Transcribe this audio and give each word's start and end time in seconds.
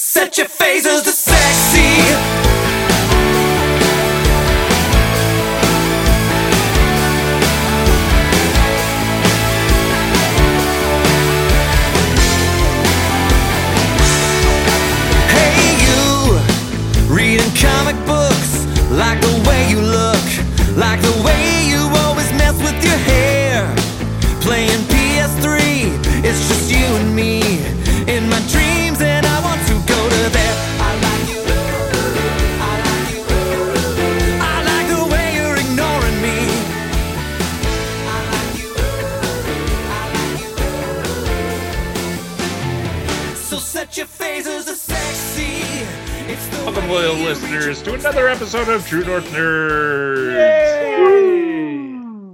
Set 0.00 0.38
your 0.38 0.46
phasers 0.46 1.02
to 1.02 1.10
sexy. 1.10 2.37
Episode 48.68 48.74
of 48.74 48.86
True 48.86 49.04
North 49.04 49.24
Nerds. 49.32 50.32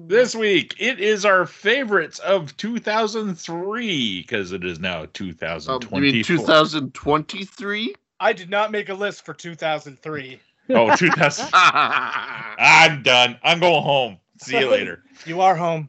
This 0.08 0.34
week, 0.34 0.74
it 0.80 0.98
is 0.98 1.24
our 1.24 1.46
favorites 1.46 2.18
of 2.20 2.56
2003 2.56 4.20
because 4.22 4.50
it 4.50 4.64
is 4.64 4.80
now 4.80 5.02
Um, 5.02 5.08
2024. 5.12 5.98
you 6.02 6.12
mean 6.12 6.24
2023? 6.24 7.94
I 8.18 8.32
did 8.32 8.50
not 8.50 8.72
make 8.72 8.88
a 8.88 8.94
list 8.94 9.24
for 9.24 9.32
2003. 9.32 10.40
Oh, 10.70 10.96
2000. 10.96 11.48
I'm 11.52 13.02
done. 13.04 13.38
I'm 13.44 13.60
going 13.60 13.82
home. 13.82 14.18
See 14.40 14.58
you 14.58 14.68
later. 14.70 15.04
You 15.26 15.40
are 15.40 15.54
home. 15.54 15.88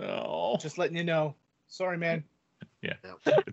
Oh, 0.00 0.56
Just 0.58 0.78
letting 0.78 0.96
you 0.96 1.02
know. 1.04 1.34
Sorry, 1.66 1.98
man. 1.98 2.22
Yeah. 2.82 2.92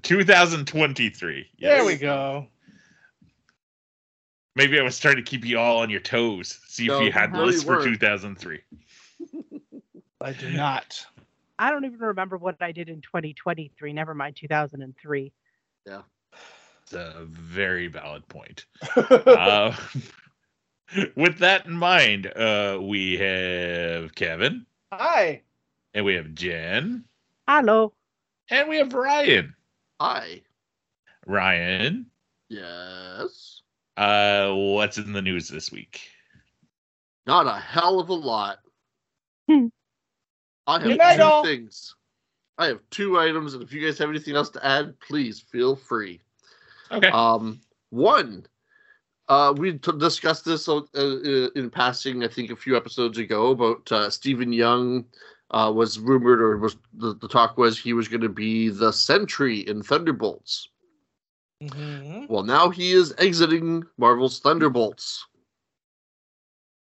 2023. 0.03 1.47
There 1.59 1.83
we 1.83 1.95
go. 1.95 2.47
Maybe 4.55 4.79
I 4.79 4.83
was 4.83 4.99
trying 4.99 5.15
to 5.15 5.23
keep 5.23 5.45
you 5.45 5.57
all 5.57 5.79
on 5.79 5.89
your 5.89 5.99
toes. 5.99 6.59
See 6.67 6.87
No, 6.87 6.99
if 6.99 7.05
you 7.05 7.11
had 7.11 7.33
no, 7.33 7.39
you 7.39 7.45
lists 7.47 7.63
for 7.63 7.83
2003. 7.83 8.59
I 10.21 10.31
do 10.33 10.51
not. 10.51 11.05
I 11.57 11.71
don't 11.71 11.85
even 11.85 11.99
remember 11.99 12.37
what 12.37 12.61
I 12.61 12.71
did 12.71 12.89
in 12.89 13.01
2023. 13.01 13.93
Never 13.93 14.13
mind 14.13 14.35
2003. 14.35 15.31
Yeah, 15.85 16.01
It's 16.83 16.93
a 16.93 17.25
very 17.25 17.87
valid 17.87 18.27
point. 18.27 18.65
uh, 18.95 19.75
with 21.15 21.39
that 21.39 21.65
in 21.65 21.73
mind, 21.73 22.27
uh, 22.27 22.77
we 22.81 23.17
have 23.17 24.13
Kevin, 24.15 24.65
Hi. 24.91 25.41
and 25.93 26.05
we 26.05 26.13
have 26.15 26.33
Jen, 26.35 27.03
Hello. 27.47 27.93
and 28.49 28.69
we 28.69 28.77
have 28.77 28.93
Ryan. 28.93 29.55
Hi. 29.99 30.41
Ryan, 31.25 32.05
Yes. 32.49 33.62
Uh, 33.95 34.53
what's 34.53 34.97
in 34.97 35.13
the 35.13 35.21
news 35.21 35.47
this 35.47 35.71
week? 35.71 36.01
Not 37.25 37.47
a 37.47 37.59
hell 37.59 37.99
of 37.99 38.09
a 38.09 38.13
lot. 38.13 38.57
Hmm. 39.49 39.67
I 40.67 40.73
have 40.73 40.83
Good 40.83 40.97
night, 40.97 41.17
two 41.17 41.23
all. 41.23 41.43
things. 41.43 41.95
I 42.57 42.67
have 42.67 42.79
two 42.89 43.19
items, 43.19 43.53
and 43.53 43.63
if 43.63 43.73
you 43.73 43.85
guys 43.85 43.97
have 43.97 44.09
anything 44.09 44.35
else 44.35 44.49
to 44.51 44.65
add, 44.65 44.99
please 44.99 45.39
feel 45.39 45.75
free. 45.75 46.21
Okay. 46.91 47.09
Um, 47.09 47.59
one, 47.89 48.45
uh, 49.27 49.53
we 49.57 49.73
t- 49.73 49.91
discussed 49.97 50.45
this 50.45 50.67
uh, 50.69 50.81
uh, 50.95 51.49
in 51.55 51.69
passing, 51.69 52.23
I 52.23 52.27
think, 52.27 52.51
a 52.51 52.55
few 52.55 52.77
episodes 52.77 53.17
ago 53.17 53.51
about 53.51 53.91
uh, 53.91 54.09
Steven 54.09 54.51
Yeun. 54.51 55.05
Uh, 55.51 55.71
was 55.71 55.99
rumored, 55.99 56.41
or 56.41 56.57
was 56.57 56.77
the, 56.95 57.13
the 57.15 57.27
talk 57.27 57.59
was 57.59 57.77
he 57.77 57.93
was 57.93 58.07
going 58.07 58.21
to 58.21 58.29
be 58.29 58.69
the 58.69 58.91
Sentry 58.91 59.59
in 59.59 59.83
Thunderbolts. 59.83 60.69
Mhm. 61.61 62.27
Well, 62.29 62.43
now 62.43 62.69
he 62.69 62.91
is 62.91 63.13
exiting 63.17 63.83
Marvel's 63.97 64.39
Thunderbolts. 64.39 65.25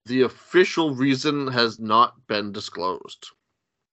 The 0.07 0.23
official 0.23 0.95
reason 0.95 1.49
has 1.49 1.79
not 1.79 2.27
been 2.27 2.53
disclosed. 2.53 3.29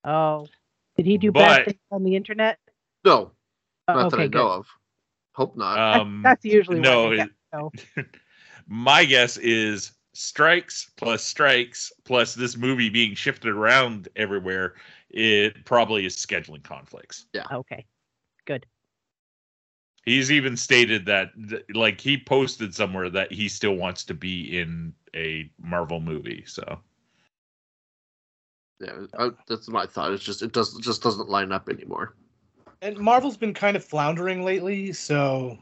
Oh, 0.03 0.47
did 0.95 1.05
he 1.05 1.17
do 1.17 1.31
But- 1.31 1.39
bad 1.39 1.65
things 1.65 1.79
on 1.91 2.03
the 2.03 2.15
internet? 2.15 2.59
No, 3.03 3.31
Oh, 3.87 3.93
not 3.93 4.11
that 4.11 4.19
I 4.19 4.23
okay, 4.25 4.37
know 4.37 4.47
of. 4.49 4.67
Hope 5.33 5.55
not. 5.57 5.75
That's- 5.75 6.01
Um, 6.01 6.21
That's 6.23 6.45
usually 6.45 6.79
no, 6.79 7.05
what 7.05 7.13
it- 7.13 7.17
get. 7.17 7.29
So, 7.53 7.71
my 8.67 9.03
guess 9.05 9.37
is 9.37 9.91
strikes 10.13 10.91
plus 10.95 11.23
strikes 11.23 11.91
plus 12.05 12.35
this 12.35 12.55
movie 12.55 12.89
being 12.89 13.15
shifted 13.15 13.49
around 13.49 14.07
everywhere. 14.15 14.75
It 15.09 15.65
probably 15.65 16.05
is 16.05 16.15
scheduling 16.15 16.63
conflicts. 16.63 17.25
Yeah. 17.33 17.45
Okay. 17.51 17.85
Good. 18.45 18.65
He's 20.05 20.31
even 20.31 20.57
stated 20.57 21.05
that, 21.05 21.31
like, 21.73 22.01
he 22.01 22.17
posted 22.17 22.75
somewhere 22.75 23.09
that 23.09 23.31
he 23.31 23.47
still 23.47 23.75
wants 23.75 24.03
to 24.05 24.13
be 24.13 24.59
in 24.59 24.93
a 25.15 25.49
Marvel 25.61 26.01
movie. 26.01 26.43
So, 26.45 26.79
yeah, 28.79 29.05
I, 29.17 29.31
that's 29.47 29.69
my 29.69 29.85
thought. 29.85 30.11
It's 30.11 30.23
just 30.23 30.41
it 30.41 30.51
does 30.51 30.75
it 30.77 30.81
just 30.81 31.01
doesn't 31.01 31.29
line 31.29 31.51
up 31.51 31.69
anymore. 31.69 32.15
And 32.81 32.97
Marvel's 32.97 33.37
been 33.37 33.53
kind 33.53 33.77
of 33.77 33.85
floundering 33.85 34.43
lately, 34.43 34.91
so 34.91 35.57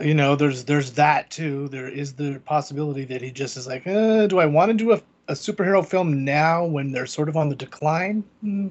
you 0.00 0.14
know, 0.14 0.36
there's 0.36 0.64
there's 0.64 0.92
that 0.92 1.30
too. 1.30 1.68
There 1.68 1.88
is 1.88 2.14
the 2.14 2.40
possibility 2.44 3.04
that 3.06 3.22
he 3.22 3.30
just 3.30 3.56
is 3.56 3.66
like, 3.66 3.86
uh, 3.86 4.26
do 4.26 4.38
I 4.38 4.46
want 4.46 4.70
to 4.70 4.74
do 4.74 4.92
a, 4.92 5.00
a 5.28 5.34
superhero 5.34 5.86
film 5.86 6.24
now 6.24 6.64
when 6.64 6.92
they're 6.92 7.06
sort 7.06 7.28
of 7.28 7.36
on 7.36 7.48
the 7.48 7.56
decline? 7.56 8.24
Hmm. 8.40 8.68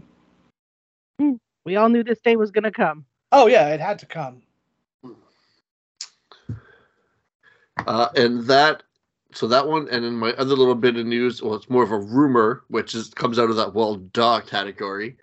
We 1.63 1.75
all 1.75 1.89
knew 1.89 2.03
this 2.03 2.21
day 2.21 2.35
was 2.35 2.51
going 2.51 2.63
to 2.63 2.71
come. 2.71 3.05
Oh 3.31 3.47
yeah, 3.47 3.69
it 3.69 3.79
had 3.79 3.99
to 3.99 4.05
come. 4.05 4.41
Uh, 7.77 8.09
and 8.15 8.45
that 8.47 8.83
so 9.33 9.47
that 9.47 9.67
one, 9.67 9.87
and 9.89 10.03
then 10.03 10.15
my 10.15 10.33
other 10.33 10.55
little 10.55 10.75
bit 10.75 10.97
of 10.97 11.05
news. 11.05 11.41
Well, 11.41 11.55
it's 11.55 11.69
more 11.69 11.83
of 11.83 11.91
a 11.91 11.99
rumor, 11.99 12.63
which 12.67 12.95
is 12.95 13.09
comes 13.09 13.39
out 13.39 13.49
of 13.49 13.55
that 13.55 13.73
well 13.73 13.95
dog 13.95 14.47
category. 14.47 15.17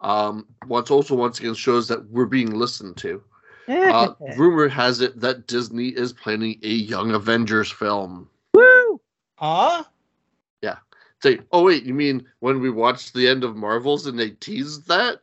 Um, 0.00 0.46
once 0.66 0.90
also 0.90 1.14
once 1.14 1.38
again 1.38 1.54
shows 1.54 1.86
that 1.88 2.04
we're 2.10 2.26
being 2.26 2.50
listened 2.50 2.96
to. 2.98 3.22
Uh, 3.68 4.14
rumor 4.36 4.68
has 4.68 5.00
it 5.00 5.18
that 5.20 5.46
Disney 5.46 5.88
is 5.88 6.12
planning 6.12 6.58
a 6.62 6.68
Young 6.68 7.12
Avengers 7.12 7.70
film. 7.70 8.28
Woo! 8.54 9.00
Huh? 9.36 9.84
Yeah. 10.60 10.78
Say, 11.22 11.38
oh 11.52 11.62
wait, 11.62 11.84
you 11.84 11.94
mean 11.94 12.26
when 12.40 12.60
we 12.60 12.70
watched 12.70 13.14
the 13.14 13.28
end 13.28 13.44
of 13.44 13.56
Marvels 13.56 14.06
and 14.06 14.18
they 14.18 14.30
teased 14.30 14.88
that? 14.88 15.20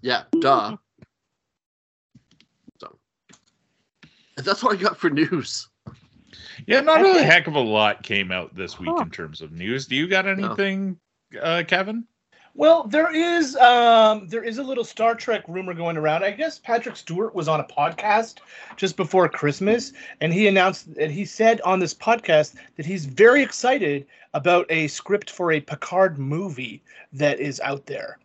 Yeah, 0.00 0.22
duh. 0.40 0.76
So 2.80 2.98
that's 4.36 4.62
what 4.62 4.76
I 4.76 4.82
got 4.82 4.96
for 4.96 5.10
news. 5.10 5.68
Yeah, 6.66 6.80
not 6.80 7.04
a 7.04 7.22
heck 7.22 7.46
of 7.46 7.54
a 7.54 7.60
lot 7.60 8.02
came 8.02 8.30
out 8.30 8.54
this 8.54 8.78
week 8.78 8.90
Huh. 8.94 9.02
in 9.02 9.10
terms 9.10 9.40
of 9.40 9.52
news. 9.52 9.86
Do 9.86 9.96
you 9.96 10.06
got 10.06 10.26
anything, 10.26 10.98
uh, 11.40 11.62
Kevin? 11.66 12.04
Well, 12.56 12.84
there 12.84 13.12
is 13.12 13.56
um 13.56 14.28
there 14.28 14.44
is 14.44 14.58
a 14.58 14.62
little 14.62 14.84
Star 14.84 15.16
Trek 15.16 15.42
rumor 15.48 15.74
going 15.74 15.96
around. 15.96 16.22
I 16.22 16.30
guess 16.30 16.60
Patrick 16.60 16.94
Stewart 16.94 17.34
was 17.34 17.48
on 17.48 17.58
a 17.58 17.64
podcast 17.64 18.36
just 18.76 18.96
before 18.96 19.28
Christmas 19.28 19.92
and 20.20 20.32
he 20.32 20.46
announced 20.46 20.94
that 20.94 21.10
he 21.10 21.24
said 21.24 21.60
on 21.62 21.80
this 21.80 21.92
podcast 21.94 22.54
that 22.76 22.86
he's 22.86 23.06
very 23.06 23.42
excited 23.42 24.06
about 24.34 24.66
a 24.70 24.86
script 24.86 25.30
for 25.30 25.50
a 25.50 25.60
Picard 25.60 26.16
movie 26.16 26.80
that 27.12 27.40
is 27.40 27.58
out 27.60 27.86
there. 27.86 28.18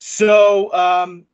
So, 0.00 0.72
um 0.74 1.24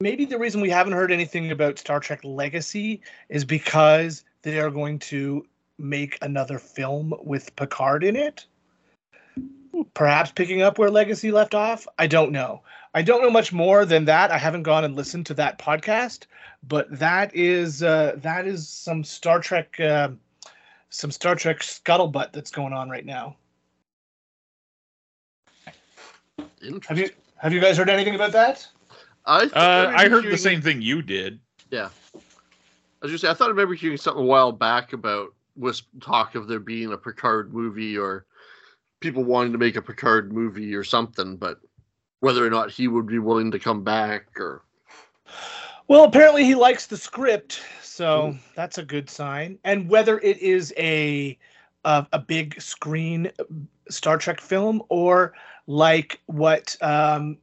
maybe 0.00 0.24
the 0.24 0.38
reason 0.38 0.62
we 0.62 0.70
haven't 0.70 0.94
heard 0.94 1.12
anything 1.12 1.50
about 1.50 1.78
Star 1.78 2.00
Trek 2.00 2.20
Legacy 2.24 3.02
is 3.28 3.44
because 3.44 4.24
they 4.42 4.58
are 4.60 4.70
going 4.70 4.98
to 5.00 5.44
make 5.78 6.18
another 6.22 6.58
film 6.58 7.14
with 7.22 7.54
Picard 7.56 8.04
in 8.04 8.16
it 8.16 8.46
perhaps 9.94 10.30
picking 10.32 10.62
up 10.62 10.78
where 10.78 10.90
Legacy 10.90 11.30
left 11.30 11.54
off. 11.54 11.86
I 11.98 12.06
don't 12.06 12.32
know. 12.32 12.62
I 12.94 13.02
don't 13.02 13.22
know 13.22 13.30
much 13.30 13.52
more 13.52 13.84
than 13.84 14.04
that. 14.06 14.30
I 14.30 14.38
haven't 14.38 14.62
gone 14.62 14.84
and 14.84 14.96
listened 14.96 15.26
to 15.26 15.34
that 15.34 15.58
podcast, 15.58 16.24
but 16.66 16.86
that 16.98 17.34
is 17.34 17.82
uh, 17.82 18.14
that 18.18 18.46
is 18.46 18.68
some 18.68 19.04
Star 19.04 19.40
Trek 19.40 19.78
uh, 19.80 20.10
some 20.88 21.10
Star 21.10 21.34
Trek 21.34 21.60
scuttlebutt 21.60 22.32
that's 22.32 22.50
going 22.50 22.72
on 22.72 22.88
right 22.88 23.04
now. 23.04 23.36
Have 26.88 26.98
you 26.98 27.10
have 27.36 27.52
you 27.52 27.60
guys 27.60 27.76
heard 27.76 27.90
anything 27.90 28.14
about 28.14 28.32
that? 28.32 28.66
I, 29.26 29.42
Uh, 29.42 29.42
remember 29.42 29.96
I 29.98 30.08
heard 30.08 30.24
the 30.24 30.38
same 30.38 30.62
thing 30.62 30.80
you 30.80 31.02
did. 31.02 31.38
Yeah. 31.70 31.90
I 32.14 32.18
was 33.02 33.10
just 33.10 33.22
say 33.22 33.28
I 33.28 33.34
thought 33.34 33.48
I 33.48 33.50
remember 33.50 33.74
hearing 33.74 33.98
something 33.98 34.22
a 34.22 34.26
while 34.26 34.52
back 34.52 34.92
about 34.94 35.34
was 35.56 35.82
talk 36.00 36.34
of 36.34 36.48
there 36.48 36.60
being 36.60 36.92
a 36.92 36.98
Picard 36.98 37.52
movie 37.52 37.96
or 37.96 38.26
people 39.00 39.24
wanting 39.24 39.52
to 39.52 39.58
make 39.58 39.76
a 39.76 39.82
Picard 39.82 40.32
movie 40.32 40.74
or 40.74 40.84
something, 40.84 41.36
but 41.36 41.58
whether 42.20 42.44
or 42.44 42.50
not 42.50 42.70
he 42.70 42.88
would 42.88 43.06
be 43.06 43.18
willing 43.18 43.50
to 43.50 43.58
come 43.58 43.84
back 43.84 44.26
or 44.38 44.62
Well, 45.88 46.04
apparently 46.04 46.44
he 46.44 46.54
likes 46.54 46.86
the 46.86 46.96
script, 46.96 47.62
so 47.82 48.36
that's 48.54 48.78
a 48.78 48.82
good 48.82 49.08
sign. 49.08 49.58
And 49.64 49.88
whether 49.88 50.18
it 50.20 50.38
is 50.38 50.72
a 50.76 51.38
a, 51.84 52.06
a 52.12 52.18
big 52.18 52.60
screen 52.60 53.30
Star 53.88 54.18
Trek 54.18 54.40
film 54.40 54.82
or 54.88 55.34
like 55.66 56.20
what 56.26 56.76
um 56.80 57.38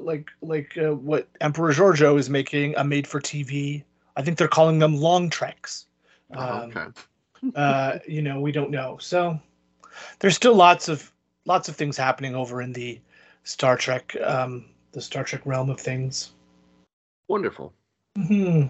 like 0.00 0.30
like 0.40 0.76
uh, 0.78 0.94
what 0.94 1.28
Emperor 1.40 1.72
Georgiou 1.72 2.18
is 2.18 2.30
making 2.30 2.76
a 2.76 2.84
made 2.84 3.06
for 3.06 3.20
TV. 3.20 3.84
I 4.16 4.22
think 4.22 4.38
they're 4.38 4.48
calling 4.48 4.78
them 4.78 4.96
long 4.96 5.28
treks. 5.28 5.86
Um, 6.32 6.38
Oh, 6.40 6.58
okay. 6.70 6.86
Uh, 7.54 7.98
you 8.08 8.22
know, 8.22 8.40
we 8.40 8.52
don't 8.52 8.70
know. 8.70 8.96
So 9.00 9.38
there's 10.18 10.36
still 10.36 10.54
lots 10.54 10.88
of 10.88 11.10
lots 11.44 11.68
of 11.68 11.76
things 11.76 11.96
happening 11.96 12.34
over 12.34 12.62
in 12.62 12.72
the 12.72 13.00
Star 13.44 13.76
Trek 13.76 14.16
um 14.24 14.66
the 14.92 15.00
Star 15.00 15.24
Trek 15.24 15.42
realm 15.44 15.70
of 15.70 15.80
things. 15.80 16.32
Wonderful. 17.28 17.72
hmm 18.16 18.66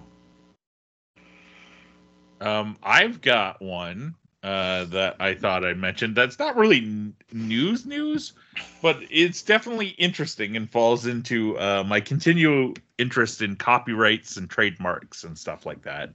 Um, 2.40 2.76
I've 2.82 3.20
got 3.20 3.62
one 3.62 4.14
uh, 4.42 4.84
that 4.86 5.16
I 5.20 5.34
thought 5.34 5.64
I 5.64 5.74
mentioned. 5.74 6.14
That's 6.14 6.38
not 6.38 6.56
really 6.56 6.78
n- 6.78 7.14
news 7.32 7.86
news, 7.86 8.34
but 8.82 8.98
it's 9.10 9.42
definitely 9.42 9.88
interesting 9.98 10.56
and 10.56 10.70
falls 10.70 11.06
into 11.06 11.58
uh, 11.58 11.82
my 11.86 12.00
continual 12.00 12.74
interest 12.98 13.42
in 13.42 13.56
copyrights 13.56 14.36
and 14.36 14.48
trademarks 14.48 15.24
and 15.24 15.36
stuff 15.38 15.64
like 15.66 15.82
that. 15.82 16.10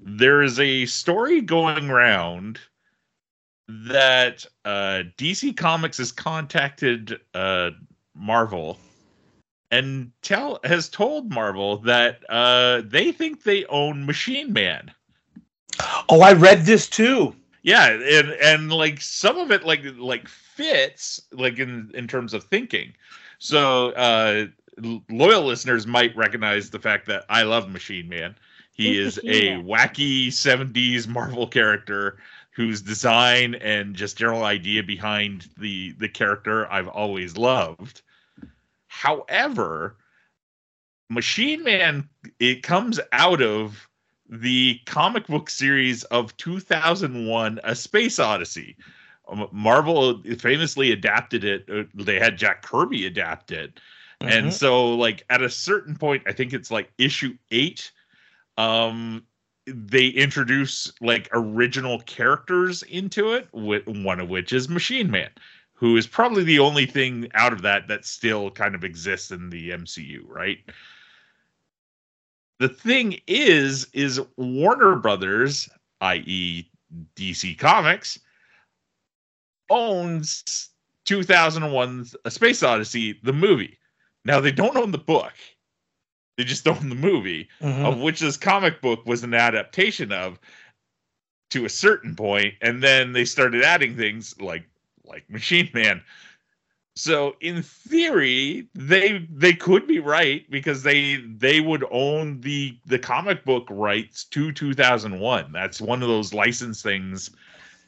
There 0.00 0.42
is 0.42 0.60
a 0.60 0.86
story 0.86 1.40
going 1.40 1.90
around 1.90 2.60
that 3.68 4.44
uh, 4.64 5.02
DC 5.18 5.56
Comics 5.56 5.98
has 5.98 6.12
contacted 6.12 7.20
uh, 7.34 7.70
Marvel 8.14 8.78
and 9.70 10.12
tell 10.22 10.60
has 10.64 10.88
told 10.88 11.32
Marvel 11.32 11.78
that 11.78 12.20
uh, 12.28 12.82
they 12.84 13.10
think 13.12 13.42
they 13.42 13.64
own 13.66 14.06
Machine 14.06 14.52
Man. 14.52 14.92
Oh, 16.08 16.20
I 16.20 16.32
read 16.32 16.62
this 16.62 16.88
too. 16.88 17.34
Yeah, 17.62 17.88
and 17.88 18.30
and 18.30 18.72
like 18.72 19.00
some 19.00 19.38
of 19.38 19.50
it 19.50 19.64
like 19.64 19.82
like 19.96 20.28
fits 20.28 21.20
like 21.32 21.58
in 21.58 21.90
in 21.94 22.06
terms 22.06 22.32
of 22.32 22.44
thinking. 22.44 22.92
So 23.38 23.90
uh 23.92 24.46
loyal 25.10 25.42
listeners 25.42 25.86
might 25.86 26.16
recognize 26.16 26.70
the 26.70 26.78
fact 26.78 27.06
that 27.06 27.24
I 27.28 27.42
love 27.42 27.68
Machine 27.68 28.08
Man. 28.08 28.36
He 28.76 28.98
is 28.98 29.18
a 29.26 29.54
wacky 29.56 30.30
70s 30.30 31.08
Marvel 31.08 31.46
character 31.46 32.18
whose 32.50 32.82
design 32.82 33.54
and 33.56 33.94
just 33.94 34.18
general 34.18 34.44
idea 34.44 34.82
behind 34.82 35.48
the 35.58 35.92
the 35.92 36.08
character 36.08 36.70
I've 36.70 36.88
always 36.88 37.36
loved. 37.36 38.02
However, 38.88 39.96
Machine 41.08 41.62
Man 41.64 42.08
it 42.38 42.62
comes 42.62 43.00
out 43.12 43.40
of 43.40 43.88
the 44.28 44.80
comic 44.86 45.26
book 45.26 45.48
series 45.48 46.04
of 46.04 46.36
2001 46.36 47.60
A 47.64 47.74
Space 47.74 48.18
Odyssey. 48.18 48.76
Um, 49.28 49.48
Marvel 49.52 50.22
famously 50.38 50.92
adapted 50.92 51.44
it. 51.44 51.68
uh, 51.70 51.84
They 51.94 52.18
had 52.18 52.36
Jack 52.36 52.62
Kirby 52.62 53.06
adapt 53.06 53.52
it. 53.52 53.80
And 54.20 54.48
Mhm. 54.48 54.52
so 54.52 54.94
like 54.96 55.24
at 55.30 55.42
a 55.42 55.50
certain 55.50 55.96
point, 55.96 56.22
I 56.26 56.32
think 56.32 56.52
it's 56.52 56.70
like 56.70 56.92
issue 56.98 57.36
8 57.50 57.92
um 58.56 59.24
they 59.66 60.06
introduce 60.08 60.92
like 61.00 61.28
original 61.32 62.00
characters 62.00 62.82
into 62.84 63.32
it, 63.32 63.48
wh- 63.52 63.86
one 64.04 64.20
of 64.20 64.28
which 64.28 64.52
is 64.52 64.68
Machine 64.68 65.10
Man, 65.10 65.30
who 65.74 65.96
is 65.96 66.06
probably 66.06 66.44
the 66.44 66.60
only 66.60 66.86
thing 66.86 67.28
out 67.34 67.52
of 67.52 67.62
that 67.62 67.88
that 67.88 68.04
still 68.04 68.50
kind 68.50 68.74
of 68.74 68.84
exists 68.84 69.30
in 69.30 69.50
the 69.50 69.70
MCU, 69.70 70.20
right? 70.28 70.58
The 72.58 72.68
thing 72.68 73.20
is, 73.26 73.86
is 73.92 74.20
Warner 74.36 74.96
Brothers, 74.96 75.68
i.e., 76.00 76.70
DC 77.16 77.58
Comics, 77.58 78.18
owns 79.68 80.70
2001 81.04 82.06
A 82.24 82.30
Space 82.30 82.62
Odyssey, 82.62 83.18
the 83.22 83.32
movie. 83.32 83.78
Now 84.24 84.40
they 84.40 84.52
don't 84.52 84.76
own 84.76 84.92
the 84.92 84.98
book; 84.98 85.34
they 86.36 86.44
just 86.44 86.66
own 86.68 86.88
the 86.88 86.94
movie 86.94 87.48
Mhm. 87.60 87.84
of 87.84 87.98
which 87.98 88.20
this 88.20 88.36
comic 88.36 88.80
book 88.80 89.04
was 89.06 89.22
an 89.24 89.34
adaptation 89.34 90.12
of 90.12 90.38
to 91.50 91.64
a 91.64 91.70
certain 91.70 92.14
point 92.14 92.54
and 92.60 92.82
then 92.82 93.12
they 93.12 93.24
started 93.24 93.62
adding 93.62 93.96
things 93.96 94.38
like 94.40 94.64
like 95.04 95.28
machine 95.30 95.70
man. 95.72 96.02
So 96.96 97.36
in 97.40 97.62
theory 97.62 98.68
they 98.74 99.26
they 99.30 99.52
could 99.52 99.86
be 99.86 99.98
right 100.00 100.48
because 100.50 100.82
they 100.82 101.16
they 101.16 101.60
would 101.60 101.84
own 101.90 102.40
the 102.40 102.78
the 102.86 102.98
comic 102.98 103.44
book 103.44 103.66
rights 103.70 104.24
to 104.24 104.52
2001 104.52 105.52
that's 105.52 105.80
one 105.80 106.02
of 106.02 106.08
those 106.08 106.34
license 106.34 106.82
things 106.82 107.30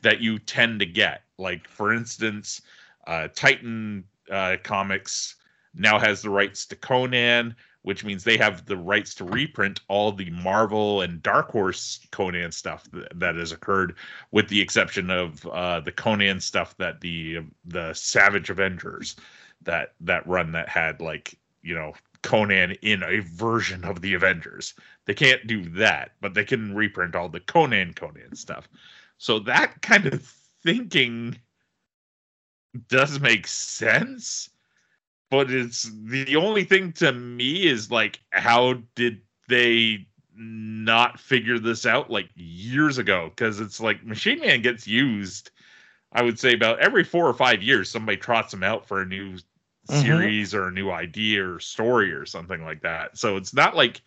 that 0.03 0.21
you 0.21 0.39
tend 0.39 0.81
to 0.81 0.87
get. 0.87 1.23
Like 1.39 1.67
for 1.69 1.93
instance 1.93 2.62
uh 3.06 3.29
titan 3.35 4.05
uh 4.31 4.56
comics 4.62 5.35
now 5.75 5.99
has 5.99 6.23
the 6.23 6.31
rights 6.31 6.67
to 6.67 6.77
conan 6.77 7.56
which 7.88 8.05
means 8.05 8.23
they 8.23 8.37
have 8.37 8.67
the 8.67 8.76
rights 8.76 9.14
to 9.14 9.25
reprint 9.25 9.81
all 9.88 10.12
the 10.12 10.29
Marvel 10.29 11.00
and 11.00 11.23
Dark 11.23 11.50
Horse 11.50 12.06
Conan 12.12 12.52
stuff 12.52 12.85
that, 12.93 13.19
that 13.19 13.37
has 13.37 13.50
occurred, 13.50 13.96
with 14.31 14.46
the 14.49 14.61
exception 14.61 15.08
of 15.08 15.46
uh, 15.46 15.81
the 15.81 15.90
Conan 15.90 16.38
stuff 16.38 16.76
that 16.76 17.00
the 17.00 17.38
the 17.64 17.94
Savage 17.94 18.50
Avengers 18.50 19.17
that 19.62 19.94
that 20.00 20.26
run 20.26 20.52
that 20.52 20.69
had 20.69 21.00
like 21.00 21.38
you 21.62 21.75
know 21.75 21.94
Conan 22.20 22.73
in 22.82 23.02
a 23.02 23.20
version 23.20 23.82
of 23.87 24.02
the 24.02 24.12
Avengers. 24.12 24.75
They 25.06 25.14
can't 25.14 25.46
do 25.46 25.67
that, 25.70 26.11
but 26.20 26.34
they 26.34 26.44
can 26.44 26.75
reprint 26.75 27.14
all 27.14 27.31
the 27.31 27.41
Conan 27.41 27.94
Conan 27.94 28.37
stuff. 28.37 28.69
So 29.17 29.38
that 29.38 29.81
kind 29.81 30.05
of 30.05 30.31
thinking 30.62 31.38
does 32.88 33.19
make 33.19 33.46
sense 33.46 34.50
but 35.31 35.51
it's 35.51 35.91
the 36.05 36.37
only 36.37 36.65
thing 36.65 36.93
to 36.95 37.13
me 37.13 37.67
is 37.67 37.91
like 37.91 38.21
how 38.31 38.75
did 38.95 39.23
they 39.49 40.07
not 40.35 41.19
figure 41.19 41.59
this 41.59 41.87
out 41.87 42.11
like 42.11 42.31
years 42.37 42.99
ago? 42.99 43.31
Because 43.31 43.61
it's 43.61 43.81
like 43.81 44.05
machine 44.05 44.41
man 44.41 44.63
gets 44.63 44.87
used 44.87 45.51
i 46.13 46.23
would 46.23 46.39
say 46.39 46.55
about 46.55 46.81
every 46.81 47.05
four 47.05 47.27
or 47.29 47.35
five 47.35 47.63
years 47.63 47.91
somebody 47.91 48.17
trots 48.17 48.53
him 48.53 48.63
out 48.63 48.87
for 48.87 49.03
a 49.03 49.07
new 49.07 49.37
Mhm. 49.89 50.39
series 50.39 50.55
or 50.55 50.69
a 50.69 50.73
new 50.73 50.91
idea 50.91 51.47
or 51.47 51.61
story 51.61 52.13
or 52.13 52.27
something 52.27 52.63
like 52.65 52.83
that. 52.83 53.17
So 53.19 53.37
it's 53.37 53.55
not 53.55 53.77
like 53.77 54.03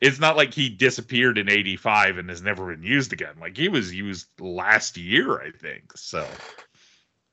it's 0.00 0.20
not 0.20 0.36
like 0.36 0.54
he 0.54 0.68
disappeared 0.70 1.38
in 1.38 1.50
85 1.50 2.18
and 2.18 2.28
has 2.30 2.42
never 2.42 2.74
been 2.74 2.82
used 2.84 3.12
again. 3.12 3.36
Like 3.40 3.56
he 3.56 3.68
was 3.68 3.94
used 3.94 4.28
last 4.40 4.96
year 4.96 5.40
i 5.40 5.50
think 5.52 5.92
so 5.96 6.42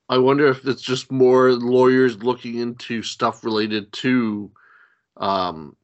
I 0.09 0.17
wonder 0.17 0.47
if 0.47 0.65
it's 0.65 0.81
just 0.81 1.11
more 1.11 1.53
lawyers 1.53 2.21
looking 2.23 2.59
into 2.59 3.01
stuff 3.01 3.43
related 3.43 3.91
to 3.93 4.51
um, 5.17 5.75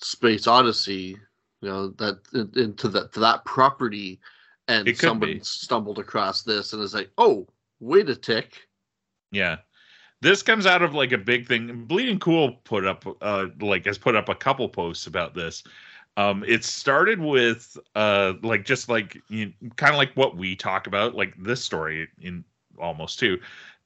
Space 0.00 0.46
Odyssey, 0.46 1.16
you 1.60 1.68
know, 1.68 1.88
that 1.88 2.18
into 2.54 2.88
that 2.88 3.12
to 3.14 3.20
that 3.20 3.44
property, 3.44 4.20
and 4.68 4.96
someone 4.96 5.34
be. 5.34 5.40
stumbled 5.40 5.98
across 5.98 6.42
this 6.42 6.72
and 6.72 6.82
is 6.82 6.94
like, 6.94 7.10
"Oh, 7.16 7.46
wait 7.80 8.08
a 8.10 8.16
tick." 8.16 8.68
Yeah. 9.32 9.58
This 10.20 10.42
comes 10.42 10.64
out 10.66 10.82
of 10.82 10.94
like 10.94 11.12
a 11.12 11.18
big 11.18 11.46
thing. 11.46 11.84
Bleeding 11.84 12.18
Cool 12.18 12.52
put 12.64 12.86
up 12.86 13.04
uh 13.20 13.46
like 13.60 13.84
has 13.86 13.98
put 13.98 14.14
up 14.14 14.28
a 14.28 14.34
couple 14.34 14.68
posts 14.68 15.06
about 15.06 15.34
this. 15.34 15.62
Um 16.16 16.44
it 16.46 16.64
started 16.64 17.20
with 17.20 17.76
uh 17.94 18.34
like 18.42 18.64
just 18.64 18.88
like 18.88 19.18
you 19.28 19.52
kind 19.76 19.92
of 19.92 19.98
like 19.98 20.12
what 20.14 20.36
we 20.36 20.54
talk 20.56 20.86
about, 20.86 21.14
like 21.14 21.34
this 21.38 21.62
story 21.62 22.08
in 22.20 22.44
almost 22.78 23.18
too. 23.18 23.38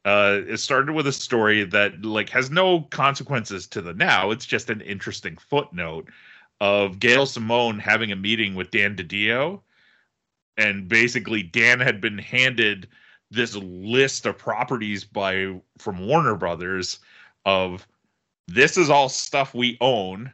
Uh 0.04 0.40
it 0.46 0.58
started 0.58 0.92
with 0.92 1.06
a 1.06 1.12
story 1.12 1.64
that 1.64 2.04
like 2.04 2.28
has 2.30 2.50
no 2.50 2.82
consequences 2.82 3.66
to 3.68 3.82
the 3.82 3.94
now. 3.94 4.30
It's 4.30 4.46
just 4.46 4.70
an 4.70 4.80
interesting 4.80 5.36
footnote 5.36 6.08
of 6.60 6.98
Gail 6.98 7.26
Simone 7.26 7.78
having 7.78 8.12
a 8.12 8.16
meeting 8.16 8.54
with 8.54 8.70
Dan 8.70 8.96
DiDio. 8.96 9.60
And 10.56 10.88
basically 10.88 11.42
Dan 11.42 11.80
had 11.80 12.00
been 12.00 12.18
handed 12.18 12.88
this 13.30 13.54
list 13.56 14.26
of 14.26 14.38
properties 14.38 15.04
by 15.04 15.60
from 15.78 16.06
Warner 16.06 16.34
Brothers 16.34 16.98
of 17.44 17.86
this 18.48 18.76
is 18.76 18.90
all 18.90 19.08
stuff 19.08 19.54
we 19.54 19.76
own. 19.80 20.32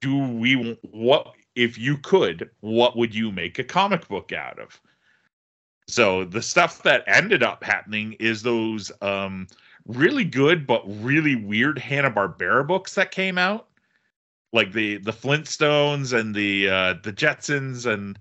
Do 0.00 0.16
we 0.16 0.78
what 0.82 1.34
if 1.58 1.76
you 1.76 1.96
could, 1.98 2.50
what 2.60 2.96
would 2.96 3.12
you 3.12 3.32
make 3.32 3.58
a 3.58 3.64
comic 3.64 4.06
book 4.06 4.32
out 4.32 4.60
of? 4.60 4.80
So 5.88 6.24
the 6.24 6.42
stuff 6.42 6.82
that 6.82 7.02
ended 7.06 7.42
up 7.42 7.64
happening 7.64 8.12
is 8.20 8.42
those 8.42 8.92
um 9.02 9.46
really 9.86 10.24
good 10.24 10.66
but 10.66 10.82
really 11.02 11.34
weird 11.34 11.78
Hanna-Barbera 11.78 12.66
books 12.66 12.94
that 12.94 13.10
came 13.10 13.38
out. 13.38 13.66
Like 14.52 14.72
the 14.72 14.98
the 14.98 15.12
Flintstones 15.12 16.12
and 16.18 16.34
the 16.34 16.68
uh 16.68 16.94
the 17.02 17.12
Jetsons 17.12 17.86
and 17.86 18.18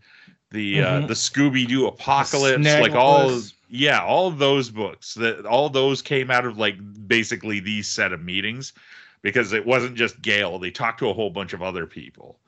the 0.52 0.82
uh 0.82 1.02
Mhm. 1.02 1.08
the 1.08 1.14
Scooby-Doo 1.14 1.88
Apocalypse, 1.88 2.66
like 2.66 2.94
all 2.94 3.42
yeah, 3.70 4.02
all 4.02 4.32
those 4.32 4.70
books 4.70 5.14
that 5.16 5.46
all 5.46 5.70
those 5.70 6.02
came 6.02 6.32
out 6.32 6.46
of 6.46 6.58
like 6.58 6.78
basically 7.08 7.60
these 7.60 7.88
set 7.88 8.14
of 8.14 8.24
meetings. 8.24 8.74
because 9.24 9.52
it 9.52 9.66
wasn't 9.66 9.96
just 9.96 10.22
Gail. 10.22 10.60
They 10.60 10.70
talked 10.72 11.00
to 11.00 11.10
a 11.10 11.14
whole 11.14 11.32
bunch 11.32 11.52
of 11.52 11.62
other 11.62 11.86
people. 11.88 12.40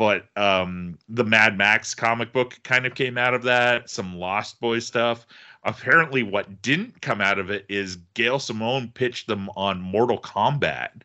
But 0.00 0.28
um, 0.34 0.96
the 1.10 1.24
Mad 1.24 1.58
Max 1.58 1.94
comic 1.94 2.32
book 2.32 2.58
kind 2.62 2.86
of 2.86 2.94
came 2.94 3.18
out 3.18 3.34
of 3.34 3.42
that. 3.42 3.90
Some 3.90 4.16
Lost 4.16 4.58
Boy 4.58 4.78
stuff. 4.78 5.26
Apparently, 5.64 6.22
what 6.22 6.62
didn't 6.62 7.02
come 7.02 7.20
out 7.20 7.38
of 7.38 7.50
it 7.50 7.66
is 7.68 7.98
Gail 8.14 8.38
Simone 8.38 8.90
pitched 8.94 9.26
them 9.26 9.50
on 9.56 9.78
Mortal 9.78 10.18
Kombat, 10.18 11.02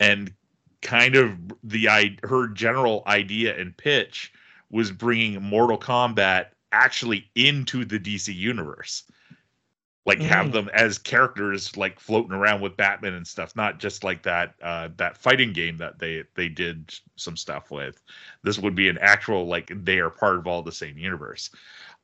and 0.00 0.32
kind 0.80 1.14
of 1.14 1.36
the 1.62 2.16
her 2.22 2.48
general 2.48 3.02
idea 3.06 3.54
and 3.54 3.76
pitch 3.76 4.32
was 4.70 4.92
bringing 4.92 5.42
Mortal 5.42 5.76
Kombat 5.76 6.46
actually 6.72 7.28
into 7.34 7.84
the 7.84 8.00
DC 8.00 8.34
universe 8.34 9.02
like 10.08 10.22
have 10.24 10.48
Mm. 10.48 10.52
them 10.52 10.70
as 10.74 10.98
characters 10.98 11.76
like 11.78 12.00
floating 12.00 12.32
around 12.32 12.62
with 12.62 12.76
Batman 12.76 13.14
and 13.14 13.28
stuff, 13.28 13.56
not 13.56 13.78
just 13.80 14.04
like 14.04 14.24
that 14.24 14.56
uh 14.62 14.90
that 14.98 15.18
fighting 15.18 15.54
game 15.54 15.78
that 15.78 16.00
they 16.00 16.24
they 16.36 16.48
did 16.48 16.94
some 17.16 17.36
stuff 17.36 17.70
with. 17.70 18.02
This 18.44 18.58
would 18.58 18.76
be 18.76 18.88
an 18.90 18.98
actual 19.00 19.46
like 19.46 19.70
they 19.84 20.00
are 20.00 20.10
part 20.10 20.38
of 20.38 20.48
all 20.48 20.62
the 20.64 20.72
same 20.72 20.98
universe. 20.98 21.50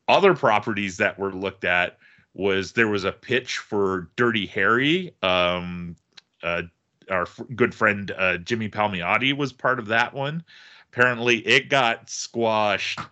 Other 0.09 0.35
properties 0.35 0.99
that 0.99 1.19
were 1.19 1.33
looked 1.33 1.65
at 1.65 1.99
was 2.35 2.73
there 2.73 2.89
was 2.89 3.05
a 3.05 3.13
pitch 3.13 3.59
for 3.59 4.11
Dirty 4.17 4.47
Harry. 4.47 5.15
Um 5.23 5.97
uh 6.45 6.65
our 7.11 7.23
f- 7.23 7.41
good 7.57 7.75
friend 7.75 8.13
uh 8.19 8.39
Jimmy 8.39 8.69
Palmiotti 8.71 9.37
was 9.37 9.53
part 9.53 9.81
of 9.81 9.87
that 9.89 10.15
one. 10.15 10.45
Apparently 10.93 11.39
it 11.47 11.71
got 11.71 12.11
squashed 12.11 13.09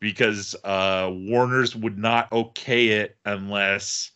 because 0.00 0.54
uh 0.64 1.10
Warner's 1.12 1.74
would 1.76 1.98
not 1.98 2.30
okay 2.32 2.88
it 2.88 3.16
unless 3.26 4.12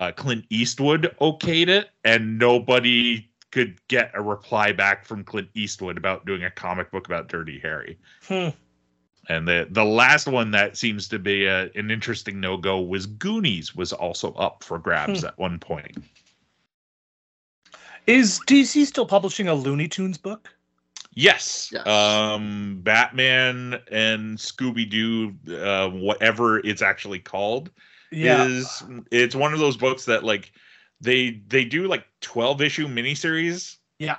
uh, 0.00 0.12
Clint 0.12 0.44
Eastwood 0.50 1.14
okayed 1.20 1.68
it, 1.68 1.90
and 2.04 2.38
nobody 2.38 3.28
could 3.50 3.78
get 3.88 4.10
a 4.14 4.22
reply 4.22 4.72
back 4.72 5.04
from 5.04 5.24
Clint 5.24 5.48
Eastwood 5.54 5.96
about 5.96 6.26
doing 6.26 6.44
a 6.44 6.50
comic 6.50 6.90
book 6.90 7.06
about 7.06 7.28
Dirty 7.28 7.58
Harry. 7.60 7.98
Hmm. 8.26 8.48
And 9.28 9.46
the 9.46 9.66
the 9.70 9.84
last 9.84 10.26
one 10.26 10.50
that 10.52 10.76
seems 10.76 11.08
to 11.08 11.18
be 11.18 11.44
a, 11.46 11.70
an 11.74 11.90
interesting 11.90 12.40
no 12.40 12.56
go 12.56 12.80
was 12.80 13.06
Goonies 13.06 13.74
was 13.74 13.92
also 13.92 14.32
up 14.34 14.64
for 14.64 14.78
grabs 14.78 15.22
at 15.24 15.38
one 15.38 15.58
point. 15.58 15.98
Is 18.06 18.40
DC 18.46 18.86
still 18.86 19.04
publishing 19.04 19.48
a 19.48 19.54
Looney 19.54 19.86
Tunes 19.86 20.16
book? 20.16 20.48
Yes, 21.14 21.70
Yes. 21.72 21.86
um, 21.86 22.80
Batman 22.82 23.80
and 23.90 24.38
Scooby 24.38 24.88
Doo, 24.88 25.34
uh, 25.54 25.90
whatever 25.90 26.60
it's 26.60 26.80
actually 26.80 27.18
called, 27.18 27.70
is 28.10 28.82
it's 29.10 29.34
one 29.34 29.52
of 29.52 29.58
those 29.58 29.76
books 29.76 30.04
that 30.06 30.24
like 30.24 30.52
they 31.00 31.42
they 31.48 31.64
do 31.64 31.86
like 31.86 32.04
12 32.20 32.62
issue 32.62 32.88
miniseries 32.88 33.76
Yeah. 33.98 34.16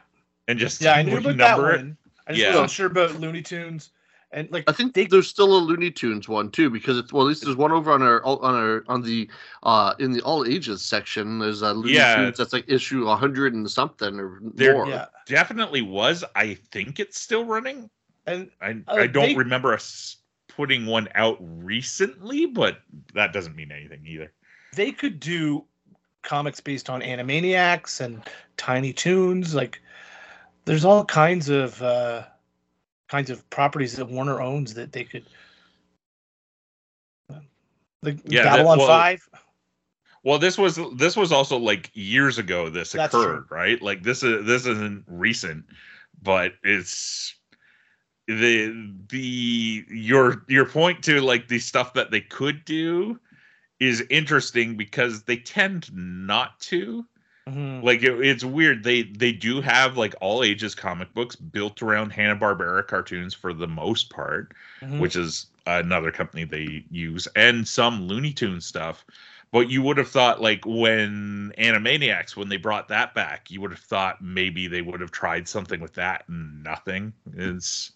and 0.47 0.57
just 0.59 0.81
Yeah, 0.81 0.93
I 0.93 1.01
knew 1.03 1.17
about 1.17 1.37
that 1.37 1.51
number 1.57 1.71
it. 1.71 1.77
one. 1.77 1.97
I 2.27 2.31
just 2.33 2.41
Yeah. 2.43 2.49
wasn't 2.51 2.71
sure 2.71 2.87
about 2.87 3.19
Looney 3.19 3.41
Tunes. 3.41 3.91
And 4.31 4.47
like 4.51 4.63
I 4.67 4.73
think 4.73 4.93
they 4.93 5.07
there's 5.07 5.27
still 5.27 5.57
a 5.57 5.59
Looney 5.59 5.89
Tunes 5.89 6.29
one 6.29 6.51
too 6.51 6.69
because 6.69 6.99
it's 6.99 7.11
well 7.11 7.23
at 7.23 7.29
least 7.29 7.43
there's 7.43 7.55
one 7.55 7.71
over 7.71 7.91
on 7.91 8.03
our 8.03 8.23
on 8.23 8.53
our 8.55 8.83
on 8.87 9.01
the 9.01 9.27
uh 9.63 9.95
in 9.97 10.11
the 10.11 10.21
all 10.21 10.45
ages 10.45 10.83
section. 10.85 11.39
There's 11.39 11.63
a 11.63 11.73
Looney 11.73 11.93
Yeah. 11.95 12.15
Tunes 12.17 12.37
that's 12.37 12.53
like 12.53 12.65
issue 12.67 13.05
100 13.07 13.55
and 13.55 13.69
something 13.69 14.19
or 14.19 14.39
There- 14.53 14.73
more. 14.73 14.87
yeah. 14.87 15.05
definitely 15.25 15.81
was 15.81 16.23
i 16.35 16.53
think 16.71 16.99
it's 16.99 17.19
still 17.19 17.43
running 17.45 17.89
And 18.27 18.51
i, 18.61 18.71
Uh, 18.87 18.95
I 18.95 19.07
don't 19.07 19.29
they- 19.29 19.35
remember 19.35 19.73
us 19.73 20.17
putting 20.49 20.85
one 20.85 21.07
out 21.15 21.37
recently 21.39 22.45
but 22.45 22.79
that 23.13 23.31
doesn't 23.33 23.55
mean 23.55 23.71
anything 23.71 24.05
either 24.05 24.31
they 24.75 24.91
could 24.91 25.19
do 25.19 25.63
comics 26.21 26.59
based 26.59 26.89
on 26.89 27.01
Animaniacs 27.01 28.01
and 28.01 28.21
Tiny 28.57 28.91
Toons. 28.93 29.55
Like 29.55 29.81
there's 30.65 30.85
all 30.85 31.05
kinds 31.05 31.49
of 31.49 31.81
uh 31.81 32.23
kinds 33.07 33.29
of 33.29 33.49
properties 33.49 33.95
that 33.95 34.05
Warner 34.07 34.41
owns 34.41 34.73
that 34.75 34.91
they 34.91 35.05
could 35.05 35.25
like 38.03 38.19
Yeah, 38.25 38.43
that- 38.43 38.57
Babylon 38.57 38.77
well, 38.79 38.87
Five. 38.87 39.27
well 40.23 40.37
this 40.37 40.57
was 40.57 40.79
this 40.95 41.15
was 41.15 41.31
also 41.31 41.57
like 41.57 41.89
years 41.93 42.37
ago 42.37 42.69
this 42.69 42.91
That's 42.91 43.13
occurred 43.13 43.45
right 43.49 43.81
like 43.81 44.03
this 44.03 44.21
is 44.21 44.45
this 44.45 44.65
isn't 44.65 45.05
recent 45.07 45.65
but 46.21 46.53
it's 46.63 47.33
the 48.29 48.93
the 49.09 49.85
your 49.89 50.45
your 50.47 50.65
point 50.65 51.03
to 51.03 51.19
like 51.21 51.47
the 51.47 51.59
stuff 51.59 51.93
that 51.93 52.11
they 52.11 52.21
could 52.21 52.63
do 52.63 53.19
is 53.79 54.05
interesting 54.09 54.77
because 54.77 55.23
they 55.23 55.37
tend 55.37 55.89
not 55.93 56.59
to 56.59 57.05
Mhm. 57.47 57.83
like 57.83 58.03
it, 58.03 58.19
it's 58.21 58.43
weird 58.43 58.83
they 58.83 59.03
they 59.03 59.31
do 59.31 59.61
have 59.61 59.97
like 59.97 60.13
all 60.21 60.43
ages 60.43 60.75
comic 60.75 61.11
books 61.15 61.35
built 61.35 61.81
around 61.81 62.11
hanna-barbera 62.11 62.85
cartoons 62.87 63.33
for 63.33 63.53
the 63.53 63.67
most 63.67 64.11
part 64.11 64.53
Mhm. 64.83 64.99
which 64.99 65.15
is 65.15 65.47
another 65.65 66.11
company 66.11 66.43
they 66.43 66.85
use 66.91 67.27
and 67.35 67.67
some 67.67 68.03
looney 68.03 68.33
tune 68.33 68.61
stuff 68.61 69.05
but 69.51 69.69
you 69.69 69.81
would 69.81 69.97
have 69.97 70.09
thought 70.09 70.41
like 70.41 70.63
when 70.65 71.51
animaniacs 71.57 72.35
when 72.35 72.49
they 72.49 72.57
brought 72.57 72.87
that 72.89 73.15
back 73.15 73.49
you 73.49 73.59
would 73.61 73.71
have 73.71 73.79
thought 73.79 74.21
maybe 74.21 74.67
they 74.67 74.81
would 74.83 75.01
have 75.01 75.11
tried 75.11 75.47
something 75.47 75.79
with 75.81 75.93
that 75.93 76.25
and 76.27 76.63
nothing 76.63 77.13
it's 77.33 77.93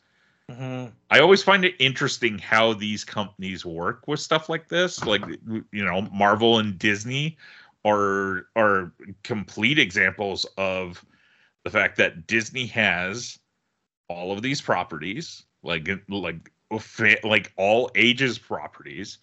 Mhm. 0.51 0.91
I 1.09 1.19
always 1.19 1.41
find 1.41 1.63
it 1.63 1.75
interesting 1.79 2.37
how 2.37 2.73
these 2.73 3.03
companies 3.03 3.65
work 3.65 4.07
with 4.07 4.19
stuff 4.19 4.49
like 4.49 4.67
this. 4.67 5.03
Like 5.03 5.21
you 5.71 5.85
know, 5.85 6.01
Marvel 6.11 6.59
and 6.59 6.77
Disney 6.77 7.37
are 7.85 8.47
are 8.55 8.93
complete 9.23 9.79
examples 9.79 10.45
of 10.57 11.05
the 11.63 11.69
fact 11.69 11.97
that 11.97 12.27
Disney 12.27 12.65
has 12.67 13.39
all 14.09 14.31
of 14.33 14.41
these 14.41 14.61
properties, 14.61 15.43
like 15.63 15.89
like 16.09 16.49
like 17.23 17.53
all 17.55 17.89
ages 17.95 18.37
properties, 18.37 19.19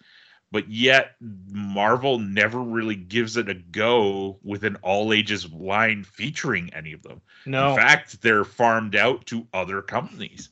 but 0.52 0.68
yet 0.70 1.16
Marvel 1.20 2.18
never 2.18 2.60
really 2.60 2.96
gives 2.96 3.36
it 3.36 3.48
a 3.50 3.54
go 3.54 4.38
with 4.42 4.64
an 4.64 4.76
all 4.76 5.12
ages 5.12 5.50
line 5.52 6.02
featuring 6.02 6.72
any 6.72 6.92
of 6.92 7.02
them. 7.02 7.20
No. 7.44 7.70
In 7.70 7.76
fact, 7.76 8.22
they're 8.22 8.44
farmed 8.44 8.96
out 8.96 9.26
to 9.26 9.46
other 9.52 9.82
companies. 9.82 10.48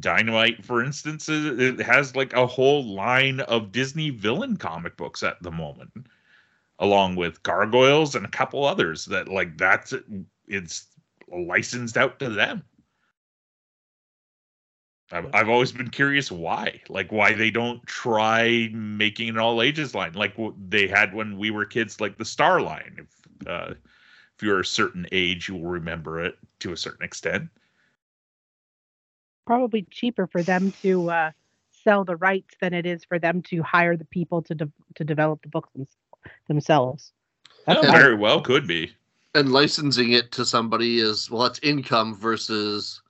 Dynamite, 0.00 0.64
for 0.64 0.82
instance, 0.82 1.28
is- 1.28 1.58
it 1.58 1.80
has 1.80 2.16
like 2.16 2.32
a 2.32 2.46
whole 2.46 2.84
line 2.94 3.40
of 3.40 3.72
Disney 3.72 4.10
villain 4.10 4.56
comic 4.56 4.96
books 4.96 5.22
at 5.22 5.42
the 5.42 5.50
moment, 5.50 6.06
along 6.78 7.16
with 7.16 7.42
Gargoyles 7.42 8.14
and 8.14 8.24
a 8.26 8.30
couple 8.30 8.64
others 8.64 9.04
that 9.06 9.28
like 9.28 9.58
that's 9.58 9.94
it's 10.48 10.86
licensed 11.28 11.96
out 11.96 12.18
to 12.20 12.30
them. 12.30 12.64
I've, 15.12 15.34
I've 15.34 15.48
always 15.48 15.72
been 15.72 15.90
curious 15.90 16.30
why, 16.30 16.80
like 16.88 17.10
why 17.10 17.32
they 17.34 17.50
don't 17.50 17.84
try 17.86 18.68
making 18.72 19.28
an 19.28 19.38
all 19.38 19.60
ages 19.60 19.94
line 19.94 20.12
like 20.12 20.38
what 20.38 20.54
they 20.70 20.86
had 20.86 21.12
when 21.14 21.36
we 21.36 21.50
were 21.50 21.64
kids, 21.64 22.00
like 22.00 22.16
the 22.16 22.24
Star 22.24 22.60
line. 22.60 22.96
If 22.98 23.48
uh, 23.48 23.74
if 24.36 24.42
you're 24.42 24.60
a 24.60 24.64
certain 24.64 25.06
age, 25.12 25.48
you 25.48 25.56
will 25.56 25.70
remember 25.70 26.22
it 26.24 26.38
to 26.60 26.72
a 26.72 26.76
certain 26.76 27.04
extent. 27.04 27.50
Probably 29.50 29.84
cheaper 29.90 30.28
for 30.28 30.44
them 30.44 30.70
to 30.82 31.10
uh, 31.10 31.30
sell 31.72 32.04
the 32.04 32.14
rights 32.14 32.54
than 32.60 32.72
it 32.72 32.86
is 32.86 33.02
for 33.04 33.18
them 33.18 33.42
to 33.50 33.60
hire 33.64 33.96
the 33.96 34.04
people 34.04 34.42
to 34.42 34.54
de- 34.54 34.70
to 34.94 35.02
develop 35.02 35.42
the 35.42 35.48
books 35.48 35.68
them- 35.74 35.88
themselves. 36.46 37.10
That's 37.66 37.84
Yeah, 37.84 37.90
very 37.90 38.14
well 38.14 38.40
could 38.42 38.68
be. 38.68 38.92
And 39.34 39.50
licensing 39.52 40.12
it 40.12 40.30
to 40.32 40.44
somebody 40.44 41.00
is 41.00 41.28
well, 41.32 41.42
that's 41.42 41.58
income 41.64 42.14
versus 42.14 43.02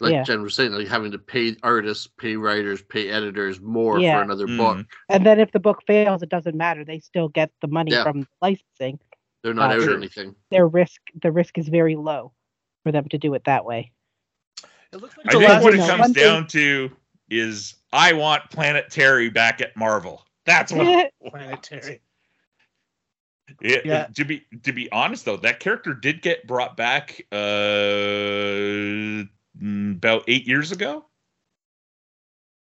like 0.00 0.12
Yeah. 0.12 0.22
Jen 0.24 0.42
was 0.42 0.54
saying, 0.54 0.72
like 0.72 0.86
having 0.86 1.12
to 1.12 1.18
pay 1.18 1.56
artists, 1.62 2.06
pay 2.06 2.36
writers, 2.36 2.82
pay 2.82 3.08
editors 3.08 3.58
more 3.62 3.98
Yeah. 3.98 4.18
for 4.18 4.22
another 4.22 4.46
Mhm. 4.46 4.58
book. 4.58 4.86
and 5.08 5.24
then 5.24 5.40
if 5.40 5.52
the 5.52 5.60
book 5.60 5.82
fails, 5.86 6.22
it 6.22 6.28
doesn't 6.28 6.58
matter. 6.58 6.84
They 6.84 6.98
still 6.98 7.30
get 7.30 7.50
the 7.62 7.68
money 7.68 7.92
Yeah. 7.92 8.02
from 8.02 8.28
licensing. 8.42 9.00
They're 9.42 9.54
not 9.54 9.70
Uh, 9.70 9.76
out 9.76 9.82
Sure. 9.84 9.96
anything. 9.96 10.36
Their 10.50 10.68
risk 10.68 11.00
the 11.22 11.32
risk 11.32 11.56
is 11.56 11.68
very 11.70 11.96
low 11.96 12.32
for 12.82 12.92
them 12.92 13.08
to 13.08 13.16
do 13.16 13.32
it 13.32 13.44
that 13.44 13.64
way. 13.64 13.92
It 14.92 15.00
looks 15.00 15.16
like 15.16 15.34
I 15.34 15.38
think 15.38 15.62
what 15.62 15.74
it 15.74 15.78
comes 15.78 16.00
one 16.00 16.14
thing- 16.14 16.22
down 16.24 16.46
to 16.48 16.90
is 17.28 17.74
I 17.92 18.12
want 18.12 18.50
Planet 18.50 18.90
Terry 18.90 19.30
back 19.30 19.60
at 19.60 19.76
Marvel. 19.76 20.24
That's 20.44 20.72
what. 20.72 21.10
planetary. 21.26 22.00
it, 23.60 23.84
Yeah. 23.84 24.06
To 24.14 24.24
be 24.24 24.44
to 24.62 24.72
be 24.72 24.90
honest 24.92 25.24
though, 25.24 25.36
that 25.38 25.60
character 25.60 25.94
did 25.94 26.22
get 26.22 26.46
brought 26.46 26.76
back 26.76 27.20
uh 27.32 27.36
mm, 29.62 29.96
about 29.96 30.24
eight 30.28 30.46
years 30.46 30.72
ago. 30.72 31.06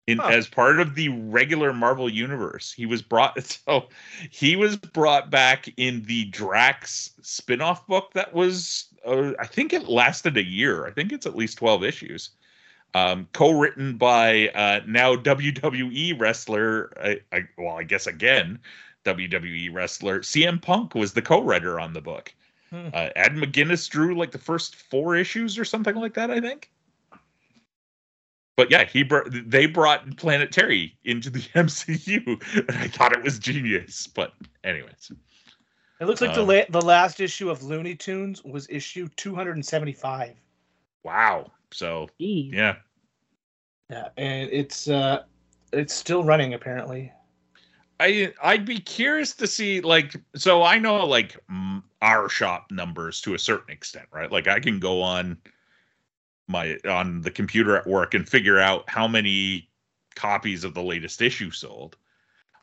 In, 0.07 0.19
Huh. 0.19 0.29
as 0.29 0.47
part 0.47 0.79
of 0.79 0.95
the 0.95 1.09
regular 1.09 1.73
Marvel 1.73 2.09
universe, 2.09 2.71
he 2.71 2.85
was 2.85 3.01
brought. 3.01 3.37
So 3.67 3.89
he 4.31 4.55
was 4.55 4.77
brought 4.77 5.29
back 5.29 5.67
in 5.77 6.03
the 6.03 6.25
Drax 6.25 7.11
spin-off 7.21 7.85
book 7.87 8.13
that 8.13 8.33
was, 8.33 8.85
uh, 9.05 9.33
I 9.37 9.45
think 9.45 9.73
it 9.73 9.89
lasted 9.89 10.37
a 10.37 10.43
year. 10.45 10.87
I 10.87 10.91
think 10.91 11.11
it's 11.11 11.25
at 11.25 11.35
least 11.35 11.57
twelve 11.57 11.83
issues. 11.83 12.29
Um, 12.93 13.27
co-written 13.33 13.97
by 13.97 14.47
uh, 14.49 14.79
now 14.87 15.15
WWE 15.15 16.17
wrestler. 16.19 16.93
I, 17.03 17.19
I, 17.35 17.47
well, 17.57 17.77
I 17.77 17.83
guess 17.83 18.07
again 18.07 18.59
WWE 19.03 19.73
wrestler 19.73 20.21
CM 20.21 20.61
Punk 20.61 20.95
was 20.95 21.13
the 21.13 21.21
co-writer 21.21 21.79
on 21.79 21.93
the 21.93 22.01
book. 22.01 22.33
Hmm. 22.69 22.87
Uh, 22.93 23.09
Ed 23.15 23.33
McGuinness 23.33 23.89
drew 23.89 24.17
like 24.17 24.31
the 24.31 24.37
first 24.37 24.75
four 24.75 25.15
issues 25.15 25.57
or 25.59 25.65
something 25.65 25.95
like 25.95 26.13
that, 26.15 26.31
I 26.31 26.39
think. 26.41 26.71
But 28.57 28.71
yeah, 28.71 28.83
he 28.85 29.03
brought 29.03 29.27
they 29.29 29.67
brought 29.67 30.17
Planet 30.17 30.51
Terry 30.51 30.97
into 31.05 31.29
the 31.29 31.39
MCU, 31.55 32.67
and 32.67 32.77
I 32.77 32.87
thought 32.87 33.13
it 33.13 33.23
was 33.23 33.37
genius. 33.39 34.07
But 34.07 34.33
anyways, 34.63 35.11
It 36.01 36.05
looks 36.05 36.21
like 36.21 36.33
the 36.33 36.41
Um, 36.41 36.47
la- 36.47 36.65
the 36.69 36.81
last 36.81 37.21
issue 37.21 37.49
of 37.51 37.61
Looney 37.63 37.95
Tunes 37.95 38.43
was 38.43 38.67
issue 38.69 39.07
275. 39.15 40.35
wow. 41.03 41.51
So 41.71 42.09
Jeez. 42.19 42.51
yeah, 42.53 42.77
Yeah, 43.91 44.09
and 44.17 44.49
it's 44.51 44.89
uh 44.89 45.23
it's 45.71 45.93
still 45.93 46.23
running 46.23 46.55
apparently. 46.55 47.13
I 47.99 48.33
I'd 48.41 48.65
be 48.65 48.79
curious 48.79 49.33
to 49.35 49.45
see 49.47 49.81
like 49.81 50.15
so 50.35 50.63
I 50.63 50.79
know 50.79 51.05
like 51.05 51.37
our 52.01 52.29
shop 52.29 52.71
numbers 52.71 53.21
to 53.21 53.33
a 53.35 53.39
certain 53.39 53.71
extent, 53.71 54.07
right? 54.11 54.31
Like 54.31 54.47
I 54.47 54.59
can 54.59 54.79
go 54.79 55.01
on 55.01 55.37
my 56.47 56.77
on 56.89 57.21
the 57.21 57.31
computer 57.31 57.75
at 57.75 57.87
work 57.87 58.13
and 58.13 58.27
figure 58.27 58.59
out 58.59 58.89
how 58.89 59.07
many 59.07 59.69
copies 60.15 60.63
of 60.63 60.73
the 60.73 60.83
latest 60.83 61.21
issue 61.21 61.51
sold. 61.51 61.97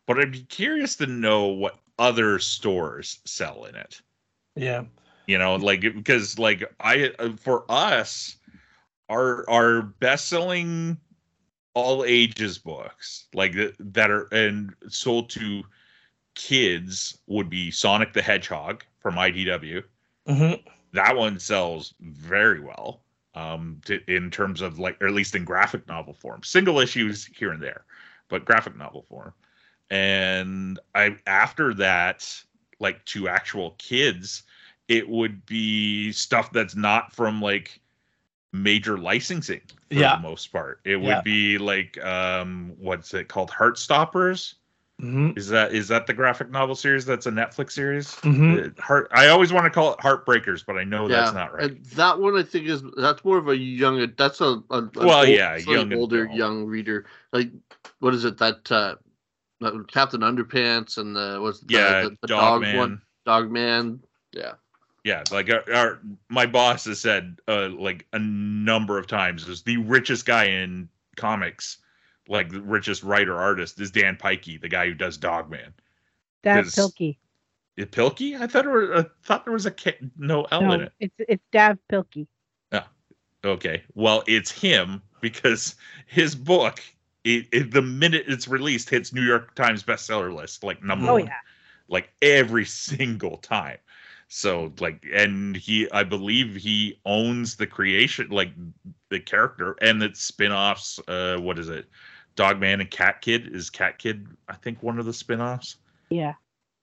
But 0.06 0.18
I'd 0.18 0.32
be 0.32 0.42
curious 0.44 0.96
to 0.96 1.06
know 1.06 1.46
what 1.46 1.78
other 1.98 2.38
stores 2.38 3.20
sell 3.24 3.64
in 3.64 3.76
it. 3.76 4.00
Yeah. 4.56 4.84
You 5.26 5.38
know, 5.38 5.56
like 5.56 5.80
because 5.80 6.38
like 6.38 6.64
I 6.80 7.12
for 7.40 7.64
us 7.68 8.36
our 9.08 9.48
our 9.48 9.82
best 9.82 10.28
selling 10.28 10.98
all 11.74 12.04
ages 12.04 12.58
books 12.58 13.26
like 13.34 13.54
that 13.78 14.10
are 14.10 14.28
and 14.32 14.74
sold 14.88 15.28
to 15.30 15.62
kids 16.34 17.18
would 17.26 17.48
be 17.48 17.70
Sonic 17.70 18.12
the 18.12 18.22
Hedgehog 18.22 18.84
from 19.00 19.14
IDW. 19.14 19.82
hmm 20.26 20.52
That 20.92 21.16
one 21.16 21.38
sells 21.38 21.94
very 22.00 22.60
well 22.60 23.03
um 23.34 23.80
to, 23.84 24.00
in 24.14 24.30
terms 24.30 24.60
of 24.60 24.78
like 24.78 25.00
or 25.00 25.06
at 25.08 25.14
least 25.14 25.34
in 25.34 25.44
graphic 25.44 25.86
novel 25.88 26.14
form. 26.14 26.42
Single 26.42 26.80
issues 26.80 27.26
here 27.26 27.52
and 27.52 27.62
there, 27.62 27.84
but 28.28 28.44
graphic 28.44 28.76
novel 28.76 29.02
form. 29.08 29.32
And 29.90 30.78
I 30.94 31.16
after 31.26 31.74
that 31.74 32.28
like 32.80 33.04
to 33.06 33.28
actual 33.28 33.72
kids, 33.78 34.42
it 34.88 35.08
would 35.08 35.44
be 35.46 36.12
stuff 36.12 36.52
that's 36.52 36.76
not 36.76 37.12
from 37.12 37.40
like 37.40 37.80
major 38.52 38.96
licensing 38.98 39.60
for 39.90 39.96
Yeah. 39.96 40.16
the 40.16 40.22
most 40.22 40.52
part. 40.52 40.80
It 40.84 40.96
Yeah. 40.96 41.16
would 41.16 41.24
be 41.24 41.58
like 41.58 42.02
um 42.04 42.72
what's 42.78 43.12
it 43.14 43.28
called? 43.28 43.50
Heartstoppers. 43.50 44.54
Hmm 45.00 45.30
Is 45.36 45.48
that 45.48 45.74
is 45.74 45.88
that 45.88 46.06
the 46.06 46.14
graphic 46.14 46.50
novel 46.50 46.74
series 46.74 47.04
that's 47.04 47.26
a 47.26 47.30
Netflix 47.30 47.72
series? 47.72 48.14
hmm 48.16 48.54
Uh, 48.54 48.68
Heart 48.80 49.08
I 49.12 49.28
always 49.28 49.52
want 49.52 49.64
to 49.64 49.70
call 49.70 49.92
it 49.94 49.98
Heartbreakers, 50.00 50.64
but 50.66 50.76
I 50.76 50.84
know 50.84 51.08
yeah, 51.08 51.22
that's 51.22 51.34
not 51.34 51.52
right. 51.52 51.64
and 51.70 51.84
that 51.96 52.18
one 52.20 52.36
I 52.36 52.42
think 52.42 52.66
is 52.66 52.82
that's 52.96 53.24
more 53.24 53.38
of 53.38 53.48
a 53.48 53.56
young. 53.56 54.12
That's 54.16 54.40
a, 54.40 54.62
a 54.70 54.78
an 54.78 54.90
Well, 54.94 55.20
old- 55.20 55.28
yeah, 55.28 55.56
young 55.56 55.92
older 55.94 56.24
adult. 56.24 56.38
young 56.38 56.64
reader. 56.66 57.06
Like 57.32 57.50
what 57.98 58.14
is 58.14 58.24
it 58.24 58.38
that 58.38 58.70
uh, 58.70 58.96
Captain 59.88 60.20
Underpants 60.20 60.98
and 60.98 61.16
the 61.16 61.38
was 61.40 61.60
the, 61.60 61.74
yeah, 61.74 62.00
the, 62.00 62.16
the 62.20 62.28
Dog, 62.28 62.38
dog 62.38 62.60
Man. 62.62 62.76
one, 62.76 63.02
Dog 63.26 63.50
Man. 63.50 64.00
Yeah, 64.32 64.54
Yeah, 65.04 65.24
like 65.30 65.50
our, 65.50 65.64
our 65.74 66.00
my 66.28 66.46
boss 66.46 66.84
has 66.86 67.00
said 67.00 67.38
uh, 67.48 67.68
like 67.68 68.06
a 68.12 68.18
number 68.18 68.98
of 68.98 69.06
times 69.06 69.46
is 69.48 69.62
the 69.62 69.76
richest 69.78 70.24
guy 70.26 70.44
in 70.44 70.88
comics, 71.16 71.78
like 72.28 72.50
the 72.50 72.60
richest 72.62 73.02
writer 73.02 73.36
artist 73.36 73.80
is 73.80 73.90
Dan 73.90 74.16
Pikey, 74.16 74.60
the 74.60 74.68
guy 74.68 74.86
who 74.86 74.94
does 74.94 75.16
Dogman. 75.16 75.72
Dav 76.42 76.64
'cause- 76.64 76.74
Pilkey. 76.74 77.16
Is 77.76 77.86
Pilkey? 77.86 78.40
I 78.40 78.46
thought 78.46 78.66
it 78.66 78.70
was, 78.70 78.90
I 79.04 79.04
thought 79.24 79.44
there 79.44 79.52
was 79.52 79.66
a 79.66 79.70
K, 79.72 79.96
no 80.16 80.44
L 80.52 80.72
in 80.72 80.82
it. 80.82 80.92
it's 81.00 81.14
it's 81.18 81.44
Dav 81.50 81.76
Pilkey. 81.90 82.26
Oh, 82.72 82.82
okay, 83.44 83.82
well 83.94 84.22
it's 84.26 84.50
him 84.50 85.02
because 85.20 85.74
his 86.06 86.34
book, 86.34 86.80
it, 87.24 87.46
it, 87.52 87.72
the 87.72 87.82
minute 87.82 88.24
it's 88.28 88.46
released, 88.48 88.88
hits 88.90 89.12
New 89.12 89.22
York 89.22 89.54
Times 89.54 89.82
bestseller 89.82 90.32
list 90.34 90.62
like 90.64 90.82
number 90.82 91.10
Oh 91.10 91.14
one. 91.14 91.26
yeah. 91.26 91.32
like 91.88 92.10
every 92.22 92.64
single 92.64 93.36
time. 93.38 93.76
So 94.28 94.72
like 94.80 95.04
and 95.12 95.56
he 95.56 95.90
I 95.90 96.04
believe 96.04 96.54
he 96.56 96.98
owns 97.04 97.56
the 97.56 97.66
creation 97.66 98.28
like 98.30 98.52
the 99.10 99.20
character 99.20 99.76
and 99.82 100.02
its 100.02 100.22
spin-offs 100.22 100.98
uh 101.08 101.36
what 101.38 101.58
is 101.58 101.68
it? 101.68 101.86
Dogman 102.36 102.80
and 102.80 102.90
Cat 102.90 103.20
Kid 103.20 103.54
is 103.54 103.70
Cat 103.70 103.98
Kid 103.98 104.26
I 104.48 104.54
think 104.54 104.82
one 104.82 104.98
of 104.98 105.06
the 105.06 105.12
spin-offs. 105.12 105.76
Yeah. 106.10 106.34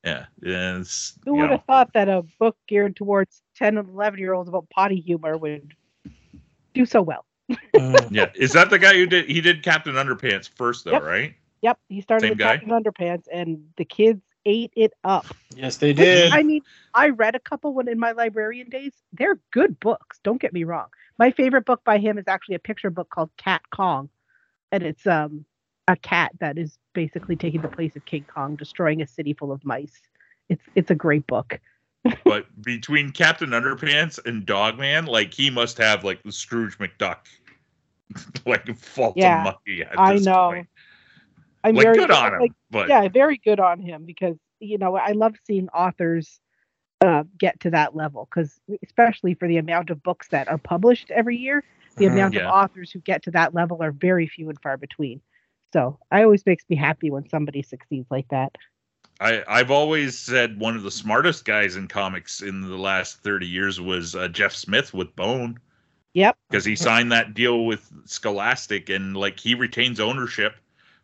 Yeah. 0.04 0.26
It's, 0.42 1.14
Who 1.26 1.34
would 1.36 1.44
know, 1.46 1.58
have 1.58 1.66
thought 1.66 1.94
that 1.94 2.10
a 2.10 2.24
book 2.40 2.58
geared 2.68 2.96
towards 2.96 3.42
10 3.56 3.78
and 3.78 3.90
11 3.90 4.20
year 4.20 4.34
olds 4.34 4.50
about 4.50 4.70
potty 4.70 5.00
humor 5.00 5.38
would 5.38 5.74
do 6.74 6.86
so 6.86 7.02
well? 7.02 7.26
Uh, 7.78 8.02
yeah. 8.10 8.32
Is 8.36 8.54
that 8.54 8.70
the 8.70 8.80
guy 8.80 8.94
who 8.94 9.06
did 9.06 9.30
he 9.30 9.42
did 9.42 9.62
Captain 9.62 9.96
Underpants 9.96 10.48
first 10.50 10.86
though, 10.86 10.92
Yep. 10.94 11.04
right? 11.04 11.34
Yep, 11.62 11.80
he 11.90 12.02
started 12.02 12.22
Same 12.24 12.30
with 12.32 12.40
guy? 12.40 12.58
Captain 12.58 12.70
Underpants, 12.72 13.26
and 13.32 13.64
the 13.78 13.86
kids 13.86 14.22
ate 14.46 14.72
it 14.76 14.94
up. 15.04 15.28
yes, 15.56 15.78
they 15.78 15.94
did. 15.94 16.32
I 16.32 16.42
mean, 16.42 16.62
I 16.96 17.10
read 17.10 17.36
a 17.36 17.40
couple 17.40 17.74
when 17.76 17.88
in 17.88 18.00
my 18.00 18.14
librarian 18.14 18.70
days. 18.70 18.94
They're 19.14 19.40
good 19.52 19.80
books. 19.80 20.20
Don't 20.24 20.42
get 20.42 20.54
me 20.54 20.64
wrong. 20.64 20.88
My 21.20 21.30
favorite 21.30 21.66
book 21.66 21.84
by 21.84 22.00
him 22.00 22.18
is 22.18 22.24
actually 22.28 22.56
a 22.56 22.60
picture 22.60 22.90
book 22.90 23.10
called 23.12 23.30
Kat 23.38 23.62
Kong, 23.70 24.10
and 24.72 24.84
it's 24.84 25.06
um 25.08 25.46
a 25.88 25.96
cat 25.96 26.32
that 26.40 26.58
is 26.58 26.78
basically 26.94 27.36
taking 27.36 27.62
the 27.62 27.68
place 27.68 27.96
of 27.96 28.06
King 28.06 28.26
Kong, 28.34 28.56
destroying 28.56 29.02
a 29.02 29.08
city 29.08 29.34
full 29.34 29.52
of 29.52 29.64
mice. 29.66 30.02
It's 30.50 30.64
it's 30.76 30.92
a 30.92 30.96
great 30.96 31.28
book. 31.28 31.60
But 32.24 32.46
between 32.64 33.12
Captain 33.12 33.50
Underpants 33.50 34.20
and 34.26 34.46
Dogman, 34.46 35.06
like 35.06 35.34
he 35.34 35.50
must 35.50 35.78
have 35.78 36.04
like 36.04 36.24
the 36.24 36.32
Scrooge 36.32 36.78
McDuck 36.78 37.18
like 38.46 38.76
fault 38.78 39.18
Yeah, 39.18 39.44
monkey 39.44 39.86
I 39.86 40.16
know. 40.16 40.54
point. 40.54 40.68
I'm 41.64 41.76
Like 41.76 41.86
very 41.86 42.00
good 42.00 42.12
on 42.12 42.34
him, 42.34 42.40
like, 42.40 42.52
but 42.72 42.90
yeah, 42.90 43.08
very 43.08 43.38
good 43.38 43.60
on 43.60 43.80
him 43.80 44.06
because 44.06 44.36
you 44.60 44.78
know 44.78 44.96
I 44.96 45.12
love 45.12 45.36
seeing 45.46 45.70
authors 45.70 46.40
uh, 47.02 47.24
get 47.38 47.60
to 47.62 47.70
that 47.72 47.96
level 47.96 48.28
because 48.30 48.60
especially 48.84 49.34
for 49.36 49.48
the 49.48 49.58
amount 49.58 49.90
of 49.90 50.02
books 50.04 50.28
that 50.30 50.48
are 50.48 50.58
published 50.58 51.12
every 51.12 51.38
year, 51.38 51.64
the 51.96 52.06
Mhm. 52.06 52.12
amount 52.14 52.34
Yeah. 52.36 52.48
of 52.48 52.54
authors 52.54 52.92
who 52.92 53.00
get 53.00 53.24
to 53.24 53.32
that 53.32 53.54
level 53.54 53.82
are 53.82 53.92
very 53.92 54.28
few 54.28 54.50
and 54.50 54.60
far 54.62 54.78
between. 54.78 55.22
So 55.74 56.00
I 56.12 56.24
always 56.24 56.46
makes 56.46 56.66
me 56.70 56.76
happy 56.76 57.10
when 57.12 57.28
somebody 57.30 57.62
succeeds 57.62 58.10
like 58.12 58.28
that. 58.30 58.58
I, 59.20 59.44
I've 59.48 59.72
always 59.72 60.18
said 60.18 60.60
one 60.60 60.76
of 60.76 60.84
the 60.84 60.92
smartest 60.92 61.46
guys 61.46 61.76
in 61.76 61.88
comics 61.88 62.42
in 62.42 62.62
the 62.62 62.78
last 62.78 63.22
30 63.24 63.46
years 63.46 63.80
was 63.80 64.16
uh, 64.16 64.28
Jeff 64.28 64.54
Smith 64.54 64.94
with 64.94 65.16
Bone 65.16 65.60
Yep. 66.14 66.38
because 66.50 66.66
he 66.66 66.76
signed 66.76 67.12
that 67.12 67.34
deal 67.34 67.66
with 67.66 67.90
Scholastic 68.06 68.90
and 68.90 69.16
like 69.16 69.40
he 69.40 69.54
retains 69.56 70.00
ownership. 70.00 70.56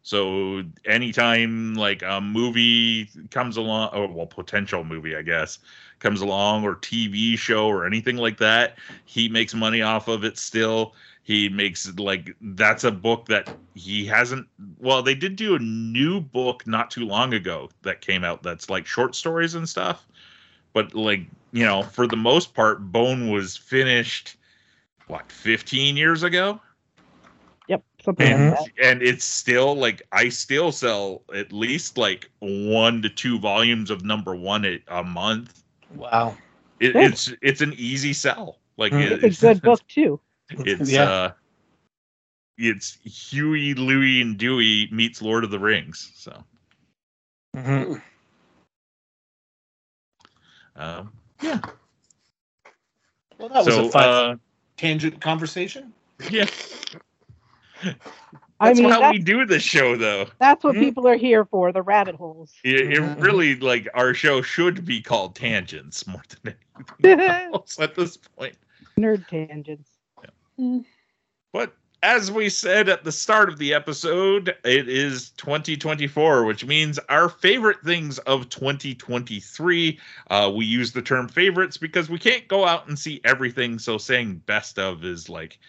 So 0.07 0.63
anytime 0.85 1.73
like 1.73 2.01
a 2.01 2.21
movie 2.21 3.09
comes 3.29 3.57
along, 3.57 3.89
or 3.93 4.07
well, 4.07 4.25
potential 4.25 4.85
movie, 4.85 5.17
I 5.17 5.21
guess, 5.21 5.59
comes 5.99 6.21
along 6.21 6.63
or 6.63 6.75
TV 6.75 7.37
show 7.37 7.67
or 7.67 7.85
anything 7.85 8.15
like 8.15 8.37
that, 8.37 8.77
he 9.03 9.27
makes 9.27 9.53
money 9.53 9.81
off 9.81 10.07
of 10.07 10.23
it 10.23 10.37
still. 10.37 10.95
He 11.23 11.49
makes 11.49 11.93
like 11.99 12.33
that's 12.39 12.85
a 12.85 12.91
book 12.91 13.25
that 13.25 13.49
he 13.73 14.05
hasn't. 14.05 14.47
Well, 14.79 15.03
they 15.03 15.13
did 15.13 15.35
do 15.35 15.55
a 15.55 15.59
new 15.59 16.21
book 16.21 16.65
not 16.65 16.89
too 16.89 17.05
long 17.05 17.33
ago 17.33 17.69
that 17.81 17.99
came 17.99 18.23
out 18.23 18.43
that's 18.43 18.69
like 18.69 18.85
short 18.85 19.13
stories 19.13 19.55
and 19.55 19.67
stuff. 19.67 20.07
But 20.71 20.95
like, 20.95 21.23
you 21.51 21.65
know, 21.65 21.83
for 21.83 22.07
the 22.07 22.15
most 22.15 22.53
part, 22.53 22.79
Bone 22.93 23.29
was 23.29 23.57
finished 23.57 24.37
what 25.07 25.29
15 25.29 25.97
years 25.97 26.23
ago. 26.23 26.61
Something 28.07 28.31
and 28.31 28.51
like 28.51 28.59
that. 28.59 28.85
and 28.85 29.01
it's 29.03 29.25
still 29.25 29.75
like 29.75 30.01
I 30.13 30.29
still 30.29 30.71
sell 30.71 31.23
at 31.35 31.51
least 31.51 31.97
like 31.97 32.31
one 32.39 33.01
to 33.01 33.09
two 33.09 33.37
volumes 33.37 33.89
of 33.91 34.05
number 34.05 34.33
one 34.33 34.63
a, 34.63 34.79
a 34.87 35.03
month. 35.03 35.61
Wow. 35.93 36.37
It, 36.79 36.95
it's 36.95 37.33
it's 37.41 37.59
an 37.61 37.73
easy 37.77 38.13
sell. 38.13 38.59
Like 38.77 38.93
Mm. 38.93 39.11
it- 39.11 39.23
It's 39.25 39.43
a 39.43 39.47
good 39.47 39.61
book 39.61 39.85
too. 39.89 40.21
It's 40.49 40.89
Yeah. 40.89 41.03
uh, 41.03 41.31
it's 42.57 42.97
Huey, 43.03 43.73
Louie, 43.73 44.21
and 44.21 44.37
Dewey 44.37 44.87
meets 44.89 45.21
Lord 45.21 45.43
of 45.43 45.51
the 45.51 45.59
Rings. 45.59 46.11
So 46.15 46.45
Mhm. 47.57 48.01
um, 50.77 51.11
yeah. 51.41 51.59
Well, 53.37 53.49
that 53.49 53.65
was 53.65 53.77
a 53.77 53.83
fun 53.91 54.03
uh, 54.03 54.35
tangent 54.77 55.19
conversation. 55.19 55.93
yeah, 56.31 56.45
I 58.59 58.69
that's 58.69 58.79
mean, 58.79 58.89
how 58.89 59.01
that's, 59.01 59.13
we 59.13 59.19
do 59.19 59.45
the 59.45 59.59
show, 59.59 59.95
though. 59.95 60.25
that's 60.39 60.63
what 60.63 60.75
Mhm. 60.75 60.79
people 60.79 61.07
are 61.07 61.15
here 61.15 61.45
for 61.45 61.71
the 61.71 61.81
rabbit 61.81 62.15
holes. 62.15 62.53
It, 62.63 62.79
it 62.93 62.99
Mhm. 62.99 63.21
really 63.21 63.55
like 63.57 63.87
our 63.93 64.13
show 64.13 64.41
should 64.41 64.83
be 64.83 65.01
called 65.01 65.35
tangents 65.35 66.07
more 66.07 66.23
than 66.43 66.55
anything 67.03 67.19
else 67.53 67.79
at 67.79 67.95
this 67.95 68.17
point. 68.17 68.55
Nerd 68.99 69.27
tangents. 69.27 69.91
But 71.53 71.75
as 72.03 72.31
we 72.31 72.49
said 72.49 72.89
at 72.89 73.03
the 73.03 73.11
start 73.11 73.49
of 73.49 73.57
the 73.57 73.73
episode, 73.73 74.55
it 74.63 74.89
is 74.89 75.31
2024, 75.31 76.43
which 76.45 76.65
means 76.65 76.99
our 77.09 77.29
favorite 77.29 77.81
things 77.83 78.17
of 78.19 78.49
2023. 78.49 79.99
Uh, 80.29 80.51
we 80.55 80.65
use 80.65 80.91
the 80.91 81.01
term 81.01 81.27
favorites 81.27 81.77
because 81.77 82.09
we 82.09 82.19
can't 82.19 82.47
go 82.47 82.65
out 82.65 82.87
and 82.87 82.97
see 82.97 83.21
everything. 83.23 83.77
So 83.79 83.97
saying 83.97 84.41
best 84.45 84.77
of 84.79 85.03
is 85.05 85.29
like 85.29 85.59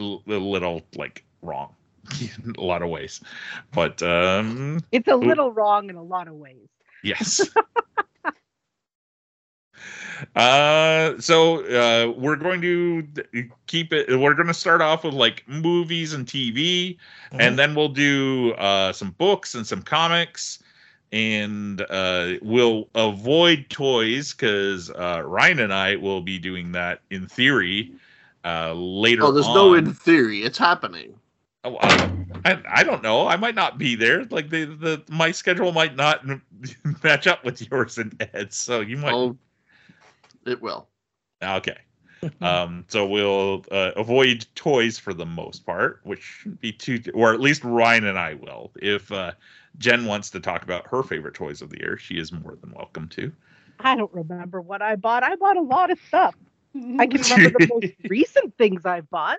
a 0.00 0.02
little 0.02 0.82
like 0.96 1.24
wrong 1.42 1.74
in 2.20 2.54
a 2.56 2.60
lot 2.62 2.82
of 2.82 2.88
ways. 2.88 3.20
But 3.72 4.02
um, 4.02 4.80
It's 4.92 5.08
a 5.08 5.16
little 5.16 5.52
wrong 5.52 5.88
in 5.90 5.96
a 5.96 6.02
lot 6.02 6.28
of 6.28 6.34
ways. 6.34 6.68
Yes. 7.02 7.40
uh 10.36 11.18
so 11.18 11.64
uh 11.66 12.10
we're 12.16 12.36
going 12.36 12.60
to 12.60 13.06
keep 13.66 13.92
it 13.92 14.08
we're 14.18 14.32
going 14.34 14.46
to 14.46 14.54
start 14.54 14.80
off 14.80 15.04
with 15.04 15.12
like 15.12 15.42
movies 15.46 16.12
and 16.14 16.26
TV 16.26 16.96
and 17.32 17.58
then 17.58 17.74
we'll 17.74 17.88
do 17.88 18.52
uh 18.52 18.92
some 18.92 19.10
books 19.12 19.54
and 19.54 19.66
some 19.66 19.82
comics 19.82 20.62
and 21.12 21.84
uh 21.90 22.34
we'll 22.42 22.88
avoid 22.94 23.66
toys 23.68 24.32
cuz 24.32 24.90
uh 24.90 25.22
Ryan 25.24 25.58
and 25.58 25.74
I 25.74 25.96
will 25.96 26.22
be 26.22 26.38
doing 26.38 26.72
that 26.72 27.00
in 27.10 27.26
theory 27.26 27.92
uh 28.44 28.72
later 28.74 29.24
Oh, 29.24 29.32
there's 29.32 29.48
no 29.48 29.74
in 29.74 29.92
theory. 29.92 30.42
It's 30.42 30.58
happening. 30.58 31.18
Oh, 31.64 31.76
uh, 31.76 32.08
I, 32.44 32.62
I 32.68 32.84
don't 32.84 33.02
know. 33.02 33.26
I 33.26 33.36
might 33.36 33.54
not 33.54 33.78
be 33.78 33.94
there. 33.94 34.24
Like 34.26 34.50
the 34.50 34.66
the 34.66 35.02
my 35.08 35.30
schedule 35.30 35.72
might 35.72 35.96
not 35.96 36.24
match 37.02 37.26
up 37.26 37.44
with 37.44 37.70
yours 37.70 37.96
and 37.98 38.14
Ed's, 38.34 38.56
so 38.56 38.80
you 38.80 38.98
might. 38.98 39.14
Oh, 39.14 39.36
it 40.46 40.60
will. 40.60 40.88
Okay. 41.42 41.78
Um. 42.40 42.84
So 42.88 43.06
we'll 43.06 43.64
uh, 43.70 43.92
avoid 43.96 44.46
toys 44.54 44.98
for 44.98 45.12
the 45.12 45.26
most 45.26 45.66
part, 45.66 46.00
which 46.04 46.22
shouldn't 46.22 46.60
be 46.60 46.72
too, 46.72 47.02
or 47.12 47.34
at 47.34 47.40
least 47.40 47.64
Ryan 47.64 48.06
and 48.06 48.18
I 48.18 48.34
will. 48.34 48.72
If 48.76 49.12
uh, 49.12 49.32
Jen 49.78 50.06
wants 50.06 50.30
to 50.30 50.40
talk 50.40 50.62
about 50.62 50.86
her 50.86 51.02
favorite 51.02 51.34
toys 51.34 51.60
of 51.60 51.70
the 51.70 51.78
year, 51.80 51.98
she 51.98 52.14
is 52.18 52.32
more 52.32 52.56
than 52.60 52.72
welcome 52.72 53.08
to. 53.08 53.32
I 53.80 53.94
don't 53.96 54.12
remember 54.12 54.60
what 54.60 54.80
I 54.80 54.96
bought. 54.96 55.22
I 55.22 55.36
bought 55.36 55.56
a 55.56 55.62
lot 55.62 55.90
of 55.90 55.98
stuff. 56.08 56.34
I 56.98 57.06
can 57.06 57.22
remember 57.22 57.58
the 57.58 57.68
most 57.72 57.94
recent 58.08 58.56
things 58.56 58.84
I've 58.84 59.08
bought. 59.10 59.38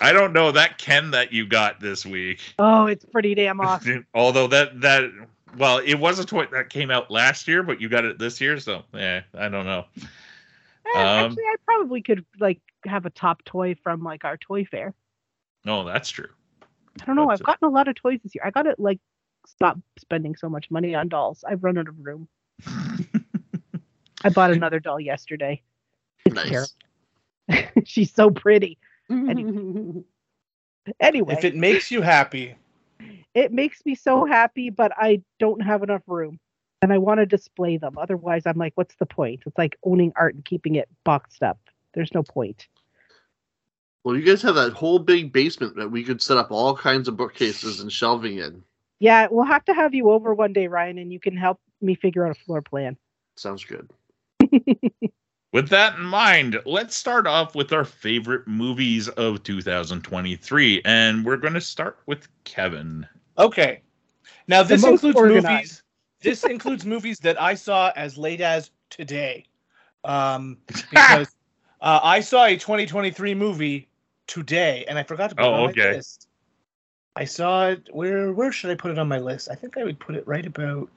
I 0.00 0.12
don't 0.12 0.32
know 0.32 0.50
that 0.52 0.78
Ken 0.78 1.12
that 1.12 1.32
you 1.32 1.46
got 1.46 1.80
this 1.80 2.04
week. 2.04 2.40
Oh, 2.58 2.86
it's 2.86 3.04
pretty 3.04 3.34
damn 3.34 3.60
awesome. 3.60 4.06
Although 4.14 4.48
that 4.48 4.80
that 4.80 5.10
well, 5.56 5.78
it 5.78 5.94
was 5.94 6.18
a 6.18 6.24
toy 6.24 6.46
that 6.52 6.70
came 6.70 6.90
out 6.90 7.10
last 7.10 7.48
year, 7.48 7.62
but 7.62 7.80
you 7.80 7.88
got 7.88 8.04
it 8.04 8.18
this 8.18 8.40
year, 8.40 8.58
so 8.58 8.82
yeah, 8.92 9.22
I 9.34 9.48
don't 9.48 9.64
know. 9.66 9.84
Eh, 9.96 10.98
Um, 11.00 11.26
Actually, 11.26 11.44
I 11.44 11.56
probably 11.64 12.02
could 12.02 12.24
like 12.40 12.60
have 12.84 13.06
a 13.06 13.10
top 13.10 13.44
toy 13.44 13.74
from 13.82 14.02
like 14.02 14.24
our 14.24 14.36
toy 14.36 14.64
fair. 14.64 14.94
No, 15.64 15.84
that's 15.84 16.10
true. 16.10 16.28
I 17.00 17.04
don't 17.04 17.16
know. 17.16 17.28
That's 17.28 17.40
I've 17.40 17.46
gotten 17.46 17.68
a 17.68 17.70
lot 17.70 17.88
of 17.88 17.94
toys 17.94 18.20
this 18.22 18.34
year. 18.34 18.42
I 18.44 18.50
got 18.50 18.62
to 18.62 18.74
like 18.78 18.98
stop 19.46 19.78
spending 19.98 20.34
so 20.36 20.48
much 20.48 20.70
money 20.70 20.94
on 20.94 21.08
dolls. 21.08 21.44
I've 21.46 21.62
run 21.62 21.78
out 21.78 21.88
of 21.88 21.94
room. 22.04 22.28
I 24.24 24.30
bought 24.30 24.50
another 24.50 24.80
doll 24.80 24.98
yesterday. 25.00 25.62
It's 26.28 26.36
Nice. 26.36 26.74
terrible. 27.48 27.82
She's 27.84 28.12
so 28.12 28.30
pretty. 28.30 28.78
Anyway, 31.00 31.34
If 31.34 31.44
it 31.44 31.54
makes 31.54 31.90
you 31.90 32.00
happy, 32.00 32.54
it 33.34 33.52
makes 33.52 33.84
me 33.84 33.94
so 33.94 34.24
happy, 34.24 34.70
but 34.70 34.90
I 34.96 35.22
don't 35.38 35.60
have 35.60 35.82
enough 35.82 36.00
room. 36.06 36.40
And 36.80 36.94
I 36.94 36.98
want 36.98 37.18
to 37.18 37.26
display 37.26 37.76
them. 37.76 37.98
Otherwise, 37.98 38.44
I'm 38.46 38.56
like, 38.56 38.72
what's 38.74 38.94
the 38.96 39.04
point? 39.04 39.42
It's 39.44 39.58
like 39.58 39.76
owning 39.82 40.12
art 40.16 40.34
and 40.34 40.44
keeping 40.44 40.76
it 40.76 40.88
boxed 41.04 41.42
up. 41.42 41.58
There's 41.92 42.14
no 42.14 42.22
point. 42.22 42.68
Well, 44.04 44.16
you 44.16 44.22
guys 44.22 44.40
have 44.42 44.54
that 44.54 44.72
whole 44.72 44.98
big 44.98 45.30
basement 45.30 45.76
that 45.76 45.90
we 45.90 46.04
could 46.04 46.22
set 46.22 46.38
up 46.38 46.50
all 46.50 46.74
kinds 46.74 47.08
of 47.08 47.18
bookcases 47.18 47.80
and 47.80 47.92
shelving 47.92 48.38
in. 48.38 48.62
Yeah, 49.00 49.28
we'll 49.30 49.44
have 49.44 49.64
to 49.66 49.74
have 49.74 49.94
you 49.94 50.10
over 50.10 50.32
one 50.32 50.52
day, 50.54 50.68
Ryan, 50.68 50.98
and 50.98 51.12
you 51.12 51.20
can 51.20 51.36
help 51.36 51.60
me 51.82 51.94
figure 51.94 52.24
out 52.24 52.36
a 52.36 52.40
floor 52.40 52.62
plan. 52.62 52.96
Sounds 53.36 53.64
good. 53.64 53.90
With 55.52 55.68
that 55.70 55.96
in 55.98 56.04
mind, 56.04 56.60
let's 56.66 56.94
start 56.94 57.26
off 57.26 57.54
with 57.54 57.72
our 57.72 57.84
favorite 57.84 58.46
movies 58.46 59.08
of 59.08 59.42
2023. 59.44 60.82
And 60.84 61.24
we're 61.24 61.36
going 61.38 61.54
to 61.54 61.60
start 61.60 61.98
with 62.06 62.28
Kevin. 62.44 63.06
okay. 63.38 63.80
Now 64.46 64.62
this 64.62 64.82
includes 64.84 65.16
organized. 65.16 65.46
movies. 65.48 65.82
This 66.22 66.44
includes 66.44 66.84
movies 66.86 67.18
that 67.20 67.40
I 67.40 67.54
saw 67.54 67.92
as 67.96 68.16
late 68.16 68.40
as 68.40 68.70
today, 68.90 69.44
um, 70.04 70.56
because 70.90 71.28
uh, 71.82 72.00
I 72.02 72.20
saw 72.20 72.46
a 72.46 72.56
2023 72.56 73.34
movie 73.34 73.88
today, 74.26 74.84
and 74.88 74.98
I 74.98 75.02
forgot 75.02 75.30
to 75.30 75.36
put 75.36 75.44
Oh, 75.44 75.48
it 75.48 75.52
on 75.64 75.70
okay. 75.70 75.90
my 75.90 75.96
list. 75.96 76.28
I 77.14 77.24
saw 77.24 77.68
it. 77.68 77.88
Where 77.92 78.32
where 78.32 78.50
should 78.52 78.70
I 78.70 78.74
put 78.74 78.90
it 78.90 78.98
on 78.98 79.06
my 79.08 79.18
list? 79.18 79.48
I 79.50 79.54
think 79.54 79.76
I 79.76 79.84
would 79.84 79.98
put 80.00 80.14
it 80.14 80.26
right 80.26 80.46
about 80.46 80.88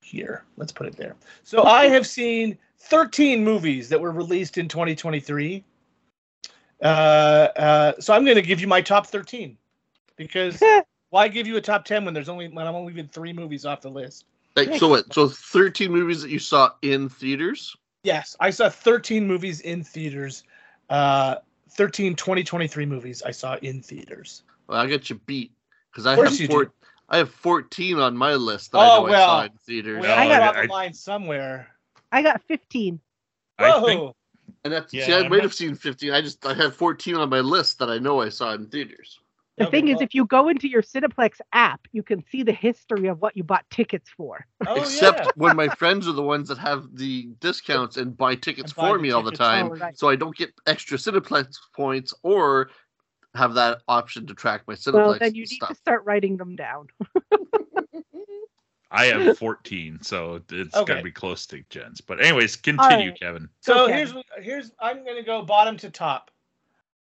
here. 0.00 0.44
Let's 0.56 0.72
put 0.72 0.86
it 0.86 0.96
there. 0.96 1.16
So 1.42 1.64
I 1.64 1.86
have 1.88 2.06
seen 2.06 2.56
13 2.80 3.44
movies 3.44 3.88
that 3.88 4.00
were 4.00 4.12
released 4.12 4.58
in 4.58 4.68
2023. 4.68 5.64
Uh, 6.80 6.84
uh, 6.84 7.92
so 7.98 8.14
I'm 8.14 8.24
going 8.24 8.36
to 8.36 8.42
give 8.42 8.60
you 8.60 8.68
my 8.68 8.80
top 8.80 9.06
13 9.06 9.56
because 10.16 10.62
why 11.10 11.28
give 11.28 11.46
you 11.46 11.56
a 11.56 11.60
top 11.60 11.84
10 11.84 12.04
when 12.04 12.14
there's 12.14 12.28
only 12.28 12.48
when 12.48 12.66
I'm 12.66 12.74
only 12.74 12.92
leaving 12.92 13.08
three 13.08 13.32
movies 13.32 13.66
off 13.66 13.80
the 13.80 13.90
list? 13.90 14.26
Like, 14.56 14.74
so 14.74 14.88
what? 14.88 15.12
So 15.12 15.28
13 15.28 15.90
movies 15.90 16.22
that 16.22 16.30
you 16.30 16.38
saw 16.38 16.70
in 16.82 17.08
theaters? 17.08 17.76
Yes, 18.04 18.36
I 18.40 18.50
saw 18.50 18.68
13 18.68 19.26
movies 19.26 19.60
in 19.60 19.82
theaters. 19.82 20.44
Uh, 20.88 21.36
13 21.70 22.14
2023 22.14 22.86
movies 22.86 23.22
I 23.24 23.30
saw 23.30 23.56
in 23.56 23.82
theaters. 23.82 24.42
Well, 24.68 24.80
I 24.80 24.86
got 24.86 25.10
you 25.10 25.16
beat 25.26 25.52
because 25.90 26.06
I 26.06 26.16
have 26.16 26.40
you 26.40 26.46
four, 26.46 26.64
do. 26.66 26.70
I 27.08 27.18
have 27.18 27.30
14 27.30 27.98
on 27.98 28.16
my 28.16 28.34
list 28.34 28.72
that 28.72 28.78
Oh, 28.78 29.06
I 29.06 29.10
know 29.10 29.14
I 29.14 29.26
saw 29.26 29.42
in 29.42 29.52
theaters. 29.66 30.00
We 30.00 30.08
No, 30.08 30.14
all 30.14 30.32
I- 30.32 30.38
got 30.38 30.56
I- 30.56 30.66
the 30.66 30.72
line 30.72 30.94
somewhere. 30.94 31.68
I 32.12 32.22
got 32.22 32.42
15. 32.48 33.00
I 33.58 33.70
Whoa! 33.70 33.86
think 33.86 34.00
oh. 34.00 34.14
And 34.64 34.72
that's 34.72 34.90
see, 34.90 35.02
I 35.02 35.18
I'm 35.18 35.22
might 35.30 35.36
not- 35.38 35.42
have 35.42 35.54
seen 35.54 35.74
15. 35.74 36.12
I 36.12 36.20
just 36.20 36.44
I 36.46 36.54
have 36.54 36.74
14 36.74 37.14
on 37.16 37.28
my 37.28 37.40
list 37.40 37.78
that 37.80 37.90
I 37.90 37.98
know 37.98 38.20
I 38.20 38.28
saw 38.30 38.52
in 38.54 38.66
theaters. 38.66 39.18
The 39.56 39.66
Okay, 39.66 39.70
thing 39.80 39.88
is, 39.88 39.94
well- 39.96 40.02
if 40.04 40.14
you 40.14 40.24
go 40.24 40.48
into 40.48 40.68
your 40.68 40.82
Cineplex 40.82 41.40
app, 41.52 41.80
you 41.92 42.02
can 42.02 42.24
see 42.30 42.42
the 42.44 42.52
history 42.52 43.08
of 43.08 43.20
what 43.20 43.36
you 43.36 43.42
bought 43.44 43.68
tickets 43.70 44.08
for. 44.16 44.46
oh, 44.66 44.76
Except 44.76 45.18
yeah. 45.20 45.30
when 45.34 45.56
my 45.56 45.68
friends 45.68 46.06
are 46.08 46.12
the 46.12 46.22
ones 46.22 46.48
that 46.48 46.58
have 46.58 46.86
the 46.94 47.28
discounts 47.40 47.96
and 47.96 48.16
buy 48.16 48.36
tickets 48.36 48.70
And 48.72 48.76
buy 48.76 48.88
for 48.90 48.96
the 48.98 49.02
me 49.02 49.10
all 49.10 49.22
the 49.22 49.32
tickets. 49.32 49.48
time, 49.48 49.66
Oh, 49.66 49.76
right. 49.76 49.98
so 49.98 50.08
I 50.08 50.16
don't 50.16 50.36
get 50.36 50.52
extra 50.66 50.96
Cineplex 50.96 51.56
points 51.74 52.14
or 52.22 52.70
have 53.34 53.54
that 53.54 53.82
option 53.88 54.26
to 54.28 54.34
track 54.34 54.62
my 54.66 54.74
Cineplex 54.74 54.92
Well, 54.94 55.18
then 55.18 55.34
you 55.34 55.42
need 55.42 55.48
stuff. 55.48 55.68
to 55.70 55.74
start 55.74 56.04
writing 56.04 56.36
them 56.36 56.54
down. 56.56 56.86
I 58.90 59.06
have 59.06 59.36
14, 59.38 60.00
so 60.02 60.40
it's 60.50 60.70
got 60.74 60.82
Okay. 60.82 60.96
to 60.96 61.02
be 61.02 61.10
close 61.10 61.46
to 61.46 61.62
Jen's. 61.68 62.00
But, 62.00 62.20
anyways, 62.22 62.56
continue, 62.56 63.10
right. 63.10 63.20
Kevin. 63.20 63.48
So 63.60 63.84
Okay. 63.84 63.92
here's 63.94 64.14
here's 64.40 64.72
I'm 64.80 65.04
gonna 65.04 65.22
go 65.22 65.42
bottom 65.42 65.76
to 65.78 65.90
top, 65.90 66.30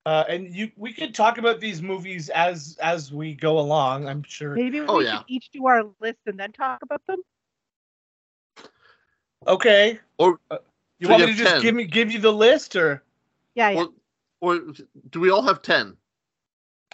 uh, 0.05 0.25
and 0.27 0.53
you 0.53 0.71
we 0.75 0.91
could 0.93 1.13
talk 1.15 1.37
about 1.37 1.59
these 1.61 1.81
movies 1.81 2.29
as 2.29 2.77
as 2.81 3.11
we 3.13 3.33
go 3.33 3.59
along. 3.59 4.07
I'm 4.07 4.23
sure. 4.23 4.55
Maybe 4.55 4.81
we 4.81 4.87
Oh, 4.87 4.99
should 4.99 5.07
yeah. 5.07 5.23
each 5.27 5.49
do 5.51 5.67
our 5.67 5.83
list 6.01 6.19
and 6.25 6.37
then 6.39 6.51
talk 6.51 6.81
about 6.83 7.05
them. 7.07 7.19
Okay. 9.47 9.99
Or- 10.17 10.39
Uh, 10.51 10.57
you 10.99 11.07
so 11.07 11.11
want 11.11 11.21
you 11.21 11.27
me 11.27 11.33
to 11.33 11.37
have 11.37 11.43
just 11.45 11.53
10. 11.55 11.61
give 11.61 11.75
me 11.75 11.85
give 11.85 12.11
you 12.11 12.19
the 12.19 12.33
list, 12.33 12.75
or 12.75 13.03
Yeah, 13.55 13.69
yeah, 13.69 13.75
Well, 13.77 13.93
or 14.41 14.59
do 15.11 15.19
we 15.19 15.29
all 15.29 15.41
have 15.41 15.61
10? 15.61 15.95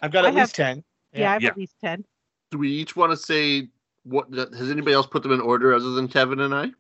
I've 0.02 0.12
got 0.12 0.26
I 0.26 0.30
at 0.30 0.34
have- 0.36 0.44
least 0.48 0.56
ten. 0.56 0.84
yeah. 1.14 1.30
I 1.30 1.34
have 1.34 1.42
Yeah. 1.44 1.50
at 1.50 1.58
least 1.58 1.76
10. 1.82 2.06
Do 2.52 2.58
we 2.60 2.70
each 2.70 2.96
want 2.96 3.12
to 3.12 3.18
say 3.18 3.70
what? 4.06 4.32
Has 4.34 4.72
anybody 4.72 4.94
else 4.94 5.08
put 5.08 5.24
them 5.24 5.32
in 5.34 5.42
order 5.42 5.74
other 5.74 5.92
than 5.92 6.08
Kevin 6.08 6.40
and 6.40 6.54
I? 6.54 6.72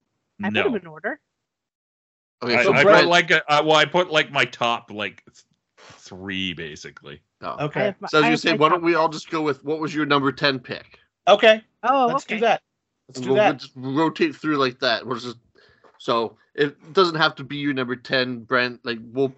I 0.43 0.49
put 0.49 0.53
them 0.63 0.75
in 0.75 0.87
order. 0.87 1.19
Okay, 2.43 2.57
I, 2.57 2.63
so 2.63 2.73
I 2.73 2.83
Brett- 2.83 3.01
put 3.03 3.09
like 3.09 3.31
a, 3.31 3.51
uh, 3.51 3.63
well, 3.65 3.75
I 3.77 3.85
put 3.85 4.11
like 4.11 4.31
my 4.31 4.45
top 4.45 4.91
like 4.91 5.23
th- 5.25 5.43
three 5.77 6.53
basically. 6.53 7.21
oh. 7.41 7.65
Okay. 7.65 7.95
my- 7.99 8.07
So 8.07 8.17
I 8.17 8.21
was 8.21 8.23
I 8.23 8.27
gonna 8.27 8.29
have 8.31 8.39
say, 8.39 8.53
why 8.57 8.69
don't 8.69 8.83
we 8.83 8.95
all 8.95 9.09
just 9.09 9.29
go 9.29 9.41
with 9.41 9.63
what 9.63 9.79
was 9.79 9.93
your 9.93 10.05
number 10.05 10.31
10 10.31 10.59
pick? 10.59 10.99
Okay. 11.27 11.63
Oh, 11.83 12.07
Let's 12.07 12.25
okay. 12.25 12.35
do 12.35 12.41
that. 12.41 12.61
Let's 13.07 13.17
And 13.19 13.23
do 13.27 13.33
we'll 13.33 13.37
that. 13.43 13.57
just 13.59 13.71
rotate 13.75 14.35
through 14.35 14.57
like 14.57 14.79
that. 14.79 15.05
We'll 15.05 15.17
just 15.19 15.37
so 15.97 16.37
it 16.53 16.93
doesn't 16.93 17.15
have 17.15 17.35
to 17.35 17.43
be 17.43 17.57
your 17.57 17.73
number 17.73 17.95
10, 17.95 18.39
Brent. 18.43 18.85
Like 18.85 18.99
we'll 19.01 19.33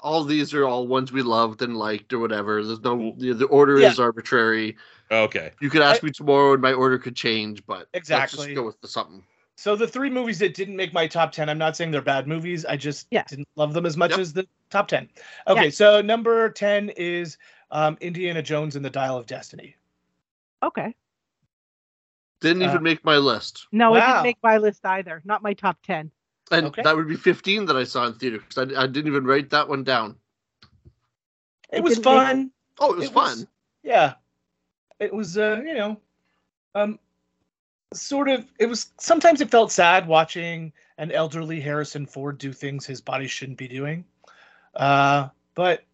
all 0.00 0.24
these 0.24 0.52
are 0.54 0.64
all 0.64 0.88
ones 0.88 1.12
we 1.12 1.22
loved 1.22 1.62
and 1.62 1.76
liked 1.76 2.12
or 2.12 2.18
whatever. 2.18 2.64
There's 2.64 2.80
no 2.80 3.14
the, 3.18 3.32
the 3.34 3.46
order 3.46 3.78
Yeah. 3.78 3.90
is 3.90 4.00
arbitrary. 4.00 4.76
Okay. 5.12 5.50
You 5.60 5.68
could 5.70 5.82
ask 5.82 6.02
me 6.02 6.10
tomorrow 6.10 6.54
and 6.54 6.62
my 6.62 6.72
order 6.72 6.98
could 6.98 7.14
change, 7.14 7.64
but 7.66 7.80
let's 7.92 8.08
Exactly. 8.08 8.46
just 8.46 8.54
go 8.54 8.64
with 8.64 8.80
the 8.80 8.88
something. 8.88 9.22
So 9.56 9.76
the 9.76 9.86
three 9.86 10.08
movies 10.10 10.38
that 10.38 10.54
didn't 10.54 10.74
make 10.74 10.92
my 10.94 11.06
top 11.06 11.30
ten, 11.32 11.48
I'm 11.50 11.58
not 11.58 11.76
saying 11.76 11.90
they're 11.90 12.00
bad 12.00 12.26
movies. 12.26 12.64
I 12.64 12.76
just 12.76 13.06
Yeah. 13.10 13.24
didn't 13.24 13.46
love 13.56 13.74
them 13.74 13.84
as 13.84 13.96
much 13.98 14.12
Yep. 14.12 14.20
as 14.20 14.32
the 14.32 14.48
top 14.70 14.88
ten. 14.88 15.08
Okay, 15.46 15.64
Yeah. 15.64 15.70
so 15.70 16.00
number 16.00 16.48
ten 16.50 16.88
is 16.90 17.36
um, 17.70 17.96
Indiana 18.00 18.42
Jones 18.42 18.76
and 18.76 18.84
the 18.84 18.90
Dial 18.90 19.16
of 19.16 19.26
Destiny. 19.26 19.76
Okay. 20.62 20.94
Didn't 22.40 22.62
Uh, 22.62 22.70
even 22.70 22.82
make 22.82 23.02
my 23.04 23.16
list. 23.16 23.66
No, 23.72 23.94
it 23.94 24.00
didn't 24.00 24.22
make 24.24 24.38
my 24.42 24.58
list 24.58 24.84
either. 24.84 25.22
Not 25.24 25.42
my 25.42 25.54
top 25.54 25.78
10. 25.82 26.10
And 26.50 26.66
Okay. 26.66 26.82
that 26.82 26.94
would 26.96 27.08
be 27.08 27.16
15 27.16 27.64
that 27.66 27.76
I 27.76 27.84
saw 27.84 28.06
in 28.06 28.14
theater 28.14 28.40
because 28.40 28.58
I, 28.74 28.82
I 28.82 28.86
didn't 28.86 29.06
even 29.06 29.24
write 29.24 29.48
that 29.50 29.68
one 29.68 29.84
down. 29.84 30.18
It 31.72 31.82
was 31.82 31.94
didn't 31.98 32.04
make- 32.14 32.26
fun. 32.26 32.50
Oh, 32.78 32.92
it 32.92 32.96
was 32.96 33.04
It 33.06 33.14
was- 33.14 33.38
fun. 33.38 33.48
Yeah. 33.82 34.14
It 35.00 35.12
was 35.12 35.36
uh, 35.38 35.60
you 35.64 35.74
know, 35.74 36.00
um 36.74 36.98
sort 37.94 38.28
of 38.28 38.46
it 38.58 38.66
was 38.66 38.90
sometimes 38.98 39.40
it 39.40 39.50
felt 39.50 39.70
sad 39.70 40.06
watching 40.06 40.72
an 40.98 41.12
elderly 41.12 41.60
Harrison 41.60 42.06
Ford 42.06 42.38
do 42.38 42.52
things 42.52 42.86
his 42.86 43.00
body 43.00 43.26
shouldn't 43.26 43.58
be 43.58 43.68
doing. 43.68 44.04
Uh 44.74 45.28
but 45.54 45.84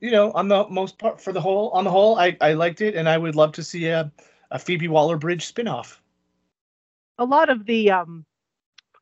you 0.00 0.10
know, 0.12 0.30
on 0.32 0.46
the 0.48 0.68
most 0.68 0.98
part 0.98 1.20
for 1.20 1.32
the 1.32 1.40
whole 1.40 1.70
on 1.70 1.84
the 1.84 1.90
whole 1.90 2.18
I 2.18 2.36
I 2.40 2.52
liked 2.52 2.80
it 2.80 2.94
and 2.94 3.08
I 3.08 3.18
would 3.18 3.34
love 3.34 3.52
to 3.52 3.64
see 3.64 3.86
a 3.88 4.12
a 4.50 4.58
Phoebe 4.58 4.88
Waller-Bridge 4.88 5.44
spin-off. 5.44 6.00
a 7.18 7.24
lot 7.24 7.50
of 7.50 7.66
the 7.66 7.90
um 7.90 8.24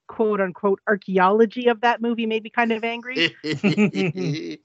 quote 0.09 0.41
unquote 0.41 0.81
archaeology 0.87 1.69
of 1.69 1.81
that 1.83 2.01
movie 2.01 2.27
made 2.27 2.43
me 2.43 2.51
kind 2.51 2.73
of 2.73 2.83
angry. 2.85 3.37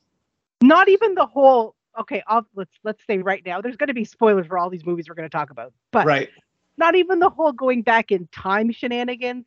Not 0.63 0.89
even 0.89 1.15
the 1.15 1.25
whole 1.25 1.75
okay, 1.99 2.23
I'll, 2.27 2.45
let's 2.55 2.71
let's 2.83 3.05
say 3.05 3.17
right 3.19 3.43
now 3.45 3.61
there's 3.61 3.77
going 3.77 3.87
to 3.87 3.93
be 3.93 4.05
spoilers 4.05 4.47
for 4.47 4.57
all 4.57 4.69
these 4.69 4.85
movies 4.85 5.07
we're 5.09 5.15
going 5.15 5.29
to 5.29 5.35
talk 5.37 5.49
about. 5.51 5.73
But 5.91 6.09
Right. 6.09 6.29
not 6.77 6.95
even 6.95 7.19
the 7.19 7.29
whole 7.29 7.51
going 7.51 7.81
back 7.83 8.11
in 8.11 8.27
time 8.31 8.71
shenanigans. 8.71 9.45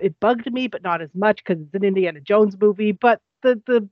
It 0.00 0.18
bugged 0.20 0.50
me, 0.52 0.66
but 0.68 0.82
not 0.82 1.02
as 1.02 1.14
much 1.14 1.44
because 1.44 1.60
it's 1.62 1.74
an 1.74 1.84
Indiana 1.84 2.20
Jones 2.20 2.56
movie. 2.60 2.92
But 2.92 3.20
the 3.42 3.60
the 3.66 3.88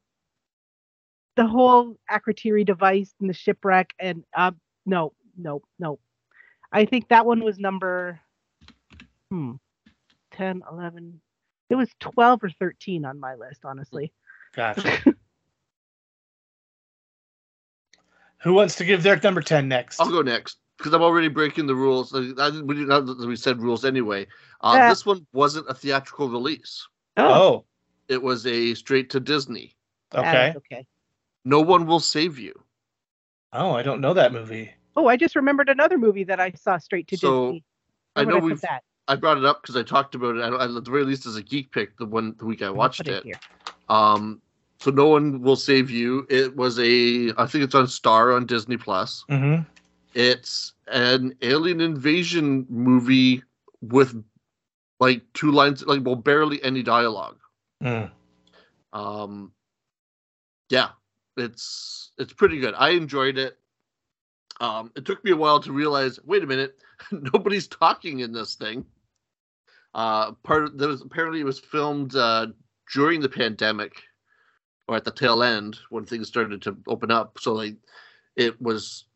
the 1.36 1.46
whole 1.46 1.96
Akratiri 2.10 2.64
device 2.64 3.14
and 3.20 3.28
the 3.28 3.34
shipwreck 3.34 3.92
and 3.98 4.24
uh 4.36 4.52
no 4.86 5.12
no 5.36 5.62
no. 5.78 5.98
I 6.72 6.84
think 6.84 7.08
that 7.08 7.26
one 7.26 7.42
was 7.44 7.58
number 7.58 8.20
hmm 9.30 9.52
10, 10.30 10.62
11. 10.70 11.20
It 11.70 11.76
was 11.76 11.90
12 12.00 12.42
or 12.44 12.50
13 12.50 13.04
on 13.04 13.20
my 13.20 13.34
list, 13.34 13.64
honestly. 13.64 14.12
Gotcha. 14.52 15.00
Who 18.44 18.52
wants 18.54 18.76
to 18.76 18.84
give 18.84 19.02
their 19.02 19.18
number 19.22 19.40
10 19.40 19.66
next? 19.68 20.00
I'll 20.00 20.10
go 20.10 20.22
next 20.22 20.58
because 20.78 20.92
I'm 20.92 21.02
already 21.02 21.28
breaking 21.28 21.66
the 21.66 21.74
rules. 21.74 22.14
I, 22.14 22.18
I, 22.38 22.50
we, 22.60 22.74
didn't- 22.74 22.88
not 22.88 23.18
we 23.26 23.36
said 23.36 23.60
rules 23.60 23.84
anyway. 23.84 24.26
Uh, 24.60 24.74
Yeah. 24.76 24.88
This 24.90 25.06
one 25.06 25.26
wasn't 25.32 25.66
a 25.68 25.74
theatrical 25.74 26.28
release. 26.28 26.86
Oh, 27.16 27.64
It 28.08 28.22
was 28.22 28.46
a 28.46 28.74
straight 28.74 29.08
to 29.10 29.20
Disney. 29.20 29.74
okay. 30.14 30.50
is 30.50 30.56
okay. 30.56 30.86
No 31.44 31.60
one 31.60 31.86
will 31.86 32.00
save 32.00 32.38
you. 32.38 32.52
Oh, 33.52 33.70
I 33.72 33.82
don't 33.82 34.00
know 34.00 34.12
that 34.14 34.32
movie. 34.32 34.72
Oh, 34.96 35.06
I 35.06 35.16
just 35.16 35.36
remembered 35.36 35.68
another 35.68 35.96
movie 35.98 36.24
that 36.24 36.38
I 36.40 36.52
saw 36.52 36.76
straight 36.78 37.08
to 37.08 37.16
So, 37.16 37.46
Disney. 37.46 37.64
I 38.16 38.24
Where 38.24 38.34
would 38.34 38.40
know 38.42 38.46
we've. 38.48 38.60
that? 38.60 38.82
I 39.08 39.16
brought 39.16 39.38
it 39.38 39.44
up 39.44 39.62
because 39.62 39.76
I 39.76 39.82
talked 39.82 40.14
about 40.14 40.36
it. 40.36 40.42
At, 40.42 40.52
at 40.54 40.72
the 40.84 40.90
very 40.90 41.04
least, 41.04 41.26
as 41.26 41.36
a 41.36 41.42
geek 41.42 41.70
pick, 41.72 41.96
the 41.98 42.06
one 42.06 42.34
the 42.38 42.44
week 42.46 42.62
I 42.62 42.66
I'll 42.66 42.74
watched 42.74 42.98
put 43.04 43.08
it. 43.08 43.24
here. 43.24 43.38
Um, 43.88 44.40
so 44.78 44.90
no 44.90 45.08
one 45.08 45.40
will 45.40 45.56
save 45.56 45.90
you. 45.90 46.26
It 46.28 46.54
was 46.56 46.78
a. 46.78 47.32
I 47.38 47.46
think 47.46 47.64
it's 47.64 47.74
on 47.74 47.86
Star 47.88 48.32
on 48.32 48.46
Disney 48.46 48.76
Plus. 48.76 49.24
Mm-hmm. 49.30 49.62
It's 50.14 50.72
an 50.88 51.34
alien 51.42 51.80
invasion 51.80 52.66
movie 52.68 53.42
with 53.80 54.22
like 55.00 55.22
two 55.32 55.50
lines, 55.50 55.84
like 55.84 56.02
well, 56.04 56.16
barely 56.16 56.62
any 56.62 56.82
dialogue. 56.82 57.38
Mm. 57.82 58.10
Um, 58.92 59.52
yeah, 60.70 60.90
it's 61.36 62.12
it's 62.18 62.32
pretty 62.32 62.58
good. 62.58 62.74
I 62.76 62.90
enjoyed 62.90 63.38
it. 63.38 63.58
Um, 64.60 64.92
it 64.94 65.04
took 65.04 65.24
me 65.24 65.32
a 65.32 65.36
while 65.36 65.60
to 65.60 65.72
realize. 65.72 66.18
Wait 66.24 66.44
a 66.44 66.46
minute, 66.46 66.78
nobody's 67.10 67.66
talking 67.66 68.20
in 68.20 68.32
this 68.32 68.54
thing. 68.54 68.84
Uh, 69.94 70.32
part 70.42 70.64
of 70.64 70.78
there 70.78 70.88
was 70.88 71.02
apparently 71.02 71.40
it 71.40 71.44
was 71.44 71.58
filmed 71.58 72.14
uh, 72.16 72.46
during 72.92 73.20
the 73.20 73.28
pandemic, 73.28 74.02
or 74.88 74.96
at 74.96 75.04
the 75.04 75.10
tail 75.10 75.42
end 75.42 75.78
when 75.90 76.04
things 76.04 76.28
started 76.28 76.62
to 76.62 76.76
open 76.88 77.10
up. 77.10 77.38
So 77.40 77.52
like, 77.52 77.76
it 78.36 78.60
was. 78.60 79.06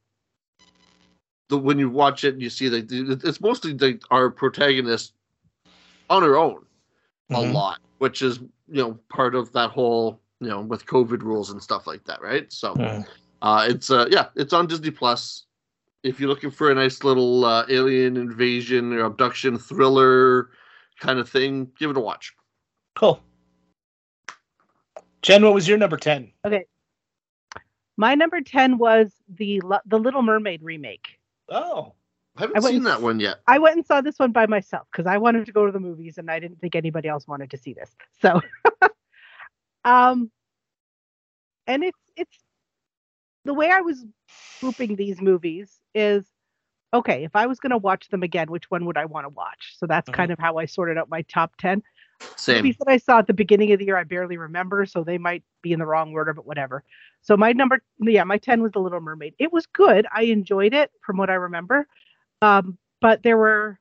The, 1.49 1.57
when 1.57 1.79
you 1.79 1.89
watch 1.89 2.25
it, 2.25 2.39
you 2.39 2.51
see 2.51 2.69
that 2.69 2.93
it's 3.25 3.41
mostly 3.41 3.73
the, 3.73 3.99
our 4.11 4.29
protagonist 4.31 5.15
on 6.11 6.23
her 6.23 6.37
own 6.37 6.67
a 7.31 7.39
Mhm. 7.39 7.53
lot, 7.53 7.79
which 7.99 8.23
is 8.23 8.39
you 8.39 8.83
know 8.83 8.99
part 9.09 9.35
of 9.35 9.53
that 9.53 9.71
whole 9.71 10.21
you 10.41 10.49
know 10.49 10.61
with 10.61 10.87
COVID 10.87 11.23
rules 11.23 11.51
and 11.51 11.63
stuff 11.63 11.87
like 11.87 12.05
that, 12.05 12.21
right? 12.23 12.53
So 12.53 12.75
Mm. 12.75 13.07
uh, 13.43 13.67
it's 13.69 13.91
uh 13.91 14.07
yeah, 14.11 14.29
it's 14.37 14.53
on 14.53 14.67
Disney 14.67 14.91
Plus. 14.91 15.47
If 16.03 16.21
you're 16.21 16.29
looking 16.29 16.51
for 16.51 16.71
a 16.71 16.75
nice 16.75 17.03
little 17.03 17.45
uh, 17.45 17.67
alien 17.69 18.17
invasion 18.17 18.93
or 18.93 19.05
abduction 19.05 19.59
thriller 19.59 20.51
kind 21.01 21.19
of 21.19 21.29
thing, 21.29 21.71
give 21.79 21.91
it 21.91 21.97
a 21.97 22.01
watch. 22.01 22.35
Cool. 22.95 23.21
Jen, 25.23 25.45
what 25.45 25.55
was 25.55 25.69
your 25.69 25.79
number 25.79 25.97
10? 25.97 26.33
Okay. 26.45 26.65
My 27.97 28.15
number 28.15 28.41
10 28.41 28.79
was 28.79 29.13
the 29.29 29.61
Lu- 29.61 29.79
the 29.87 29.99
Little 29.99 30.23
Mermaid 30.23 30.63
remake. 30.63 31.19
Oh. 31.49 31.95
I 32.37 32.43
haven't 32.43 32.57
I 32.59 32.61
seen 32.61 32.77
and 32.77 32.87
that 32.87 33.03
one 33.03 33.19
yet. 33.19 33.41
I 33.49 33.59
went 33.59 33.77
and 33.77 33.85
saw 33.85 34.01
this 34.01 34.17
one 34.19 34.31
by 34.31 34.47
myself 34.47 34.87
because 34.93 35.07
I 35.07 35.19
wanted 35.19 35.47
to 35.47 35.53
go 35.53 35.67
to 35.67 35.73
the 35.73 35.81
movies 35.81 36.19
and 36.19 36.31
I 36.31 36.39
didn't 36.39 36.61
think 36.61 36.77
anybody 36.77 37.09
else 37.09 37.27
wanted 37.27 37.51
to 37.51 37.59
see 37.59 37.73
this. 37.75 37.91
So, 38.21 38.41
um, 39.85 40.31
and 41.67 41.83
it's 41.83 41.99
it's 42.17 42.39
the 43.45 43.55
way 43.55 43.71
I 43.71 43.81
was 43.81 44.05
grouping 44.61 44.95
these 44.95 45.21
movies 45.21 45.81
is 45.95 46.27
okay. 46.95 47.25
If 47.25 47.35
I 47.35 47.47
was 47.47 47.59
going 47.59 47.71
to 47.71 47.77
watch 47.79 48.09
them 48.09 48.23
again, 48.23 48.51
which 48.51 48.71
one 48.71 48.85
would 48.87 48.97
I 48.97 49.07
want 49.07 49.25
to 49.25 49.31
watch? 49.31 49.75
So 49.79 49.87
that's 49.87 50.09
Mhm. 50.09 50.15
kind 50.15 50.31
of 50.31 50.39
how 50.39 50.59
I 50.59 50.67
sorted 50.67 50.97
out 50.99 51.09
my 51.09 51.23
top 51.23 51.57
ten 51.57 51.83
Same. 52.37 52.57
movies 52.57 52.77
that 52.79 52.89
I 52.89 52.97
saw 52.99 53.19
at 53.19 53.27
the 53.27 53.35
beginning 53.35 53.73
of 53.73 53.79
the 53.79 53.87
year. 53.87 53.97
I 53.97 54.05
barely 54.05 54.37
remember, 54.37 54.87
so 54.87 55.05
they 55.05 55.19
might 55.19 55.45
be 55.63 55.73
in 55.73 55.79
the 55.79 55.87
wrong 55.87 56.13
order, 56.13 56.33
but 56.33 56.47
whatever. 56.47 56.85
So 57.23 57.37
my 57.37 57.53
number, 57.53 57.83
yeah, 58.01 58.25
my 58.25 58.39
ten 58.39 58.63
was 58.63 58.73
The 58.73 58.81
Little 58.81 59.01
Mermaid. 59.01 59.35
It 59.39 59.53
was 59.53 59.67
good. 59.67 60.07
I 60.15 60.23
enjoyed 60.25 60.75
it 60.75 60.91
from 61.05 61.17
what 61.17 61.31
I 61.31 61.35
remember, 61.35 61.87
um, 62.43 62.79
but 63.01 63.23
there 63.23 63.37
were 63.37 63.79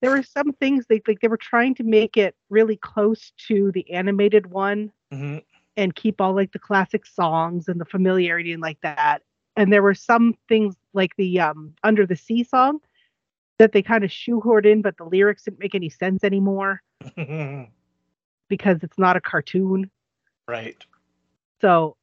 there 0.00 0.10
were 0.10 0.22
some 0.22 0.52
things 0.52 0.86
they 0.88 1.00
like 1.06 1.20
they 1.20 1.28
were 1.28 1.36
trying 1.36 1.74
to 1.76 1.84
make 1.84 2.16
it 2.16 2.34
really 2.50 2.76
close 2.76 3.32
to 3.48 3.72
the 3.72 3.90
animated 3.90 4.46
one 4.46 4.92
hmm 5.12 5.38
and 5.76 5.94
keep 5.94 6.20
all 6.20 6.34
like 6.34 6.50
the 6.50 6.58
classic 6.58 7.06
songs 7.06 7.68
and 7.68 7.80
the 7.80 7.84
familiarity 7.84 8.52
and 8.52 8.60
like 8.60 8.80
that. 8.82 9.22
And 9.56 9.72
there 9.72 9.82
were 9.82 9.94
some 9.94 10.34
things 10.48 10.74
like 10.92 11.12
the 11.16 11.38
um, 11.38 11.72
Under 11.84 12.04
the 12.04 12.16
Sea 12.16 12.42
song 12.42 12.80
that 13.60 13.72
they 13.72 13.82
kind 13.82 14.02
of 14.02 14.10
shoehorned 14.10 14.66
in, 14.66 14.82
but 14.82 14.96
the 14.96 15.04
lyrics 15.04 15.44
didn't 15.44 15.60
make 15.60 15.76
any 15.76 15.88
sense 15.88 16.24
anymore 16.24 16.82
because 18.48 18.78
it's 18.82 18.98
not 18.98 19.16
a 19.16 19.20
cartoon. 19.20 19.90
right. 20.46 20.76
So, 21.60 21.96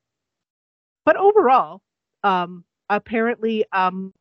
but 1.06 1.16
overall, 1.16 1.82
um, 2.24 2.66
apparently, 2.90 3.66
um, 3.72 4.14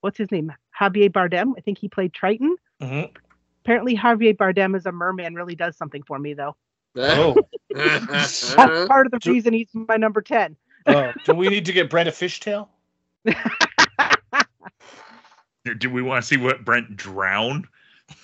what's 0.00 0.16
his 0.16 0.30
name? 0.30 0.52
Javier 0.78 1.10
Bardem. 1.10 1.52
I 1.56 1.60
think 1.60 1.78
he 1.78 1.88
played 1.88 2.12
Triton. 2.12 2.56
hmm 2.80 3.02
Apparently, 3.64 3.94
Javier 3.96 4.34
Bardem 4.34 4.74
as 4.74 4.86
a 4.86 4.92
merman 4.92 5.34
really 5.34 5.54
does 5.54 5.76
something 5.76 6.02
for 6.04 6.18
me, 6.18 6.32
though. 6.32 6.56
Oh. 6.96 7.36
That's 7.70 8.54
part 8.54 9.04
of 9.04 9.12
the 9.12 9.18
do- 9.18 9.32
reason 9.32 9.52
he's 9.52 9.68
my 9.74 9.96
number 9.98 10.22
10. 10.22 10.56
oh. 10.86 11.12
Do 11.24 11.34
we 11.34 11.48
need 11.48 11.66
to 11.66 11.72
get 11.72 11.90
Brenda 11.90 12.10
Fishtail? 12.12 12.68
Do 15.78 15.90
we 15.90 16.00
want 16.00 16.22
to 16.22 16.26
see 16.26 16.38
what 16.38 16.64
Brent 16.64 16.96
drown? 16.96 17.68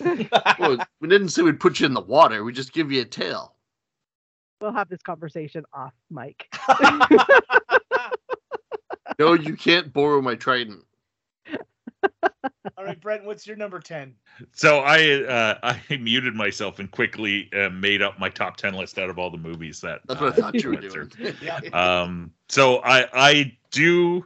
well, 0.59 0.79
we 1.01 1.09
didn't 1.09 1.29
say 1.31 1.43
we'd 1.43 1.61
put 1.61 1.81
you 1.81 1.87
in 1.87 1.95
the 1.95 2.01
water. 2.01 2.45
We 2.45 2.53
just 2.53 2.73
give 2.73 2.91
you 2.91 3.03
a 3.03 3.05
tail. 3.05 3.55
We'll 4.61 4.73
have 4.73 4.89
this 4.89 5.03
conversation 5.03 5.65
off 5.73 5.93
mic. 6.11 6.49
No, 9.19 9.35
you 9.35 9.57
can't 9.57 9.93
borrow 9.93 10.21
my 10.21 10.35
trident. 10.35 10.85
All 12.77 12.85
right, 12.85 13.01
Brent, 13.01 13.25
what's 13.25 13.47
your 13.47 13.57
number 13.57 13.79
10? 13.79 14.15
So 14.53 14.81
I 14.81 15.23
uh, 15.23 15.75
I 15.91 15.97
muted 15.97 16.35
myself 16.35 16.79
and 16.79 16.91
quickly 16.91 17.51
uh, 17.53 17.71
made 17.71 18.03
up 18.03 18.19
my 18.19 18.29
top 18.29 18.57
ten 18.57 18.75
list 18.75 18.99
out 18.99 19.11
of 19.11 19.19
all 19.19 19.31
the 19.31 19.39
movies 19.39 19.81
that. 19.83 20.01
That's 20.07 20.21
what 20.21 20.33
I 20.33 20.37
uh, 20.37 20.41
thought 20.41 20.55
you 20.55 20.71
were 20.71 20.77
went 20.77 20.91
through. 20.91 21.09
doing. 21.09 21.35
Yeah. 21.41 21.61
Um, 21.73 22.33
so 22.49 22.79
I 22.79 23.07
I 23.13 23.57
do. 23.71 24.25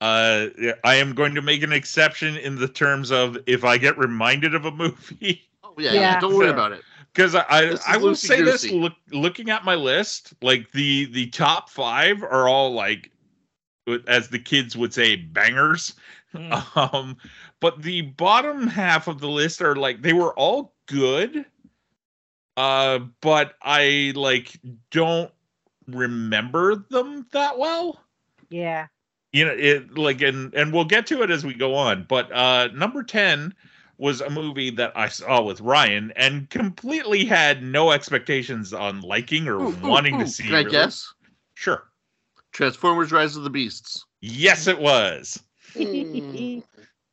Uh, 0.00 0.48
I 0.84 0.96
am 0.96 1.14
going 1.14 1.34
to 1.34 1.42
make 1.42 1.62
an 1.62 1.72
exception 1.72 2.36
in 2.36 2.56
the 2.56 2.68
terms 2.68 3.10
of 3.10 3.38
if 3.46 3.64
I 3.64 3.78
get 3.78 3.96
reminded 3.96 4.54
of 4.54 4.64
a 4.66 4.70
movie, 4.70 5.42
Oh, 5.64 5.74
yeah, 5.78 5.94
Yeah. 5.94 6.00
yeah, 6.00 6.20
don't 6.20 6.34
worry 6.34 6.46
Fair. 6.46 6.54
about 6.54 6.72
it. 6.72 6.84
because 7.14 7.34
I 7.34 7.44
I, 7.48 7.76
I 7.88 7.96
will 7.96 8.14
say 8.14 8.42
this 8.42 8.68
look, 8.70 8.92
looking 9.10 9.50
at 9.50 9.64
my 9.64 9.74
list, 9.74 10.34
like 10.42 10.70
the 10.72 11.06
the 11.06 11.26
top 11.28 11.70
five 11.70 12.22
are 12.22 12.48
all 12.48 12.72
like, 12.72 13.10
as 14.06 14.28
the 14.28 14.38
kids 14.38 14.76
would 14.76 14.92
say, 14.92 15.16
bangers. 15.16 15.94
Mm. 16.34 16.62
Um, 16.94 17.16
but 17.60 17.80
the 17.82 18.02
bottom 18.02 18.66
half 18.66 19.08
of 19.08 19.20
the 19.20 19.28
list 19.28 19.62
are 19.62 19.74
like 19.76 20.02
they 20.02 20.12
were 20.12 20.34
all 20.34 20.74
good. 20.86 21.46
Uh, 22.56 23.00
but 23.20 23.54
I 23.62 24.12
like 24.14 24.58
don't 24.90 25.30
remember 25.86 26.76
them 26.76 27.26
that 27.32 27.58
well. 27.58 28.00
Yeah. 28.50 28.86
You 29.36 29.44
know, 29.44 29.54
it 29.56 29.98
like 29.98 30.22
and 30.22 30.54
and 30.54 30.72
we'll 30.72 30.84
get 30.84 31.06
to 31.08 31.22
it 31.22 31.30
as 31.30 31.44
we 31.44 31.52
go 31.54 31.74
on. 31.74 32.06
But 32.08 32.32
uh 32.32 32.68
number 32.74 33.02
10 33.02 33.54
was 33.98 34.20
a 34.20 34.30
movie 34.30 34.70
that 34.70 34.92
I 34.96 35.08
saw 35.08 35.42
with 35.42 35.60
Ryan 35.60 36.12
and 36.16 36.48
completely 36.50 37.24
had 37.24 37.62
no 37.62 37.90
expectations 37.92 38.72
on 38.72 39.00
liking 39.00 39.48
or 39.48 39.56
Ooh, 39.56 39.68
ooh, 39.68 39.76
wanting 39.82 40.16
ooh. 40.16 40.24
to 40.24 40.26
see. 40.28 40.44
Can 40.44 40.54
I 40.54 40.58
really. 40.58 40.70
guess? 40.70 41.12
Sure. 41.54 41.84
Transformers: 42.52 43.12
Rise 43.12 43.36
of 43.36 43.44
the 43.44 43.50
Beasts. 43.50 44.04
Yes, 44.20 44.66
it 44.66 44.78
was. 44.78 45.42
Hmm. 45.74 46.60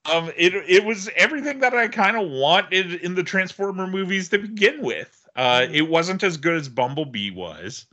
Um, 0.06 0.32
it 0.36 0.54
it 0.54 0.84
was 0.84 1.10
everything 1.16 1.60
that 1.60 1.74
I 1.74 1.88
kind 1.88 2.18
of 2.18 2.30
wanted 2.30 2.96
in 2.96 3.16
the 3.16 3.24
Transformer 3.24 3.88
movies 3.88 4.30
to 4.30 4.38
begin 4.38 4.82
with. 4.82 5.28
Uh, 5.36 5.66
it 5.72 5.90
wasn't 5.90 6.24
as 6.24 6.38
good 6.38 6.56
as 6.56 6.70
Bumblebee 6.70 7.32
was, 7.32 7.86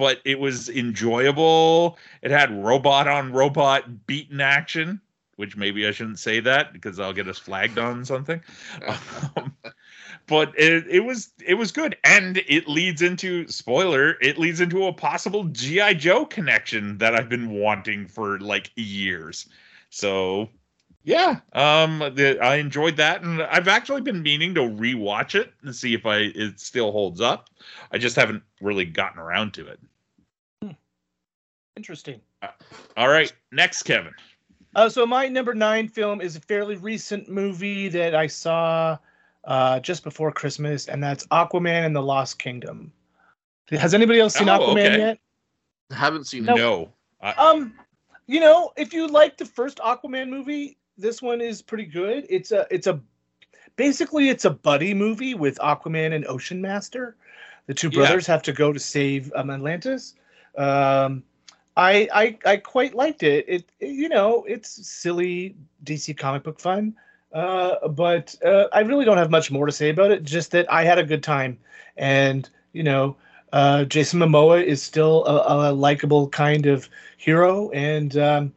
but 0.00 0.18
it 0.24 0.40
was 0.40 0.70
enjoyable. 0.70 1.98
It 2.22 2.30
had 2.30 2.50
robot 2.64 3.06
on 3.06 3.32
robot 3.32 4.06
beaten 4.06 4.40
action, 4.40 4.98
which 5.36 5.58
maybe 5.58 5.86
I 5.86 5.90
shouldn't 5.90 6.18
say 6.18 6.40
that 6.40 6.72
because 6.72 6.98
I'll 6.98 7.12
get 7.12 7.28
us 7.28 7.38
flagged 7.38 7.78
on 7.78 8.04
something. 8.06 8.40
Um, 9.36 9.54
but 10.26 10.58
it, 10.58 10.86
it 10.88 11.00
was 11.00 11.30
it 11.44 11.54
was 11.54 11.70
good, 11.70 11.96
and 12.04 12.38
it 12.48 12.66
leads 12.66 13.02
into 13.02 13.46
spoiler. 13.48 14.16
It 14.22 14.38
leads 14.38 14.60
into 14.60 14.86
a 14.86 14.92
possible 14.92 15.44
GI 15.44 15.94
Joe 15.94 16.24
connection 16.24 16.96
that 16.98 17.14
I've 17.14 17.28
been 17.28 17.50
wanting 17.50 18.06
for 18.06 18.38
like 18.38 18.70
years. 18.76 19.48
So 19.90 20.48
yeah, 21.04 21.40
um, 21.52 21.98
the, 22.14 22.38
I 22.42 22.56
enjoyed 22.56 22.96
that, 22.96 23.22
and 23.22 23.42
I've 23.42 23.68
actually 23.68 24.00
been 24.02 24.22
meaning 24.22 24.54
to 24.54 24.60
rewatch 24.60 25.34
it 25.34 25.52
and 25.62 25.74
see 25.74 25.94
if 25.94 26.06
I 26.06 26.16
it 26.34 26.60
still 26.60 26.92
holds 26.92 27.20
up. 27.20 27.48
I 27.92 27.98
just 27.98 28.16
haven't 28.16 28.42
really 28.60 28.84
gotten 28.84 29.18
around 29.18 29.54
to 29.54 29.66
it. 29.66 29.80
Interesting. 31.76 32.20
All 32.96 33.08
right, 33.08 33.32
next, 33.52 33.84
Kevin. 33.84 34.12
Uh, 34.74 34.88
so 34.88 35.06
my 35.06 35.28
number 35.28 35.54
nine 35.54 35.88
film 35.88 36.20
is 36.20 36.36
a 36.36 36.40
fairly 36.40 36.76
recent 36.76 37.28
movie 37.28 37.88
that 37.88 38.14
I 38.14 38.26
saw 38.26 38.98
uh, 39.44 39.80
just 39.80 40.04
before 40.04 40.30
Christmas, 40.30 40.88
and 40.88 41.02
that's 41.02 41.26
Aquaman 41.28 41.86
and 41.86 41.96
the 41.96 42.02
Lost 42.02 42.38
Kingdom. 42.38 42.92
Has 43.70 43.94
anybody 43.94 44.20
else 44.20 44.34
seen 44.34 44.48
Oh, 44.48 44.58
Aquaman 44.58 44.86
okay. 44.86 44.98
yet? 44.98 45.18
Haven't 45.90 46.26
seen 46.26 46.44
Nope. 46.44 46.56
it. 46.56 46.60
No, 46.60 46.92
I, 47.22 47.32
Um, 47.32 47.72
you 48.26 48.40
know, 48.40 48.72
if 48.76 48.92
you 48.92 49.06
like 49.06 49.38
the 49.38 49.46
first 49.46 49.78
Aquaman 49.78 50.28
movie, 50.28 50.76
this 51.00 51.22
one 51.22 51.40
is 51.40 51.62
pretty 51.62 51.86
good. 51.86 52.26
It's 52.30 52.52
a 52.52 52.66
it's 52.70 52.86
a 52.86 53.00
basically 53.76 54.28
it's 54.28 54.44
a 54.44 54.50
buddy 54.50 54.94
movie 54.94 55.34
with 55.34 55.58
Aquaman 55.58 56.14
and 56.14 56.26
Ocean 56.26 56.60
Master. 56.60 57.16
The 57.66 57.74
two 57.74 57.90
Yeah. 57.90 57.96
brothers 57.96 58.26
have 58.26 58.42
to 58.44 58.52
go 58.52 58.72
to 58.72 58.78
save 58.80 59.32
um, 59.36 59.50
Atlantis. 59.50 60.14
Um, 60.56 61.22
I, 61.76 62.08
I 62.12 62.38
I 62.44 62.56
quite 62.56 62.94
liked 62.94 63.22
it. 63.22 63.44
It, 63.48 63.64
it- 63.80 63.88
you 63.90 64.08
know 64.08 64.44
it's 64.48 64.86
silly 64.88 65.56
DC 65.84 66.16
comic 66.16 66.42
book 66.42 66.60
fun, 66.60 66.94
uh, 67.32 67.88
but 67.88 68.34
uh, 68.44 68.66
I 68.72 68.80
really 68.80 69.04
don't 69.04 69.18
have 69.18 69.30
much 69.30 69.50
more 69.50 69.66
to 69.66 69.72
say 69.72 69.90
about 69.90 70.10
it. 70.10 70.24
Just 70.24 70.50
that 70.52 70.70
I 70.72 70.84
had 70.84 70.98
a 70.98 71.04
good 71.04 71.22
time, 71.22 71.58
and 71.96 72.48
you 72.72 72.82
know 72.82 73.16
uh, 73.52 73.84
Jason 73.84 74.20
Momoa 74.20 74.62
is 74.64 74.82
still 74.82 75.24
a, 75.26 75.70
a 75.70 75.72
likable 75.72 76.28
kind 76.28 76.66
of 76.66 76.88
hero, 77.16 77.70
and 77.70 78.16
um, 78.18 78.52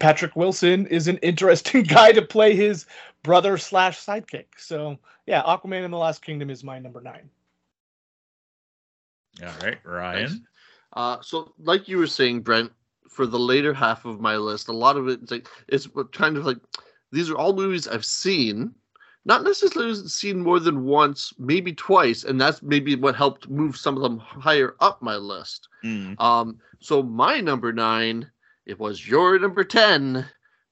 Patrick 0.00 0.36
Wilson 0.36 0.86
is 0.86 1.08
an 1.08 1.18
interesting 1.18 1.82
guy 1.84 2.12
to 2.12 2.22
play 2.22 2.54
his 2.54 2.86
brother 3.22 3.58
slash 3.58 4.04
sidekick. 4.04 4.46
So 4.56 4.98
yeah, 5.26 5.42
Aquaman 5.42 5.84
and 5.84 5.92
the 5.92 5.98
Lost 5.98 6.22
Kingdom 6.22 6.50
is 6.50 6.64
my 6.64 6.78
number 6.78 7.00
nine. 7.00 7.28
all 9.42 9.66
right, 9.66 9.78
Ryan. 9.84 10.46
Uh, 10.94 11.18
so, 11.20 11.52
like 11.58 11.86
you 11.86 11.98
were 11.98 12.06
saying, 12.06 12.40
Brent, 12.40 12.72
for 13.08 13.26
the 13.26 13.38
later 13.38 13.72
half 13.72 14.04
of 14.04 14.20
my 14.20 14.36
list, 14.36 14.68
a 14.68 14.72
lot 14.72 14.96
of 14.96 15.08
it 15.08 15.22
is 15.22 15.30
like 15.30 15.48
it's 15.68 15.88
kind 16.12 16.36
of 16.36 16.44
like 16.44 16.58
these 17.12 17.30
are 17.30 17.36
all 17.36 17.52
movies 17.52 17.86
I've 17.86 18.04
seen, 18.04 18.74
not 19.24 19.44
necessarily 19.44 19.94
seen 20.08 20.40
more 20.40 20.58
than 20.58 20.84
once, 20.84 21.32
maybe 21.38 21.72
twice, 21.72 22.24
and 22.24 22.40
that's 22.40 22.62
maybe 22.62 22.96
what 22.96 23.14
helped 23.14 23.48
move 23.48 23.76
some 23.76 23.96
of 23.96 24.02
them 24.02 24.18
higher 24.18 24.74
up 24.80 25.02
my 25.02 25.16
list. 25.16 25.68
Mm. 25.84 26.20
Um, 26.20 26.58
so 26.80 27.02
my 27.02 27.40
number 27.40 27.72
nine, 27.72 28.30
it 28.68 28.78
was 28.78 29.08
your 29.08 29.38
number 29.38 29.64
ten, 29.64 30.24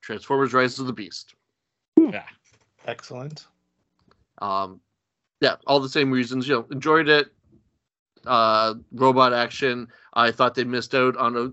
Transformers: 0.03 0.53
Rise 0.53 0.79
of 0.79 0.87
the 0.87 0.93
Beast. 0.93 1.35
Yeah. 1.97 2.25
Excellent. 2.87 3.47
Um, 4.39 4.81
yeah, 5.41 5.57
all 5.67 5.81
the 5.81 5.89
same 5.89 6.11
reasons. 6.11 6.47
You 6.47 6.57
know, 6.57 6.67
enjoyed 6.71 7.09
it. 7.09 7.29
Uh, 8.25 8.75
robot 8.93 9.33
action. 9.33 9.89
I 10.15 10.31
thought 10.31 10.55
they 10.55 10.65
missed 10.65 10.95
out 10.95 11.17
on 11.17 11.37
a 11.37 11.53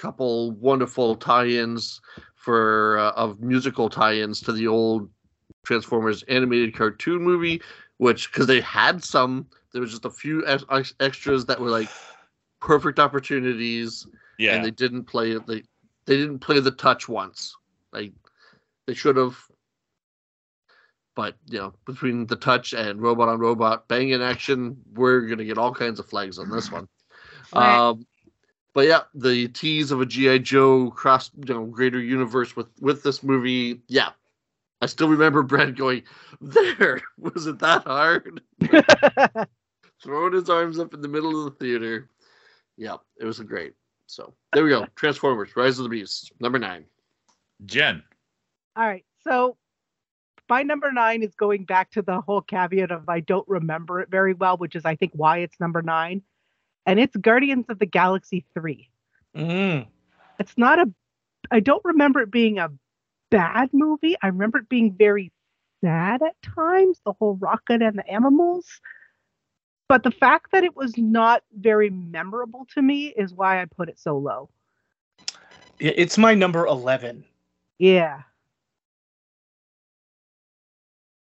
couple 0.00 0.52
wonderful 0.52 1.16
tie-ins 1.16 2.00
for 2.34 2.98
uh, 2.98 3.12
of 3.12 3.40
musical 3.40 3.88
tie-ins 3.88 4.40
to 4.42 4.52
the 4.52 4.66
old 4.66 5.08
Transformers 5.64 6.22
animated 6.24 6.76
cartoon 6.76 7.22
movie, 7.22 7.62
which 7.98 8.30
because 8.30 8.46
they 8.46 8.60
had 8.60 9.02
some, 9.02 9.46
there 9.72 9.80
was 9.80 9.90
just 9.90 10.04
a 10.04 10.10
few 10.10 10.46
ex- 10.46 10.64
ex- 10.70 10.94
extras 11.00 11.46
that 11.46 11.60
were 11.60 11.70
like 11.70 11.88
perfect 12.60 12.98
opportunities, 12.98 14.06
Yeah, 14.38 14.54
and 14.54 14.64
they 14.64 14.70
didn't 14.70 15.04
play 15.04 15.32
it. 15.32 15.46
They 15.46 15.62
they 16.06 16.16
didn't 16.16 16.40
play 16.40 16.60
the 16.60 16.70
touch 16.70 17.08
once. 17.08 17.56
Like 17.92 18.12
they 18.86 18.94
should 18.94 19.16
have. 19.16 19.36
But 21.14 21.36
you 21.48 21.58
know, 21.58 21.74
between 21.86 22.26
the 22.26 22.36
touch 22.36 22.72
and 22.72 23.00
robot 23.00 23.28
on 23.28 23.38
robot 23.38 23.86
banging 23.86 24.22
action, 24.22 24.76
we're 24.94 25.22
gonna 25.22 25.44
get 25.44 25.58
all 25.58 25.72
kinds 25.72 26.00
of 26.00 26.06
flags 26.06 26.38
on 26.38 26.50
this 26.50 26.72
one. 26.72 26.88
Right. 27.54 27.76
Um, 27.76 28.06
but 28.72 28.86
yeah, 28.86 29.02
the 29.14 29.46
tease 29.48 29.92
of 29.92 30.00
a 30.00 30.06
GI 30.06 30.40
Joe 30.40 30.90
cross, 30.90 31.30
you 31.36 31.54
know, 31.54 31.64
greater 31.66 32.00
universe 32.00 32.56
with 32.56 32.66
with 32.80 33.04
this 33.04 33.22
movie. 33.22 33.80
Yeah, 33.86 34.10
I 34.82 34.86
still 34.86 35.08
remember 35.08 35.42
Brad 35.42 35.76
going, 35.76 36.02
"There 36.40 37.00
was 37.18 37.46
it 37.46 37.60
that 37.60 37.84
hard?" 37.84 38.42
Throwing 40.02 40.34
his 40.34 40.50
arms 40.50 40.78
up 40.78 40.92
in 40.92 41.00
the 41.00 41.08
middle 41.08 41.38
of 41.38 41.44
the 41.44 41.64
theater. 41.64 42.10
Yeah, 42.76 42.96
it 43.18 43.24
was 43.24 43.38
great. 43.40 43.74
So 44.06 44.34
there 44.52 44.64
we 44.64 44.70
go. 44.70 44.86
Transformers: 44.96 45.56
Rise 45.56 45.78
of 45.78 45.84
the 45.84 45.88
Beasts, 45.88 46.30
number 46.40 46.58
nine. 46.58 46.84
Jen. 47.64 48.02
All 48.76 48.86
right. 48.86 49.04
So 49.22 49.56
my 50.48 50.62
number 50.62 50.92
nine 50.92 51.22
is 51.22 51.34
going 51.34 51.64
back 51.64 51.90
to 51.92 52.02
the 52.02 52.20
whole 52.20 52.42
caveat 52.42 52.90
of 52.90 53.08
I 53.08 53.20
don't 53.20 53.48
remember 53.48 54.00
it 54.00 54.10
very 54.10 54.34
well, 54.34 54.56
which 54.56 54.76
is 54.76 54.84
I 54.84 54.96
think 54.96 55.12
why 55.14 55.38
it's 55.38 55.58
number 55.58 55.82
nine. 55.82 56.22
And 56.86 57.00
it's 57.00 57.16
Guardians 57.16 57.66
of 57.70 57.78
the 57.78 57.86
Galaxy 57.86 58.44
3. 58.54 58.90
Mm. 59.36 59.86
It's 60.38 60.58
not 60.58 60.78
a 60.78 60.92
I 61.50 61.60
don't 61.60 61.84
remember 61.84 62.20
it 62.20 62.30
being 62.30 62.58
a 62.58 62.70
bad 63.30 63.70
movie. 63.72 64.16
I 64.22 64.28
remember 64.28 64.58
it 64.58 64.68
being 64.68 64.94
very 64.94 65.32
sad 65.82 66.22
at 66.22 66.40
times, 66.42 67.00
the 67.04 67.12
whole 67.12 67.36
rocket 67.36 67.82
and 67.82 67.98
the 67.98 68.08
animals. 68.08 68.80
But 69.94 70.02
the 70.02 70.10
fact 70.10 70.50
that 70.50 70.64
it 70.64 70.74
was 70.74 70.98
not 70.98 71.44
very 71.56 71.88
memorable 71.88 72.66
to 72.74 72.82
me 72.82 73.14
is 73.16 73.32
why 73.32 73.62
I 73.62 73.64
put 73.66 73.88
it 73.88 73.96
so 73.96 74.18
low. 74.18 74.48
It's 75.78 76.18
my 76.18 76.34
number 76.34 76.66
eleven. 76.66 77.24
Yeah. 77.78 78.22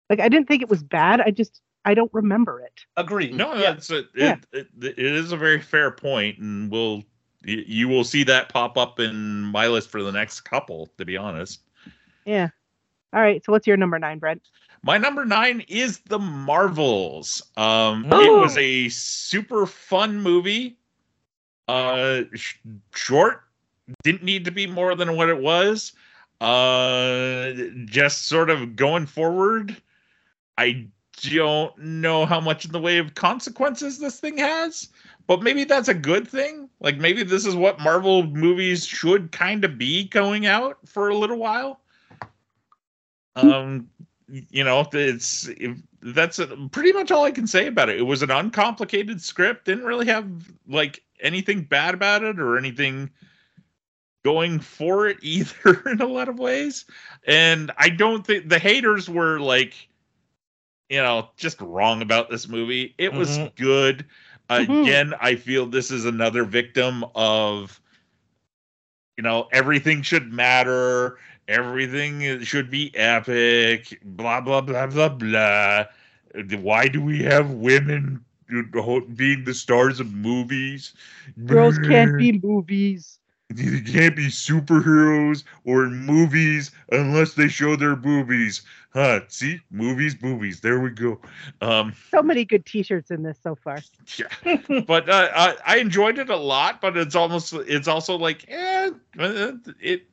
Like 0.10 0.20
I 0.20 0.30
didn't 0.30 0.48
think 0.48 0.64
it 0.64 0.68
was 0.68 0.82
bad. 0.82 1.22
I 1.22 1.30
just 1.30 1.62
I 1.86 1.94
don't 1.94 2.12
remember 2.12 2.60
it. 2.60 2.84
Agree. 2.98 3.30
No, 3.30 3.54
yeah. 3.54 3.74
that's 3.74 3.92
a, 3.92 4.00
it, 4.00 4.08
Yeah. 4.16 4.38
it, 4.52 4.68
it 4.82 4.98
is 4.98 5.32
a 5.32 5.38
very 5.38 5.62
fair 5.62 5.92
point, 5.92 6.40
and 6.40 6.72
we'll 6.72 7.04
you 7.44 7.88
will 7.88 8.04
see 8.04 8.24
that 8.24 8.50
pop 8.50 8.80
up 8.80 9.00
in 9.00 9.44
my 9.44 9.68
list 9.68 9.92
for 9.92 10.02
the 10.02 10.12
next 10.12 10.42
couple. 10.42 10.90
To 10.98 11.06
be 11.06 11.18
honest, 11.18 11.62
Yeah. 12.26 12.50
All 13.14 13.22
right. 13.22 13.46
So 13.46 13.52
what's 13.52 13.68
your 13.68 13.78
number 13.78 14.00
nine, 14.00 14.18
Brent? 14.18 14.42
My 14.86 15.00
number 15.00 15.26
nine 15.26 15.66
is 15.68 15.98
the 16.08 16.20
Marvels. 16.20 17.42
Um, 17.58 18.06
it 18.06 18.14
Oh. 18.14 18.42
was 18.42 18.56
a 18.58 18.88
super 18.90 19.66
fun 19.66 20.22
movie. 20.22 20.78
Uh, 21.68 22.22
sh- 22.36 22.58
short, 22.94 23.42
didn't 24.04 24.22
need 24.24 24.46
to 24.46 24.52
be 24.52 24.68
more 24.68 24.94
than 24.94 25.16
what 25.16 25.28
it 25.30 25.40
was. 25.40 25.94
Uh, 26.40 27.52
just 27.86 28.28
sort 28.28 28.52
of 28.52 28.76
going 28.76 29.08
forward. 29.08 29.76
I 30.60 30.86
don't 31.22 31.76
know 31.80 32.28
how 32.28 32.40
much 32.40 32.66
in 32.66 32.72
the 32.72 32.80
way 32.80 33.00
of 33.00 33.16
consequences 33.16 33.98
this 33.98 34.20
thing 34.20 34.38
has, 34.38 34.90
but 35.26 35.42
maybe 35.42 35.64
that's 35.64 35.88
a 35.88 35.94
good 35.96 36.28
thing. 36.28 36.70
Like 36.80 36.98
maybe 36.98 37.24
this 37.24 37.48
is 37.48 37.56
what 37.56 37.80
Marvel 37.80 38.24
movies 38.28 38.86
should 38.86 39.32
kind 39.32 39.66
of 39.66 39.80
be 39.80 40.04
going 40.10 40.46
out 40.46 40.78
for 40.86 41.10
a 41.10 41.18
little 41.18 41.38
while. 41.38 41.80
Um, 43.36 43.90
you 44.28 44.64
know, 44.64 44.88
it's 44.94 45.50
that's 46.02 46.40
pretty 46.72 46.92
much 46.94 47.12
all 47.12 47.24
I 47.26 47.32
can 47.32 47.48
say 47.48 47.68
about 47.68 47.90
it. 47.90 47.98
It 47.98 48.04
was 48.04 48.22
an 48.24 48.32
uncomplicated 48.32 49.22
script, 49.22 49.66
didn't 49.66 49.86
really 49.86 50.06
have 50.08 50.52
like 50.68 51.04
anything 51.22 51.64
bad 51.64 51.94
about 51.94 52.24
it 52.24 52.40
or 52.40 52.58
anything 52.58 53.10
going 54.24 54.60
for 54.60 55.08
it 55.08 55.18
either 55.22 55.82
in 55.90 56.02
a 56.02 56.06
lot 56.08 56.30
of 56.30 56.40
ways. 56.40 56.86
And 57.26 57.72
I 57.78 57.90
don't 57.90 58.26
think 58.26 58.50
the 58.50 58.60
haters 58.60 59.10
were 59.10 59.40
like, 59.40 59.88
you 60.90 61.02
know, 61.02 61.30
just 61.38 61.60
wrong 61.62 62.02
about 62.02 62.30
this 62.30 62.48
movie. 62.48 62.94
It 62.98 63.14
was 63.16 63.40
Mhm. 63.40 63.56
good. 63.56 64.06
Mhm. 64.58 64.84
Again, 64.84 65.14
I 65.20 65.36
feel 65.36 65.66
this 65.66 65.92
is 65.92 66.06
another 66.06 66.44
victim 66.44 67.04
of, 67.16 67.82
you 69.18 69.24
know, 69.24 69.48
everything 69.52 70.02
should 70.02 70.32
matter. 70.32 71.18
Everything 71.48 72.42
should 72.44 72.70
be 72.70 72.96
epic. 72.96 74.00
Blah 74.04 74.42
blah 74.42 74.62
blah 74.62 74.88
blah 74.88 75.10
blah. 75.10 75.86
Why 76.60 76.88
do 76.88 77.02
we 77.02 77.24
have 77.24 77.50
women 77.52 78.24
being 78.48 79.44
the 79.44 79.54
stars 79.54 80.00
of 80.00 80.14
movies. 80.14 80.94
Girls 81.46 81.78
can't 81.78 82.16
be 82.16 82.32
movies. 82.32 83.20
They 83.50 83.82
can't 83.82 84.16
be 84.16 84.28
superheroes 84.28 85.44
or 85.64 85.88
movies 85.88 86.72
unless 86.92 87.34
they 87.34 87.48
show 87.48 87.76
their 87.76 87.96
boobies. 87.96 88.62
Huh? 88.94 89.22
See, 89.28 89.62
movies, 89.70 90.16
boobies. 90.16 90.62
There 90.62 90.80
we 90.80 90.90
go. 90.90 91.20
Um, 91.62 91.94
So 92.12 92.22
many 92.24 92.46
good 92.46 92.66
T-shirts 92.66 93.12
in 93.12 93.24
this 93.24 93.40
so 93.42 93.56
far. 93.56 93.78
yeah, 94.18 94.26
but 94.88 95.10
uh, 95.10 95.30
I, 95.36 95.56
I 95.66 95.78
enjoyed 95.78 96.18
it 96.18 96.30
a 96.30 96.36
lot. 96.36 96.82
But 96.82 96.98
it's 96.98 97.16
almost, 97.16 97.54
it's 97.54 97.88
also 97.88 98.16
like, 98.18 98.46
eh, 98.48 98.92
uh, 99.20 99.52
it, 99.80 100.08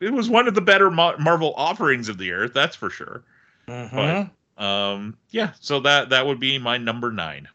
it 0.00 0.12
was 0.12 0.28
one 0.30 0.48
of 0.48 0.54
the 0.54 0.60
better 0.60 0.90
Mar- 0.90 1.18
Marvel 1.18 1.54
offerings 1.56 2.08
of 2.08 2.18
the 2.18 2.24
year. 2.26 2.48
That's 2.48 2.76
for 2.76 2.90
sure. 2.90 3.22
Mhm. 3.66 4.30
Um, 4.56 5.16
yeah. 5.30 5.52
So 5.60 5.80
that 5.80 6.10
that 6.10 6.26
would 6.26 6.40
be 6.40 6.58
my 6.58 6.78
number 6.78 7.12
nine. 7.12 7.48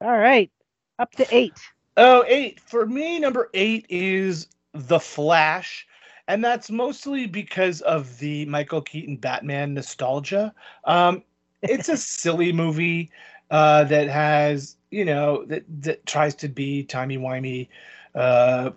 All 0.00 0.18
right, 0.18 0.50
up 0.98 1.12
to 1.12 1.26
eight. 1.34 1.54
Oh, 1.96 2.24
eight. 2.28 2.60
For 2.60 2.86
me, 2.86 3.18
number 3.18 3.48
eight 3.54 3.86
is 3.88 4.48
The 4.74 5.00
Flash. 5.00 5.86
And 6.28 6.44
that's 6.44 6.70
mostly 6.70 7.26
because 7.26 7.80
of 7.82 8.18
the 8.18 8.44
Michael 8.46 8.82
Keaton 8.82 9.16
Batman 9.16 9.74
nostalgia. 9.74 10.52
Um, 10.84 11.22
it's 11.62 11.88
a 11.88 11.96
silly 11.96 12.52
movie 12.52 13.10
uh, 13.50 13.84
that 13.84 14.08
has, 14.08 14.76
you 14.90 15.04
know, 15.04 15.44
that, 15.44 15.64
that 15.82 16.04
tries 16.04 16.34
to 16.36 16.48
be 16.48 16.82
timey-wimey, 16.82 17.68
uh, 18.14 18.70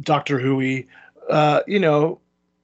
Doctor 0.00 0.38
Who-y. 0.38 0.86
Uh, 1.28 1.60
you 1.66 1.78
know, 1.78 2.20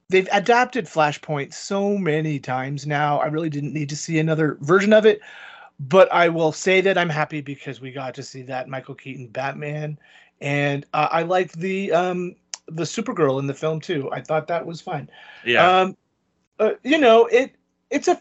they've 0.09 0.29
adapted 0.31 0.85
Flashpoint 0.85 1.53
so 1.53 1.97
many 1.97 2.39
times 2.39 2.85
now. 2.85 3.19
I 3.19 3.27
really 3.27 3.49
didn't 3.49 3.73
need 3.73 3.89
to 3.89 3.95
see 3.95 4.19
another 4.19 4.57
version 4.61 4.93
of 4.93 5.05
it. 5.05 5.21
But 5.79 6.11
I 6.13 6.29
will 6.29 6.51
say 6.51 6.81
that 6.81 6.97
I'm 6.97 7.09
happy 7.09 7.41
because 7.41 7.81
we 7.81 7.91
got 7.91 8.13
to 8.15 8.23
see 8.23 8.43
that 8.43 8.69
Michael 8.69 8.95
Keaton 8.95 9.27
Batman, 9.27 9.97
and 10.39 10.85
uh, 10.93 11.09
I 11.11 11.23
liked 11.23 11.57
the 11.57 11.91
um, 11.91 12.35
the 12.67 12.83
Supergirl 12.83 13.39
in 13.39 13.47
the 13.47 13.53
film 13.53 13.81
too. 13.81 14.09
I 14.11 14.21
thought 14.21 14.47
that 14.47 14.65
was 14.65 14.79
fine. 14.79 15.09
Yeah. 15.43 15.81
Um, 15.81 15.97
uh, 16.59 16.71
you 16.83 16.99
know, 16.99 17.25
it 17.25 17.55
it's 17.89 18.07
a 18.07 18.19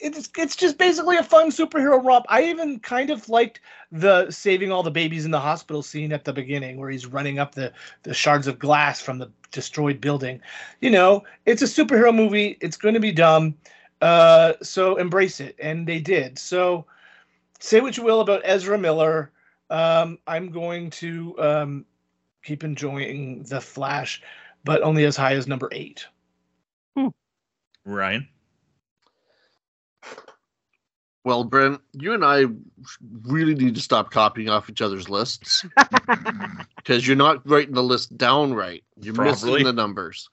it's 0.00 0.28
it's 0.36 0.56
just 0.56 0.78
basically 0.78 1.16
a 1.16 1.22
fun 1.22 1.50
superhero 1.50 2.02
romp. 2.04 2.24
I 2.28 2.44
even 2.44 2.78
kind 2.80 3.10
of 3.10 3.28
liked 3.28 3.60
the 3.90 4.30
saving 4.30 4.70
all 4.70 4.82
the 4.82 4.90
babies 4.90 5.24
in 5.24 5.30
the 5.30 5.40
hospital 5.40 5.82
scene 5.82 6.12
at 6.12 6.24
the 6.24 6.32
beginning, 6.32 6.76
where 6.76 6.90
he's 6.90 7.06
running 7.06 7.38
up 7.38 7.54
the 7.54 7.72
the 8.04 8.14
shards 8.14 8.46
of 8.46 8.58
glass 8.58 9.00
from 9.00 9.18
the 9.18 9.30
destroyed 9.50 10.00
building. 10.00 10.40
You 10.80 10.90
know, 10.90 11.24
it's 11.46 11.62
a 11.62 11.66
superhero 11.66 12.14
movie. 12.14 12.56
It's 12.60 12.76
going 12.76 12.94
to 12.94 13.00
be 13.00 13.12
dumb, 13.12 13.56
uh, 14.00 14.54
so 14.62 14.96
embrace 14.96 15.40
it, 15.40 15.56
and 15.58 15.86
they 15.86 16.00
did. 16.00 16.38
So, 16.38 16.86
say 17.58 17.80
what 17.80 17.96
you 17.96 18.04
will 18.04 18.20
about 18.20 18.42
Ezra 18.44 18.78
Miller. 18.78 19.32
Um, 19.70 20.18
I'm 20.26 20.50
going 20.50 20.90
to 20.90 21.34
um, 21.38 21.84
keep 22.44 22.62
enjoying 22.62 23.42
the 23.42 23.60
Flash, 23.60 24.22
but 24.64 24.82
only 24.82 25.04
as 25.04 25.16
high 25.16 25.34
as 25.34 25.46
number 25.46 25.68
eight. 25.72 26.06
Ryan. 27.84 28.28
Well, 31.28 31.44
Brent, 31.44 31.82
you 31.92 32.14
and 32.14 32.24
I 32.24 32.46
really 33.24 33.54
need 33.54 33.74
to 33.74 33.82
stop 33.82 34.10
copying 34.10 34.48
off 34.48 34.70
each 34.70 34.80
other's 34.80 35.10
lists 35.10 35.62
because 36.76 37.06
you're 37.06 37.16
not 37.16 37.46
writing 37.46 37.74
the 37.74 37.82
list 37.82 38.16
down 38.16 38.54
right. 38.54 38.82
You're 38.98 39.12
Probably. 39.12 39.32
missing 39.32 39.64
the 39.64 39.74
numbers. 39.74 40.30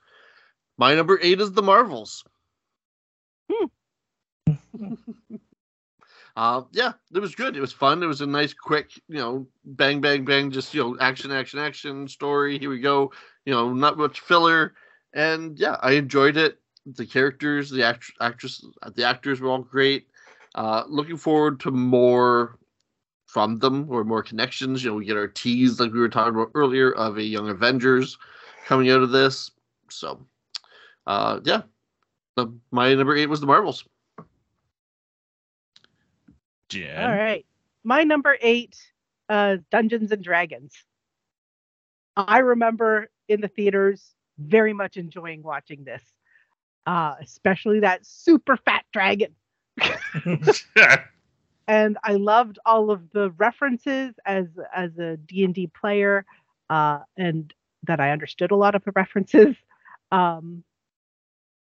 My 0.77 0.95
number 0.95 1.19
eight 1.21 1.41
is 1.41 1.51
the 1.51 1.61
Marvels. 1.61 2.23
uh, 6.37 6.61
yeah, 6.71 6.93
it 7.13 7.19
was 7.19 7.35
good. 7.35 7.57
It 7.57 7.59
was 7.59 7.73
fun. 7.73 8.01
It 8.01 8.07
was 8.07 8.21
a 8.21 8.25
nice, 8.25 8.53
quick, 8.53 8.91
you 9.09 9.17
know, 9.17 9.45
bang, 9.65 9.99
bang, 9.99 10.23
bang, 10.23 10.49
just 10.49 10.73
you 10.73 10.81
know, 10.81 10.97
action, 11.01 11.29
action, 11.29 11.59
action 11.59 12.07
story. 12.07 12.57
Here 12.57 12.69
we 12.69 12.79
go. 12.79 13.11
You 13.43 13.51
know, 13.51 13.73
not 13.73 13.97
much 13.97 14.21
filler, 14.21 14.75
and 15.13 15.59
yeah, 15.59 15.75
I 15.81 15.91
enjoyed 15.91 16.37
it. 16.37 16.57
The 16.85 17.05
characters, 17.05 17.69
the 17.69 17.83
act- 17.83 18.13
actress, 18.21 18.65
the 18.95 19.03
actors 19.03 19.41
were 19.41 19.49
all 19.49 19.59
great. 19.61 20.07
Uh, 20.55 20.83
looking 20.87 21.17
forward 21.17 21.59
to 21.59 21.69
more 21.69 22.57
from 23.25 23.59
them 23.59 23.87
or 23.89 24.05
more 24.05 24.23
connections. 24.23 24.83
You 24.83 24.91
know, 24.91 24.95
we 24.95 25.05
get 25.05 25.17
our 25.17 25.27
tease 25.27 25.79
like 25.79 25.91
we 25.91 25.99
were 25.99 26.09
talking 26.09 26.33
about 26.33 26.51
earlier 26.55 26.93
of 26.93 27.17
a 27.17 27.23
Young 27.23 27.49
Avengers 27.49 28.17
coming 28.65 28.89
out 28.89 29.01
of 29.01 29.11
this. 29.11 29.51
So, 29.89 30.25
uh, 31.05 31.41
yeah, 31.43 31.63
the, 32.37 32.47
my 32.71 32.93
number 32.93 33.15
eight 33.15 33.27
was 33.27 33.41
the 33.41 33.47
Marvels. 33.47 33.83
Jen. 36.69 37.03
All 37.03 37.11
right. 37.11 37.45
My 37.83 38.03
number 38.03 38.37
eight, 38.41 38.77
uh, 39.27 39.57
Dungeons 39.69 40.11
and 40.11 40.23
Dragons. 40.23 40.73
I 42.15 42.39
remember 42.39 43.09
in 43.27 43.41
the 43.41 43.49
theaters 43.49 44.13
very 44.37 44.71
much 44.71 44.95
enjoying 44.95 45.43
watching 45.43 45.83
this, 45.83 46.01
uh, 46.85 47.15
especially 47.21 47.81
that 47.81 48.05
super 48.05 48.55
fat 48.55 48.85
dragon. 48.93 49.35
and 51.67 51.97
I 52.03 52.13
loved 52.13 52.59
all 52.65 52.91
of 52.91 53.11
the 53.11 53.31
references 53.31 54.13
as 54.25 54.47
as 54.73 54.97
a 54.97 55.17
D&D 55.17 55.67
player 55.67 56.25
uh, 56.69 56.99
and 57.17 57.53
that 57.83 57.99
I 57.99 58.11
understood 58.11 58.51
a 58.51 58.55
lot 58.55 58.75
of 58.75 58.83
the 58.83 58.91
references. 58.91 59.55
Um, 60.11 60.63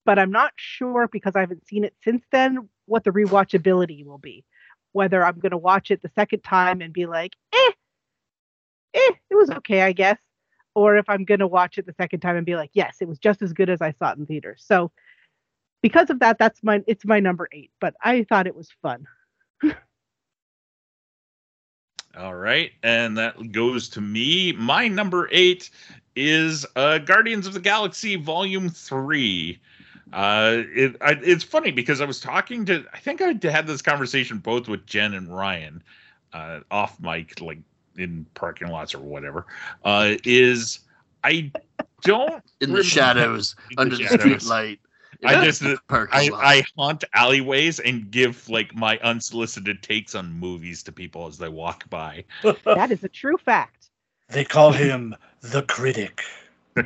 but 0.05 0.17
I'm 0.17 0.31
not 0.31 0.53
sure 0.55 1.07
because 1.07 1.35
I 1.35 1.41
haven't 1.41 1.67
seen 1.67 1.83
it 1.83 1.93
since 2.03 2.23
then 2.31 2.69
what 2.85 3.03
the 3.03 3.11
rewatchability 3.11 4.05
will 4.05 4.17
be. 4.17 4.43
Whether 4.91 5.23
I'm 5.23 5.39
going 5.39 5.51
to 5.51 5.57
watch 5.57 5.91
it 5.91 6.01
the 6.01 6.09
second 6.15 6.41
time 6.41 6.81
and 6.81 6.91
be 6.91 7.05
like, 7.05 7.35
eh, 7.53 7.71
eh, 8.95 9.11
it 9.29 9.35
was 9.35 9.51
okay, 9.51 9.83
I 9.83 9.91
guess. 9.91 10.17
Or 10.73 10.97
if 10.97 11.07
I'm 11.09 11.25
going 11.25 11.41
to 11.41 11.47
watch 11.47 11.77
it 11.77 11.85
the 11.85 11.93
second 11.93 12.21
time 12.21 12.37
and 12.37 12.45
be 12.45 12.55
like, 12.55 12.71
yes, 12.73 12.97
it 13.01 13.07
was 13.07 13.19
just 13.19 13.41
as 13.41 13.53
good 13.53 13.69
as 13.69 13.81
I 13.81 13.91
saw 13.91 14.11
it 14.11 14.17
in 14.17 14.25
theaters. 14.25 14.63
So 14.65 14.91
because 15.81 16.09
of 16.09 16.19
that, 16.19 16.37
that's 16.37 16.61
my 16.63 16.81
it's 16.87 17.05
my 17.05 17.19
number 17.19 17.47
eight. 17.51 17.71
But 17.79 17.95
I 18.03 18.23
thought 18.23 18.47
it 18.47 18.55
was 18.55 18.69
fun. 18.81 19.05
All 22.17 22.35
right, 22.35 22.71
and 22.83 23.17
that 23.17 23.51
goes 23.51 23.87
to 23.89 24.01
me. 24.01 24.51
My 24.53 24.87
number 24.87 25.29
eight 25.31 25.69
is 26.15 26.65
uh, 26.75 26.97
Guardians 26.97 27.45
of 27.47 27.53
the 27.53 27.59
Galaxy 27.59 28.15
Volume 28.15 28.67
Three. 28.69 29.59
Uh, 30.11 30.63
it 30.75 30.95
I, 31.01 31.17
it's 31.21 31.43
funny 31.43 31.71
because 31.71 32.01
I 32.01 32.05
was 32.05 32.19
talking 32.19 32.65
to 32.65 32.83
I 32.93 32.97
think 32.99 33.21
I 33.21 33.37
had 33.49 33.67
this 33.67 33.81
conversation 33.83 34.39
both 34.39 34.67
with 34.67 34.85
Jen 34.87 35.13
and 35.13 35.33
Ryan, 35.33 35.83
uh, 36.33 36.61
off 36.71 36.99
mic, 36.99 37.39
like 37.41 37.59
in 37.95 38.25
parking 38.33 38.69
lots 38.69 38.95
or 38.95 38.99
whatever. 38.99 39.45
Uh, 39.85 40.15
is 40.25 40.79
I 41.23 41.51
don't 42.01 42.33
In 42.59 42.69
the 42.71 42.77
remember- 42.77 42.83
shadows, 42.83 43.55
In 43.69 43.75
the 43.75 43.81
under 43.83 43.97
the, 43.97 44.03
shadows. 44.03 44.19
street 44.19 44.43
light. 44.45 44.79
I 45.25 45.43
just 45.43 45.63
parking 45.87 46.19
I, 46.19 46.27
lot. 46.29 46.45
I 46.45 46.63
haunt 46.77 47.03
alleyways 47.13 47.79
and 47.79 48.09
give 48.09 48.47
like 48.49 48.73
my 48.75 48.97
unsolicited 48.99 49.83
takes 49.83 50.15
on 50.15 50.31
movies 50.31 50.81
to 50.83 50.91
people 50.91 51.27
as 51.27 51.37
they 51.37 51.49
walk 51.49 51.89
by. 51.89 52.23
That 52.63 52.91
is 52.91 53.03
a 53.03 53.09
true 53.09 53.37
fact. 53.37 53.89
They 54.29 54.45
call 54.45 54.71
him 54.71 55.15
the 55.41 55.63
critic. 55.63 56.21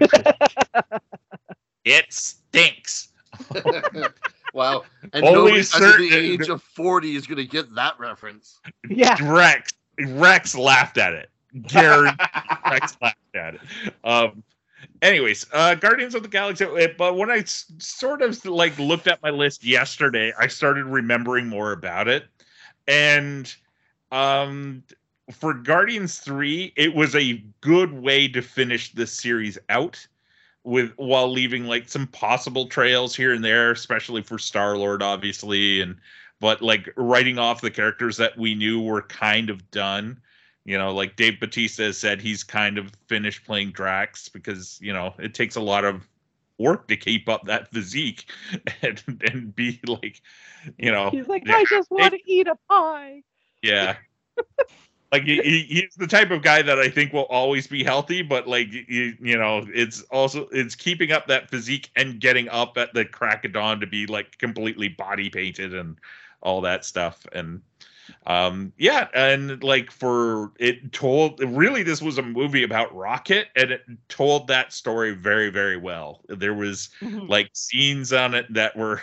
It 1.86 2.06
stinks. 2.14 3.10
wow. 4.54 4.84
And 5.12 5.26
Only 5.26 5.34
nobody 5.34 5.56
under 5.58 5.64
certain- 5.64 6.10
the 6.10 6.16
age 6.16 6.48
of 6.50 6.64
40 6.64 7.16
is 7.16 7.28
going 7.28 7.38
to 7.38 7.46
get 7.46 7.74
that 7.76 8.00
reference. 8.00 8.60
Yeah. 8.90 9.18
Rex 9.22 9.74
Rex 10.00 10.56
laughed 10.56 10.98
at 10.98 11.14
it. 11.14 11.30
Gary 11.68 12.10
Rex 12.66 12.98
laughed 13.02 13.18
at 13.36 13.56
it. 13.56 13.62
Um 14.04 14.44
anyways, 15.02 15.46
uh 15.54 15.76
Guardians 15.76 16.16
of 16.16 16.24
the 16.24 16.30
Galaxy 16.30 16.66
But 16.98 17.18
when 17.18 17.30
I 17.30 17.44
sort 17.46 18.22
of 18.22 18.44
like 18.46 18.78
looked 18.80 19.08
at 19.08 19.22
my 19.22 19.30
list 19.30 19.64
yesterday, 19.64 20.34
I 20.40 20.48
started 20.48 20.86
remembering 20.86 21.48
more 21.48 21.72
about 21.72 22.08
it. 22.08 22.26
And 22.88 23.54
um 24.12 24.84
for 25.32 25.54
Guardians 25.54 26.20
3, 26.20 26.74
it 26.76 26.94
was 26.94 27.16
a 27.16 27.44
good 27.62 27.94
way 27.94 28.28
to 28.28 28.42
finish 28.42 28.92
this 28.92 29.12
series 29.12 29.58
out 29.70 30.06
with 30.64 30.92
while 30.98 31.32
leaving 31.32 31.66
like 31.66 31.90
some 31.90 32.08
possible 32.08 32.68
trails 32.68 33.16
here 33.16 33.34
and 33.34 33.44
there, 33.44 33.72
especially 33.72 34.22
for 34.22 34.38
Star 34.38 34.78
Lord, 34.78 35.02
obviously, 35.02 35.82
and 35.82 35.96
but 36.40 36.62
like 36.62 36.90
writing 36.98 37.40
off 37.40 37.62
the 37.62 37.72
characters 37.72 38.18
that 38.18 38.38
we 38.38 38.56
knew 38.56 38.82
were 38.82 39.02
kind 39.04 39.50
of 39.50 39.70
done. 39.72 40.20
You 40.66 40.78
know, 40.78 40.94
like 40.94 41.16
Dave 41.18 41.40
Bautista 41.40 41.84
has 41.84 41.98
said 41.98 42.22
he's 42.22 42.44
kind 42.44 42.78
of 42.78 42.92
finished 43.08 43.46
playing 43.46 43.72
Drax 43.72 44.30
because, 44.30 44.80
you 44.82 44.94
know, 44.94 45.14
it 45.20 45.34
takes 45.34 45.56
a 45.58 45.62
lot 45.62 45.84
of 45.84 46.08
work 46.58 46.88
to 46.88 46.96
keep 46.96 47.28
up 47.28 47.44
that 47.46 47.70
physique 47.72 48.30
and 48.82 49.02
and 49.32 49.56
be 49.56 49.80
like, 49.88 50.22
you 50.78 50.92
know, 50.92 51.10
He's 51.10 51.28
like, 51.28 51.50
I 51.50 51.66
just 51.66 51.92
want 51.92 52.14
to 52.14 52.20
eat 52.32 52.48
a 52.48 52.56
pie. 52.70 53.24
yeah. 53.62 53.98
like 55.12 55.24
he, 55.24 55.42
he- 55.42 55.64
he's 55.82 55.96
the 55.98 56.08
type 56.08 56.32
of 56.32 56.42
guy 56.42 56.62
that 56.62 56.80
I 56.80 56.90
think 56.90 57.12
will 57.14 57.26
always 57.26 57.68
be 57.68 57.84
healthy, 57.84 58.22
but 58.22 58.48
like 58.48 58.72
you, 58.72 59.16
you 59.20 59.38
know, 59.38 59.66
it's 59.74 60.02
also 60.04 60.48
it's 60.52 60.76
keeping 60.76 61.12
up 61.12 61.28
that 61.28 61.50
physique 61.50 61.90
and 61.96 62.20
getting 62.20 62.48
up 62.50 62.78
at 62.78 62.94
the 62.94 63.04
crack 63.06 63.44
of 63.46 63.52
dawn 63.54 63.80
to 63.82 63.88
be 63.88 64.06
like 64.08 64.38
completely 64.38 64.88
body 64.88 65.30
painted 65.30 65.74
and 65.76 65.98
all 66.42 66.62
that 66.62 66.86
stuff. 66.86 67.26
And 67.34 67.62
um 68.26 68.72
yeah 68.78 69.08
and 69.14 69.64
like 69.64 69.92
for 69.92 70.52
it 70.60 70.92
told 70.92 71.40
really 71.42 71.84
this 71.84 72.02
was 72.02 72.18
a 72.18 72.22
movie 72.22 72.64
about 72.64 72.94
rocket 72.96 73.48
and 73.56 73.72
it 73.72 73.82
told 74.10 74.48
that 74.48 74.74
story 74.74 75.12
very 75.14 75.50
very 75.50 75.78
well 75.78 76.22
there 76.28 76.54
was 76.54 76.90
Mhm. 77.02 77.30
like 77.30 77.50
scenes 77.54 78.14
on 78.14 78.34
it 78.34 78.52
that 78.54 78.76
were 78.76 79.02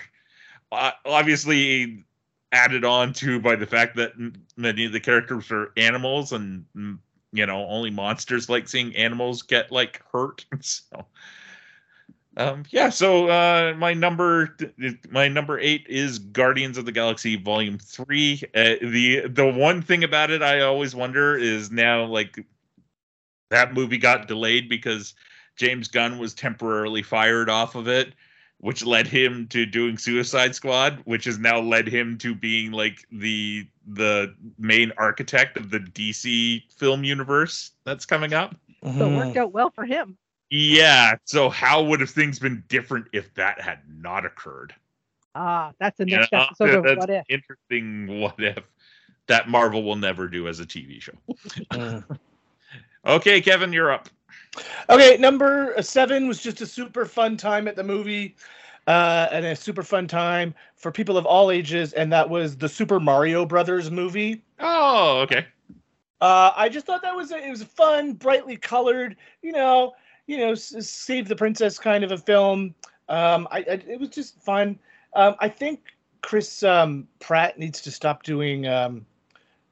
uh, 0.73 0.93
obviously 1.05 2.05
added 2.53 2.85
on 2.85 3.13
to 3.13 3.41
by 3.41 3.57
the 3.57 3.67
fact 3.67 3.97
that 3.97 4.13
many 4.57 4.85
of 4.85 4.93
the 4.93 5.01
characters 5.01 5.51
are 5.51 5.73
animals 5.77 6.33
and 6.33 6.65
you 7.33 7.47
know 7.47 7.67
only 7.67 7.91
monsters 7.91 8.49
like 8.49 8.69
seeing 8.69 8.95
animals 8.97 9.43
get 9.43 9.71
like 9.71 10.03
hurt 10.13 10.45
so 10.61 11.07
um 12.37 12.65
yeah 12.71 12.89
so 12.89 13.29
uh 13.29 13.75
my 13.77 13.93
number 13.93 14.57
my 15.11 15.27
number 15.29 15.59
eight 15.59 15.85
is 15.89 16.19
guardians 16.19 16.79
of 16.79 16.85
the 16.85 16.93
galaxy 16.93 17.37
volume 17.37 17.79
three 17.79 18.43
uh, 18.55 18.75
the 18.83 19.23
the 19.27 19.47
one 19.47 19.83
thing 19.83 20.05
about 20.05 20.31
it 20.31 20.43
i 20.43 20.61
always 20.61 20.95
wonder 20.95 21.37
is 21.37 21.71
now 21.71 22.05
like 22.05 22.45
that 23.51 23.75
movie 23.75 23.99
got 23.99 24.29
delayed 24.29 24.69
because 24.69 25.15
james 25.57 25.89
gunn 25.89 26.19
was 26.19 26.33
temporarily 26.35 27.03
fired 27.03 27.51
off 27.51 27.75
of 27.75 27.89
it 27.89 28.15
which 28.59 28.85
led 28.85 29.07
him 29.07 29.47
to 29.49 29.67
doing 29.67 29.97
suicide 29.99 30.55
squad 30.55 31.01
which 31.05 31.25
has 31.25 31.39
now 31.39 31.59
led 31.59 31.89
him 31.89 32.17
to 32.17 32.35
being 32.35 32.71
like 32.71 33.05
the 33.11 33.67
the 33.87 34.33
main 34.59 34.93
architect 34.99 35.57
of 35.57 35.71
the 35.71 35.81
dc 35.81 36.63
film 36.71 37.03
universe 37.03 37.73
that's 37.85 38.07
coming 38.07 38.33
up 38.33 38.55
So 38.97 39.11
it 39.11 39.17
worked 39.17 39.37
out 39.37 39.53
well 39.53 39.71
for 39.71 39.85
him. 39.85 40.17
Yeah. 40.51 41.15
So 41.25 41.49
how 41.49 41.83
would 41.85 42.01
have 42.01 42.11
things 42.11 42.39
been 42.39 42.63
different 42.69 43.07
if 43.13 43.33
that 43.35 43.61
had 43.61 43.81
not 43.89 44.27
occurred? 44.27 44.75
Ah, 45.35 45.73
that's 45.79 45.99
the 45.99 46.09
You 46.09 46.17
next 46.17 46.33
know, 46.33 46.43
episode 46.43 46.75
of 46.75 46.85
that's 46.85 46.99
What 46.99 47.11
If. 47.11 47.25
Interesting. 47.29 48.21
What 48.21 48.35
if 48.39 48.65
that 49.29 49.49
Marvel 49.49 49.83
will 49.83 49.97
never 49.97 50.29
do 50.29 50.49
as 50.49 50.61
a 50.61 50.67
TV 50.67 51.01
show? 51.01 52.05
Okay, 53.07 53.41
Kevin, 53.41 53.73
you're 53.73 53.91
up. 53.91 54.09
Okay, 54.89 55.17
number 55.17 55.75
seven 55.81 56.29
was 56.29 56.43
just 56.43 56.61
a 56.61 56.67
super 56.67 57.07
fun 57.07 57.37
time 57.37 57.67
at 57.67 57.77
the 57.77 57.83
movie, 57.83 58.37
uh, 58.87 59.29
and 59.31 59.47
a 59.47 59.57
super 59.57 59.83
fun 59.83 60.07
time 60.07 60.55
for 60.77 60.93
people 60.93 61.17
of 61.17 61.25
all 61.25 61.51
ages, 61.51 61.93
and 61.95 62.13
that 62.13 62.29
was 62.29 62.57
the 62.57 62.69
Super 62.69 63.01
Mario 63.01 63.47
Brothers 63.47 63.91
movie. 63.91 64.43
Oh, 64.59 65.21
okay. 65.21 65.47
Uh, 66.21 66.53
I 66.55 66.69
just 66.69 66.85
thought 66.85 67.01
that 67.03 67.17
was 67.17 67.33
a, 67.33 67.39
it 67.39 67.49
was 67.49 67.63
fun, 67.63 68.13
brightly 68.13 68.57
colored, 68.57 69.17
you 69.41 69.53
know, 69.53 69.95
you 70.31 70.39
know, 70.39 70.55
save 70.55 71.27
the 71.27 71.35
princess 71.35 71.77
kind 71.77 72.05
of 72.05 72.13
a 72.13 72.17
film. 72.17 72.73
Um, 73.09 73.49
I, 73.51 73.59
I 73.59 73.83
it 73.89 73.99
was 73.99 74.11
just 74.11 74.41
fun. 74.41 74.79
Um, 75.15 75.35
I 75.41 75.49
think 75.49 75.81
Chris 76.23 76.63
um, 76.63 77.09
Pratt 77.19 77.59
needs 77.59 77.81
to 77.83 77.91
stop 77.91 78.23
doing 78.23 78.69
um, 78.69 79.05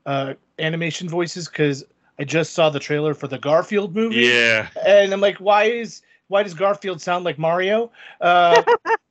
uh, 0.04 0.34
animation 0.58 1.08
voices 1.08 1.46
because 1.48 1.84
I 2.18 2.24
just 2.24 2.54
saw 2.54 2.70
the 2.70 2.80
trailer 2.80 3.14
for 3.14 3.28
the 3.28 3.38
Garfield 3.38 3.94
movie 3.94 4.16
Yeah. 4.16 4.68
and 4.84 5.12
I'm 5.12 5.20
like, 5.20 5.36
why 5.36 5.64
is 5.64 6.02
why 6.26 6.42
does 6.42 6.54
Garfield 6.54 7.00
sound 7.00 7.24
like 7.24 7.38
Mario? 7.38 7.92
Uh, 8.20 8.62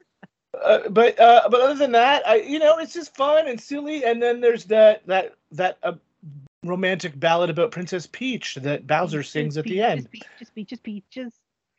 uh, 0.65 0.89
but 0.89 1.17
uh, 1.17 1.47
but 1.49 1.61
other 1.61 1.75
than 1.75 1.93
that, 1.93 2.27
I 2.27 2.35
you 2.37 2.59
know 2.59 2.77
it's 2.79 2.93
just 2.93 3.15
fun 3.15 3.47
and 3.47 3.59
silly. 3.59 4.03
And 4.03 4.21
then 4.21 4.41
there's 4.41 4.65
that 4.65 5.07
that 5.07 5.35
that 5.51 5.77
uh, 5.83 5.93
romantic 6.63 7.19
ballad 7.19 7.49
about 7.49 7.71
Princess 7.71 8.07
Peach 8.11 8.55
that 8.55 8.87
Bowser 8.87 9.23
sings 9.23 9.57
at 9.57 9.65
the 9.65 9.81
end. 9.81 10.09
Peaches, 10.11 10.49
peaches, 10.53 10.79
peaches. 10.79 11.33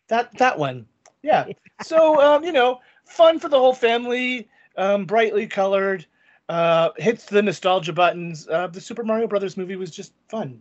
That 0.08 0.36
that 0.38 0.58
one, 0.58 0.86
yeah. 1.22 1.46
So 1.82 2.20
um, 2.20 2.44
you 2.44 2.52
know, 2.52 2.80
fun 3.04 3.38
for 3.38 3.48
the 3.48 3.58
whole 3.58 3.74
family, 3.74 4.48
um, 4.76 5.04
brightly 5.04 5.46
colored, 5.46 6.06
uh, 6.48 6.90
hits 6.96 7.26
the 7.26 7.42
nostalgia 7.42 7.92
buttons. 7.92 8.48
Uh, 8.48 8.68
the 8.68 8.80
Super 8.80 9.04
Mario 9.04 9.26
Brothers 9.26 9.56
movie 9.56 9.76
was 9.76 9.90
just 9.90 10.12
fun. 10.28 10.60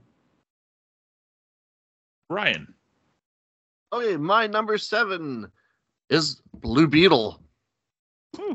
Ryan. 2.29 2.73
Okay, 3.93 4.17
my 4.17 4.47
number 4.47 4.77
seven 4.77 5.49
is 6.09 6.41
Blue 6.55 6.87
Beetle. 6.87 7.41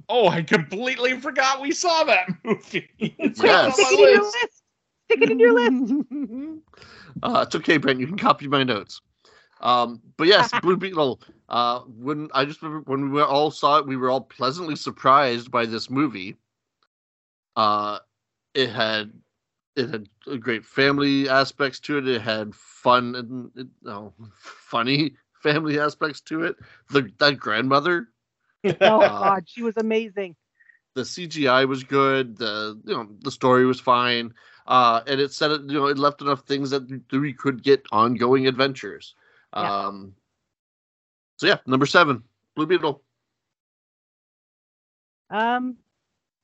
Oh, 0.08 0.28
I 0.28 0.42
completely 0.42 1.18
forgot 1.18 1.60
we 1.60 1.72
saw 1.72 2.04
that 2.04 2.28
movie. 2.44 2.90
It's 2.98 3.40
Quick, 3.40 3.50
Yes. 3.50 4.61
Stick 5.12 5.30
it 5.30 5.30
in 5.30 5.38
your 5.40 5.54
list. 5.54 5.74
list. 5.74 5.88
Stick 5.88 6.06
it 6.10 6.30
in 6.30 6.38
your 6.38 6.42
list. 6.54 6.62
uh, 7.22 7.44
it's 7.46 7.54
okay, 7.56 7.76
Brent. 7.76 8.00
You 8.00 8.06
can 8.06 8.18
copy 8.18 8.48
my 8.48 8.62
notes. 8.64 9.00
Um, 9.60 10.00
but 10.16 10.26
yes, 10.26 10.52
Blue 10.62 10.76
Beetle. 10.76 11.20
Uh, 11.48 11.80
when 11.80 12.28
I 12.34 12.44
just 12.44 12.62
remember 12.62 12.90
when 12.90 13.10
we 13.12 13.22
all 13.22 13.50
saw 13.50 13.78
it, 13.78 13.86
we 13.86 13.96
were 13.96 14.10
all 14.10 14.20
pleasantly 14.20 14.76
surprised 14.76 15.50
by 15.50 15.66
this 15.66 15.90
movie. 15.90 16.36
Uh, 17.56 17.98
it 18.54 18.70
had 18.70 19.12
it 19.76 19.90
had 19.90 20.08
a 20.26 20.38
great 20.38 20.64
family 20.64 21.28
aspects 21.28 21.80
to 21.80 21.98
it. 21.98 22.08
It 22.08 22.22
had 22.22 22.54
fun 22.54 23.14
and 23.14 23.50
it, 23.56 23.68
no, 23.82 24.12
funny 24.34 25.16
family 25.42 25.78
aspects 25.78 26.20
to 26.22 26.42
it. 26.44 26.56
The 26.90 27.10
that 27.18 27.38
grandmother, 27.38 28.08
Oh 28.80 29.10
God, 29.20 29.44
she 29.48 29.62
was 29.62 29.76
amazing. 29.76 30.36
the 30.94 31.02
CGI 31.04 31.66
was 31.66 31.84
good. 31.84 32.38
The 32.38 32.80
you 32.84 32.94
know 32.94 33.08
the 33.20 33.30
story 33.30 33.66
was 33.66 33.80
fine. 33.80 34.34
Uh, 34.66 35.00
and 35.06 35.20
it 35.20 35.32
said 35.32 35.50
it 35.50 35.62
you 35.62 35.78
know 35.78 35.86
it 35.86 35.98
left 35.98 36.20
enough 36.20 36.42
things 36.46 36.70
that 36.70 37.02
we 37.12 37.32
could 37.32 37.62
get 37.62 37.84
ongoing 37.92 38.46
adventures. 38.46 39.14
Yeah. 39.54 39.86
Um, 39.86 40.14
so 41.36 41.46
yeah, 41.46 41.58
number 41.66 41.86
seven, 41.86 42.22
Blue 42.54 42.66
Beetle. 42.66 43.02
Um, 45.30 45.76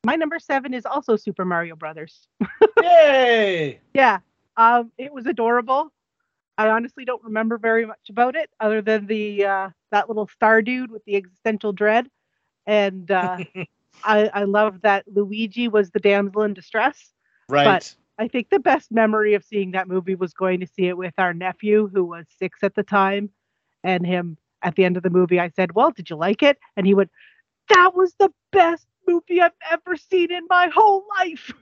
my 0.05 0.17
number 0.17 0.39
seven 0.39 0.75
is 0.75 0.87
also 0.87 1.17
Super 1.17 1.45
Mario 1.45 1.77
Brothers. 1.77 2.27
Yay! 2.83 3.81
Yeah, 3.95 4.19
um, 4.57 4.91
it 4.99 5.13
was 5.13 5.27
adorable. 5.27 5.93
I 6.57 6.71
honestly 6.71 7.05
don't 7.05 7.23
remember 7.23 7.59
very 7.59 7.87
much 7.87 8.11
about 8.11 8.35
it, 8.35 8.51
other 8.59 8.83
than 8.83 9.07
the 9.07 9.45
uh, 9.45 9.71
that 9.93 10.09
little 10.09 10.27
star 10.27 10.63
dude 10.63 10.91
with 10.91 11.05
the 11.05 11.15
existential 11.15 11.73
dread, 11.73 12.09
and 12.67 13.09
uh, 13.11 13.39
I, 14.05 14.31
I 14.33 14.45
love 14.45 14.81
that 14.83 15.05
Luigi 15.07 15.69
was 15.69 15.91
the 15.91 16.01
damsel 16.01 16.43
in 16.43 16.55
distress. 16.55 17.13
Right. 17.49 17.95
I 18.19 18.29
think 18.29 18.51
the 18.51 18.59
best 18.59 18.91
memory 18.91 19.35
of 19.35 19.45
seeing 19.45 19.73
that 19.73 19.89
movie 19.89 20.15
was 20.17 20.35
going 20.35 20.61
to 20.61 20.67
see 20.67 20.87
it 20.89 20.97
with 20.97 21.15
our 21.19 21.33
nephew, 21.33 21.89
who 21.93 22.05
was 22.05 22.27
six 22.39 22.61
at 22.63 22.75
the 22.75 22.83
time, 22.83 23.31
and 23.85 24.05
him 24.07 24.37
at 24.63 24.75
the 24.75 24.85
end 24.85 24.97
of 24.97 25.03
the 25.05 25.11
movie. 25.11 25.39
I 25.41 25.51
said, 25.51 25.75
"Well, 25.75 25.93
did 25.93 26.11
you 26.11 26.17
like 26.17 26.43
it?" 26.43 26.59
And 26.77 26.87
he 26.87 26.95
went, 26.95 27.11
"That 27.69 27.95
was 27.95 28.15
the 28.19 28.33
best 28.53 28.87
movie 29.07 29.41
I've 29.41 29.53
ever 29.71 29.97
seen 29.97 30.33
in 30.33 30.47
my 30.49 30.69
whole 30.75 31.07
life." 31.19 31.53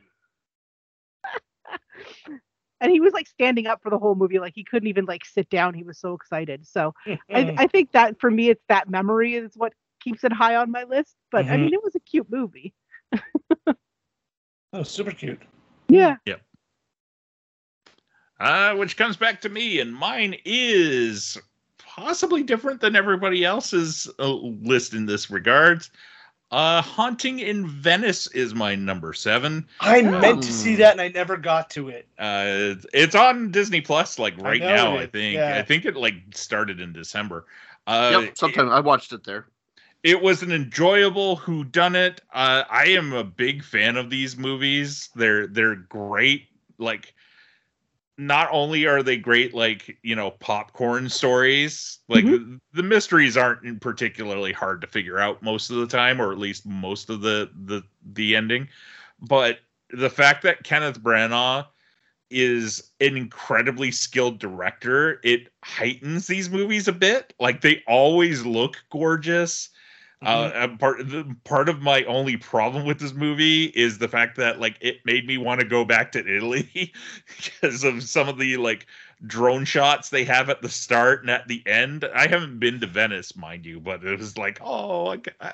and 2.80 2.90
he 2.90 3.00
was 3.00 3.12
like 3.12 3.26
standing 3.26 3.66
up 3.66 3.82
for 3.82 3.90
the 3.90 3.98
whole 3.98 4.14
movie, 4.14 4.38
like 4.38 4.54
he 4.54 4.64
couldn't 4.64 4.88
even 4.88 5.04
like 5.04 5.24
sit 5.24 5.48
down. 5.50 5.74
He 5.74 5.82
was 5.84 5.98
so 5.98 6.14
excited. 6.14 6.66
So 6.66 6.94
I, 7.34 7.46
I 7.56 7.66
think 7.66 7.92
that 7.92 8.20
for 8.20 8.30
me, 8.30 8.50
it's 8.50 8.64
that 8.68 8.88
memory 8.88 9.34
is 9.34 9.52
what 9.56 9.72
keeps 10.00 10.24
it 10.24 10.32
high 10.32 10.56
on 10.56 10.70
my 10.70 10.84
list. 10.84 11.16
But 11.30 11.46
I 11.50 11.56
Mhm. 11.56 11.60
mean, 11.60 11.74
it 11.74 11.82
was 11.84 11.94
a 11.94 12.00
cute 12.00 12.30
movie. 12.30 12.74
oh, 14.72 14.82
super 14.82 15.12
cute. 15.12 15.42
Yeah. 15.88 16.16
Yep. 16.26 16.40
Uh, 18.38 18.74
which 18.74 18.96
comes 18.96 19.16
back 19.16 19.40
to 19.42 19.48
me, 19.48 19.80
and 19.80 19.94
mine 19.94 20.36
is 20.44 21.38
possibly 21.78 22.42
different 22.42 22.80
than 22.80 22.94
everybody 22.94 23.44
else's 23.44 24.10
uh, 24.18 24.28
list 24.34 24.92
in 24.92 25.06
this 25.06 25.30
regards. 25.30 25.90
Uh, 26.52 26.80
Haunting 26.82 27.40
in 27.40 27.66
Venice 27.66 28.28
is 28.28 28.54
my 28.54 28.74
number 28.74 29.12
seven. 29.12 29.66
I 29.80 30.02
meant 30.02 30.42
to 30.44 30.52
see 30.52 30.76
that 30.76 30.92
and 30.92 31.00
I 31.00 31.08
never 31.08 31.36
got 31.36 31.70
to 31.70 31.88
it. 31.88 32.06
Uh, 32.18 32.44
it's- 32.46 32.86
it's 32.92 33.14
on 33.16 33.50
Disney 33.50 33.80
Plus, 33.80 34.18
like 34.18 34.36
right 34.40 34.60
know 34.60 34.68
now. 34.68 34.96
it 34.96 35.00
I 35.00 35.06
think. 35.06 35.34
yeah. 35.34 35.56
I 35.58 35.62
think 35.62 35.86
it 35.86 35.96
like 35.96 36.14
started 36.34 36.80
in 36.80 36.92
December. 36.92 37.46
Uh, 37.88 38.20
yep, 38.22 38.38
sometime 38.38 38.68
I 38.68 38.78
watched 38.80 39.12
it 39.12 39.24
there. 39.24 39.46
It 40.06 40.22
was 40.22 40.40
an 40.40 40.52
enjoyable 40.52 41.34
who 41.34 41.64
done 41.64 41.96
it. 41.96 42.20
Uh, 42.32 42.62
i 42.70 42.84
am 42.84 43.12
a 43.12 43.24
big 43.24 43.64
fan 43.64 43.96
of 43.96 44.08
these 44.08 44.36
movies. 44.36 45.10
They're 45.16 45.48
they're 45.48 45.74
great. 45.74 46.46
Like 46.78 47.12
not 48.16 48.48
only 48.52 48.86
are 48.86 49.02
they 49.02 49.16
great 49.16 49.52
like 49.52 49.98
you 50.02 50.14
know 50.14 50.30
popcorn 50.30 51.08
stories 51.08 51.98
like 52.08 52.24
the, 52.24 52.60
the 52.72 52.82
mysteries 52.82 53.36
aren't 53.36 53.80
particularly 53.80 54.52
hard 54.52 54.80
to 54.80 54.86
figure 54.86 55.18
out 55.18 55.42
most 55.42 55.70
of 55.70 55.76
the 55.76 55.86
time 55.86 56.22
or 56.22 56.30
at 56.32 56.38
least 56.38 56.64
most 56.64 57.10
of 57.10 57.20
the 57.20 57.50
the 57.64 57.82
the 58.12 58.36
ending. 58.36 58.68
But 59.20 59.58
the 59.90 60.08
fact 60.08 60.44
that 60.44 60.62
kenneth 60.62 61.02
branagh 61.02 61.66
is 62.30 62.92
an 63.00 63.16
incredibly 63.16 63.90
skilled 63.90 64.38
director 64.38 65.20
it 65.24 65.48
heightens 65.64 66.28
these 66.28 66.48
movies 66.48 66.86
a 66.86 66.92
bit. 66.92 67.34
Like 67.40 67.60
they 67.60 67.82
always 67.88 68.46
look 68.46 68.76
gorgeous 68.90 69.70
uh, 70.26 70.68
part 70.78 70.98
the 71.08 71.36
part 71.44 71.68
of 71.68 71.80
my 71.82 72.02
only 72.04 72.36
problem 72.36 72.84
with 72.84 72.98
this 72.98 73.12
movie 73.14 73.64
is 73.66 73.98
the 73.98 74.08
fact 74.08 74.36
that 74.36 74.60
like 74.60 74.76
it 74.80 75.04
made 75.04 75.26
me 75.26 75.38
want 75.38 75.60
to 75.60 75.66
go 75.66 75.84
back 75.84 76.12
to 76.12 76.18
Italy 76.20 76.68
because 77.36 77.84
of 77.84 78.02
some 78.02 78.28
of 78.28 78.38
the 78.38 78.56
like 78.56 78.86
drone 79.26 79.64
shots 79.64 80.10
they 80.10 80.24
have 80.24 80.50
at 80.50 80.62
the 80.62 80.68
start 80.68 81.22
and 81.22 81.30
at 81.30 81.48
the 81.48 81.62
end. 81.66 82.04
I 82.14 82.26
haven't 82.26 82.58
been 82.58 82.80
to 82.80 82.86
Venice, 82.86 83.36
mind 83.36 83.64
you, 83.66 83.80
but 83.80 84.04
it 84.04 84.18
was 84.18 84.36
like, 84.36 84.58
oh, 84.62 85.08
I, 85.12 85.20
I, 85.40 85.52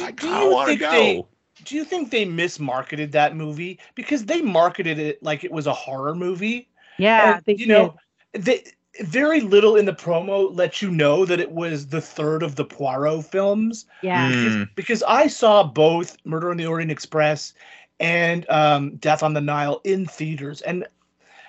I 0.00 0.10
Do- 0.10 0.12
do 0.12 0.28
kind 0.28 0.44
of 0.44 0.50
you 0.50 0.54
want 0.54 0.68
to 0.70 0.76
think 0.76 0.80
go. 0.80 0.90
they- 0.90 1.24
do 1.64 1.74
you 1.74 1.84
think 1.84 2.10
they 2.10 2.24
mismarketed 2.24 3.10
that 3.12 3.34
movie 3.34 3.80
because 3.96 4.24
they 4.26 4.40
marketed 4.42 4.98
it 4.98 5.22
like 5.22 5.42
it 5.44 5.50
was 5.50 5.66
a 5.66 5.72
horror 5.72 6.14
movie? 6.14 6.68
Yeah, 6.98 7.34
And, 7.34 7.42
they 7.44 7.54
you 7.54 7.66
know, 7.66 7.94
they 8.32 8.62
very 9.00 9.40
little 9.40 9.76
in 9.76 9.84
the 9.84 9.92
promo 9.92 10.54
let 10.54 10.82
you 10.82 10.90
know 10.90 11.24
that 11.24 11.40
it 11.40 11.50
was 11.52 11.86
the 11.86 12.00
third 12.00 12.42
of 12.42 12.56
the 12.56 12.64
Poirot 12.64 13.24
films. 13.24 13.86
Yeah. 14.02 14.30
Mm, 14.30 14.68
because 14.74 15.02
I 15.04 15.26
saw 15.26 15.62
both 15.62 16.16
Murder 16.24 16.50
on 16.50 16.56
the 16.56 16.66
Orient 16.66 16.90
Express 16.90 17.54
and 18.00 18.48
um, 18.50 18.96
Death 18.96 19.22
on 19.22 19.34
the 19.34 19.40
Nile 19.40 19.80
in 19.84 20.06
theaters. 20.06 20.60
And, 20.62 20.86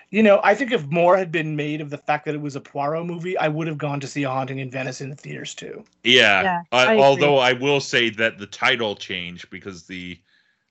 you 0.10 0.24
know, 0.24 0.40
I 0.44 0.56
think 0.56 0.72
if 0.72 0.86
more 0.88 1.18
had 1.18 1.32
been 1.32 1.56
made 1.56 1.82
of 1.82 1.90
the 1.90 1.98
fact 1.98 2.26
that 2.26 2.36
it 2.36 2.42
was 2.42 2.56
a 2.56 2.62
Poirot 2.62 3.06
movie, 3.06 3.38
I 3.38 3.48
would 3.48 3.68
have 3.68 3.78
gone 3.78 4.00
to 4.00 4.08
see 4.08 4.24
A 4.24 4.30
Haunting 4.30 4.60
in 4.60 4.72
Venice 4.72 5.02
in 5.02 5.10
the 5.10 5.16
theaters 5.16 5.54
too. 5.56 5.84
yeah. 6.04 6.44
Yeah, 6.44 6.62
Uh, 6.72 6.86
I 6.90 6.98
although 6.98 7.38
I 7.38 7.54
will 7.54 7.80
say 7.80 8.10
that 8.12 8.38
the 8.38 8.48
title 8.48 8.96
changed 8.96 9.50
because 9.50 9.84
the 9.84 10.20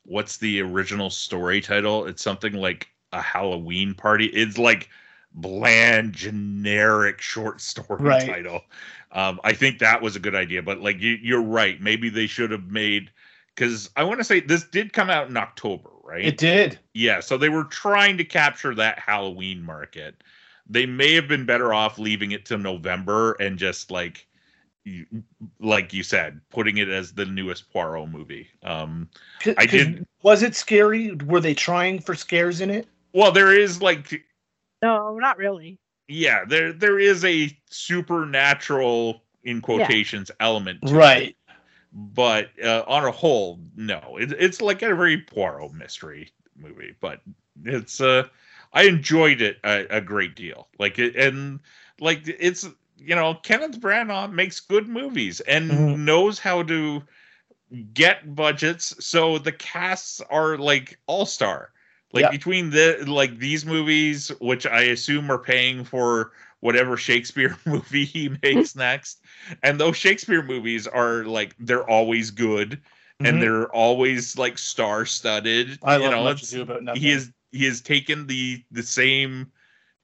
what's 0.05 0.39
the 0.39 0.61
original 0.63 1.11
story 1.11 1.61
title? 1.61 2.07
It's 2.07 2.23
something 2.23 2.55
like 2.55 2.89
a 3.13 3.21
Halloween 3.21 3.95
party. 3.95 4.27
It's 4.27 4.59
like 4.59 4.89
bland, 5.41 6.13
generic 6.13 7.21
short 7.21 7.61
story 7.61 8.03
Right. 8.03 8.27
title. 8.27 8.63
Um, 9.13 9.41
I 9.45 9.53
think 9.55 9.79
that 9.79 10.03
was 10.03 10.17
a 10.17 10.21
good 10.21 10.35
idea, 10.35 10.63
but 10.63 10.81
like 10.81 11.01
you, 11.01 11.19
you're 11.23 11.43
right. 11.43 11.81
Maybe 11.81 12.09
they 12.11 12.27
should 12.27 12.51
have 12.51 12.71
made 12.71 13.11
because 13.55 13.91
I 13.97 14.05
want 14.05 14.21
to 14.21 14.25
say 14.25 14.41
this 14.41 14.65
did 14.65 14.93
come 14.93 15.11
out 15.11 15.29
in 15.29 15.37
October, 15.37 15.91
right? 16.05 16.25
It 16.25 16.37
did. 16.37 16.79
Yeah, 16.95 17.21
so 17.21 17.37
they 17.39 17.49
were 17.49 17.65
trying 17.65 18.17
to 18.19 18.25
capture 18.25 18.75
that 18.75 18.99
Halloween 18.99 19.63
market. 19.63 20.23
They 20.69 20.85
may 20.87 21.15
have 21.15 21.27
been 21.29 21.47
better 21.47 21.73
off 21.73 21.99
leaving 21.99 22.33
it 22.33 22.45
to 22.47 22.59
November 22.59 23.33
and 23.41 23.59
just 23.59 23.91
like 23.91 24.27
like 25.61 25.93
you 25.93 26.03
said, 26.03 26.41
putting 26.51 26.79
it 26.79 26.89
as 26.89 27.13
the 27.13 27.27
newest 27.27 27.71
Poirot 27.71 28.09
movie. 28.11 28.49
Um 28.63 29.09
I 29.57 29.67
did- 29.67 30.07
Was 30.23 30.43
it 30.43 30.55
scary? 30.57 31.13
Were 31.27 31.41
they 31.41 31.55
trying 31.55 32.01
for 32.01 32.15
scares 32.15 32.61
in 32.61 32.71
it? 32.71 32.87
well, 33.15 33.33
there 33.33 33.55
is 33.59 33.81
like 33.81 34.23
No, 34.83 35.19
not 35.19 35.39
really. 35.39 35.79
yeah, 36.09 36.45
there 36.45 36.73
there 36.73 36.99
is 36.99 37.25
a 37.25 37.57
supernatural 37.71 39.23
in 39.45 39.61
quotations 39.61 40.31
element 40.41 40.85
to 40.87 40.95
it. 40.97 40.97
Right. 40.97 41.37
but 41.93 42.51
uh, 42.63 42.85
on 42.87 43.05
a 43.05 43.11
whole, 43.11 43.61
no. 43.77 44.17
It, 44.21 44.33
it's 44.33 44.61
like 44.61 44.83
a 44.83 44.95
very 44.95 45.19
Poirot 45.19 45.73
mystery 45.73 46.31
movie, 46.57 46.95
but 47.01 47.21
it's 47.65 48.01
uh, 48.01 48.29
I 48.73 48.83
enjoyed 48.85 49.41
it 49.41 49.59
a, 49.65 49.87
a 49.99 50.01
great 50.01 50.35
deal. 50.37 50.69
Like 50.79 50.99
it, 50.99 51.17
and 51.17 51.61
like 52.01 52.23
it's 52.27 52.65
you 52.99 53.15
know 53.15 53.35
Kenneth 53.35 53.81
Branagh 53.81 54.33
makes 54.33 54.61
good 54.61 54.89
movies 54.89 55.41
and 55.41 55.71
Mhm. 55.71 55.99
knows 56.07 56.39
how 56.39 56.63
to 56.65 57.03
get 57.95 58.35
budgets, 58.35 59.05
so 59.05 59.39
the 59.39 59.53
casts 59.53 60.21
are 60.31 60.57
like 60.59 60.99
all 61.07 61.27
star. 61.27 61.73
Like 62.13 62.23
Yeah. 62.25 62.31
between 62.31 62.71
the 62.71 63.05
like 63.07 63.39
these 63.39 63.67
movies, 63.67 64.29
which 64.41 64.67
I 64.67 64.83
assume 64.83 65.31
are 65.31 65.39
paying 65.39 65.85
for 65.85 66.33
whatever 66.61 66.97
Shakespeare 66.97 67.57
movie 67.67 68.05
he 68.05 68.31
makes 68.43 68.75
next, 68.75 69.21
and 69.63 69.79
those 69.79 69.97
Shakespeare 69.97 70.43
movies 70.43 70.87
are 70.87 71.25
like 71.25 71.55
they're 71.59 71.89
always 71.89 72.31
good 72.31 72.81
Mhm. 73.21 73.29
and 73.29 73.43
they're 73.43 73.69
always 73.75 74.39
like 74.39 74.59
star 74.59 75.05
studded. 75.05 75.79
I 75.83 75.97
you 75.97 76.05
love 76.05 76.13
know, 76.13 76.25
much 76.25 76.43
ado 76.45 76.63
about 76.63 76.83
nothing. 76.85 77.03
he 77.03 77.11
is 77.11 77.33
he 77.53 77.65
has 77.67 77.81
taken 77.81 78.27
the 78.27 78.65
the 78.71 78.83
same 78.83 79.51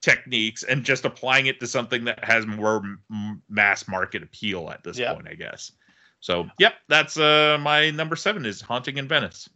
techniques 0.03 0.63
and 0.65 0.85
just 0.85 1.05
applying 1.07 1.47
it 1.47 1.59
to 1.61 1.67
something 1.67 2.05
that 2.05 2.23
has 2.25 2.45
more 2.47 2.83
m- 3.11 3.43
mass 3.49 3.89
market 3.89 4.23
appeal 4.23 4.69
at 4.71 4.83
this 4.85 4.99
Yeah. 4.99 5.15
point, 5.15 5.27
I 5.29 5.35
guess. 5.35 5.73
So, 6.21 6.51
yep, 6.59 6.75
that's 6.89 7.17
uh 7.17 7.57
my 7.61 7.91
number 7.91 8.17
seven 8.17 8.45
is 8.45 8.61
Haunting 8.61 8.99
in 8.99 9.09
Venice. 9.09 9.49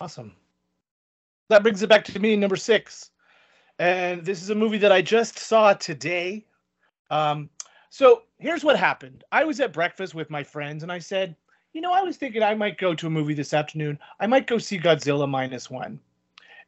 Awesome. 0.00 0.32
That 1.48 1.62
brings 1.62 1.82
it 1.82 1.88
back 1.88 2.04
to 2.06 2.18
me, 2.18 2.36
number 2.36 2.56
six. 2.56 3.10
And 3.78 4.24
this 4.24 4.42
is 4.42 4.50
a 4.50 4.54
movie 4.54 4.78
that 4.78 4.92
I 4.92 5.02
just 5.02 5.38
saw 5.38 5.72
today. 5.74 6.46
Um, 7.10 7.50
so 7.90 8.22
here's 8.38 8.64
what 8.64 8.78
happened 8.78 9.24
I 9.32 9.44
was 9.44 9.60
at 9.60 9.72
breakfast 9.72 10.14
with 10.14 10.30
my 10.30 10.42
friends, 10.42 10.82
and 10.82 10.92
I 10.92 10.98
said, 10.98 11.36
You 11.72 11.80
know, 11.80 11.92
I 11.92 12.02
was 12.02 12.16
thinking 12.16 12.42
I 12.42 12.54
might 12.54 12.78
go 12.78 12.94
to 12.94 13.06
a 13.06 13.10
movie 13.10 13.34
this 13.34 13.52
afternoon. 13.52 13.98
I 14.20 14.26
might 14.26 14.46
go 14.46 14.58
see 14.58 14.78
Godzilla 14.78 15.28
minus 15.28 15.70
one. 15.70 16.00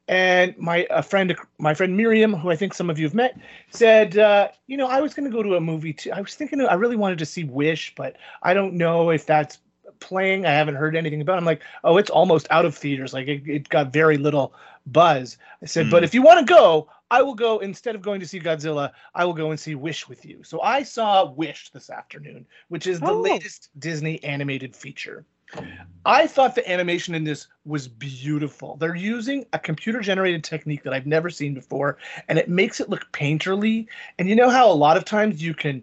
And 0.07 0.55
my 0.59 0.87
friend, 1.03 1.35
my 1.59 1.73
friend 1.73 1.97
Miriam, 1.97 2.35
who 2.35 2.51
I 2.51 2.57
think 2.57 2.75
some 2.75 2.91
of 2.91 2.99
you 2.99 3.07
have 3.07 3.15
met, 3.15 3.39
said, 3.71 4.19
uh, 4.19 4.49
"You 4.67 4.77
know, 4.77 4.87
I 4.87 5.01
was 5.01 5.15
going 5.15 5.31
to 5.31 5.35
go 5.35 5.43
to 5.43 5.57
a 5.57 5.61
movie 5.61 5.95
too. 5.95 6.13
I 6.13 6.21
was 6.21 6.35
thinking, 6.35 6.61
I 6.61 6.75
really 6.75 6.97
wanted 6.97 7.19
to 7.21 7.27
see 7.27 7.45
Wish, 7.45 7.95
but 7.95 8.17
I 8.43 8.53
don't 8.53 8.75
know 8.75 9.11
if 9.11 9.25
that's 9.25 9.59
playing. 10.05 10.47
I 10.47 10.51
haven't 10.51 10.77
heard 10.77 10.95
anything 10.97 11.21
about. 11.21 11.35
It. 11.35 11.39
I'm 11.39 11.45
like, 11.45 11.63
oh, 11.83 11.97
it's 11.97 12.11
almost 12.11 12.47
out 12.51 12.65
of 12.65 12.77
theaters. 12.77 13.13
Like 13.13 13.27
it, 13.29 13.43
it 13.47 13.69
got 13.69 13.93
very 13.93 14.17
little 14.17 14.55
buzz. 14.87 15.39
I 15.63 15.67
said, 15.67 15.91
but 15.91 16.03
Mm. 16.03 16.07
if 16.07 16.15
you 16.15 16.23
want 16.23 16.47
to 16.47 16.55
go, 16.55 16.89
I 17.11 17.23
will 17.23 17.35
go 17.35 17.59
instead 17.61 17.95
of 17.95 18.03
going 18.03 18.21
to 18.21 18.27
see 18.27 18.41
Godzilla. 18.41 18.91
I 19.15 19.25
will 19.25 19.33
go 19.35 19.51
and 19.51 19.59
see 19.59 19.75
Wish 19.75 20.09
with 20.09 20.25
you. 20.25 20.43
So 20.43 20.61
I 20.61 20.83
saw 20.83 21.31
Wish 21.31 21.71
this 21.71 21.91
afternoon, 21.91 22.47
which 22.69 22.87
is 22.87 23.01
the 23.01 23.13
Oh. 23.13 23.21
latest 23.21 23.71
Disney 23.79 24.23
animated 24.25 24.77
feature. 24.77 25.25
I 26.07 26.27
thought 26.27 26.55
the 26.55 26.71
animation 26.71 27.15
in 27.15 27.25
this 27.25 27.47
was 27.65 27.89
beautiful. 27.89 28.77
They're 28.77 28.95
using 28.97 29.47
a 29.53 29.59
computer 29.59 30.01
generated 30.01 30.45
technique 30.45 30.83
that 30.83 30.93
I've 30.93 31.07
never 31.07 31.31
seen 31.31 31.55
before, 31.55 31.97
and 32.29 32.39
it 32.39 32.49
makes 32.49 32.81
it 32.81 32.91
look 32.91 33.11
painterly. 33.13 33.87
And 34.19 34.29
you 34.29 34.37
know 34.37 34.51
how 34.51 34.71
a 34.71 34.75
lot 34.75 34.97
of 34.99 35.05
times 35.05 35.43
you 35.43 35.55
can 35.55 35.83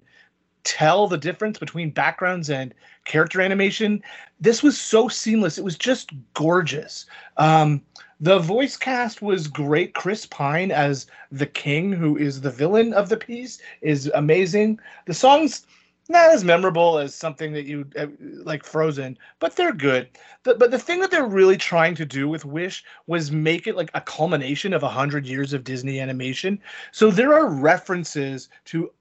tell 0.63 1.07
the 1.07 1.17
difference 1.17 1.59
between 1.59 1.89
backgrounds 1.89 2.49
and 2.49 2.73
character 3.05 3.41
animation? 3.41 4.03
This 4.39 4.63
was 4.63 4.79
so 4.79 5.07
seamless. 5.07 5.57
It 5.57 5.63
was 5.63 5.77
just 5.77 6.11
gorgeous. 6.33 7.05
Um, 7.37 7.81
the 8.19 8.39
voice 8.39 8.77
cast 8.77 9.21
was 9.21 9.47
great. 9.47 9.95
Chris 9.95 10.25
Pine 10.27 10.71
as 10.71 11.07
the 11.31 11.47
king, 11.47 11.91
who 11.91 12.17
is 12.17 12.41
the 12.41 12.51
villain 12.51 12.93
of 12.93 13.09
the 13.09 13.17
piece, 13.17 13.59
is 13.81 14.11
amazing. 14.13 14.79
The 15.07 15.13
songs 15.13 15.65
not 16.11 16.29
as 16.29 16.43
memorable 16.43 16.99
as 16.99 17.15
something 17.15 17.53
that 17.53 17.65
you 17.65 17.85
uh, 17.97 18.07
like 18.43 18.63
Frozen, 18.63 19.17
but 19.39 19.55
they're 19.55 19.73
good. 19.73 20.09
The, 20.43 20.55
but 20.55 20.69
the 20.69 20.79
thing 20.79 20.99
that 20.99 21.09
they're 21.09 21.25
really 21.25 21.57
trying 21.57 21.95
to 21.95 22.05
do 22.05 22.27
with 22.27 22.45
Wish 22.45 22.83
was 23.07 23.31
make 23.31 23.65
it 23.65 23.75
like 23.75 23.89
a 23.93 24.01
culmination 24.01 24.73
of 24.73 24.83
a 24.83 24.89
hundred 24.89 25.25
years 25.25 25.53
of 25.53 25.63
Disney 25.63 25.99
animation. 25.99 26.59
So 26.91 27.09
there 27.09 27.33
are 27.33 27.47
references 27.47 28.49
to 28.65 28.91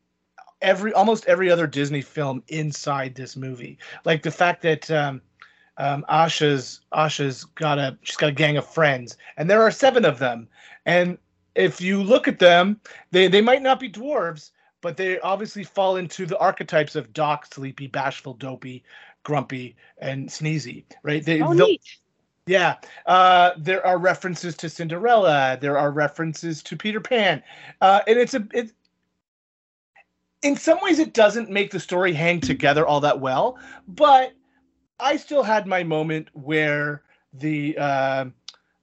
every 0.63 0.93
almost 0.93 1.27
every 1.27 1.51
other 1.51 1.67
Disney 1.67 2.03
film 2.03 2.43
inside 2.49 3.15
this 3.15 3.37
movie, 3.37 3.79
like 4.05 4.23
the 4.23 4.31
fact 4.31 4.63
that 4.63 4.91
um, 4.91 5.21
um, 5.79 6.05
Asha's 6.09 6.81
Asha's 6.93 7.45
got 7.45 7.79
a 7.79 7.97
she's 8.03 8.17
got 8.17 8.31
a 8.31 8.33
gang 8.33 8.57
of 8.57 8.67
friends, 8.67 9.17
and 9.37 9.49
there 9.49 9.63
are 9.63 9.71
seven 9.71 10.05
of 10.05 10.19
them, 10.19 10.49
and 10.87 11.19
if 11.55 11.81
you 11.81 12.03
look 12.03 12.29
at 12.29 12.39
them, 12.39 12.81
they 13.11 13.29
they 13.29 13.41
might 13.41 13.63
not 13.63 13.81
be 13.81 13.91
dwarves, 13.91 14.51
but 14.81 14.97
they 14.97 15.19
obviously 15.21 15.65
fall 15.65 15.97
into 15.97 16.27
the 16.27 16.39
archetypes 16.39 16.97
of 16.97 17.13
Doc, 17.13 17.47
Sleepy, 17.53 17.87
Bashful, 17.87 18.35
Dopey, 18.35 18.85
Grumpy, 19.23 19.77
and 19.99 20.29
Sneezy, 20.29 20.85
right? 21.03 21.25
They, 21.25 21.43
Oh, 21.43 21.53
yeah, 22.47 22.77
uh, 23.07 23.53
there 23.59 23.87
are 23.87 23.99
references 23.99 24.57
to 24.57 24.69
Cinderella. 24.69 25.57
There 25.61 25.79
are 25.79 25.93
references 25.93 26.63
to 26.65 26.77
Peter 26.77 27.01
Pan, 27.01 27.43
uh, 27.81 28.01
and 28.07 28.19
it's 28.19 28.35
a 28.35 28.47
it. 28.53 28.73
In 30.43 30.57
some 30.57 30.79
ways, 30.81 30.99
it 30.99 31.13
doesn't 31.13 31.51
make 31.51 31.71
the 31.71 31.81
story 31.81 32.13
hang 32.13 32.41
together 32.41 32.87
all 32.87 33.01
that 33.01 33.21
well, 33.21 33.59
but 33.87 34.33
I 34.99 35.17
still 35.17 35.43
had 35.43 35.67
my 35.67 35.83
moment 35.83 36.29
where 36.33 37.03
the 37.33 37.77
uh, 37.79 38.25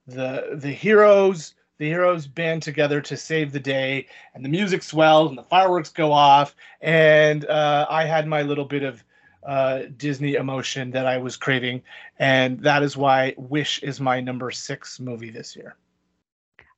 the 0.06 0.50
the 0.54 0.70
heroes 0.70 1.54
the 1.78 1.86
heroes 1.86 2.26
band 2.26 2.62
together 2.62 3.00
to 3.00 3.16
save 3.16 3.52
the 3.52 3.60
day, 3.60 4.06
and 4.34 4.44
the 4.44 4.48
music 4.48 4.82
swells 4.82 5.30
and 5.30 5.38
the 5.38 5.44
fireworks 5.44 5.90
go 5.90 6.12
off, 6.12 6.54
and 6.80 7.44
uh, 7.46 7.86
I 7.88 8.04
had 8.04 8.26
my 8.26 8.42
little 8.42 8.64
bit 8.64 8.82
of 8.82 9.02
uh, 9.44 9.82
Disney 9.96 10.34
emotion 10.34 10.90
that 10.90 11.06
I 11.06 11.18
was 11.18 11.36
craving, 11.36 11.82
and 12.18 12.60
that 12.60 12.82
is 12.82 12.96
why 12.96 13.34
Wish 13.36 13.78
is 13.80 14.00
my 14.00 14.20
number 14.20 14.50
six 14.50 14.98
movie 14.98 15.30
this 15.30 15.54
year. 15.54 15.76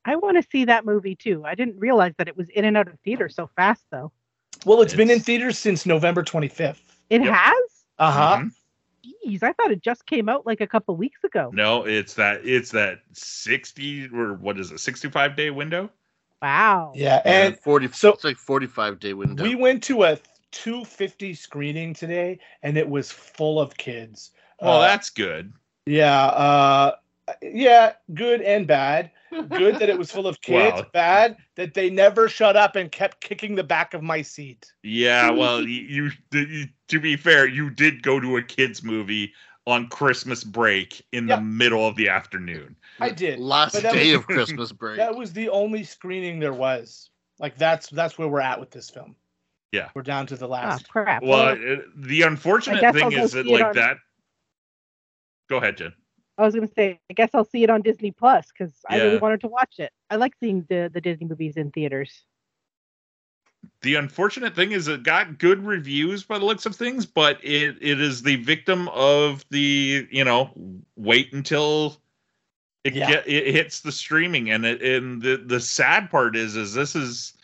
I 0.04 0.16
want 0.16 0.42
to 0.42 0.48
see 0.50 0.66
that 0.66 0.84
movie 0.84 1.16
too. 1.16 1.44
I 1.44 1.54
didn't 1.54 1.78
realize 1.78 2.12
that 2.18 2.28
it 2.28 2.36
was 2.36 2.48
in 2.50 2.64
and 2.64 2.76
out 2.76 2.88
of 2.88 2.98
theater 3.00 3.28
so 3.28 3.50
fast, 3.56 3.84
though. 3.90 4.12
Well, 4.66 4.82
it's 4.82 4.94
been 4.94 5.10
in 5.10 5.20
theaters 5.20 5.58
since 5.58 5.86
November 5.86 6.22
25th. 6.22 6.80
It 7.08 7.22
Yep. 7.22 7.32
has? 7.34 7.62
Uh 7.98 8.10
huh. 8.10 8.36
Mhm. 8.38 8.50
Jeez, 9.26 9.42
I 9.42 9.52
thought 9.52 9.70
it 9.70 9.82
just 9.82 10.04
came 10.06 10.28
out 10.28 10.46
like 10.46 10.60
a 10.60 10.66
couple 10.66 10.94
weeks 10.96 11.24
ago. 11.24 11.50
No, 11.54 11.84
it's 11.86 12.14
that 12.14 12.42
it's 12.44 12.70
that 12.72 13.00
60 13.12 14.08
or 14.14 14.34
what 14.34 14.58
is 14.58 14.70
it, 14.72 14.80
65 14.80 15.36
day 15.36 15.50
window? 15.50 15.90
Wow. 16.42 16.92
Yeah, 16.94 17.20
And 17.24 17.54
and 17.54 17.58
forty. 17.60 17.88
so- 17.88 18.12
it's 18.12 18.24
like 18.24 18.36
forty-five 18.38 18.98
day 19.00 19.12
window. 19.14 19.42
we 19.42 19.54
went 19.54 19.82
to 19.84 20.04
a 20.04 20.18
250 20.52 21.34
screening 21.34 21.94
today, 21.94 22.38
and 22.62 22.76
it 22.76 22.88
was 22.88 23.10
full 23.12 23.60
of 23.60 23.76
kids. 23.76 24.30
Well, 24.60 24.80
Uh, 24.80 24.88
that's 24.88 25.10
good. 25.10 25.52
Yeah, 25.86 26.26
uh, 26.26 26.96
yeah, 27.42 27.92
good 28.14 28.40
and 28.42 28.66
bad. 28.66 29.10
Good 29.48 29.76
that 29.78 29.88
it 29.88 29.96
was 29.96 30.10
full 30.10 30.26
of 30.26 30.40
kids. 30.42 30.76
Wow. 30.80 30.86
Bad 30.92 31.36
that 31.56 31.74
they 31.74 31.88
never 31.90 32.28
shut 32.28 32.56
up 32.56 32.74
and 32.76 32.90
kept 32.90 33.20
kicking 33.20 33.54
the 33.54 33.62
back 33.62 33.94
of 33.94 34.02
my 34.02 34.22
seat. 34.22 34.72
Yeah, 34.82 35.30
well, 35.40 35.62
you, 35.62 36.10
you, 36.32 36.38
you 36.40 36.66
to 36.88 36.98
be 37.00 37.16
fair, 37.16 37.46
you 37.46 37.70
did 37.70 38.02
go 38.02 38.18
to 38.20 38.36
a 38.38 38.42
kids 38.42 38.82
movie 38.82 39.32
on 39.66 39.88
Christmas 39.88 40.42
break 40.42 41.04
in 41.12 41.28
Yeah. 41.28 41.36
the 41.36 41.42
middle 41.42 41.86
of 41.86 41.94
the 41.96 42.08
afternoon. 42.08 42.74
I 42.98 43.10
did. 43.10 43.38
Last 43.38 43.80
day 43.80 44.08
was- 44.12 44.16
of 44.20 44.26
Christmas 44.26 44.72
break. 44.72 44.96
That 44.96 45.14
was 45.14 45.32
the 45.32 45.48
only 45.50 45.84
screening 45.84 46.40
there 46.40 46.52
was. 46.54 47.10
Like 47.38 47.56
that's 47.56 47.88
that's 47.90 48.18
where 48.18 48.28
we're 48.28 48.40
at 48.40 48.58
with 48.58 48.70
this 48.70 48.90
film. 48.90 49.14
Yeah. 49.72 49.90
We're 49.94 50.02
down 50.02 50.26
to 50.26 50.36
the 50.36 50.46
Oh 50.46 50.50
last. 50.50 50.88
crap. 50.88 51.22
Well, 51.22 51.54
Well, 51.54 51.56
it, 51.56 51.80
the 51.96 52.22
unfortunate 52.22 52.92
thing 52.92 53.12
is 53.12 53.30
that 53.32 53.46
like 53.46 53.64
on- 53.64 53.74
that. 53.76 53.98
Go 55.48 55.58
ahead, 55.58 55.76
Jen. 55.76 55.92
I 56.40 56.44
was 56.44 56.54
gonna 56.54 56.66
say, 56.74 56.98
I 57.10 57.14
guess 57.14 57.30
I'll 57.34 57.44
see 57.44 57.62
it 57.62 57.70
on 57.70 57.82
Disney 57.82 58.10
Plus 58.10 58.48
because 58.50 58.72
I 58.88 58.96
really 58.96 59.18
wanted 59.18 59.42
to 59.42 59.48
watch 59.48 59.74
it. 59.78 59.92
I 60.08 60.16
like 60.16 60.34
seeing 60.40 60.64
the 60.68 60.90
the 60.92 61.00
Disney 61.00 61.26
movies 61.26 61.56
in 61.56 61.70
theaters. 61.70 62.24
The 63.82 63.96
unfortunate 63.96 64.54
thing 64.54 64.72
is 64.72 64.88
it 64.88 65.02
got 65.02 65.38
good 65.38 65.64
reviews 65.64 66.24
by 66.24 66.38
the 66.38 66.44
looks 66.46 66.64
of 66.64 66.74
things, 66.74 67.04
but 67.04 67.38
it, 67.44 67.76
it 67.80 68.00
is 68.00 68.22
the 68.22 68.36
victim 68.36 68.88
of 68.88 69.44
the 69.50 70.08
you 70.10 70.24
know 70.24 70.50
wait 70.96 71.32
until 71.34 72.00
it 72.84 72.94
Yeah. 72.94 73.08
get 73.08 73.28
it 73.28 73.52
hits 73.52 73.80
the 73.80 73.92
streaming 73.92 74.50
and 74.50 74.64
it 74.64 74.82
and 74.82 75.20
the 75.20 75.36
the 75.36 75.60
sad 75.60 76.10
part 76.10 76.36
is 76.36 76.56
is 76.56 76.72
this 76.72 76.96
is 76.96 77.34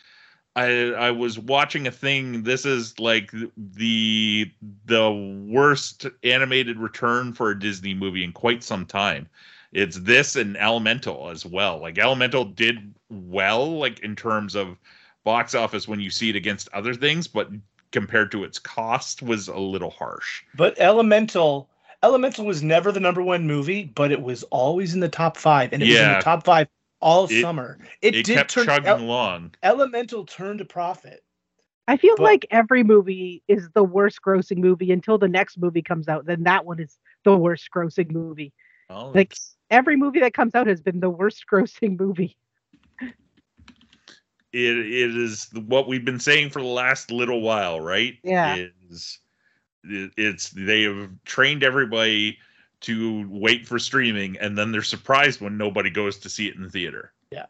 I 0.57 0.89
I 0.93 1.11
was 1.11 1.37
watching 1.37 1.85
a 1.85 1.91
thing 1.91 2.41
this 2.41 2.65
is 2.65 2.99
like 2.99 3.31
the 3.55 4.51
the 4.85 5.11
worst 5.47 6.07
animated 6.23 6.79
return 6.79 7.31
for 7.33 7.51
a 7.51 7.59
Disney 7.59 7.93
movie 7.93 8.23
in 8.23 8.31
quite 8.31 8.63
some 8.63 8.85
time. 8.85 9.29
It's 9.71 9.99
this 9.99 10.35
and 10.35 10.57
Elemental 10.57 11.29
as 11.29 11.45
well. 11.45 11.79
Like 11.79 11.99
Elemental 11.99 12.43
did 12.43 12.91
well 13.09 13.77
like 13.77 13.99
in 13.99 14.15
terms 14.15 14.55
of 14.55 14.77
box 15.23 15.53
office 15.53 15.87
when 15.87 15.99
you 15.99 16.09
see 16.09 16.31
it 16.31 16.35
against 16.35 16.69
other 16.73 16.95
things, 16.95 17.27
but 17.27 17.51
compared 17.91 18.31
to 18.31 18.43
its 18.43 18.57
cost 18.57 19.21
was 19.21 19.47
a 19.47 19.59
little 19.59 19.91
harsh. 19.91 20.41
But 20.55 20.79
Elemental 20.79 21.69
Elemental 22.01 22.45
was 22.45 22.63
never 22.63 22.91
the 22.91 22.99
number 22.99 23.21
one 23.21 23.45
movie, 23.45 23.91
but 23.93 24.11
it 24.11 24.23
was 24.23 24.41
always 24.43 24.95
in 24.95 25.01
the 25.01 25.09
top 25.09 25.37
five, 25.37 25.71
and 25.71 25.83
it 25.83 25.87
was 25.87 25.99
in 25.99 26.13
the 26.13 26.21
top 26.21 26.45
five 26.45 26.67
all 26.99 27.25
It- 27.25 27.41
summer. 27.41 27.77
It, 28.01 28.15
It, 28.15 28.25
did 28.25 28.35
kept 28.35 28.51
turn 28.51 28.65
chugging 28.65 28.87
El- 28.87 28.99
along. 29.01 29.55
Elemental 29.63 30.25
turned 30.25 30.61
a 30.61 30.65
profit. 30.65 31.23
I 31.87 31.95
feel 31.97 32.15
But- 32.17 32.23
like 32.23 32.45
every 32.51 32.83
movie 32.83 33.43
is 33.47 33.69
the 33.71 33.83
worst 33.83 34.21
grossing 34.21 34.57
movie 34.57 34.91
until 34.91 35.17
the 35.17 35.27
next 35.29 35.57
movie 35.57 35.81
comes 35.81 36.07
out. 36.09 36.25
Then 36.25 36.43
that 36.43 36.65
one 36.65 36.79
is 36.79 36.97
the 37.23 37.37
worst 37.37 37.69
grossing 37.73 38.11
movie. 38.11 38.51
Well, 38.89 39.11
Like 39.13 39.27
it's- 39.31 39.55
every 39.69 39.95
movie 39.95 40.19
that 40.21 40.33
comes 40.33 40.53
out 40.55 40.67
has 40.67 40.81
been 40.81 40.99
the 40.99 41.09
worst 41.09 41.45
grossing 41.51 41.99
movie. 41.99 42.35
it 44.53 44.77
it 44.77 45.15
is 45.15 45.49
what 45.53 45.87
we've 45.87 46.05
been 46.05 46.19
saying 46.19 46.49
for 46.49 46.61
the 46.61 46.67
last 46.67 47.11
little 47.11 47.41
while, 47.41 47.79
right? 47.79 48.17
Yeah. 48.23 48.65
Is 48.89 49.19
it, 49.83 50.11
it's 50.17 50.49
they 50.51 50.83
have 50.83 51.09
trained 51.25 51.63
everybody 51.63 52.39
to 52.81 53.27
wait 53.29 53.67
for 53.67 53.79
streaming, 53.79 54.37
and 54.39 54.57
then 54.57 54.71
they're 54.71 54.81
surprised 54.83 55.41
when 55.41 55.57
nobody 55.57 55.89
goes 55.89 56.17
to 56.19 56.29
see 56.29 56.47
it 56.47 56.55
in 56.55 56.61
the 56.61 56.69
theater. 56.69 57.11
Yeah. 57.31 57.47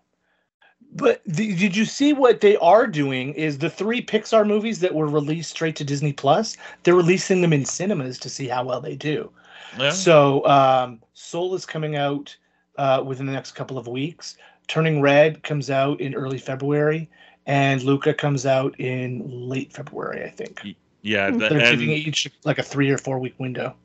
But 0.93 1.21
the, 1.25 1.53
did 1.55 1.75
you 1.75 1.83
see 1.85 2.13
what 2.13 2.39
they 2.41 2.55
are 2.57 2.87
doing? 2.87 3.33
Is 3.33 3.57
the 3.57 3.69
three 3.69 4.01
Pixar 4.01 4.47
movies 4.47 4.79
that 4.79 4.95
were 4.95 5.07
released 5.07 5.49
straight 5.51 5.75
to 5.77 5.83
Disney 5.83 6.13
Plus? 6.13 6.55
They're 6.83 6.95
releasing 6.95 7.41
them 7.41 7.51
in 7.51 7.65
cinemas 7.65 8.17
to 8.19 8.29
see 8.29 8.47
how 8.47 8.63
well 8.63 8.79
they 8.79 8.95
do. 8.95 9.29
Yeah. 9.77 9.89
So 9.91 10.45
um, 10.47 11.01
Soul 11.13 11.53
is 11.55 11.65
coming 11.65 11.97
out 11.97 12.35
uh, 12.77 13.03
within 13.05 13.25
the 13.25 13.33
next 13.33 13.51
couple 13.51 13.77
of 13.77 13.87
weeks. 13.87 14.37
Turning 14.67 15.01
Red 15.01 15.43
comes 15.43 15.69
out 15.69 15.99
in 15.99 16.15
early 16.15 16.37
February, 16.37 17.09
and 17.45 17.81
Luca 17.83 18.13
comes 18.13 18.45
out 18.45 18.79
in 18.79 19.23
late 19.27 19.73
February, 19.73 20.23
I 20.23 20.29
think. 20.29 20.61
yeah, 21.01 21.29
the- 21.31 21.49
They're 21.49 21.71
giving 21.71 21.89
each 21.91 22.29
like 22.45 22.59
a 22.59 22.63
three 22.63 22.89
or 22.91 22.97
four 22.97 23.19
week 23.19 23.35
window. 23.39 23.75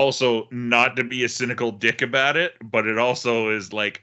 Also 0.00 0.48
not 0.50 0.96
to 0.96 1.04
be 1.04 1.24
a 1.24 1.28
cynical 1.28 1.70
dick 1.70 2.00
about 2.00 2.36
it, 2.36 2.54
but 2.64 2.86
it 2.86 2.96
also 2.96 3.50
is 3.50 3.70
like 3.72 4.02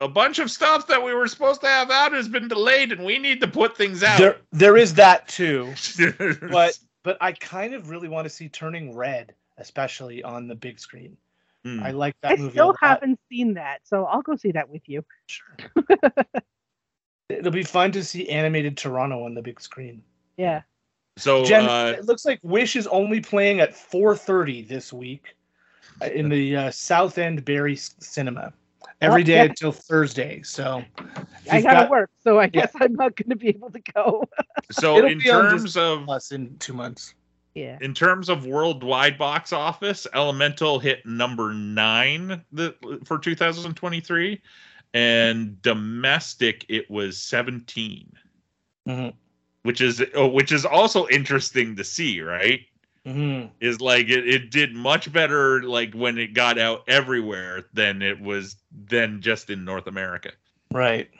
a 0.00 0.08
bunch 0.08 0.38
of 0.38 0.50
stuff 0.50 0.86
that 0.86 1.04
we 1.04 1.12
were 1.12 1.26
supposed 1.28 1.60
to 1.60 1.66
have 1.66 1.90
out 1.90 2.12
has 2.12 2.28
been 2.28 2.48
delayed, 2.48 2.92
and 2.92 3.04
we 3.04 3.18
need 3.18 3.40
to 3.42 3.46
put 3.46 3.76
things 3.76 4.02
out. 4.02 4.18
There, 4.18 4.38
there 4.52 4.76
is 4.78 4.94
that 4.94 5.28
too. 5.28 5.74
But 6.50 6.78
but 7.04 7.18
I 7.20 7.32
kind 7.32 7.74
of 7.74 7.90
really 7.90 8.08
want 8.08 8.24
to 8.24 8.30
see 8.30 8.48
Turning 8.48 8.96
Red, 8.96 9.34
especially 9.58 10.22
on 10.22 10.48
the 10.48 10.54
big 10.54 10.80
screen. 10.80 11.16
Hmm. 11.64 11.82
I 11.82 11.90
like 11.90 12.14
that 12.22 12.32
I 12.32 12.36
movie. 12.36 12.48
a 12.48 12.52
still 12.52 12.66
lot. 12.68 12.76
haven't 12.80 13.20
seen 13.30 13.54
that, 13.54 13.80
so 13.84 14.06
I'll 14.06 14.22
go 14.22 14.34
see 14.34 14.52
that 14.52 14.70
with 14.70 14.82
you. 14.88 15.04
Sure. 15.26 15.56
It'll 17.28 17.52
be 17.52 17.62
fun 17.62 17.92
to 17.92 18.02
see 18.02 18.28
animated 18.30 18.78
Toronto 18.78 19.24
on 19.24 19.34
the 19.34 19.42
big 19.42 19.60
screen. 19.60 20.02
Yeah. 20.38 20.62
So 21.18 21.44
Jen, 21.44 21.68
uh, 21.68 21.96
it 21.98 22.04
looks 22.06 22.24
like 22.24 22.40
Wish 22.42 22.76
is 22.76 22.86
only 22.86 23.20
playing 23.20 23.60
at 23.60 23.74
4:30 23.74 24.66
this 24.68 24.92
week 24.92 25.36
uh, 26.00 26.06
in 26.06 26.28
the 26.28 26.56
uh, 26.56 26.70
South 26.70 27.18
End 27.18 27.44
Barrie 27.44 27.76
Cinema 27.76 28.52
every 29.00 29.24
day 29.24 29.36
yeah. 29.36 29.44
until 29.44 29.72
Thursday. 29.72 30.42
So 30.42 30.84
I 31.50 31.60
gotta 31.60 31.80
got 31.80 31.90
work, 31.90 32.10
so 32.22 32.38
I 32.38 32.46
guess 32.46 32.72
I'm 32.80 32.94
not 32.94 33.16
going 33.16 33.30
to 33.30 33.36
be 33.36 33.48
able 33.48 33.70
to 33.70 33.80
go. 33.80 34.24
so 34.70 34.98
it'll 34.98 35.10
in 35.10 35.20
terms 35.20 35.76
of 35.76 36.04
Plus 36.04 36.32
in 36.32 36.56
two 36.58 36.72
months. 36.72 37.14
yeah. 37.54 37.78
in 37.80 37.94
terms 37.94 38.28
of 38.28 38.46
worldwide 38.46 39.18
box 39.18 39.52
office, 39.52 40.06
Elemental 40.14 40.78
hit 40.78 41.04
number 41.06 41.52
nine 41.52 42.44
the, 42.52 42.74
for 43.04 43.18
2023, 43.18 44.40
and 44.94 45.60
domestic 45.62 46.64
it 46.68 46.90
was 46.90 47.18
17, 47.18 48.12
Mhm. 48.86 49.14
Which 49.68 49.82
is 49.82 50.02
oh, 50.14 50.26
which 50.26 50.50
is 50.50 50.64
also 50.64 51.06
interesting 51.08 51.76
to 51.76 51.84
see, 51.84 52.22
right? 52.22 52.60
Mhm. 53.06 53.50
Is 53.60 53.82
like 53.82 54.08
it, 54.08 54.26
it 54.26 54.50
did 54.50 54.74
much 54.74 55.12
better 55.12 55.62
like 55.62 55.92
when 55.92 56.16
it 56.16 56.32
got 56.32 56.58
out 56.58 56.84
everywhere 56.88 57.66
than 57.74 58.00
it 58.00 58.18
was 58.18 58.56
than 58.86 59.20
just 59.20 59.50
in 59.50 59.66
North 59.66 59.86
America. 59.86 60.30
Right. 60.72 61.10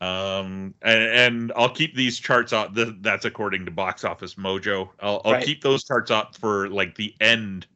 Um, 0.00 0.74
and, 0.82 1.02
and 1.04 1.52
I'll 1.54 1.70
keep 1.72 1.94
these 1.94 2.18
charts 2.18 2.52
up. 2.52 2.74
Th- 2.74 2.92
that's 3.02 3.24
according 3.24 3.66
to 3.66 3.70
Box 3.70 4.02
Office 4.02 4.34
Mojo. 4.34 4.88
I'll, 4.98 5.22
I'll 5.24 5.34
Right. 5.34 5.44
keep 5.44 5.62
those 5.62 5.84
charts 5.84 6.10
up 6.10 6.34
for 6.36 6.68
like 6.70 6.96
the 6.96 7.14
end 7.20 7.68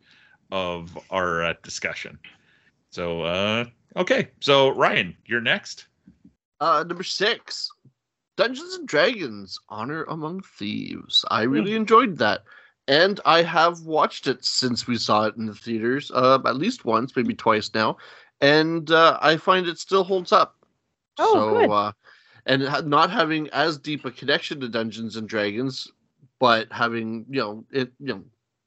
of 0.51 0.99
our 1.11 1.45
uh, 1.45 1.55
discussion. 1.63 2.19
So, 2.91 3.23
uh, 3.23 3.67
okay. 3.95 4.31
So, 4.41 4.71
Ryan, 4.71 5.17
you're 5.25 5.41
next. 5.41 5.87
Uh, 6.59 6.83
number 6.85 7.05
six, 7.05 7.71
Dungeons 8.37 8.75
and 8.75 8.87
Dragons: 8.87 9.59
Honor 9.69 10.05
Among 10.05 10.43
Thieves. 10.43 11.25
I 11.31 11.43
really 11.43 11.75
enjoyed 11.75 12.19
that, 12.19 12.45
and 12.87 13.21
I 13.25 13.43
have 13.43 13.81
watched 13.81 14.27
it 14.27 14.45
since 14.45 14.87
we 14.87 14.97
saw 14.99 15.25
it 15.25 15.37
in 15.37 15.47
the 15.47 15.55
theaters, 15.55 16.11
uh, 16.15 16.39
at 16.45 16.57
least 16.57 16.85
once, 16.85 17.17
maybe 17.17 17.35
twice 17.35 17.71
now, 17.75 17.97
and 18.41 18.91
uh, 18.91 19.19
I 19.23 19.37
find 19.37 19.67
it 19.67 19.79
still 19.79 20.05
holds 20.05 20.33
up. 20.33 20.57
Oh, 21.19 21.35
so, 21.35 21.55
good. 21.55 21.71
Uh, 21.71 21.93
and 22.47 22.89
not 22.89 23.11
having 23.11 23.49
as 23.51 23.79
deep 23.79 24.05
a 24.05 24.11
connection 24.11 24.61
to 24.61 24.69
Dungeons 24.69 25.17
and 25.17 25.29
Dragons, 25.29 25.91
but 26.39 26.71
having 26.71 27.25
you 27.29 27.41
know 27.41 27.65
it, 27.73 27.93
you 27.99 28.07
know, 28.07 28.25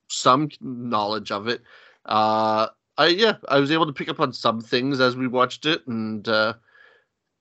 some 0.07 0.49
knowledge 0.59 1.31
of 1.31 1.47
it. 1.47 1.61
Uh, 2.05 2.67
I 2.97 3.07
yeah, 3.07 3.35
I 3.47 3.59
was 3.59 3.71
able 3.71 3.85
to 3.85 3.93
pick 3.93 4.09
up 4.09 4.19
on 4.19 4.33
some 4.33 4.61
things 4.61 4.99
as 4.99 5.15
we 5.15 5.27
watched 5.27 5.65
it, 5.65 5.85
and 5.87 6.27
uh, 6.27 6.53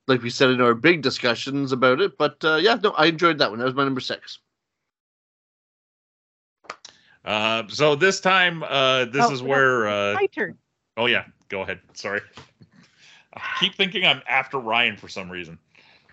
like 0.09 0.23
we 0.23 0.31
said 0.31 0.51
in 0.51 0.61
our 0.61 0.75
big 0.75 1.03
discussions 1.03 1.73
about 1.73 2.01
it. 2.01 2.17
But 2.19 2.43
uh, 2.45 2.57
yeah, 2.57 2.77
no, 2.83 2.91
I 2.93 3.07
enjoyed 3.07 3.39
that 3.39 3.51
one. 3.51 3.59
That 3.59 3.67
was 3.67 3.75
my 3.75 3.85
number 3.85 4.01
six. 4.01 4.39
Uh, 7.25 7.65
so 7.69 7.95
this 7.95 8.21
time, 8.21 8.63
uh, 8.63 9.05
this 9.07 9.27
Oh, 9.29 9.33
is 9.33 9.43
no, 9.43 9.49
where, 9.49 9.89
uh, 9.89 10.15
My 10.15 10.27
turn. 10.27 10.59
oh 10.97 11.07
yeah, 11.07 11.25
go 11.49 11.61
ahead. 11.63 11.81
Sorry. 11.93 12.21
I 13.35 13.41
keep 13.61 13.75
thinking 13.75 14.05
I'm 14.07 14.23
after 14.29 14.59
Ryan 14.59 14.97
for 14.97 15.09
some 15.09 15.31
reason. 15.31 15.59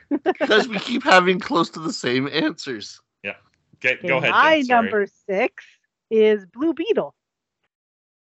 because 0.10 0.68
we 0.68 0.78
keep 0.80 1.04
having 1.04 1.40
close 1.40 1.70
to 1.72 1.80
the 1.80 1.94
same 1.94 2.28
answers. 2.28 3.02
Okay, 3.26 3.94
Okay, 3.94 4.08
go 4.08 4.18
ahead. 4.18 4.32
My 4.32 4.62
Jen, 4.62 4.68
number 4.68 5.08
six 5.28 5.64
is 6.10 6.46
Blue 6.46 6.74
Beetle. 6.74 7.14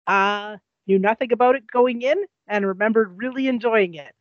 Uh, 0.07 0.59
knew 0.87 0.99
nothing 0.99 1.33
about 1.33 1.55
it 1.57 1.67
going 1.67 2.03
in 2.03 2.23
and 2.49 2.67
remembered 2.67 3.17
really 3.17 3.49
enjoying 3.49 3.95
it. 3.95 4.15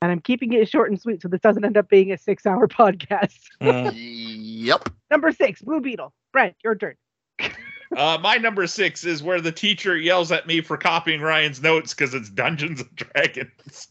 And 0.00 0.12
I'm 0.12 0.20
keeping 0.20 0.52
it 0.52 0.68
short 0.68 0.90
and 0.90 1.00
sweet 1.00 1.22
so 1.22 1.28
this 1.28 1.40
doesn't 1.40 1.64
end 1.64 1.76
up 1.76 1.88
being 1.88 2.12
a 2.12 2.18
six 2.18 2.46
hour 2.46 2.68
podcast. 2.68 3.38
Mhm. 3.60 3.92
yep. 3.94 4.88
number 5.10 5.32
six, 5.32 5.62
Blue 5.62 5.80
Beetle. 5.80 6.12
Brent, 6.32 6.54
your 6.62 6.74
turn. 6.74 6.94
Uh, 7.96 8.18
my 8.20 8.36
number 8.36 8.66
six 8.66 9.06
is 9.06 9.22
where 9.22 9.40
the 9.40 9.50
teacher 9.50 9.96
yells 9.96 10.30
at 10.30 10.46
me 10.46 10.60
for 10.60 10.76
copying 10.76 11.22
Ryan's 11.22 11.62
notes 11.62 11.94
because 11.94 12.12
it's 12.12 12.28
Dungeons 12.28 12.82
and 12.82 12.96
Dragons. 12.96 13.88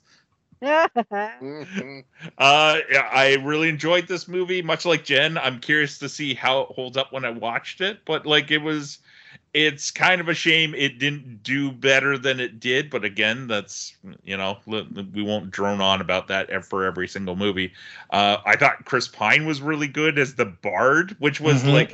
Uh, 2.37 2.77
yeah, 2.91 3.09
I 3.11 3.37
really 3.43 3.69
enjoyed 3.69 4.07
this 4.07 4.27
movie, 4.27 4.61
much 4.61 4.85
like 4.85 5.03
Jen. 5.03 5.35
I'm 5.37 5.59
curious 5.59 5.97
to 5.99 6.09
see 6.09 6.33
how 6.35 6.61
it 6.61 6.67
holds 6.75 6.95
up 6.97 7.11
when 7.11 7.25
I 7.25 7.31
watched 7.31 7.81
it, 7.81 7.99
but 8.05 8.25
like 8.27 8.51
it 8.51 8.59
was, 8.59 8.99
it's 9.53 9.89
kind 9.91 10.21
of 10.21 10.29
a 10.29 10.33
shame 10.33 10.75
it 10.75 10.99
didn't 10.99 11.41
do 11.43 11.71
better 11.71 12.17
than 12.17 12.39
it 12.39 12.59
did. 12.59 12.89
But 12.89 13.03
again, 13.03 13.47
that's 13.47 13.95
you 14.23 14.37
know 14.37 14.57
we 14.67 15.23
won't 15.23 15.51
drone 15.51 15.81
on 15.81 16.01
about 16.01 16.27
that 16.27 16.65
for 16.65 16.85
every 16.85 17.07
single 17.07 17.35
movie. 17.35 17.73
Uh, 18.11 18.37
I 18.45 18.55
thought 18.55 18.85
Chris 18.85 19.07
Pine 19.07 19.45
was 19.45 19.61
really 19.61 19.87
good 19.87 20.19
as 20.19 20.35
the 20.35 20.45
Bard, 20.45 21.15
which 21.19 21.39
was 21.39 21.63
Mhm. 21.63 21.73
like 21.73 21.93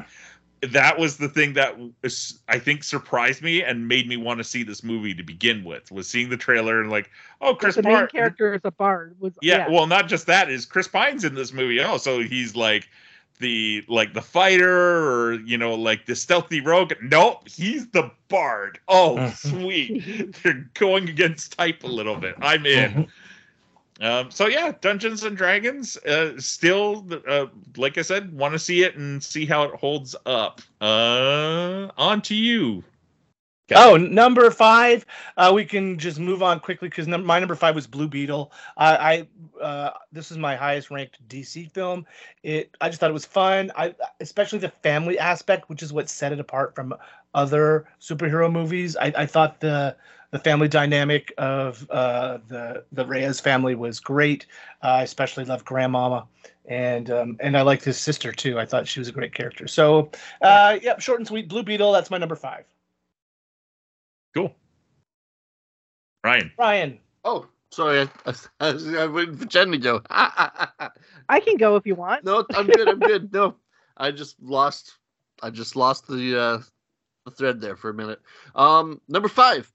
that 0.62 0.98
was 0.98 1.18
the 1.18 1.28
thing 1.28 1.54
that 1.54 1.76
I 2.48 2.58
think 2.58 2.86
surprised 2.86 3.42
me 3.42 3.62
and 3.62 3.86
made 3.88 4.08
me 4.08 4.16
want 4.16 4.38
to 4.38 4.46
see 4.46 4.64
this 4.64 4.82
movie 4.82 5.14
to 5.14 5.22
begin 5.24 5.66
with. 5.66 5.92
Was 5.92 6.08
seeing 6.08 6.30
the 6.30 6.38
trailer 6.38 6.80
and 6.80 6.90
like, 6.90 7.12
oh, 7.42 7.54
Chris 7.54 7.76
the 7.76 7.84
main 7.84 7.96
Pine. 7.98 8.08
character 8.08 8.54
is 8.54 8.62
a 8.64 8.72
bard. 8.72 9.16
Was 9.20 9.34
Yeah, 9.42 9.68
well, 9.70 9.88
not 9.88 10.08
just 10.08 10.26
that 10.28 10.50
is 10.50 10.66
Chris 10.66 10.88
Pine's 10.88 11.26
in 11.26 11.36
this 11.36 11.52
movie. 11.52 11.82
Oh, 11.82 11.98
so 11.98 12.22
he's 12.22 12.56
like 12.56 12.88
the 13.40 13.84
like 13.88 14.14
the 14.14 14.22
fighter 14.22 15.10
or 15.10 15.34
you 15.34 15.58
know 15.58 15.76
like 15.76 16.06
the 16.06 16.16
stealthy 16.16 16.62
rogue. 16.62 16.94
Nope, 17.02 17.48
he's 17.48 17.88
the 17.90 18.12
bard. 18.30 18.80
Oh, 18.88 19.30
sweet. 19.36 20.36
They're 20.44 20.70
going 20.74 21.10
against 21.10 21.58
type 21.58 21.84
a 21.84 21.88
little 21.88 22.16
bit. 22.16 22.36
I'm 22.42 22.66
in. 22.66 23.08
Um, 24.02 24.32
so 24.32 24.48
yeah, 24.48 24.74
Dungeons 24.82 25.24
and 25.24 25.38
Dragons. 25.38 25.96
Uh, 25.98 26.34
still, 26.40 27.06
uh, 27.28 27.46
like 27.78 27.98
I 27.98 28.02
said, 28.02 28.34
want 28.34 28.54
to 28.54 28.60
see 28.60 28.84
it 28.84 28.98
and 28.98 29.24
see 29.24 29.46
how 29.46 29.64
it 29.64 29.76
holds 29.76 30.16
up. 30.26 30.62
Uh, 30.82 31.90
on 31.98 32.22
to 32.24 32.36
you. 32.36 32.84
Oh, 33.76 33.98
number 33.98 34.50
five. 34.52 35.06
Uh, 35.38 35.52
we 35.54 35.66
can 35.66 35.98
just 35.98 36.20
move 36.20 36.44
on 36.44 36.60
quickly 36.60 36.90
because 36.90 37.08
num- 37.08 37.26
my 37.26 37.40
number 37.40 37.56
five 37.56 37.76
was 37.76 37.88
Blue 37.88 38.08
Beetle. 38.08 38.52
I, 38.78 39.28
I 39.60 39.62
uh, 39.64 39.92
this 40.12 40.32
is 40.32 40.38
my 40.38 40.56
highest 40.56 40.92
ranked 40.92 41.28
DC 41.28 41.72
film. 41.72 42.06
It, 42.44 42.76
I 42.82 42.90
just 42.90 43.00
thought 43.00 43.10
it 43.10 43.14
was 43.14 43.26
fun. 43.26 43.72
I, 43.76 43.96
especially 44.20 44.60
the 44.60 44.70
family 44.70 45.18
aspect, 45.20 45.70
which 45.70 45.84
is 45.84 45.94
what 45.94 46.10
set 46.10 46.32
it 46.32 46.40
apart 46.40 46.76
from 46.76 46.94
other 47.34 47.86
superhero 48.00 48.52
movies. 48.52 48.96
I, 48.98 49.14
I 49.18 49.26
thought 49.26 49.60
the 49.60 49.96
the 50.32 50.40
family 50.40 50.68
dynamic 50.68 51.32
of 51.38 51.88
uh, 51.92 52.40
the 52.48 52.84
the 52.92 53.06
Reyes 53.06 53.40
family 53.40 53.76
was 53.76 54.00
great. 54.00 54.48
I 54.82 55.04
especially 55.04 55.46
loved 55.46 55.66
Grandmama, 55.66 56.26
and 56.66 57.12
um, 57.12 57.38
and 57.40 57.56
I 57.56 57.62
liked 57.62 57.84
his 57.86 58.00
sister 58.00 58.32
too. 58.32 58.60
I 58.60 58.66
thought 58.66 58.88
she 58.88 59.00
was 59.00 59.08
a 59.10 59.12
great 59.14 59.34
character. 59.36 59.68
So, 59.68 60.10
uh, 60.42 60.80
yeah, 60.82 60.98
short 60.98 61.20
and 61.20 61.28
sweet. 61.28 61.48
Blue 61.48 61.64
Beetle. 61.64 61.92
That's 61.92 62.10
my 62.10 62.18
number 62.18 62.36
five. 62.36 62.66
Cool. 64.34 64.54
Ryan. 66.24 66.52
Ryan. 66.58 67.00
Oh, 67.24 67.48
sorry. 67.72 68.02
I, 68.26 68.34
I, 68.60 68.74
was, 68.74 68.88
I 68.88 69.06
was 69.06 69.12
waiting 69.12 69.38
for 69.38 69.46
Jen 69.46 69.72
to 69.72 69.78
go. 69.78 70.02
I 70.10 71.40
can 71.44 71.58
go 71.58 71.76
if 71.76 71.86
you 71.86 71.96
want. 71.96 72.24
no, 72.24 72.46
I'm 72.54 72.68
good. 72.68 72.88
I'm 72.88 73.00
good. 73.00 73.34
No, 73.34 73.56
I 73.98 74.12
just 74.12 74.42
lost. 74.42 74.98
I 75.42 75.50
just 75.50 75.76
lost 75.76 76.08
the 76.08 76.40
uh, 76.40 76.60
the 77.26 77.32
thread 77.32 77.62
there 77.62 77.76
for 77.76 77.90
a 77.90 77.94
minute. 77.94 78.22
Um, 78.56 79.02
number 79.08 79.28
five, 79.28 79.72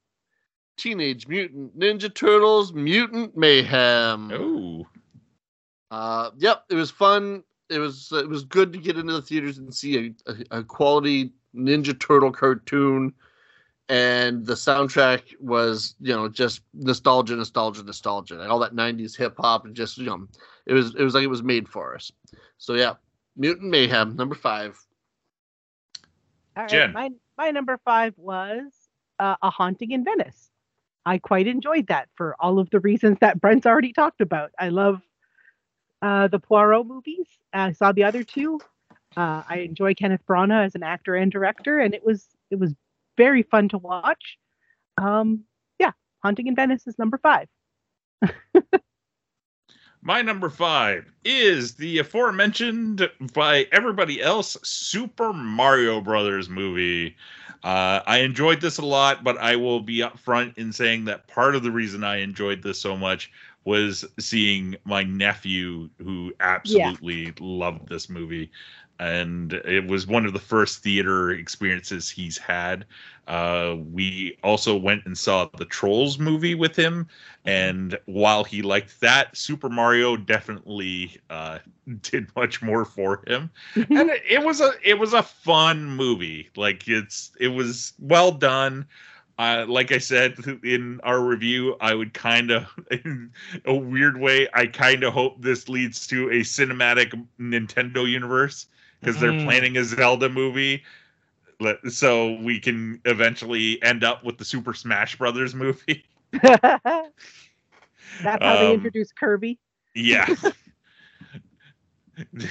Teenage 0.77 1.29
Mutant 1.29 1.79
Ninja 1.79 2.13
Turtles: 2.13 2.73
Mutant 2.73 3.37
Mayhem. 3.37 4.31
Oh. 4.33 4.87
Uh, 5.91 6.31
yep, 6.37 6.65
it 6.71 6.75
was 6.75 6.91
fun. 6.91 7.43
It 7.71 7.79
was 7.79 8.11
it 8.13 8.29
was 8.29 8.45
good 8.45 8.73
to 8.73 8.79
get 8.79 8.99
into 8.99 9.13
the 9.13 9.23
theaters 9.23 9.59
and 9.59 9.75
see 9.75 10.15
a, 10.27 10.31
a, 10.31 10.59
a 10.59 10.65
quality 10.65 11.33
Ninja 11.55 11.99
Turtle 11.99 12.33
cartoon, 12.33 13.13
and 13.89 14.45
the 14.45 14.55
soundtrack 14.55 15.35
was 15.41 15.95
you 16.01 16.15
know 16.15 16.29
just 16.29 16.63
nostalgia, 16.75 17.37
nostalgia, 17.37 17.83
nostalgia, 17.83 18.41
and 18.41 18.51
all 18.51 18.59
that 18.59 18.75
'90s 18.75 19.17
hip 19.17 19.35
hop 19.39 19.65
and 19.65 19.75
just 19.75 19.99
you 19.99 20.07
know 20.07 20.27
it 20.67 20.75
was 20.75 20.95
it 20.95 21.03
was 21.03 21.15
like 21.15 21.25
it 21.25 21.29
was 21.29 21.43
made 21.43 21.69
for 21.69 21.95
us. 21.95 22.13
So 22.59 22.75
yeah, 22.75 22.95
Mutant 23.37 23.71
Mayhem 23.71 24.17
number 24.17 24.35
five. 24.35 24.79
All 26.57 26.65
right, 26.65 26.71
Jen. 26.71 26.93
my 26.93 27.11
my 27.37 27.51
number 27.51 27.79
five 27.85 28.15
was 28.17 28.65
uh, 29.19 29.37
a 29.43 29.51
haunting 29.51 29.93
in 29.93 30.05
Venice. 30.05 30.51
I 31.07 31.19
quite 31.19 31.47
enjoyed 31.47 31.87
that 31.87 32.09
for 32.17 32.37
all 32.39 32.59
of 32.59 32.69
the 32.69 32.81
reasons 32.81 33.19
that 33.21 33.41
Brent's 33.41 33.67
already 33.67 33.95
talked 33.95 34.21
about. 34.21 34.51
I 34.59 34.69
love 34.69 35.01
uh, 36.03 36.29
the 36.29 36.39
Poirot 36.39 36.87
movies. 36.87 37.27
I 37.53 37.73
saw 37.73 37.93
the 37.93 38.05
other 38.05 38.23
two. 38.23 38.61
Uh, 39.17 39.43
I 39.49 39.61
enjoy 39.61 39.95
Kenneth 39.95 40.21
Branagh 40.29 40.67
as 40.67 40.75
an 40.75 40.83
actor 40.83 41.15
and 41.15 41.33
director, 41.33 41.79
and 41.79 41.95
it 41.95 42.05
was 42.05 42.27
it 42.51 42.59
was 42.59 42.75
very 43.19 43.43
fun 43.43 43.69
to 43.69 43.77
watch. 43.77 44.39
Um, 44.97 45.45
yeah, 45.79 45.93
Haunting 46.23 46.47
in 46.47 46.57
Venice 46.57 46.87
is 46.87 46.99
number 46.99 47.19
five. 47.19 47.49
My 50.01 50.23
number 50.23 50.49
five 50.49 51.13
is 51.25 51.75
the 51.75 51.99
aforementioned 51.99 53.11
by 53.35 53.67
everybody 53.73 54.23
else 54.23 54.57
Super 54.63 55.33
Mario 55.33 56.01
Brothers 56.01 56.49
movie. 56.49 57.17
Uh, 57.65 58.01
I 58.07 58.19
enjoyed 58.19 58.61
this 58.61 58.79
a 58.79 58.87
lot, 58.87 59.25
but 59.25 59.37
I 59.39 59.57
will 59.57 59.81
be 59.81 59.99
upfront 59.99 60.57
in 60.57 60.73
saying 60.73 61.07
that 61.07 61.27
part 61.27 61.57
of 61.57 61.65
the 61.65 61.73
reason 61.73 62.05
I 62.05 62.19
enjoyed 62.19 62.63
this 62.63 62.81
so 62.81 62.97
much 62.97 63.33
was 63.65 64.05
seeing 64.21 64.77
my 64.85 65.03
nephew 65.03 65.91
who 65.99 66.33
absolutely 66.39 67.35
loved 67.41 67.89
this 67.89 68.09
movie. 68.09 68.51
And 68.99 69.53
it 69.53 69.87
was 69.87 70.07
one 70.07 70.27
of 70.27 70.33
the 70.33 70.39
first 70.39 70.83
theater 70.83 71.31
experiences 71.31 72.11
he's 72.11 72.37
had. 72.37 72.85
Uh, 73.29 73.77
we 73.93 74.39
also 74.43 74.75
went 74.75 75.05
and 75.05 75.17
saw 75.17 75.49
the 75.59 75.67
Trolls 75.67 76.19
movie 76.19 76.55
with 76.55 76.75
him, 76.75 77.07
and 77.45 77.99
while 78.07 78.43
he 78.43 78.63
liked 78.63 78.99
that, 79.01 79.37
Super 79.37 79.69
Mario 79.69 80.17
definitely 80.17 81.21
uh, 81.29 81.59
did 82.03 82.35
much 82.35 82.63
more 82.63 82.87
for 82.87 83.23
him. 83.27 83.51
and 83.75 84.11
it, 84.11 84.23
it 84.29 84.43
was 84.43 84.63
a 84.63 84.73
it 84.83 84.99
was 84.99 85.13
a 85.13 85.23
fun 85.23 85.85
movie. 85.85 86.49
Like 86.57 86.89
it's 86.89 87.31
it 87.39 87.49
was 87.49 87.93
well 87.99 88.33
done. 88.33 88.87
Uh, 89.39 89.67
like 89.69 89.93
I 89.93 89.99
said 89.99 90.37
in 90.65 91.01
our 91.05 91.21
review, 91.21 91.77
I 91.81 91.95
would 91.95 92.13
kind 92.13 92.51
of, 92.51 92.67
in 92.91 93.31
a 93.67 93.75
weird 93.75 94.19
way, 94.19 94.49
I 94.53 94.67
kind 94.67 95.05
of 95.05 95.13
hope 95.13 95.41
this 95.41 95.69
leads 95.69 96.09
to 96.09 96.29
a 96.31 96.41
cinematic 96.41 97.15
Nintendo 97.39 98.09
universe 98.11 98.67
because 99.01 99.21
they're 99.21 99.33
Mm. 99.33 99.45
planning 99.45 99.77
a 99.77 99.85
Zelda 99.85 100.29
movie. 100.29 100.83
So 101.89 102.35
we 102.35 102.61
can 102.61 103.01
eventually 103.05 103.83
end 103.83 104.05
up 104.05 104.25
with 104.25 104.39
the 104.39 104.45
Super 104.45 104.75
Smash 104.75 105.17
Brothers 105.17 105.55
movie. 105.55 106.05
That's 106.33 107.11
how 108.23 108.57
they 108.57 108.75
introduce 108.75 109.13
Kirby. 109.13 109.59
Yeah. 109.95 110.27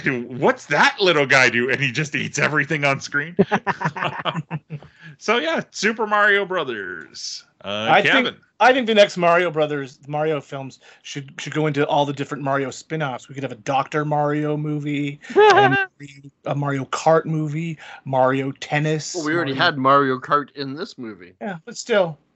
What's 0.06 0.68
that 0.68 0.96
little 1.02 1.26
guy 1.26 1.50
do? 1.50 1.70
And 1.70 1.82
he 1.82 1.92
just 1.92 2.16
eats 2.16 2.40
everything 2.40 2.86
on 2.86 3.02
screen. 3.02 3.36
so 5.18 5.38
yeah, 5.38 5.62
Super 5.72 6.08
Mario 6.08 6.46
Brothers. 6.46 7.44
Uh, 7.64 7.88
I 7.92 8.02
Kevin. 8.02 8.34
think 8.34 8.38
I 8.60 8.74
think 8.74 8.88
the 8.88 8.96
next 8.96 9.18
Mario 9.18 9.52
Brothers 9.52 10.00
Mario 10.08 10.42
films 10.42 10.80
should 11.04 11.32
should 11.40 11.54
go 11.54 11.68
into 11.68 11.86
all 11.88 12.06
the 12.06 12.14
different 12.14 12.44
Mario 12.44 12.72
spin-offs. 12.72 13.30
We 13.30 13.36
could 13.36 13.44
have 13.44 13.52
a 13.52 13.56
Doctor 13.56 14.04
Mario 14.04 14.58
movie, 14.58 15.20
a 15.36 16.56
Mario 16.56 16.86
Kart 16.86 17.26
movie, 17.26 17.78
Mario 18.06 18.52
Tennis. 18.54 19.14
Well, 19.16 19.26
we 19.26 19.36
already 19.36 19.52
Mario- 19.54 19.64
had 19.66 19.78
Mario 19.78 20.20
Kart 20.20 20.52
in 20.56 20.74
this 20.74 20.98
movie. 20.98 21.34
Yeah, 21.40 21.58
but 21.66 21.78
still, 21.78 22.18
but 22.18 22.27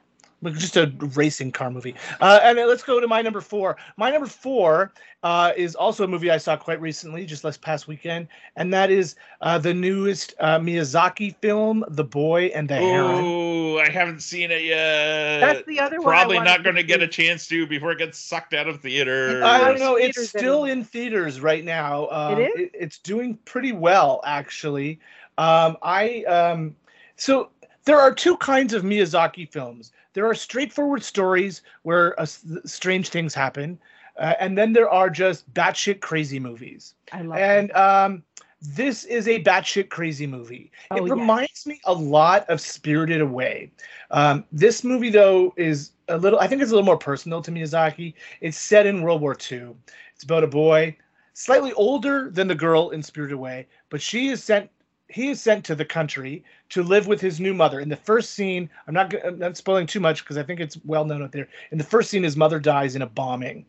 just 0.49 0.77
a 0.77 0.91
racing 1.15 1.51
car 1.51 1.69
movie. 1.69 1.95
Uh, 2.19 2.39
and 2.43 2.57
let's 2.57 2.83
go 2.83 2.99
to 2.99 3.07
my 3.07 3.21
number 3.21 3.41
four. 3.41 3.77
My 3.97 4.09
number 4.09 4.27
four 4.27 4.91
uh, 5.23 5.51
is 5.55 5.75
also 5.75 6.03
a 6.03 6.07
movie 6.07 6.31
I 6.31 6.37
saw 6.37 6.57
quite 6.57 6.81
recently, 6.81 7.25
just 7.25 7.43
last 7.43 7.61
past 7.61 7.87
weekend, 7.87 8.27
and 8.55 8.73
that 8.73 8.89
is 8.89 9.15
uh, 9.41 9.57
the 9.57 9.73
newest 9.73 10.33
uh, 10.39 10.57
Miyazaki 10.57 11.35
film, 11.41 11.85
The 11.89 12.03
Boy 12.03 12.45
and 12.55 12.67
the 12.67 12.75
Heron. 12.75 13.23
Oh, 13.23 13.77
I 13.77 13.89
haven't 13.89 14.21
seen 14.21 14.49
it 14.51 14.63
yet. 14.63 15.39
That's 15.39 15.65
the 15.67 15.79
other 15.79 15.97
one. 15.97 16.05
Probably 16.05 16.37
wanted 16.37 16.49
not 16.49 16.63
going 16.63 16.75
to 16.75 16.83
get 16.83 17.01
a 17.03 17.07
chance 17.07 17.47
to 17.47 17.67
before 17.67 17.91
it 17.91 17.99
gets 17.99 18.17
sucked 18.17 18.53
out 18.53 18.67
of 18.67 18.81
theaters. 18.81 19.43
I 19.43 19.59
don't 19.59 19.79
know. 19.79 19.95
It's 19.95 20.29
still 20.29 20.65
in 20.65 20.83
theaters 20.83 21.39
right 21.39 21.63
now. 21.63 22.07
Um, 22.09 22.39
It 22.39 22.59
is? 22.59 22.69
it's 22.73 22.97
doing 22.97 23.37
pretty 23.45 23.73
well, 23.73 24.21
actually. 24.25 24.99
Um, 25.37 25.77
I 25.81 26.23
um, 26.23 26.75
so 27.15 27.49
there 27.85 27.99
are 27.99 28.13
two 28.13 28.37
kinds 28.37 28.73
of 28.73 28.83
Miyazaki 28.83 29.49
films. 29.49 29.91
There 30.13 30.25
are 30.25 30.35
straightforward 30.35 31.03
stories 31.03 31.61
where 31.83 32.19
uh, 32.19 32.25
strange 32.25 33.09
things 33.09 33.33
happen, 33.33 33.79
uh, 34.17 34.33
and 34.39 34.57
then 34.57 34.73
there 34.73 34.89
are 34.89 35.09
just 35.09 35.51
batshit 35.53 36.01
crazy 36.01 36.39
movies. 36.39 36.95
I 37.11 37.21
love 37.21 37.37
And 37.37 37.71
um, 37.71 38.23
this 38.61 39.05
is 39.05 39.27
a 39.27 39.41
batshit 39.41 39.89
crazy 39.89 40.27
movie. 40.27 40.71
Oh, 40.91 40.97
it 40.97 41.09
reminds 41.09 41.65
me 41.65 41.81
a 41.85 41.93
lot 41.93 42.47
of 42.49 42.61
Spirited 42.61 43.21
Away. 43.21 43.71
Um, 44.11 44.45
this 44.51 44.83
movie, 44.83 45.09
though, 45.09 45.53
is 45.57 45.91
a 46.09 46.17
little. 46.17 46.39
I 46.39 46.47
think 46.47 46.61
it's 46.61 46.71
a 46.71 46.75
little 46.75 46.85
more 46.85 46.97
personal 46.97 47.41
to 47.41 47.51
Miyazaki. 47.51 48.13
It's 48.41 48.57
set 48.57 48.85
in 48.85 49.01
World 49.01 49.21
War 49.21 49.35
II. 49.51 49.69
It's 50.13 50.23
about 50.23 50.43
a 50.43 50.47
boy, 50.47 50.95
slightly 51.33 51.73
older 51.73 52.29
than 52.29 52.47
the 52.47 52.55
girl 52.55 52.91
in 52.91 53.01
Spirited 53.01 53.35
Away, 53.35 53.67
but 53.89 54.01
she 54.01 54.29
is 54.29 54.43
sent. 54.43 54.69
He 55.11 55.29
is 55.29 55.41
sent 55.41 55.65
to 55.65 55.75
the 55.75 55.85
country 55.85 56.43
to 56.69 56.83
live 56.83 57.07
with 57.07 57.19
his 57.19 57.39
new 57.39 57.53
mother. 57.53 57.79
In 57.79 57.89
the 57.89 57.95
first 57.95 58.31
scene, 58.31 58.69
I'm 58.87 58.93
not. 58.93 59.13
I'm 59.25 59.37
not 59.37 59.57
spoiling 59.57 59.87
too 59.87 59.99
much 59.99 60.23
because 60.23 60.37
I 60.37 60.43
think 60.43 60.59
it's 60.59 60.77
well 60.85 61.05
known 61.05 61.21
out 61.21 61.31
there. 61.31 61.47
In 61.71 61.77
the 61.77 61.83
first 61.83 62.09
scene, 62.09 62.23
his 62.23 62.37
mother 62.37 62.59
dies 62.59 62.95
in 62.95 63.01
a 63.01 63.07
bombing 63.07 63.65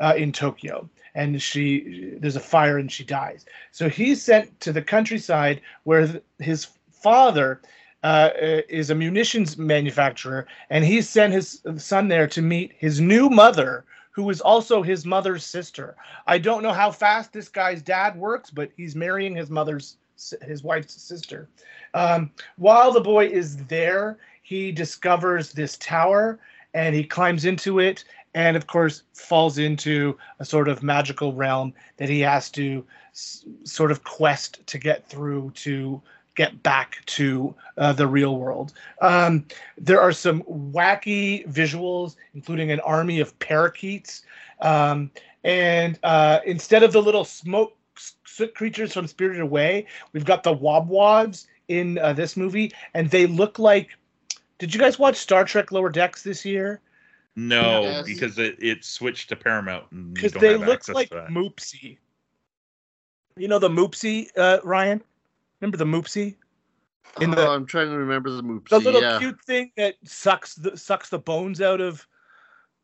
uh, 0.00 0.14
in 0.16 0.32
Tokyo, 0.32 0.88
and 1.14 1.40
she 1.42 2.14
there's 2.20 2.36
a 2.36 2.40
fire 2.40 2.78
and 2.78 2.90
she 2.90 3.04
dies. 3.04 3.44
So 3.72 3.88
he's 3.88 4.22
sent 4.22 4.60
to 4.60 4.72
the 4.72 4.82
countryside 4.82 5.60
where 5.82 6.20
his 6.38 6.68
father 6.90 7.60
uh, 8.04 8.30
uh, 8.40 8.60
is 8.68 8.90
a 8.90 8.94
munitions 8.94 9.56
manufacturer, 9.56 10.46
and 10.70 10.84
he 10.84 11.00
sent 11.02 11.32
his 11.32 11.62
son 11.76 12.08
there 12.08 12.26
to 12.28 12.42
meet 12.42 12.72
his 12.78 13.00
new 13.00 13.30
mother, 13.30 13.84
who 14.10 14.28
is 14.30 14.40
also 14.40 14.82
his 14.82 15.04
mother's 15.04 15.44
sister. 15.44 15.96
I 16.26 16.38
don't 16.38 16.62
know 16.62 16.72
how 16.72 16.90
fast 16.90 17.32
this 17.32 17.48
guy's 17.48 17.82
dad 17.82 18.16
works, 18.16 18.50
but 18.50 18.70
he's 18.76 18.94
marrying 18.94 19.34
his 19.34 19.50
mother's 19.50 19.96
his 20.42 20.62
wife's 20.62 20.94
sister. 20.94 21.48
Um, 21.94 22.30
while 22.56 22.92
the 22.92 23.00
boy 23.00 23.26
is 23.26 23.56
there, 23.66 24.18
he 24.42 24.72
discovers 24.72 25.52
this 25.52 25.76
tower 25.78 26.38
and 26.74 26.94
he 26.94 27.04
climbs 27.04 27.44
into 27.44 27.78
it 27.78 28.04
and 28.34 28.56
of 28.56 28.66
course 28.66 29.02
falls 29.12 29.58
into 29.58 30.16
a 30.40 30.44
sort 30.44 30.68
of 30.68 30.82
magical 30.82 31.32
realm 31.32 31.72
that 31.96 32.08
he 32.08 32.20
has 32.20 32.50
to 32.50 32.84
s- 33.12 33.44
sort 33.62 33.90
of 33.90 34.04
quest 34.04 34.66
to 34.66 34.78
get 34.78 35.08
through 35.08 35.52
to 35.54 36.02
get 36.34 36.62
back 36.64 37.04
to 37.06 37.54
uh, 37.78 37.92
the 37.92 38.06
real 38.06 38.38
world. 38.38 38.72
Um, 39.00 39.46
there 39.78 40.00
are 40.00 40.12
some 40.12 40.42
wacky 40.42 41.46
visuals, 41.48 42.16
including 42.34 42.72
an 42.72 42.80
army 42.80 43.20
of 43.20 43.38
parakeets. 43.38 44.22
Um, 44.60 45.12
and 45.44 45.98
uh, 46.02 46.40
instead 46.44 46.82
of 46.82 46.92
the 46.92 47.02
little 47.02 47.24
smoke 47.24 47.76
creatures 48.54 48.92
from 48.92 49.06
Spirited 49.06 49.40
Away, 49.42 49.86
we've 50.12 50.24
got 50.24 50.42
the 50.42 50.54
wobwabs 50.54 51.46
in 51.68 51.98
uh, 51.98 52.12
this 52.12 52.36
movie, 52.36 52.72
and 52.94 53.10
they 53.10 53.26
look 53.26 53.58
like. 53.58 53.90
Did 54.58 54.72
you 54.72 54.80
guys 54.80 54.98
watch 54.98 55.16
Star 55.16 55.44
Trek 55.44 55.72
Lower 55.72 55.90
Decks 55.90 56.22
this 56.22 56.44
year? 56.44 56.80
No, 57.36 57.82
Yes. 57.82 58.06
because 58.06 58.38
it, 58.38 58.56
it 58.62 58.84
switched 58.84 59.28
to 59.30 59.36
Paramount. 59.36 60.14
Because 60.14 60.32
they 60.32 60.56
look 60.56 60.86
like 60.88 61.08
to 61.08 61.16
that. 61.16 61.28
Moopsy. 61.28 61.98
You 63.36 63.48
know 63.48 63.58
the 63.58 63.68
Moopsy, 63.68 64.28
uh, 64.36 64.58
Ryan? 64.62 65.02
Remember 65.60 65.76
the 65.76 65.84
Moopsy? 65.84 66.36
in 67.20 67.30
the- 67.30 67.46
oh, 67.46 67.54
I'm 67.54 67.66
trying 67.66 67.88
to 67.88 67.96
remember 67.96 68.30
the 68.30 68.42
movie. 68.42 68.64
The 68.70 68.78
little 68.78 69.02
yeah. 69.02 69.18
cute 69.18 69.40
thing 69.44 69.72
that 69.76 69.96
sucks 70.04 70.54
the 70.54 70.76
sucks 70.76 71.08
the 71.10 71.18
bones 71.18 71.60
out 71.60 71.80
of 71.80 72.06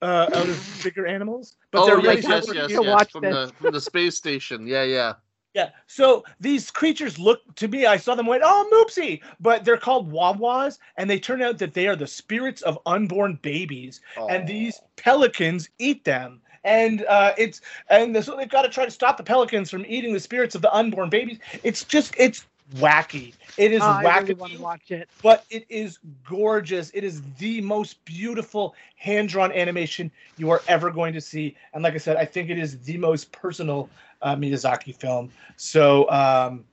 uh, 0.03 0.31
out 0.35 0.49
of 0.49 0.81
bigger 0.83 1.07
animals. 1.07 1.57
But 1.71 1.83
oh 1.83 1.87
they're 1.87 2.01
yes, 2.01 2.25
really 2.25 2.37
yes, 2.37 2.55
yes, 2.55 2.71
yes, 2.71 2.81
watch 2.81 3.13
from 3.13 3.23
the 3.23 3.53
from 3.59 3.73
the 3.73 3.81
space 3.81 4.17
station. 4.17 4.67
Yeah, 4.67 4.85
yeah. 4.85 5.15
Yeah. 5.55 5.71
So 5.89 6.25
these 6.39 6.71
creatures 6.71 7.19
look 7.19 7.41
to 7.57 7.67
me, 7.67 7.87
I 7.87 7.97
saw 7.97 8.15
them 8.15 8.27
went, 8.27 8.43
oh, 8.45 8.69
Moopsy, 8.73 9.21
but 9.41 9.65
they're 9.65 9.77
called 9.77 10.13
Wawas, 10.13 10.79
and 10.97 11.11
they 11.11 11.19
turn 11.19 11.43
out 11.43 11.59
that 11.59 11.75
they 11.75 11.89
are 11.89 11.97
the 11.97 12.07
spirits 12.07 12.63
of 12.63 12.79
unborn 12.87 13.39
babies, 13.43 14.01
and 14.29 14.47
these 14.47 14.81
pelicans 14.97 15.69
eat 15.79 16.05
them. 16.05 16.41
And 16.63 17.05
uh, 17.09 17.33
it's 17.39 17.63
and 17.89 18.23
so 18.25 18.37
they've 18.37 18.49
got 18.49 18.63
to 18.63 18.69
try 18.69 18.85
to 18.85 18.91
stop 18.91 19.17
the 19.17 19.23
pelicans 19.25 19.71
from 19.71 19.85
eating 19.89 20.13
the 20.13 20.21
spirits 20.21 20.55
of 20.55 20.63
the 20.63 20.73
unborn 20.73 21.09
babies. 21.09 21.39
It's 21.65 21.85
just 21.85 22.15
it's 22.19 22.47
wacky. 22.77 23.35
It 23.57 23.73
is 23.73 23.81
Oh, 23.83 23.87
I 23.87 24.05
wacky 24.05 24.21
really 24.21 24.35
want 24.35 24.53
to 24.53 24.59
watch 24.61 24.91
it. 24.91 25.09
but 25.23 25.45
it 25.51 25.67
is 25.69 25.99
gorgeous. 26.25 26.91
It 26.95 27.05
is 27.05 27.23
the 27.39 27.61
most 27.61 28.05
beautiful 28.05 28.75
hand 28.97 29.29
drawn 29.29 29.53
animation 29.53 30.11
you 30.37 30.51
are 30.51 30.63
ever 30.69 30.91
going 30.91 31.13
to 31.15 31.21
see. 31.21 31.57
And 31.75 31.83
like 31.83 31.95
I 31.95 31.99
said, 31.99 32.17
I 32.17 32.25
think 32.25 32.51
it 32.51 32.59
is 32.59 32.79
the 32.81 32.97
most 32.97 33.33
personal 33.33 33.89
uh, 34.23 34.37
Miyazaki 34.37 34.95
film. 34.95 35.31
So, 35.57 36.09
um, 36.11 36.65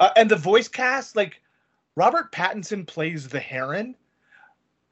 uh, 0.00 0.10
and 0.16 0.30
the 0.30 0.36
voice 0.36 0.68
cast, 0.68 1.16
like 1.16 1.40
Robert 1.96 2.30
Pattinson 2.32 2.86
plays 2.86 3.26
the 3.28 3.40
Heron. 3.40 3.94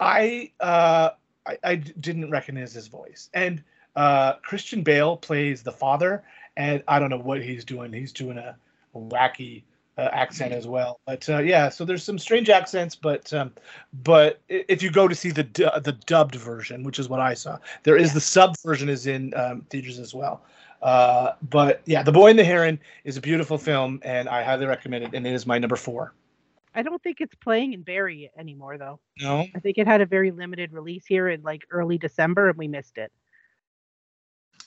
I, 0.00 0.52
uh, 0.60 1.10
I, 1.46 1.58
I 1.64 1.74
didn't 1.76 2.30
recognize 2.30 2.72
his 2.72 2.88
voice. 2.88 3.30
And 3.34 3.62
uh, 3.94 4.34
Christian 4.42 4.82
Bale 4.82 5.16
plays 5.16 5.62
the 5.62 5.72
father. 5.72 6.24
And 6.56 6.82
I 6.88 6.98
don't 6.98 7.10
know 7.10 7.18
what 7.18 7.42
he's 7.42 7.64
doing. 7.64 7.92
He's 7.92 8.12
doing 8.12 8.38
a 8.38 8.56
wacky 8.94 9.62
uh, 9.98 10.08
accent 10.12 10.52
as 10.52 10.66
well. 10.66 11.00
But 11.06 11.28
uh, 11.28 11.38
yeah, 11.38 11.68
so 11.68 11.84
there's 11.84 12.02
some 12.02 12.18
strange 12.18 12.50
accents, 12.50 12.94
but 12.94 13.32
um, 13.32 13.52
but 14.02 14.40
if 14.48 14.82
you 14.82 14.90
go 14.90 15.08
to 15.08 15.14
see 15.14 15.30
the 15.30 15.42
du- 15.44 15.80
the 15.82 15.92
dubbed 15.92 16.34
version, 16.34 16.82
which 16.82 16.98
is 16.98 17.08
what 17.08 17.20
I 17.20 17.34
saw, 17.34 17.58
there 17.82 17.96
is 17.96 18.12
the 18.12 18.20
sub 18.20 18.54
version 18.64 18.88
is 18.88 19.06
in 19.06 19.32
um, 19.34 19.62
theaters 19.70 19.98
as 19.98 20.14
well. 20.14 20.42
Uh, 20.82 21.32
but 21.48 21.80
yeah, 21.86 22.02
The 22.02 22.12
Boy 22.12 22.28
and 22.30 22.38
the 22.38 22.44
Heron 22.44 22.78
is 23.04 23.16
a 23.16 23.20
beautiful 23.20 23.56
film, 23.56 23.98
and 24.02 24.28
I 24.28 24.42
highly 24.42 24.66
recommend 24.66 25.04
it. 25.04 25.14
And 25.14 25.26
it 25.26 25.32
is 25.32 25.46
my 25.46 25.58
number 25.58 25.76
four. 25.76 26.12
I 26.74 26.82
don't 26.82 27.02
think 27.02 27.22
it's 27.22 27.34
playing 27.36 27.72
in 27.72 27.80
Barrie 27.80 28.30
anymore, 28.36 28.76
though. 28.76 29.00
No, 29.18 29.46
I 29.54 29.60
think 29.60 29.78
it 29.78 29.86
had 29.86 30.02
a 30.02 30.06
very 30.06 30.30
limited 30.30 30.72
release 30.74 31.06
here 31.06 31.28
in 31.30 31.42
like 31.42 31.62
early 31.70 31.96
December, 31.96 32.50
and 32.50 32.58
we 32.58 32.68
missed 32.68 32.98
it. 32.98 33.10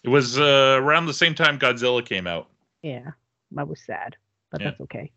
It 0.03 0.09
was 0.09 0.39
uh, 0.39 0.77
around 0.81 1.05
the 1.05 1.13
same 1.13 1.35
time 1.35 1.59
Godzilla 1.59 2.03
came 2.03 2.25
out. 2.25 2.47
Yeah, 2.81 3.11
that 3.51 3.67
was 3.67 3.79
sad, 3.81 4.15
but 4.49 4.61
Yeah. 4.61 4.69
that's 4.71 4.81
okay. 4.81 5.11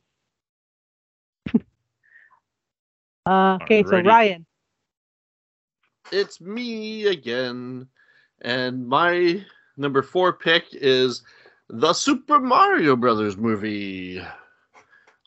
Uh, 3.26 3.58
okay, 3.62 3.82
so 3.84 4.00
Ryan, 4.00 4.46
It's 6.10 6.40
me 6.40 7.06
again, 7.06 7.86
and 8.40 8.86
my 8.86 9.44
number 9.76 10.02
four 10.02 10.32
pick 10.32 10.64
is 10.72 11.22
the 11.68 11.92
Super 11.92 12.40
Mario 12.40 12.96
Brothers 12.96 13.36
movie. 13.36 14.22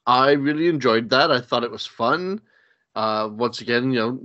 I 0.05 0.31
really 0.31 0.67
enjoyed 0.67 1.09
that. 1.09 1.31
I 1.31 1.39
thought 1.41 1.63
it 1.63 1.71
was 1.71 1.85
fun. 1.85 2.41
Uh, 2.95 3.29
once 3.31 3.61
again, 3.61 3.91
you 3.91 3.99
know 3.99 4.19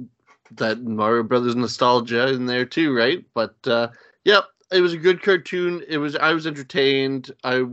that 0.52 0.82
Mario 0.82 1.22
Brothers 1.22 1.56
nostalgia 1.56 2.28
in 2.28 2.46
there 2.46 2.64
too, 2.64 2.94
right? 2.94 3.24
But 3.34 3.54
uh, 3.66 3.88
yep, 4.24 4.44
it 4.72 4.80
was 4.80 4.92
a 4.92 4.98
good 4.98 5.22
cartoon. 5.22 5.82
It 5.88 5.98
was 5.98 6.16
I 6.16 6.32
was 6.32 6.46
entertained. 6.46 7.30
I 7.44 7.64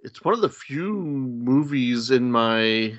it's 0.00 0.24
one 0.24 0.34
of 0.34 0.40
the 0.40 0.48
few 0.48 0.92
movies 0.94 2.10
in 2.10 2.30
my 2.30 2.94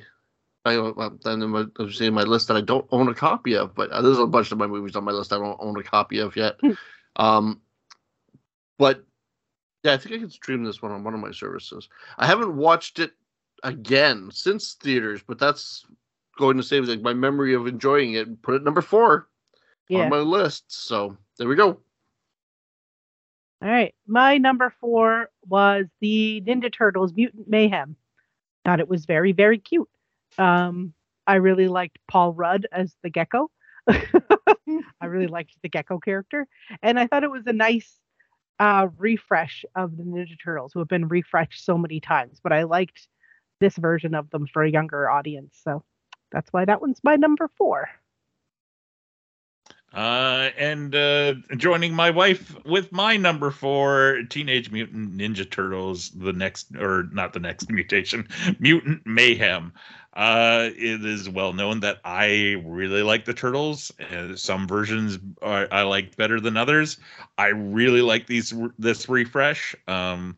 I 0.65 0.77
well, 0.77 1.17
then 1.23 1.49
my, 1.49 1.65
I 1.79 1.83
was 1.83 1.97
saying 1.97 2.13
my 2.13 2.23
list 2.23 2.47
that 2.47 2.57
I 2.57 2.61
don't 2.61 2.87
own 2.91 3.09
a 3.09 3.13
copy 3.13 3.55
of, 3.55 3.75
but 3.75 3.89
uh, 3.91 4.01
there's 4.01 4.19
a 4.19 4.25
bunch 4.25 4.51
of 4.51 4.57
my 4.57 4.67
movies 4.67 4.95
on 4.95 5.03
my 5.03 5.11
list 5.11 5.33
I 5.33 5.37
don't 5.37 5.57
own 5.59 5.77
a 5.77 5.83
copy 5.83 6.19
of 6.19 6.35
yet. 6.35 6.59
um, 7.17 7.61
but 8.77 9.03
yeah, 9.83 9.93
I 9.93 9.97
think 9.97 10.15
I 10.15 10.19
can 10.19 10.29
stream 10.29 10.63
this 10.63 10.81
one 10.81 10.91
on 10.91 11.03
one 11.03 11.13
of 11.13 11.19
my 11.19 11.31
services. 11.31 11.89
I 12.17 12.25
haven't 12.25 12.55
watched 12.55 12.99
it 12.99 13.11
again 13.63 14.29
since 14.31 14.73
theaters, 14.73 15.21
but 15.25 15.37
that's 15.37 15.85
going 16.37 16.57
to 16.57 16.63
save 16.63 16.87
like 16.87 17.01
my 17.01 17.13
memory 17.13 17.53
of 17.53 17.67
enjoying 17.67 18.13
it 18.13 18.41
put 18.41 18.55
it 18.55 18.63
number 18.63 18.81
four 18.81 19.27
yeah. 19.89 20.03
on 20.03 20.09
my 20.09 20.17
list. 20.17 20.65
So 20.67 21.17
there 21.37 21.47
we 21.47 21.55
go. 21.55 21.79
All 23.61 23.69
right. 23.69 23.93
My 24.07 24.37
number 24.37 24.73
four 24.81 25.29
was 25.47 25.85
the 26.01 26.41
Ninja 26.45 26.71
Turtles 26.71 27.13
Mutant 27.13 27.47
Mayhem. 27.47 27.95
Thought 28.65 28.79
it 28.79 28.89
was 28.89 29.05
very, 29.05 29.31
very 29.31 29.57
cute. 29.57 29.89
Um, 30.37 30.93
I 31.25 31.35
really 31.35 31.67
liked 31.67 31.99
Paul 32.07 32.33
Rudd 32.33 32.67
as 32.71 32.95
the 33.03 33.09
gecko. 33.09 33.49
I 33.87 35.05
really 35.05 35.27
liked 35.27 35.55
the 35.61 35.69
gecko 35.69 35.99
character. 35.99 36.47
And 36.81 36.99
I 36.99 37.07
thought 37.07 37.23
it 37.23 37.31
was 37.31 37.47
a 37.47 37.53
nice 37.53 37.97
uh, 38.59 38.87
refresh 38.97 39.65
of 39.75 39.97
the 39.97 40.03
Ninja 40.03 40.37
Turtles, 40.41 40.73
who 40.73 40.79
have 40.79 40.87
been 40.87 41.07
refreshed 41.07 41.65
so 41.65 41.77
many 41.77 41.99
times. 41.99 42.39
But 42.41 42.53
I 42.53 42.63
liked 42.63 43.07
this 43.59 43.75
version 43.77 44.15
of 44.15 44.29
them 44.29 44.47
for 44.47 44.63
a 44.63 44.69
younger 44.69 45.09
audience. 45.09 45.59
So 45.63 45.83
that's 46.31 46.51
why 46.51 46.65
that 46.65 46.81
one's 46.81 46.99
my 47.03 47.15
number 47.15 47.49
four. 47.57 47.89
Uh, 49.93 50.49
and 50.57 50.95
uh, 50.95 51.35
joining 51.55 51.93
my 51.93 52.09
wife 52.09 52.55
with 52.65 52.91
my 52.91 53.15
number 53.15 53.51
four, 53.51 54.21
Teenage 54.27 54.71
Mutant 54.71 55.15
Ninja 55.15 55.49
Turtles, 55.49 56.09
the 56.09 56.33
next, 56.33 56.75
or 56.75 57.09
not 57.11 57.33
the 57.33 57.39
next 57.39 57.69
mutation, 57.71 58.27
Mutant 58.59 59.05
Mayhem. 59.05 59.71
Uh, 60.15 60.69
it 60.77 61.03
is 61.03 61.27
well 61.29 61.53
known 61.53 61.79
that 61.79 61.99
I 62.05 62.61
really 62.65 63.01
like 63.01 63.25
the 63.25 63.33
Turtles. 63.33 63.91
Uh, 63.99 64.35
some 64.35 64.67
versions 64.67 65.17
I, 65.41 65.65
I 65.71 65.81
like 65.83 66.15
better 66.15 66.39
than 66.39 66.55
others. 66.55 66.97
I 67.37 67.47
really 67.47 68.01
like 68.01 68.27
these 68.27 68.53
this 68.77 69.09
refresh. 69.09 69.75
Um, 69.87 70.37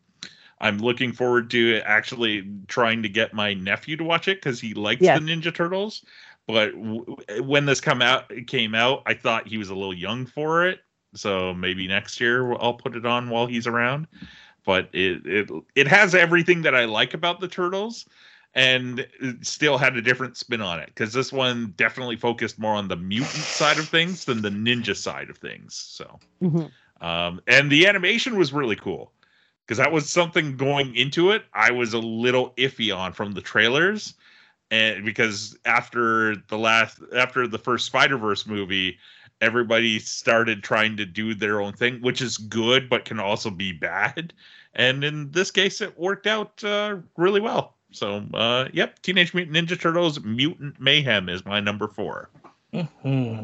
I'm 0.62 0.78
looking 0.78 1.12
forward 1.12 1.50
to 1.52 1.82
actually 1.86 2.48
trying 2.68 3.04
to 3.04 3.10
get 3.10 3.34
my 3.34 3.54
nephew 3.54 3.98
to 3.98 4.04
watch 4.06 4.28
it 4.30 4.38
because 4.38 4.62
he 4.62 4.74
likes 4.74 5.02
Yes. 5.02 5.20
the 5.20 5.26
Ninja 5.26 5.54
Turtles 5.54 6.06
but 6.48 6.72
w- 6.74 7.16
when 7.42 7.66
this 7.66 7.82
come 7.82 8.02
out 8.02 8.32
came 8.48 8.76
out 8.76 9.02
i 9.06 9.14
thought 9.14 9.48
he 9.48 9.58
was 9.58 9.70
a 9.70 9.76
little 9.76 9.94
young 9.94 10.26
for 10.26 10.68
it 10.68 10.80
so 11.14 11.54
maybe 11.54 11.88
next 11.88 12.20
year 12.20 12.54
i'll 12.54 12.74
put 12.74 12.96
it 12.96 13.06
on 13.06 13.30
while 13.30 13.48
he's 13.48 13.68
around 13.68 14.08
but 14.66 14.90
it 14.94 15.26
it, 15.26 15.50
it 15.76 15.88
has 15.88 16.14
everything 16.14 16.62
that 16.62 16.76
i 16.76 16.86
like 16.86 17.14
about 17.14 17.40
the 17.40 17.48
turtles 17.48 18.06
and 18.56 19.06
still 19.42 19.78
had 19.78 19.96
a 19.98 20.02
different 20.02 20.38
spin 20.38 20.62
on 20.62 20.80
it 20.80 20.88
because 20.88 21.12
this 21.14 21.32
one 21.32 21.74
definitely 21.76 22.16
focused 22.16 22.58
more 22.58 22.74
on 22.74 22.88
the 22.88 22.96
mutant 22.96 23.44
side 23.44 23.78
of 23.78 23.88
things 23.90 24.26
than 24.26 24.42
the 24.42 24.50
ninja 24.50 24.96
side 24.96 25.30
of 25.30 25.38
things 25.38 25.76
so 25.76 26.20
Mhm. 26.42 26.72
um, 27.02 27.42
and 27.48 27.70
the 27.70 27.86
animation 27.86 28.38
was 28.38 28.54
really 28.54 28.76
cool 28.78 29.12
because 29.66 29.78
that 29.78 29.92
was 29.92 30.10
something 30.10 30.56
going 30.58 30.96
into 30.96 31.32
it 31.32 31.46
I 31.54 31.72
was 31.72 31.94
a 31.94 32.00
little 32.00 32.54
iffy 32.58 32.96
on 32.96 33.12
from 33.14 33.34
the 33.34 33.42
trailers, 33.42 34.14
and 34.72 35.04
because 35.06 35.58
after 35.66 36.36
the 36.48 36.58
last 36.58 37.00
after 37.16 37.48
the 37.48 37.60
first 37.60 37.86
Spider 37.86 38.18
Verse 38.18 38.48
movie, 38.48 38.98
everybody 39.42 40.00
started 40.00 40.64
trying 40.64 40.98
to 40.98 41.06
do 41.06 41.34
their 41.36 41.62
own 41.62 41.74
thing, 41.74 42.02
which 42.02 42.22
is 42.22 42.38
good 42.38 42.90
but 42.90 43.06
can 43.06 43.20
also 43.20 43.50
be 43.50 43.72
bad. 43.74 44.34
And 44.74 45.04
in 45.04 45.32
this 45.32 45.52
case, 45.52 45.82
it 45.82 45.98
worked 46.00 46.26
out 46.28 46.64
uh, 46.64 46.98
really 47.18 47.42
well. 47.42 47.75
So, 47.96 48.26
uh, 48.34 48.68
yep, 48.74 49.02
Teenage 49.02 49.34
Mutant 49.34 49.56
Ninja 49.56 49.80
Turtles: 49.80 50.20
Mutant 50.24 50.80
Mayhem 50.80 51.30
is 51.30 51.46
my 51.46 51.60
number 51.60 51.88
four. 51.88 52.30
Hmm. 53.02 53.44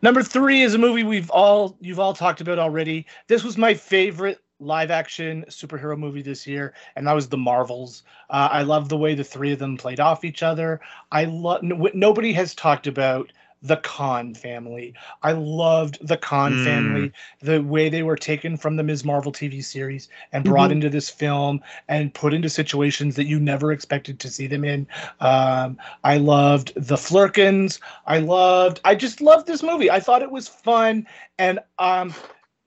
Number 0.00 0.22
three 0.22 0.62
is 0.62 0.74
a 0.74 0.78
movie 0.78 1.02
we've 1.02 1.30
all 1.30 1.76
you've 1.80 2.00
all 2.00 2.14
talked 2.14 2.40
about 2.40 2.58
already. 2.58 3.06
This 3.26 3.44
was 3.44 3.58
my 3.58 3.74
favorite 3.74 4.40
live 4.60 4.90
action 4.90 5.44
superhero 5.48 5.98
movie 5.98 6.22
this 6.22 6.46
year, 6.46 6.74
and 6.96 7.06
that 7.06 7.12
was 7.12 7.28
The 7.28 7.36
Marvels. 7.36 8.04
Uh, 8.30 8.48
I 8.50 8.62
love 8.62 8.88
the 8.88 8.96
way 8.96 9.14
the 9.14 9.24
three 9.24 9.52
of 9.52 9.58
them 9.58 9.76
played 9.76 10.00
off 10.00 10.24
each 10.24 10.42
other. 10.42 10.80
I 11.12 11.24
love 11.24 11.62
nobody 11.62 12.32
has 12.32 12.54
talked 12.54 12.86
about 12.86 13.32
the 13.62 13.76
Khan 13.78 14.34
family. 14.34 14.94
I 15.22 15.32
loved 15.32 16.06
the 16.06 16.16
Khan 16.16 16.52
Mm. 16.52 16.62
family, 16.62 17.12
the 17.40 17.60
way 17.62 17.88
they 17.88 18.02
were 18.02 18.16
taken 18.16 18.56
from 18.56 18.76
the 18.76 18.82
Ms. 18.82 19.04
Marvel 19.04 19.32
TV 19.32 19.62
series 19.62 20.08
and 20.32 20.44
brought 20.44 20.70
Mhm. 20.70 20.74
into 20.74 20.90
this 20.90 21.08
film 21.10 21.60
and 21.88 22.14
put 22.14 22.32
into 22.34 22.48
situations 22.48 23.16
that 23.16 23.26
you 23.26 23.40
never 23.40 23.72
expected 23.72 24.20
to 24.20 24.28
see 24.28 24.46
them 24.46 24.64
in. 24.64 24.86
Um, 25.20 25.76
I 26.04 26.18
loved 26.18 26.72
the 26.76 26.96
Flerkens. 26.96 27.80
I 28.06 28.18
loved. 28.18 28.80
I 28.84 28.94
just 28.94 29.20
loved 29.20 29.46
this 29.46 29.62
movie. 29.62 29.90
I 29.90 30.00
thought 30.00 30.22
it 30.22 30.30
was 30.30 30.48
fun, 30.48 31.06
and 31.38 31.58
um, 31.78 32.14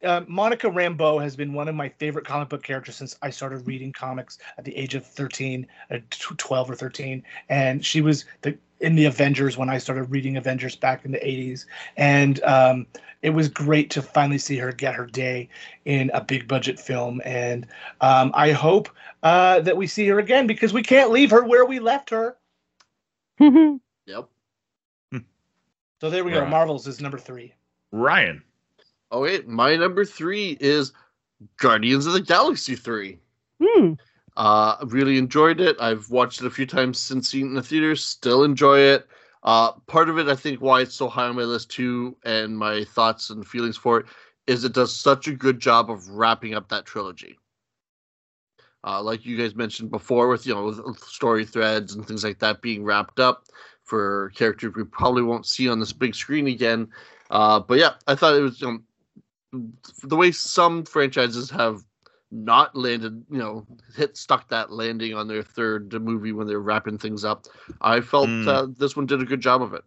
uh, 0.04 0.22
Monica 0.28 0.68
Rambeau 0.68 1.22
has 1.22 1.36
been 1.36 1.54
one 1.54 1.68
of 1.68 1.76
my 1.76 1.90
favorite 1.90 2.26
comic 2.26 2.50
book 2.50 2.64
characters 2.64 2.96
since 2.96 3.18
I 3.22 3.30
started 3.30 3.68
reading 3.68 3.92
comics 3.92 4.40
at 4.58 4.66
the 4.66 4.76
age 4.76 4.96
of 4.96 5.06
13, 5.06 5.68
uh, 5.92 5.98
12 6.10 6.72
or 6.72 6.76
13. 6.76 7.24
And 7.50 7.86
she 7.86 8.02
was 8.02 8.26
the 8.42 8.58
in 8.80 8.96
the 8.96 9.06
Avengers 9.06 9.58
when 9.58 9.70
I 9.70 9.78
started 9.78 10.06
reading 10.06 10.38
Avengers 10.38 10.76
back 10.76 11.06
in 11.06 11.12
the 11.12 11.20
80s. 11.20 11.66
And 11.98 12.44
um, 12.44 12.88
it 13.22 13.30
was 13.30 13.48
great 13.48 13.92
to 13.92 14.02
finally 14.02 14.40
see 14.40 14.58
her 14.58 14.72
get 14.72 14.96
her 14.96 15.06
day 15.06 15.50
in 15.86 16.10
a 16.16 16.22
big 16.22 16.48
budget 16.48 16.80
film. 16.80 17.22
And 17.24 17.68
um, 18.02 18.32
I 18.34 18.52
hope 18.52 18.90
uh, 19.22 19.60
that 19.62 19.78
we 19.78 19.86
see 19.86 20.08
her 20.08 20.18
again 20.18 20.48
because 20.48 20.74
we 20.74 20.82
can't 20.82 21.12
leave 21.12 21.30
her 21.30 21.44
where 21.44 21.66
we 21.66 21.80
left 21.80 22.10
her. 22.10 22.38
Yep. 24.08 24.28
So 26.02 26.10
there 26.10 26.24
we 26.24 26.32
go. 26.32 26.44
Marvels 26.48 26.88
is 26.88 27.00
number 27.00 27.20
three. 27.20 27.54
Ryan. 27.92 28.42
Okay, 29.12 29.42
my 29.46 29.76
number 29.76 30.06
three 30.06 30.58
is 30.60 30.94
Guardians 31.58 32.06
of 32.06 32.14
the 32.14 32.22
Galaxy 32.22 32.76
3. 32.76 33.18
Hmm. 33.62 33.94
Uh, 34.38 34.78
really 34.86 35.18
enjoyed 35.18 35.60
it. 35.60 35.76
I've 35.80 36.10
watched 36.10 36.42
it 36.42 36.48
a 36.48 36.52
few 36.52 36.66
times 36.66 36.98
since 36.98 37.30
seeing 37.30 37.46
it 37.46 37.50
in 37.50 37.56
the 37.56 37.64
theaters. 37.64 38.06
Still 38.06 38.44
enjoy 38.44 38.80
it. 38.80 39.08
Uh, 39.44 39.74
part 39.88 40.08
of 40.08 40.18
it, 40.18 40.28
I 40.28 40.36
think, 40.36 40.62
why 40.62 40.82
it's 40.82 40.96
so 40.96 41.10
high 41.10 41.26
on 41.28 41.36
my 41.36 41.44
list 41.44 41.72
too, 41.72 42.16
and 42.24 42.58
my 42.58 42.84
thoughts 42.86 43.32
and 43.32 43.46
feelings 43.46 43.76
for 43.76 44.00
it, 44.00 44.06
is 44.48 44.64
it 44.64 44.74
does 44.74 44.96
such 44.96 45.28
a 45.28 45.34
good 45.34 45.60
job 45.60 45.90
of 45.90 46.08
wrapping 46.10 46.54
up 46.54 46.70
that 46.70 46.86
trilogy. 46.86 47.38
Uh, 48.84 49.02
like 49.02 49.26
you 49.26 49.38
guys 49.38 49.56
mentioned 49.56 49.92
before, 49.92 50.28
with 50.28 50.46
you 50.48 50.54
know 50.54 50.66
with 50.66 51.00
story 51.00 51.46
threads 51.46 51.96
and 51.96 52.08
things 52.08 52.24
like 52.24 52.40
that 52.40 52.62
being 52.62 52.84
wrapped 52.84 53.20
up 53.20 53.46
for 53.84 54.32
characters 54.36 54.74
we 54.76 54.84
probably 54.84 55.22
won't 55.22 55.46
see 55.46 55.70
on 55.70 55.80
this 55.80 55.94
big 55.94 56.16
screen 56.16 56.48
again. 56.48 56.88
Uh, 57.30 57.60
but 57.60 57.78
yeah, 57.78 57.94
I 58.08 58.16
thought 58.16 58.36
it 58.36 58.42
was 58.42 58.62
you 58.62 58.72
know, 58.72 58.80
the 60.04 60.16
way 60.16 60.32
some 60.32 60.86
franchises 60.86 61.50
have 61.50 61.82
not 62.32 62.76
landed, 62.76 63.26
you 63.30 63.38
know, 63.38 63.66
hit 63.96 64.16
stuck 64.16 64.48
that 64.50 64.72
landing 64.72 65.14
on 65.14 65.28
their 65.28 65.44
third 65.44 65.92
movie 66.02 66.32
when 66.32 66.48
they're 66.48 66.62
wrapping 66.62 66.98
things 66.98 67.26
up. 67.26 67.46
I 67.82 68.00
felt 68.00 68.30
Mm. 68.30 68.48
uh, 68.48 68.68
this 68.78 68.96
one 68.96 69.06
did 69.06 69.22
a 69.22 69.26
good 69.26 69.42
job 69.42 69.62
of 69.62 69.74
it. 69.74 69.84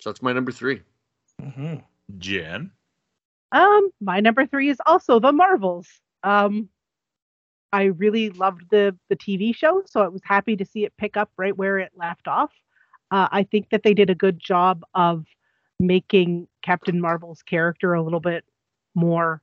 So 0.00 0.10
that's 0.10 0.20
my 0.22 0.32
number 0.32 0.52
three. 0.52 0.82
Mm-hmm. 1.40 1.76
Jen. 2.18 2.70
Um, 3.52 3.90
my 4.00 4.20
number 4.20 4.46
three 4.46 4.68
is 4.68 4.78
also 4.84 5.18
the 5.18 5.32
Marvels. 5.32 5.88
Um, 6.22 6.68
I 7.72 7.84
really 7.84 8.30
loved 8.30 8.64
the 8.70 8.96
the 9.08 9.16
TV 9.16 9.54
show, 9.54 9.82
so 9.86 10.02
I 10.02 10.08
was 10.08 10.20
happy 10.24 10.56
to 10.56 10.64
see 10.64 10.84
it 10.84 10.92
pick 10.98 11.16
up 11.16 11.30
right 11.38 11.56
where 11.56 11.78
it 11.78 11.92
left 11.96 12.28
off. 12.28 12.52
Uh, 13.10 13.28
I 13.30 13.44
think 13.44 13.70
that 13.70 13.82
they 13.82 13.94
did 13.94 14.10
a 14.10 14.14
good 14.14 14.38
job 14.38 14.84
of 14.94 15.24
making 15.82 16.48
Captain 16.62 17.00
Marvel's 17.00 17.42
character 17.42 17.92
a 17.94 18.02
little 18.02 18.20
bit 18.20 18.44
more 18.94 19.42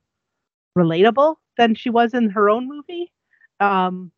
relatable 0.76 1.36
than 1.56 1.74
she 1.74 1.90
was 1.90 2.14
in 2.14 2.30
her 2.30 2.48
own 2.50 2.66
movie. 2.66 3.12
Um, 3.60 4.10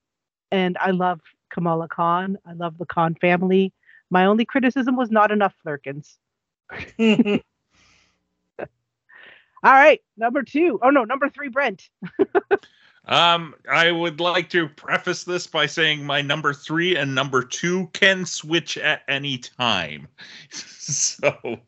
and 0.51 0.79
I 0.79 0.93
love 0.93 1.21
Kamala 1.51 1.89
Khan. 1.89 2.39
I 2.47 2.53
love 2.53 2.79
the 2.79 2.87
Khan 2.87 3.17
family. 3.21 3.73
My 4.11 4.27
only 4.27 4.45
criticism 4.45 4.97
was 4.97 5.11
not 5.11 5.33
enough 5.33 5.55
Flerkens. 5.65 6.19
All 9.65 9.73
right, 9.73 10.01
number 10.17 10.43
two. 10.43 10.79
Oh 10.83 10.91
no, 10.91 11.05
number 11.05 11.29
three, 11.29 11.49
Brent. 11.49 11.89
Um, 13.07 13.55
I 13.69 13.91
would 13.91 14.21
like 14.21 14.49
to 14.51 14.69
preface 14.69 15.25
this 15.25 15.47
by 15.49 15.67
saying 15.67 16.05
my 16.05 16.23
number 16.23 16.55
three 16.55 16.95
and 16.97 17.15
number 17.15 17.43
two 17.43 17.89
can 17.93 18.25
switch 18.25 18.79
at 18.79 19.03
any 19.09 19.39
time. 19.39 20.07
so 20.51 21.59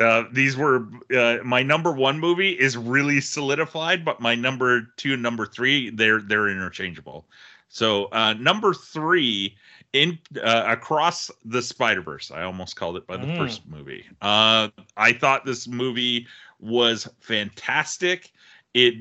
uh, 0.00 0.24
these 0.32 0.56
were 0.56 0.88
uh, 1.16 1.38
my 1.44 1.62
number 1.62 1.92
one 1.92 2.18
movie 2.18 2.58
is 2.58 2.76
really 2.76 3.20
solidified, 3.20 4.04
but 4.04 4.20
my 4.20 4.34
number 4.34 4.88
two 4.96 5.14
and 5.14 5.22
number 5.22 5.46
three 5.46 5.90
they're 5.90 6.20
they're 6.20 6.48
interchangeable. 6.48 7.24
So 7.68 8.06
uh, 8.06 8.32
number 8.34 8.74
three 8.74 9.56
in 9.92 10.18
uh, 10.42 10.64
across 10.66 11.30
the 11.44 11.62
Spider 11.62 12.02
Verse, 12.02 12.32
I 12.32 12.42
almost 12.42 12.74
called 12.74 12.96
it 12.96 13.06
by 13.06 13.16
the 13.16 13.26
Mm. 13.26 13.36
first 13.36 13.64
movie. 13.68 14.04
Uh, 14.20 14.68
I 14.96 15.12
thought 15.12 15.44
this 15.44 15.68
movie 15.68 16.26
was 16.58 17.08
fantastic. 17.20 18.32
It 18.74 18.94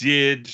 did 0.00 0.50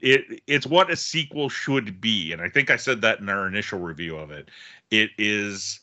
it 0.00 0.42
it's 0.46 0.66
what 0.66 0.90
a 0.90 0.96
sequel 0.96 1.48
should 1.48 2.00
be 2.00 2.32
and 2.32 2.42
i 2.42 2.48
think 2.48 2.70
i 2.70 2.76
said 2.76 3.00
that 3.00 3.18
in 3.18 3.28
our 3.28 3.46
initial 3.46 3.78
review 3.78 4.16
of 4.16 4.30
it. 4.30 4.50
It 4.90 5.10
is 5.18 5.80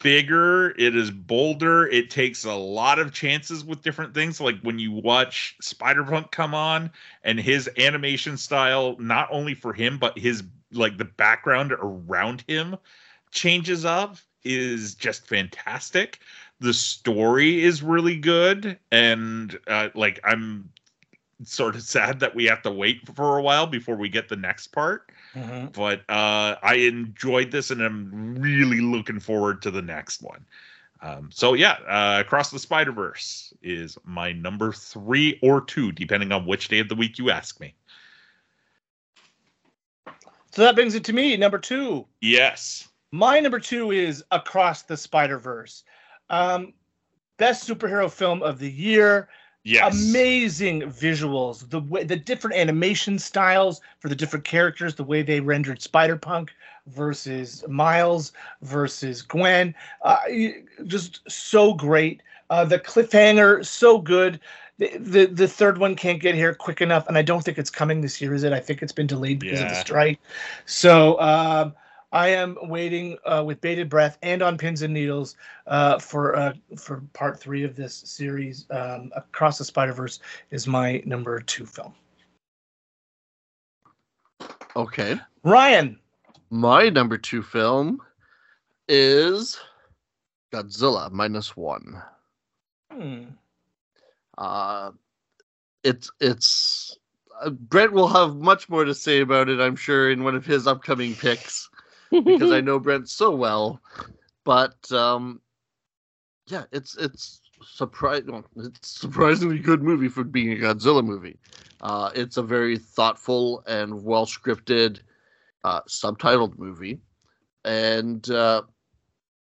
bigger 0.00 0.70
it 0.78 0.96
is 0.96 1.10
bolder 1.10 1.86
it 1.88 2.08
takes 2.08 2.44
a 2.44 2.54
lot 2.54 2.98
of 2.98 3.12
chances 3.12 3.64
with 3.64 3.82
different 3.82 4.14
things 4.14 4.40
like 4.40 4.58
when 4.62 4.78
you 4.78 4.92
watch 4.92 5.56
spider-punk 5.60 6.30
come 6.30 6.54
on 6.54 6.90
and 7.24 7.38
his 7.38 7.68
animation 7.78 8.36
style 8.36 8.96
not 8.98 9.28
only 9.30 9.54
for 9.54 9.72
him 9.72 9.98
but 9.98 10.16
his 10.16 10.44
like 10.72 10.96
the 10.98 11.04
background 11.04 11.72
around 11.72 12.44
him 12.46 12.76
changes 13.32 13.84
up 13.84 14.16
is 14.44 14.94
just 14.94 15.26
fantastic. 15.26 16.20
The 16.60 16.72
story 16.72 17.62
is 17.62 17.82
really 17.82 18.16
good 18.16 18.78
and 18.90 19.58
uh, 19.66 19.88
like 19.94 20.20
i'm 20.24 20.70
sort 21.44 21.76
of 21.76 21.82
sad 21.82 22.18
that 22.20 22.34
we 22.34 22.44
have 22.44 22.62
to 22.62 22.70
wait 22.70 23.00
for 23.14 23.38
a 23.38 23.42
while 23.42 23.66
before 23.66 23.94
we 23.96 24.08
get 24.08 24.28
the 24.28 24.36
next 24.36 24.68
part 24.68 25.10
Mhm. 25.34 25.72
but 25.72 26.00
uh 26.10 26.56
i 26.62 26.74
enjoyed 26.74 27.50
this 27.52 27.70
and 27.70 27.80
i'm 27.82 28.34
really 28.36 28.80
looking 28.80 29.20
forward 29.20 29.62
to 29.62 29.70
the 29.70 29.82
next 29.82 30.20
one 30.22 30.44
um 31.00 31.30
so 31.32 31.54
yeah 31.54 31.76
uh 31.86 32.20
across 32.20 32.50
the 32.50 32.58
spider 32.58 32.90
verse 32.90 33.52
is 33.62 33.96
my 34.04 34.32
number 34.32 34.72
three 34.72 35.38
or 35.42 35.60
two 35.60 35.92
depending 35.92 36.32
on 36.32 36.44
which 36.44 36.68
day 36.68 36.80
of 36.80 36.88
the 36.88 36.96
week 36.96 37.18
you 37.18 37.30
ask 37.30 37.60
me 37.60 37.74
So 40.50 40.62
that 40.62 40.74
brings 40.74 40.94
it 40.94 41.04
to 41.04 41.12
me, 41.12 41.36
number 41.36 41.58
two. 41.58 42.06
yes 42.20 42.88
My 43.12 43.38
number 43.38 43.60
two 43.60 43.92
is 43.92 44.24
Across 44.32 44.82
the 44.84 44.96
Spider 44.96 45.38
Verse. 45.38 45.84
Um, 46.30 46.72
best 47.36 47.68
superhero 47.68 48.10
film 48.10 48.42
of 48.42 48.58
the 48.58 48.70
year. 48.70 49.28
Yes 49.68 50.08
Amazing 50.08 50.82
visuals. 50.82 51.68
The 51.68 51.80
way 51.80 52.04
the 52.04 52.16
different 52.16 52.56
animation 52.56 53.18
styles 53.18 53.80
for 53.98 54.08
the 54.08 54.16
different 54.16 54.44
characters, 54.44 54.94
the 54.94 55.04
way 55.04 55.22
they 55.22 55.40
rendered 55.40 55.82
Spider 55.82 56.16
Punk 56.16 56.52
versus 56.86 57.64
Miles 57.68 58.32
versus 58.62 59.22
Gwen, 59.22 59.74
uh, 60.02 60.16
just 60.86 61.20
so 61.30 61.74
great. 61.74 62.22
Uh, 62.50 62.64
the 62.64 62.78
cliffhanger, 62.78 63.64
so 63.64 63.98
good. 63.98 64.40
The, 64.78 64.96
the 64.96 65.26
the 65.26 65.48
third 65.48 65.78
one 65.78 65.94
can't 65.96 66.20
get 66.20 66.34
here 66.34 66.54
quick 66.54 66.80
enough, 66.80 67.06
and 67.08 67.18
I 67.18 67.22
don't 67.22 67.44
think 67.44 67.58
it's 67.58 67.70
coming 67.70 68.00
this 68.00 68.20
year, 68.20 68.32
is 68.32 68.44
it? 68.44 68.52
I 68.52 68.60
think 68.60 68.80
it's 68.80 68.92
been 68.92 69.08
delayed 69.08 69.38
because 69.40 69.60
of 69.60 69.68
the 69.68 69.74
strike. 69.74 70.20
So 70.64 71.20
um, 71.20 71.74
I 72.12 72.28
am 72.28 72.56
waiting 72.62 73.18
uh, 73.26 73.42
with 73.46 73.60
bated 73.60 73.88
breath 73.88 74.18
and 74.22 74.40
on 74.42 74.56
pins 74.56 74.82
and 74.82 74.94
needles 74.94 75.36
uh, 75.66 75.98
for 75.98 76.36
uh, 76.36 76.54
for 76.76 77.02
part 77.12 77.38
three 77.38 77.64
of 77.64 77.76
this 77.76 77.94
series. 77.94 78.66
Um, 78.70 79.12
Across 79.14 79.58
the 79.58 79.64
Spider 79.64 79.92
Verse 79.92 80.20
is 80.50 80.66
my 80.66 81.02
number 81.04 81.40
two 81.40 81.66
film. 81.66 81.94
Okay. 84.74 85.18
Ryan, 85.42 85.98
My 86.50 86.88
number 86.88 87.18
two 87.18 87.42
film 87.42 88.00
is 88.88 89.58
Godzilla 90.52 91.10
minus 91.10 91.56
one. 91.56 92.02
hmm. 92.92 93.24
Uh, 94.38 94.92
it's 95.84 96.10
it's 96.20 96.96
uh, 97.42 97.50
Brent 97.50 97.92
will 97.92 98.08
have 98.08 98.36
much 98.36 98.68
more 98.68 98.84
to 98.84 98.94
say 98.94 99.20
about 99.20 99.48
it, 99.48 99.60
I'm 99.60 99.76
sure, 99.76 100.10
in 100.10 100.24
one 100.24 100.34
of 100.34 100.46
his 100.46 100.66
upcoming 100.66 101.14
picks 101.14 101.68
because 102.10 102.52
I 102.52 102.60
know 102.62 102.78
Brent 102.78 103.08
so 103.08 103.30
well. 103.30 103.80
But 104.44 104.90
um, 104.92 105.40
yeah, 106.46 106.64
it's 106.72 106.96
it's 106.96 107.40
surprise 107.62 108.22
well, 108.26 108.44
it's 108.56 108.88
surprisingly 108.88 109.58
good 109.58 109.82
movie 109.82 110.08
for 110.08 110.24
being 110.24 110.52
a 110.52 110.56
Godzilla 110.56 111.04
movie. 111.04 111.38
Uh, 111.80 112.10
it's 112.14 112.36
a 112.36 112.42
very 112.42 112.78
thoughtful 112.78 113.62
and 113.66 114.02
well 114.02 114.26
scripted, 114.26 115.00
uh, 115.64 115.80
subtitled 115.88 116.58
movie, 116.58 116.98
and 117.64 118.28
uh, 118.30 118.62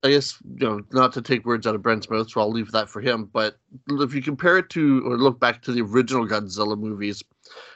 I 0.03 0.09
guess 0.09 0.37
you 0.59 0.67
know 0.67 0.81
not 0.91 1.13
to 1.13 1.21
take 1.21 1.45
words 1.45 1.65
out 1.65 1.75
of 1.75 1.81
Brent's 1.81 2.09
mouth, 2.09 2.29
so 2.29 2.41
I'll 2.41 2.51
leave 2.51 2.71
that 2.71 2.89
for 2.89 3.01
him. 3.01 3.29
But 3.31 3.57
if 3.89 4.13
you 4.13 4.21
compare 4.21 4.57
it 4.57 4.69
to 4.71 5.01
or 5.05 5.17
look 5.17 5.39
back 5.39 5.61
to 5.63 5.71
the 5.71 5.81
original 5.81 6.27
Godzilla 6.27 6.77
movies, 6.77 7.23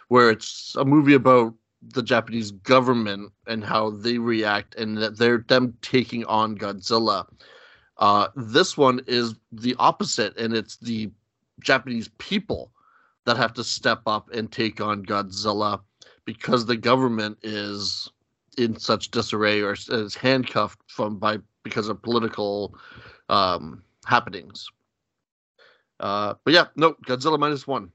where 0.10 0.30
it's 0.30 0.76
a 0.76 0.86
movie 0.86 1.14
about 1.14 1.54
the 1.82 2.04
Japanese 2.04 2.52
government 2.52 3.32
and 3.46 3.64
how 3.64 3.92
they 3.92 4.18
react 4.18 4.76
and 4.76 4.98
that 4.98 5.18
they're 5.18 5.46
them 5.48 5.78
taking 5.82 6.26
on 6.26 6.58
Godzilla. 6.58 7.26
Uh, 7.98 8.28
this 8.36 8.78
one 8.78 9.02
is 9.08 9.36
the 9.52 9.76
opposite, 9.80 10.38
and 10.38 10.54
it's 10.54 10.78
the 10.78 11.10
Japanese 11.62 12.10
people 12.18 12.72
that 13.26 13.38
have 13.38 13.54
to 13.54 13.64
step 13.64 14.02
up 14.06 14.30
and 14.32 14.52
take 14.52 14.80
on 14.80 15.06
Godzilla 15.06 15.82
because 16.26 16.66
the 16.66 16.78
government 16.78 17.38
is 17.44 18.10
in 18.58 18.78
such 18.78 19.12
disarray 19.12 19.62
or 19.62 19.74
is 19.74 20.16
handcuffed 20.16 20.80
from 20.88 21.18
by 21.18 21.38
because 21.64 21.90
of 21.90 22.02
political 22.02 22.76
um, 23.30 23.84
happenings. 24.06 24.68
Uh, 26.00 26.36
but 26.44 26.54
yeah, 26.54 26.66
no, 26.76 26.94
Godzilla 27.06 27.40
minus 27.40 27.68
one. 27.68 27.92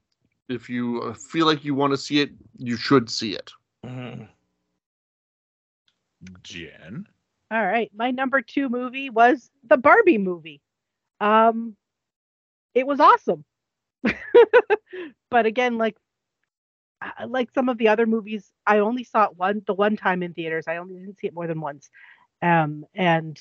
If 0.49 0.69
you 0.69 1.13
feel 1.13 1.45
like 1.45 1.63
you 1.63 1.73
want 1.73 1.91
to 1.91 1.97
see 1.97 2.19
it, 2.19 2.31
you 2.57 2.75
should 2.75 3.09
see 3.09 3.33
it. 3.33 3.51
Mhm. 3.83 4.27
Jen. 6.43 7.07
All 7.51 7.63
right. 7.65 7.91
My 7.93 8.11
number 8.11 8.41
two 8.41 8.69
movie 8.69 9.09
was 9.09 9.49
the 9.63 9.77
Barbie 9.77 10.17
movie. 10.17 10.61
Um, 11.19 11.75
it 12.73 12.87
was 12.87 12.99
awesome. 12.99 13.45
but 15.29 15.45
again, 15.45 15.77
like 15.77 15.97
uh, 17.01 17.27
like 17.27 17.49
some 17.53 17.69
of 17.69 17.77
the 17.77 17.89
other 17.89 18.05
movies, 18.05 18.51
I 18.65 18.79
only 18.79 19.03
saw 19.03 19.25
it 19.25 19.37
one 19.37 19.61
the 19.67 19.73
one 19.73 19.97
time 19.97 20.23
in 20.23 20.33
theaters. 20.33 20.65
I 20.67 20.77
only 20.77 20.95
didn't 20.95 21.19
see 21.19 21.27
it 21.27 21.33
more 21.33 21.47
than 21.47 21.61
once. 21.61 21.89
Um, 22.41 22.85
and 22.95 23.39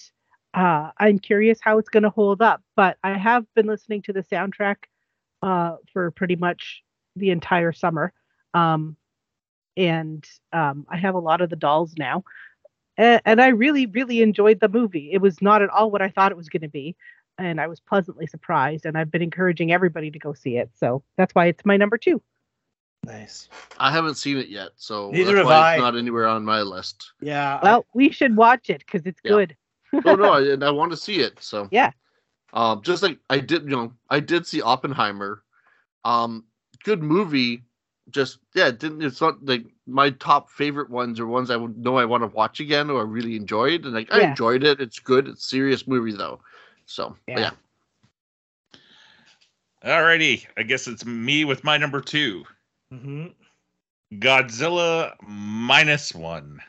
uh, 0.55 0.91
I'm 0.99 1.19
curious 1.19 1.59
how 1.61 1.79
it's 1.79 1.89
going 1.89 2.03
to 2.03 2.11
hold 2.11 2.43
up. 2.43 2.63
But 2.77 2.99
I 3.03 3.17
have 3.17 3.47
been 3.55 3.67
listening 3.67 4.03
to 4.03 4.13
the 4.13 4.23
soundtrack 4.23 4.77
uh, 5.43 5.77
for 5.93 6.11
pretty 6.11 6.37
much 6.37 6.83
the 7.17 7.31
entire 7.31 7.73
summer. 7.73 8.13
Um, 8.55 8.97
and 9.77 10.27
um, 10.53 10.87
I 10.89 10.97
have 10.97 11.15
a 11.15 11.19
lot 11.21 11.41
of 11.41 11.51
the 11.51 11.57
dolls 11.57 11.95
now 11.99 12.25
and, 12.97 13.21
and 13.25 13.41
I 13.41 13.49
really, 13.49 13.87
really 13.87 14.23
enjoyed 14.23 14.61
the 14.61 14.69
movie. 14.69 15.11
It 15.13 15.21
was 15.21 15.41
not 15.41 15.63
at 15.63 15.71
all 15.71 15.91
what 15.91 16.03
I 16.03 16.09
thought 16.11 16.31
it 16.33 16.37
was 16.37 16.49
going 16.49 16.63
to 16.63 16.69
be, 16.69 16.95
and 17.39 17.61
I 17.61 17.67
was 17.67 17.81
pleasantly 17.81 18.27
surprised. 18.27 18.85
And 18.85 18.99
I've 18.99 19.11
been 19.11 19.23
encouraging 19.23 19.73
everybody 19.73 20.11
to 20.11 20.19
go 20.19 20.35
see 20.35 20.59
it, 20.59 20.71
so 20.75 21.03
that's 21.17 21.35
why 21.35 21.47
it's 21.47 21.65
my 21.65 21.77
number 21.77 21.97
two. 21.97 22.21
Nice. 23.05 23.49
I 23.79 23.91
haven't 23.91 24.15
seen 24.17 24.37
it 24.37 24.49
yet, 24.49 24.71
so 24.77 25.11
Neither 25.11 25.25
that's 25.35 25.37
have 25.39 25.47
why 25.47 25.75
it's 25.75 25.81
not 25.81 25.97
anywhere 25.97 26.27
on 26.27 26.45
my 26.45 26.61
list. 26.63 27.13
Yeah. 27.21 27.59
I- 27.61 27.65
Well, 27.65 27.87
we 27.95 28.11
should 28.13 28.37
watch 28.37 28.71
it 28.71 28.79
because 28.87 29.07
it's 29.07 29.21
Yeah. 29.25 29.31
good. 29.31 29.57
oh 30.05 30.15
no, 30.15 30.33
I, 30.35 30.41
and 30.53 30.63
I 30.63 30.71
want 30.71 30.93
to 30.93 30.97
see 30.97 31.17
it. 31.21 31.43
So 31.43 31.69
Yeah. 31.73 31.91
um, 32.53 32.83
just 32.83 33.03
like 33.03 33.19
I 33.29 33.41
did, 33.41 33.65
you 33.65 33.71
know, 33.71 33.93
I 34.09 34.21
did 34.21 34.47
see 34.47 34.63
Oppenheimer. 34.63 35.43
Um, 36.05 36.45
good 36.85 37.03
movie. 37.03 37.65
Just 38.11 38.39
yeah, 38.55 38.69
it 38.69 38.79
didn't 38.79 39.03
it's 39.03 39.21
not 39.21 39.45
like 39.45 39.65
my 39.87 40.11
top 40.11 40.51
favorite 40.51 40.91
ones 40.91 41.21
are 41.21 41.27
ones 41.27 41.51
I 41.51 41.57
would 41.57 41.79
know 41.79 41.97
I 41.97 42.05
want 42.05 42.23
to 42.23 42.27
watch 42.27 42.61
again 42.61 42.91
or 42.91 43.01
I 43.01 43.05
really 43.05 43.37
enjoyed, 43.37 43.85
and 43.85 43.95
like 43.95 44.13
I 44.13 44.23
enjoyed 44.23 44.65
it. 44.65 44.81
It's 44.81 44.99
good. 44.99 45.29
It's 45.29 45.45
a 45.45 45.49
serious 45.49 45.87
movie 45.87 46.13
though. 46.13 46.41
So 46.87 47.17
Yeah. 47.29 47.39
yeah, 47.39 47.51
Alrighty, 49.85 50.47
I 50.57 50.63
guess 50.63 50.87
it's 50.89 51.05
me 51.05 51.45
with 51.45 51.65
my 51.65 51.77
number 51.79 52.01
two. 52.01 52.45
Mhm. 52.93 53.35
Godzilla 54.15 55.15
minus 55.27 56.15
one. 56.15 56.61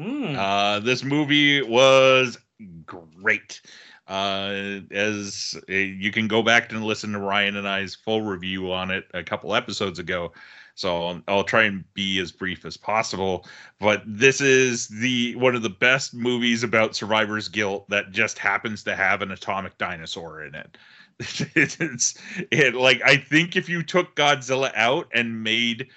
Mm. 0.00 0.36
Uh, 0.36 0.80
this 0.80 1.02
movie 1.02 1.62
was 1.62 2.38
great. 2.86 3.60
Uh, 4.08 4.80
as 4.90 5.54
uh, 5.68 5.72
you 5.72 6.10
can 6.10 6.26
go 6.26 6.42
back 6.42 6.72
and 6.72 6.84
listen 6.84 7.12
to 7.12 7.18
Ryan 7.18 7.56
and 7.56 7.68
I's 7.68 7.94
full 7.94 8.22
review 8.22 8.72
on 8.72 8.90
it 8.90 9.06
a 9.14 9.22
couple 9.22 9.54
episodes 9.54 9.98
ago. 9.98 10.32
So 10.74 11.06
I'll, 11.06 11.22
I'll 11.28 11.44
try 11.44 11.64
and 11.64 11.84
be 11.94 12.18
as 12.18 12.32
brief 12.32 12.64
as 12.64 12.76
possible. 12.76 13.46
But 13.78 14.02
this 14.06 14.40
is 14.40 14.88
the 14.88 15.36
one 15.36 15.54
of 15.54 15.62
the 15.62 15.70
best 15.70 16.14
movies 16.14 16.62
about 16.62 16.96
survivor's 16.96 17.48
guilt 17.48 17.88
that 17.90 18.10
just 18.10 18.38
happens 18.38 18.82
to 18.84 18.96
have 18.96 19.22
an 19.22 19.30
atomic 19.30 19.78
dinosaur 19.78 20.42
in 20.44 20.54
it. 20.54 20.76
it's 21.54 22.14
it 22.50 22.74
like 22.74 23.00
I 23.04 23.16
think 23.16 23.54
if 23.54 23.68
you 23.68 23.82
took 23.82 24.16
Godzilla 24.16 24.72
out 24.74 25.08
and 25.14 25.42
made 25.42 25.88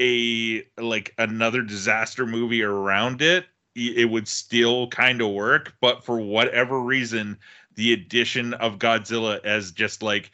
a 0.00 0.62
like 0.76 1.14
another 1.18 1.62
disaster 1.62 2.26
movie 2.26 2.62
around 2.62 3.22
it 3.22 3.46
it 3.78 4.10
would 4.10 4.28
still 4.28 4.88
kind 4.88 5.20
of 5.20 5.30
work 5.30 5.74
but 5.80 6.04
for 6.04 6.20
whatever 6.20 6.80
reason 6.80 7.36
the 7.74 7.92
addition 7.92 8.54
of 8.54 8.78
godzilla 8.78 9.42
as 9.44 9.70
just 9.70 10.02
like 10.02 10.30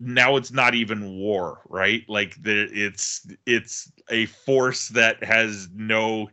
now 0.00 0.36
it's 0.36 0.52
not 0.52 0.74
even 0.74 1.18
war 1.18 1.60
right? 1.68 2.04
Like 2.08 2.40
the, 2.42 2.68
it's 2.72 3.26
it's 3.46 3.92
a 4.10 4.26
force 4.26 4.88
that 4.88 5.22
has 5.24 5.68
no 5.74 6.30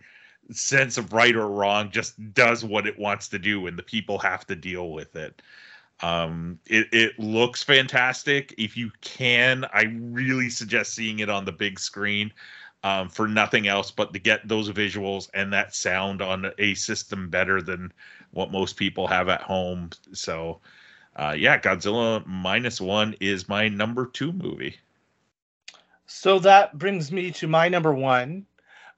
sense 0.52 0.98
of 0.98 1.14
right 1.14 1.36
or 1.36 1.48
wrong 1.50 1.90
just 1.92 2.34
does 2.34 2.64
what 2.64 2.86
it 2.86 3.00
wants 3.00 3.28
to 3.30 3.40
do 3.40 3.66
and 3.68 3.78
the 3.78 3.84
people 3.84 4.20
have 4.20 4.46
to 4.48 4.56
deal 4.56 4.92
with 4.92 5.16
it. 5.16 5.42
Um 6.02 6.60
it, 6.68 6.88
it 6.92 7.20
looks 7.20 7.64
fantastic. 7.64 8.54
If 8.58 8.78
you 8.78 8.92
can 9.02 9.66
i 9.74 9.84
really 10.00 10.50
suggest 10.50 10.94
seeing 10.94 11.20
it 11.20 11.30
on 11.30 11.46
the 11.46 11.52
big 11.52 11.80
screen 11.80 12.32
um, 12.86 13.10
for 13.10 13.28
nothing 13.28 13.68
else 13.68 13.90
but 13.90 14.14
to 14.14 14.20
get 14.20 14.48
those 14.48 14.70
visuals 14.70 15.28
and 15.34 15.52
that 15.52 15.74
sound 15.74 16.22
on 16.22 16.52
a 16.60 16.76
system 16.76 17.32
better 17.32 17.60
than 17.60 17.91
what 18.30 18.52
most 18.52 18.78
people 18.78 19.07
have 19.07 19.28
at 19.28 19.41
home. 19.41 19.90
So, 20.14 20.60
uh, 21.16 21.36
yeah, 21.36 21.60
Godzilla 21.60 22.24
minus 22.28 22.80
one 22.80 23.16
is 23.20 23.49
my 23.49 23.68
number 23.70 24.06
two 24.06 24.32
movie. 24.32 24.78
So 26.06 26.38
that 26.38 26.78
brings 26.78 27.12
me 27.12 27.32
to 27.32 27.48
my 27.48 27.70
number 27.70 27.91
one. 27.91 28.45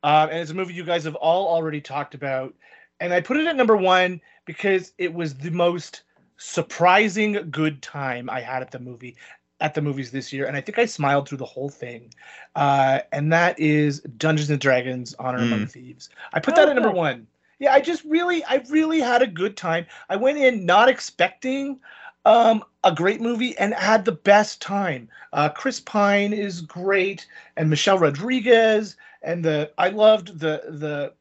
Um, 0.04 0.30
and 0.32 0.40
it's 0.40 0.52
a 0.52 0.54
movie 0.54 0.74
you 0.74 0.84
guys 0.84 1.06
have 1.06 1.16
all 1.16 1.48
already 1.48 1.80
talked 1.80 2.14
about. 2.14 2.54
And 3.00 3.14
I 3.14 3.22
put 3.22 3.38
it 3.38 3.48
at 3.48 3.56
number 3.56 3.78
one 3.78 4.20
because 4.44 4.92
it 4.98 5.14
was 5.14 5.34
the 5.34 5.52
most 5.52 6.04
surprising 6.36 7.50
good 7.52 7.82
time 7.82 8.30
I 8.30 8.42
had 8.42 8.62
at 8.62 8.72
the 8.72 8.80
movie 8.80 9.16
at 9.60 9.74
the 9.74 9.82
movies 9.82 10.12
this 10.12 10.32
year. 10.32 10.46
And 10.46 10.56
I 10.56 10.62
think 10.62 10.78
I 10.78 10.86
smiled 10.86 11.28
through 11.28 11.40
the 11.40 11.46
whole 11.46 11.70
thing. 11.70 12.14
Uh, 12.56 13.00
and 13.12 13.32
that 13.34 13.60
is 13.60 14.02
Dungeons 14.02 14.50
and 14.50 14.60
Dragons 14.60 15.16
Honor 15.20 15.40
Among 15.40 15.66
Thieves. 15.68 16.10
I 16.34 16.40
put 16.40 16.56
that 16.56 16.68
Oh, 16.68 16.72
at 16.72 16.76
number 16.76 16.92
one. 16.92 17.28
Yeah, 17.60 17.74
I 17.74 17.82
just 17.82 18.04
really, 18.06 18.44
I 18.46 18.64
really 18.70 19.00
had 19.00 19.22
a 19.22 19.28
good 19.28 19.58
time. 19.58 19.88
I 20.10 20.16
went 20.16 20.38
in 20.38 20.66
not 20.66 20.90
expecting 20.90 21.80
um, 22.26 22.64
a 22.84 22.94
great 22.94 23.20
movie 23.22 23.58
and 23.58 23.74
had 23.74 24.06
the 24.06 24.12
best 24.12 24.62
time. 24.62 25.10
Uh, 25.34 25.50
Chris 25.50 25.80
Pine 25.80 26.34
is 26.34 26.62
great, 26.62 27.26
and 27.56 27.70
Michelle 27.70 27.98
Rodriguez, 27.98 28.96
and 29.24 29.44
the 29.44 29.72
I 29.78 29.90
loved 29.90 30.40
the 30.40 30.62
the 30.68 31.14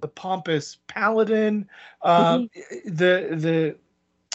the 0.00 0.08
pompous 0.08 0.78
paladin, 0.86 1.68
um, 2.00 2.48
the 2.86 3.28
the 3.32 3.76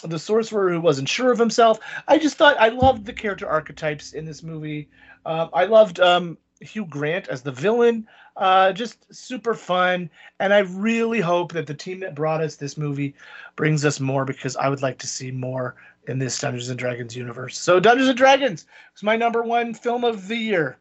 the 0.03 0.19
sorcerer 0.19 0.71
who 0.71 0.81
wasn't 0.81 1.09
sure 1.09 1.31
of 1.31 1.39
himself. 1.39 1.79
I 2.07 2.17
just 2.17 2.37
thought 2.37 2.59
I 2.59 2.69
loved 2.69 3.05
the 3.05 3.13
character 3.13 3.47
archetypes 3.47 4.13
in 4.13 4.25
this 4.25 4.43
movie. 4.43 4.89
Uh, 5.25 5.47
I 5.53 5.65
loved 5.65 5.99
um, 5.99 6.37
Hugh 6.61 6.85
Grant 6.85 7.27
as 7.27 7.41
the 7.41 7.51
villain. 7.51 8.07
Uh, 8.35 8.71
just 8.71 9.11
super 9.13 9.55
fun, 9.55 10.09
and 10.39 10.53
I 10.53 10.59
really 10.59 11.19
hope 11.19 11.53
that 11.53 11.65
the 11.65 11.73
team 11.73 11.99
that 12.01 12.13
brought 12.13 12.41
us 12.41 12.55
this 12.55 12.77
movie 12.77 13.15
brings 13.55 13.83
us 13.83 13.99
more 13.99 14.25
because 14.25 14.55
I 14.55 14.69
would 14.69 14.83
like 14.83 14.99
to 14.99 15.07
see 15.07 15.31
more 15.31 15.75
in 16.07 16.19
this 16.19 16.39
Dungeons 16.39 16.69
and 16.69 16.77
Dragons 16.77 17.15
universe. 17.15 17.57
So 17.57 17.79
Dungeons 17.79 18.09
and 18.09 18.17
Dragons 18.17 18.67
is 18.95 19.01
my 19.01 19.15
number 19.15 19.41
one 19.41 19.73
film 19.73 20.03
of 20.03 20.27
the 20.27 20.37
year. 20.37 20.77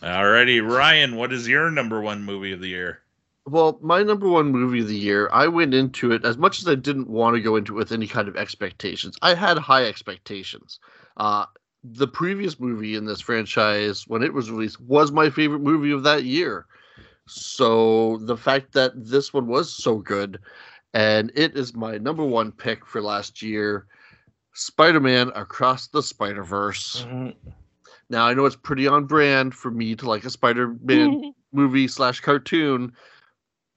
Alrighty, 0.00 0.68
Ryan, 0.68 1.14
what 1.14 1.32
is 1.32 1.46
your 1.46 1.70
number 1.70 2.00
one 2.00 2.24
movie 2.24 2.52
of 2.52 2.60
the 2.60 2.68
year? 2.68 3.00
Well, 3.46 3.78
my 3.80 4.02
number 4.02 4.28
one 4.28 4.50
movie 4.50 4.80
of 4.80 4.88
the 4.88 4.96
year, 4.96 5.28
I 5.32 5.46
went 5.46 5.72
into 5.72 6.10
it 6.10 6.24
as 6.24 6.36
much 6.36 6.60
as 6.60 6.66
I 6.66 6.74
didn't 6.74 7.08
want 7.08 7.36
to 7.36 7.40
go 7.40 7.54
into 7.54 7.74
it 7.74 7.78
with 7.78 7.92
any 7.92 8.08
kind 8.08 8.26
of 8.26 8.36
expectations. 8.36 9.16
I 9.22 9.34
had 9.34 9.56
high 9.56 9.84
expectations. 9.84 10.80
Uh, 11.16 11.46
the 11.84 12.08
previous 12.08 12.58
movie 12.58 12.96
in 12.96 13.04
this 13.04 13.20
franchise, 13.20 14.04
when 14.08 14.24
it 14.24 14.34
was 14.34 14.50
released, 14.50 14.80
was 14.80 15.12
my 15.12 15.30
favorite 15.30 15.60
movie 15.60 15.92
of 15.92 16.02
that 16.02 16.24
year. 16.24 16.66
So 17.28 18.18
the 18.22 18.36
fact 18.36 18.72
that 18.72 18.92
this 18.96 19.32
one 19.32 19.46
was 19.46 19.72
so 19.72 19.98
good, 19.98 20.40
and 20.92 21.30
it 21.36 21.56
is 21.56 21.74
my 21.74 21.98
number 21.98 22.24
one 22.24 22.50
pick 22.50 22.84
for 22.84 23.00
last 23.00 23.42
year 23.42 23.86
Spider 24.54 25.00
Man 25.00 25.30
Across 25.34 25.88
the 25.88 26.02
Spider 26.02 26.42
Verse. 26.42 27.04
Now, 28.08 28.26
I 28.26 28.34
know 28.34 28.46
it's 28.46 28.56
pretty 28.56 28.88
on 28.88 29.04
brand 29.04 29.54
for 29.54 29.70
me 29.70 29.94
to 29.96 30.08
like 30.08 30.24
a 30.24 30.30
Spider 30.30 30.74
Man 30.82 31.32
movie 31.52 31.86
slash 31.88 32.20
cartoon. 32.20 32.92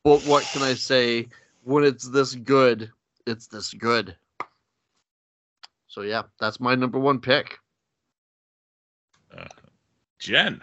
But 0.03 0.21
what 0.21 0.43
can 0.53 0.61
I 0.61 0.73
say? 0.73 1.27
When 1.63 1.83
it's 1.83 2.07
this 2.09 2.33
good, 2.35 2.91
it's 3.27 3.47
this 3.47 3.73
good. 3.73 4.15
So 5.87 6.01
yeah, 6.01 6.23
that's 6.39 6.59
my 6.59 6.75
number 6.75 6.99
one 6.99 7.19
pick. 7.19 7.57
Uh, 9.35 9.45
Jen. 10.19 10.61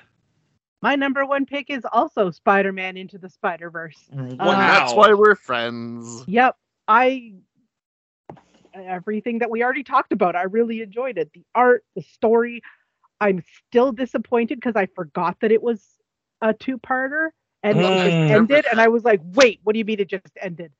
My 0.82 0.94
number 0.94 1.24
one 1.26 1.46
pick 1.46 1.70
is 1.70 1.84
also 1.90 2.30
Spider-Man 2.30 2.96
Into 2.96 3.18
the 3.18 3.28
Spider-Verse. 3.28 3.98
Oh, 4.12 4.22
wow. 4.22 4.36
Well, 4.38 4.56
that's 4.56 4.94
why 4.94 5.14
we're 5.14 5.34
friends. 5.34 6.24
Yep, 6.26 6.56
I 6.86 7.34
everything 8.74 9.38
that 9.38 9.50
we 9.50 9.62
already 9.62 9.82
talked 9.82 10.12
about. 10.12 10.36
I 10.36 10.42
really 10.42 10.82
enjoyed 10.82 11.18
it. 11.18 11.32
The 11.32 11.44
art, 11.54 11.84
the 11.94 12.02
story. 12.02 12.62
I'm 13.20 13.42
still 13.68 13.92
disappointed 13.92 14.56
because 14.56 14.76
I 14.76 14.86
forgot 14.86 15.40
that 15.40 15.50
it 15.50 15.62
was 15.62 15.82
a 16.42 16.52
two-parter 16.52 17.30
and 17.66 17.80
it 17.80 18.04
just 18.04 18.16
Mm. 18.16 18.30
ended. 18.30 18.64
And 18.70 18.80
I 18.80 18.88
was 18.88 19.04
like, 19.04 19.20
wait, 19.22 19.60
what 19.64 19.72
do 19.72 19.78
you 19.78 19.84
mean 19.84 20.00
it 20.00 20.08
just 20.08 20.26
ended? 20.40 20.72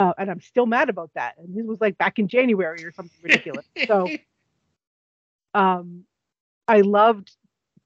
Uh, 0.00 0.12
and 0.18 0.30
I'm 0.30 0.40
still 0.40 0.66
mad 0.66 0.88
about 0.88 1.10
that. 1.14 1.34
And 1.38 1.56
this 1.56 1.64
was 1.66 1.80
like 1.80 1.96
back 1.98 2.18
in 2.18 2.28
January 2.28 2.84
or 2.84 2.92
something 2.92 3.18
ridiculous. 3.22 3.66
so 3.86 4.10
um, 5.54 6.04
I 6.66 6.80
loved 6.82 7.36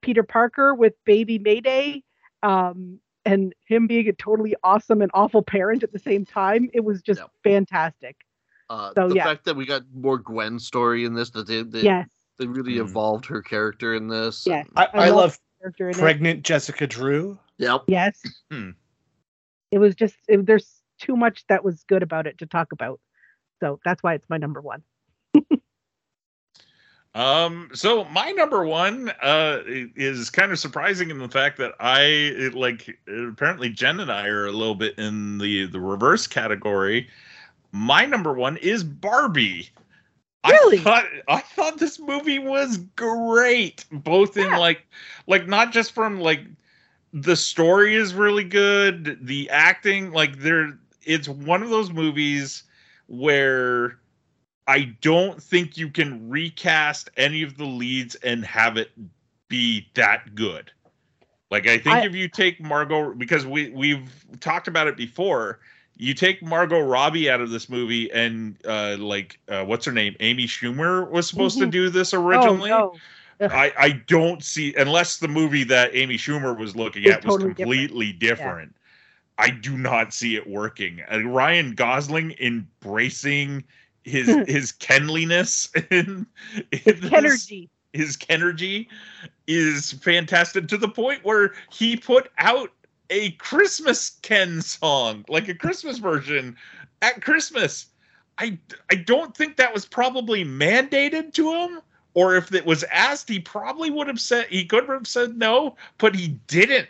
Peter 0.01 0.23
Parker 0.23 0.75
with 0.75 0.95
Baby 1.05 1.39
Mayday, 1.39 2.03
um, 2.43 2.99
and 3.25 3.55
him 3.67 3.87
being 3.87 4.09
a 4.09 4.13
totally 4.13 4.57
awesome 4.65 5.01
and 5.01 5.11
awful 5.15 5.43
parent 5.43 5.83
at 5.83 5.93
the 5.93 5.99
same 5.99 6.25
time. 6.25 6.69
It 6.73 6.81
was 6.81 7.03
just 7.03 7.21
Yep. 7.21 7.31
fantastic. 7.45 8.17
Uh, 8.69 8.93
So, 8.95 9.09
the 9.09 9.15
yeah. 9.15 9.25
fact 9.25 9.45
that 9.45 9.55
we 9.55 9.65
got 9.67 9.83
more 9.95 10.19
Gwen 10.19 10.59
story 10.59 11.05
in 11.05 11.15
this, 11.15 11.31
that 11.31 11.47
they 11.47 11.63
they, 11.63 11.83
yes, 11.83 12.09
they 12.39 12.47
really 12.47 12.75
Mhm. 12.75 12.81
evolved 12.81 13.27
her 13.27 13.43
character 13.43 13.95
in 13.95 14.09
this. 14.09 14.47
yes, 14.47 14.67
I, 14.75 14.85
I 14.95 15.07
I 15.07 15.09
love 15.11 15.39
love 15.63 15.81
it. 15.81 15.93
pregnant 15.97 16.43
Jessica 16.43 16.87
Drew. 16.87 17.39
Yep. 17.63 17.85
Yes, 17.87 18.21
Hmm. 18.51 18.71
it 19.71 19.79
was 19.79 19.95
just 19.95 20.17
it, 20.29 20.45
there's 20.47 20.83
too 20.99 21.17
much 21.17 21.45
that 21.49 21.65
was 21.65 21.85
good 21.85 22.03
about 22.03 22.27
it 22.27 22.39
to 22.39 22.47
talk 22.47 22.73
about. 22.73 23.01
So 23.61 23.79
that's 23.85 24.03
why 24.03 24.15
it's 24.15 24.29
my 24.29 24.37
number 24.37 24.61
one. 24.61 24.83
Um, 27.15 27.69
so 27.75 28.05
my 28.07 28.31
number 28.31 28.65
one 28.65 29.11
uh 29.23 29.61
is 29.67 30.31
kind 30.31 30.51
of 30.51 30.59
surprising 30.59 31.11
in 31.11 31.19
the 31.19 31.29
fact 31.29 31.59
that 31.59 31.73
I 31.79 32.01
it, 32.01 32.55
like 32.55 32.99
apparently 33.07 33.69
Jen 33.69 34.01
and 34.01 34.11
I 34.11 34.29
are 34.29 34.47
a 34.47 34.53
little 34.53 34.75
bit 34.75 34.99
in 34.99 35.37
the 35.37 35.67
the 35.67 35.79
reverse 35.79 36.27
category. 36.27 37.11
My 37.71 38.07
number 38.07 38.33
one 38.33 38.57
is 38.57 38.83
Barbie. 38.83 39.69
Really? 40.49 40.79
I 40.79 40.83
thought 40.83 41.05
I 41.29 41.41
thought 41.41 41.79
this 41.79 41.99
movie 42.01 42.39
was 42.39 42.79
great, 42.97 43.85
both 43.93 44.39
in 44.39 44.45
Yeah. 44.49 44.59
like 44.59 44.87
like 45.27 45.47
not 45.47 45.71
just 45.71 45.93
from 45.93 46.19
like 46.19 46.41
the 47.13 47.37
story 47.37 47.95
is 47.95 48.15
really 48.15 48.45
good, 48.45 49.19
the 49.23 49.49
acting 49.51 50.13
like 50.13 50.39
there 50.39 50.79
it's 51.03 51.29
one 51.29 51.63
of 51.63 51.69
those 51.71 51.91
movies 51.91 52.63
where 53.07 53.99
I 54.67 54.95
don't 55.01 55.43
think 55.43 55.77
you 55.77 55.89
can 55.91 56.29
recast 56.31 57.11
any 57.17 57.43
of 57.43 57.57
the 57.59 57.65
leads 57.65 58.15
and 58.17 58.45
have 58.45 58.77
it 58.77 58.91
be 59.49 59.89
that 59.95 60.35
good. 60.35 60.71
Like 61.51 61.67
I 61.67 61.77
think 61.79 61.97
I- 61.97 62.05
if 62.07 62.15
you 62.15 62.29
take 62.29 62.61
Margot 62.63 63.13
because 63.15 63.45
we 63.45 63.71
we've 63.71 64.25
talked 64.41 64.69
about 64.69 64.87
it 64.87 64.97
before, 64.97 65.59
you 65.99 66.15
take 66.15 66.43
Margot 66.43 66.81
Robbie 66.81 67.29
out 67.29 67.41
of 67.43 67.51
this 67.51 67.69
movie 67.69 68.11
and 68.13 68.57
uh 68.67 68.97
like 68.99 69.39
uh, 69.49 69.65
what's 69.65 69.85
her 69.85 69.93
name? 69.93 70.17
Amy 70.21 70.45
Schumer 70.47 71.11
was 71.11 71.29
supposed 71.29 71.59
to 71.59 71.67
Mhm. 71.67 71.71
do 71.71 71.91
this 71.91 72.15
originally. 72.15 72.71
Oh, 72.71 72.93
no. 72.95 72.97
I, 73.41 73.73
I 73.79 73.91
don't 74.07 74.43
see 74.43 74.75
unless 74.75 75.19
the 75.19 75.29
movie 75.29 75.65
that 75.65 75.95
Amy 75.95 76.17
Schumer 76.17 76.57
was 76.59 76.77
looking 76.77 77.07
at 77.07 77.25
was 77.25 77.35
totally 77.35 77.51
different. 77.55 77.57
completely 77.57 78.13
different. 78.13 78.77
I 79.39 79.51
do 79.51 79.77
not 79.77 80.13
see 80.13 80.37
it 80.37 80.47
working. 80.49 81.01
Uh, 81.11 81.21
Ryan 81.25 81.75
Gosling 81.75 82.35
embracing 82.41 83.65
his 84.05 84.29
his 84.49 84.73
Kenliness 84.73 85.71
in, 85.91 86.27
in 86.51 86.67
It's 86.71 87.01
this- 87.01 87.11
Kenergy. 87.11 87.69
his 87.93 88.17
Kenergy 88.17 88.87
is 89.47 89.93
fantastic 89.93 90.69
to 90.69 90.77
the 90.77 90.89
point 90.89 91.25
where 91.25 91.53
he 91.71 91.97
put 91.97 92.31
out 92.39 92.71
a 93.11 93.33
Christmas 93.33 94.11
Ken 94.23 94.63
song, 94.63 95.25
like 95.29 95.49
a 95.49 95.55
Christmas 95.55 95.99
version 95.99 96.57
at 97.03 97.21
Christmas. 97.23 97.87
I 98.39 98.59
I 98.91 98.95
don't 98.97 99.37
think 99.37 99.57
that 99.57 99.75
was 99.75 99.85
probably 99.87 100.45
mandated 100.45 101.33
to 101.35 101.53
him, 101.53 101.81
or 102.15 102.37
if 102.37 102.53
it 102.55 102.67
was 102.67 102.85
asked, 102.85 103.29
he 103.29 103.39
probably 103.41 103.91
would 103.91 104.07
have 104.07 104.21
said 104.21 104.47
he 104.49 104.65
could 104.65 104.89
have 104.89 105.07
said 105.07 105.37
no, 105.37 105.77
but 105.99 106.15
he 106.15 106.29
didn't. 106.47 106.89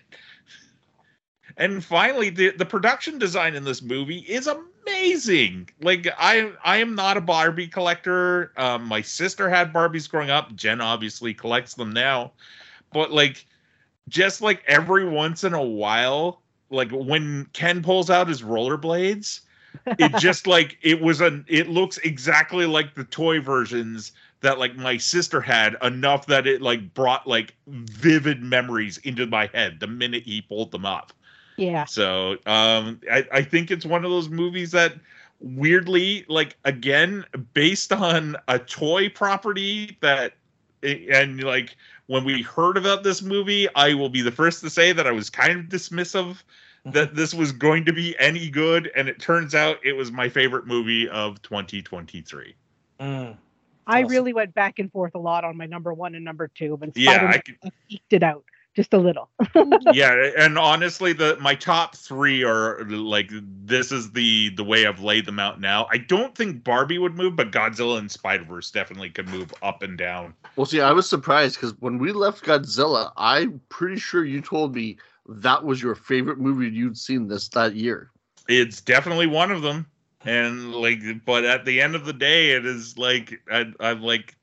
And 1.56 1.84
finally, 1.84 2.30
the 2.30 2.50
the 2.52 2.64
production 2.64 3.18
design 3.18 3.54
in 3.54 3.64
this 3.64 3.82
movie 3.82 4.20
is 4.20 4.48
amazing. 4.48 5.68
Like 5.80 6.08
I 6.18 6.52
I 6.64 6.78
am 6.78 6.94
not 6.94 7.16
a 7.16 7.20
Barbie 7.20 7.68
collector. 7.68 8.52
Um, 8.56 8.84
my 8.84 9.02
sister 9.02 9.48
had 9.48 9.72
Barbies 9.72 10.08
growing 10.08 10.30
up. 10.30 10.54
Jen 10.56 10.80
obviously 10.80 11.34
collects 11.34 11.74
them 11.74 11.92
now, 11.92 12.32
but 12.92 13.12
like 13.12 13.44
just 14.08 14.40
like 14.40 14.62
every 14.66 15.08
once 15.08 15.44
in 15.44 15.54
a 15.54 15.62
while, 15.62 16.40
like 16.70 16.90
when 16.90 17.46
Ken 17.52 17.82
pulls 17.82 18.10
out 18.10 18.28
his 18.28 18.42
rollerblades, 18.42 19.40
it 19.86 20.14
just 20.18 20.46
like 20.46 20.78
it 20.80 21.00
was 21.00 21.20
a 21.20 21.44
it 21.48 21.68
looks 21.68 21.98
exactly 21.98 22.66
like 22.66 22.94
the 22.94 23.04
toy 23.04 23.40
versions 23.40 24.12
that 24.42 24.58
like 24.58 24.76
my 24.76 24.96
sister 24.96 25.40
had 25.40 25.76
enough 25.82 26.26
that 26.26 26.46
it 26.46 26.62
like 26.62 26.94
brought 26.94 27.26
like 27.26 27.54
vivid 27.66 28.42
memories 28.42 28.98
into 28.98 29.26
my 29.26 29.48
head 29.52 29.80
the 29.80 29.86
minute 29.86 30.22
he 30.24 30.42
pulled 30.42 30.70
them 30.70 30.84
up. 30.84 31.12
Yeah. 31.56 31.84
So 31.84 32.32
um 32.46 33.00
I, 33.10 33.26
I 33.32 33.42
think 33.42 33.70
it's 33.70 33.86
one 33.86 34.04
of 34.04 34.10
those 34.10 34.28
movies 34.28 34.70
that 34.72 34.94
weirdly, 35.40 36.24
like 36.28 36.56
again, 36.64 37.24
based 37.54 37.92
on 37.92 38.36
a 38.48 38.58
toy 38.58 39.08
property 39.08 39.96
that 40.00 40.34
and 40.82 41.42
like 41.42 41.76
when 42.06 42.24
we 42.24 42.42
heard 42.42 42.76
about 42.76 43.04
this 43.04 43.22
movie, 43.22 43.68
I 43.74 43.94
will 43.94 44.08
be 44.08 44.22
the 44.22 44.32
first 44.32 44.60
to 44.62 44.70
say 44.70 44.92
that 44.92 45.06
I 45.06 45.12
was 45.12 45.30
kind 45.30 45.58
of 45.58 45.66
dismissive 45.66 46.42
that 46.84 47.14
this 47.14 47.32
was 47.32 47.52
going 47.52 47.84
to 47.84 47.92
be 47.92 48.18
any 48.18 48.50
good, 48.50 48.90
and 48.96 49.08
it 49.08 49.20
turns 49.20 49.54
out 49.54 49.78
it 49.84 49.92
was 49.92 50.10
my 50.10 50.28
favorite 50.28 50.66
movie 50.66 51.08
of 51.08 51.40
2023. 51.42 52.54
Mm. 53.00 53.36
I 53.86 54.02
Awesome. 54.02 54.10
really 54.10 54.32
went 54.32 54.54
back 54.54 54.78
and 54.78 54.90
forth 54.90 55.14
a 55.14 55.18
lot 55.18 55.44
on 55.44 55.56
my 55.56 55.66
number 55.66 55.92
one 55.92 56.14
and 56.14 56.24
number 56.24 56.48
two, 56.48 56.76
but 56.76 56.96
Yeah, 56.96 57.12
Spider-Man 57.12 57.34
I 57.34 57.38
could, 57.38 57.72
eked 57.88 58.12
it 58.12 58.22
out 58.22 58.44
just 58.74 58.94
a 58.94 58.98
little. 58.98 59.28
yeah, 59.92 60.30
and 60.38 60.58
honestly, 60.58 61.12
the 61.12 61.36
my 61.40 61.54
top 61.54 61.96
three 61.96 62.42
are 62.42 62.84
like 62.88 63.30
this 63.64 63.92
is 63.92 64.12
the 64.12 64.50
the 64.50 64.64
way 64.64 64.86
I've 64.86 65.00
laid 65.00 65.26
them 65.26 65.38
out 65.38 65.60
now. 65.60 65.86
I 65.90 65.98
don't 65.98 66.34
think 66.34 66.64
Barbie 66.64 66.98
would 66.98 67.14
move, 67.14 67.36
but 67.36 67.50
Godzilla 67.52 67.98
and 67.98 68.10
Spider 68.10 68.44
Verse 68.44 68.70
definitely 68.70 69.10
could 69.10 69.28
move 69.28 69.52
up 69.62 69.82
and 69.82 69.98
down. 69.98 70.34
Well, 70.56 70.66
see, 70.66 70.80
I 70.80 70.92
was 70.92 71.08
surprised 71.08 71.56
because 71.56 71.78
when 71.80 71.98
we 71.98 72.12
left 72.12 72.44
Godzilla, 72.44 73.12
I'm 73.16 73.60
pretty 73.68 73.98
sure 73.98 74.24
you 74.24 74.40
told 74.40 74.74
me 74.74 74.96
that 75.28 75.64
was 75.64 75.82
your 75.82 75.94
favorite 75.94 76.38
movie 76.38 76.68
you'd 76.68 76.96
seen 76.96 77.28
this 77.28 77.48
that 77.50 77.74
year. 77.74 78.10
It's 78.48 78.80
definitely 78.80 79.26
one 79.26 79.50
of 79.52 79.62
them, 79.62 79.86
and 80.24 80.74
like, 80.74 81.00
but 81.24 81.44
at 81.44 81.64
the 81.64 81.80
end 81.80 81.94
of 81.94 82.04
the 82.04 82.12
day, 82.12 82.50
it 82.50 82.66
is 82.66 82.98
like 82.98 83.40
I, 83.50 83.72
I'm 83.80 84.02
like. 84.02 84.36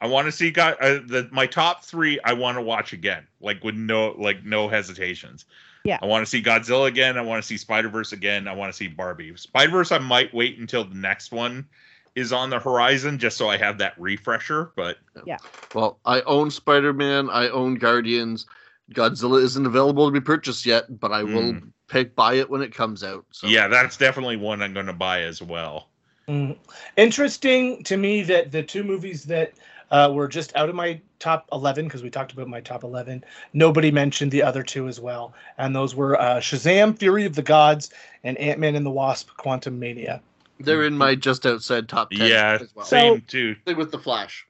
I 0.00 0.06
want 0.06 0.26
to 0.26 0.32
see 0.32 0.50
God. 0.50 0.76
Uh, 0.80 0.98
the 1.06 1.28
my 1.30 1.46
top 1.46 1.84
three. 1.84 2.18
I 2.24 2.32
want 2.32 2.58
to 2.58 2.60
watch 2.60 2.92
again, 2.92 3.24
like 3.40 3.62
with 3.62 3.76
no 3.76 4.16
like 4.18 4.44
no 4.44 4.66
hesitations. 4.66 5.44
Yeah. 5.84 5.98
I 6.02 6.06
want 6.06 6.26
to 6.26 6.28
see 6.28 6.42
Godzilla 6.42 6.88
again. 6.88 7.16
I 7.16 7.22
want 7.22 7.40
to 7.40 7.46
see 7.46 7.56
Spider 7.56 7.88
Verse 7.88 8.10
again. 8.10 8.48
I 8.48 8.52
want 8.52 8.72
to 8.72 8.76
see 8.76 8.88
Barbie. 8.88 9.36
Spider 9.36 9.70
Verse. 9.70 9.92
I 9.92 9.98
might 9.98 10.34
wait 10.34 10.58
until 10.58 10.82
the 10.84 10.96
next 10.96 11.30
one 11.30 11.68
is 12.14 12.32
on 12.32 12.50
the 12.50 12.58
horizon, 12.58 13.18
just 13.18 13.36
so 13.36 13.48
I 13.48 13.56
have 13.56 13.78
that 13.78 13.94
refresher. 13.98 14.72
But 14.76 14.98
yeah 15.24 15.38
Well, 15.74 15.98
I 16.04 16.20
own 16.22 16.50
Spider 16.50 16.92
Man, 16.92 17.30
I 17.30 17.48
own 17.48 17.76
Guardians. 17.76 18.46
Godzilla 18.92 19.42
isn't 19.42 19.64
available 19.64 20.06
to 20.06 20.12
be 20.12 20.20
purchased 20.20 20.66
yet, 20.66 21.00
but 21.00 21.12
I 21.12 21.22
will 21.22 21.56
pick 21.92 22.14
buy 22.16 22.34
it 22.34 22.48
when 22.48 22.62
it 22.62 22.74
comes 22.74 23.04
out. 23.04 23.24
So 23.30 23.46
yeah, 23.46 23.68
that's 23.68 23.96
definitely 23.98 24.38
one 24.38 24.62
I'm 24.62 24.72
going 24.72 24.86
to 24.86 24.92
buy 24.94 25.22
as 25.22 25.42
well. 25.42 25.88
Mm. 26.26 26.56
Interesting 26.96 27.82
to 27.84 27.96
me 27.98 28.22
that 28.22 28.50
the 28.50 28.62
two 28.62 28.82
movies 28.82 29.24
that 29.24 29.52
uh, 29.90 30.10
were 30.12 30.26
just 30.26 30.56
out 30.56 30.70
of 30.70 30.74
my 30.74 30.98
top 31.18 31.46
11, 31.52 31.84
because 31.84 32.02
we 32.02 32.08
talked 32.08 32.32
about 32.32 32.48
my 32.48 32.60
top 32.62 32.82
11, 32.82 33.22
nobody 33.52 33.90
mentioned 33.90 34.32
the 34.32 34.42
other 34.42 34.62
two 34.62 34.88
as 34.88 34.98
well. 35.00 35.34
And 35.58 35.76
those 35.76 35.94
were 35.94 36.18
uh, 36.18 36.36
Shazam, 36.36 36.98
Fury 36.98 37.26
of 37.26 37.34
the 37.34 37.42
Gods, 37.42 37.90
and 38.24 38.38
Ant 38.38 38.58
Man 38.58 38.74
and 38.74 38.86
the 38.86 38.90
Wasp, 38.90 39.28
Quantumania. 39.38 40.20
they're 40.60 40.84
in 40.84 40.96
my 40.96 41.14
just 41.14 41.44
outside 41.44 41.88
top 41.90 42.10
ten 42.10 42.26
Yeah, 42.28 42.58
as 42.60 42.74
well. 42.74 42.86
So- 42.86 42.96
same 42.96 43.20
too. 43.28 43.56
Same 43.66 43.76
with 43.76 43.90
the 43.90 43.98
Flash. 43.98 44.46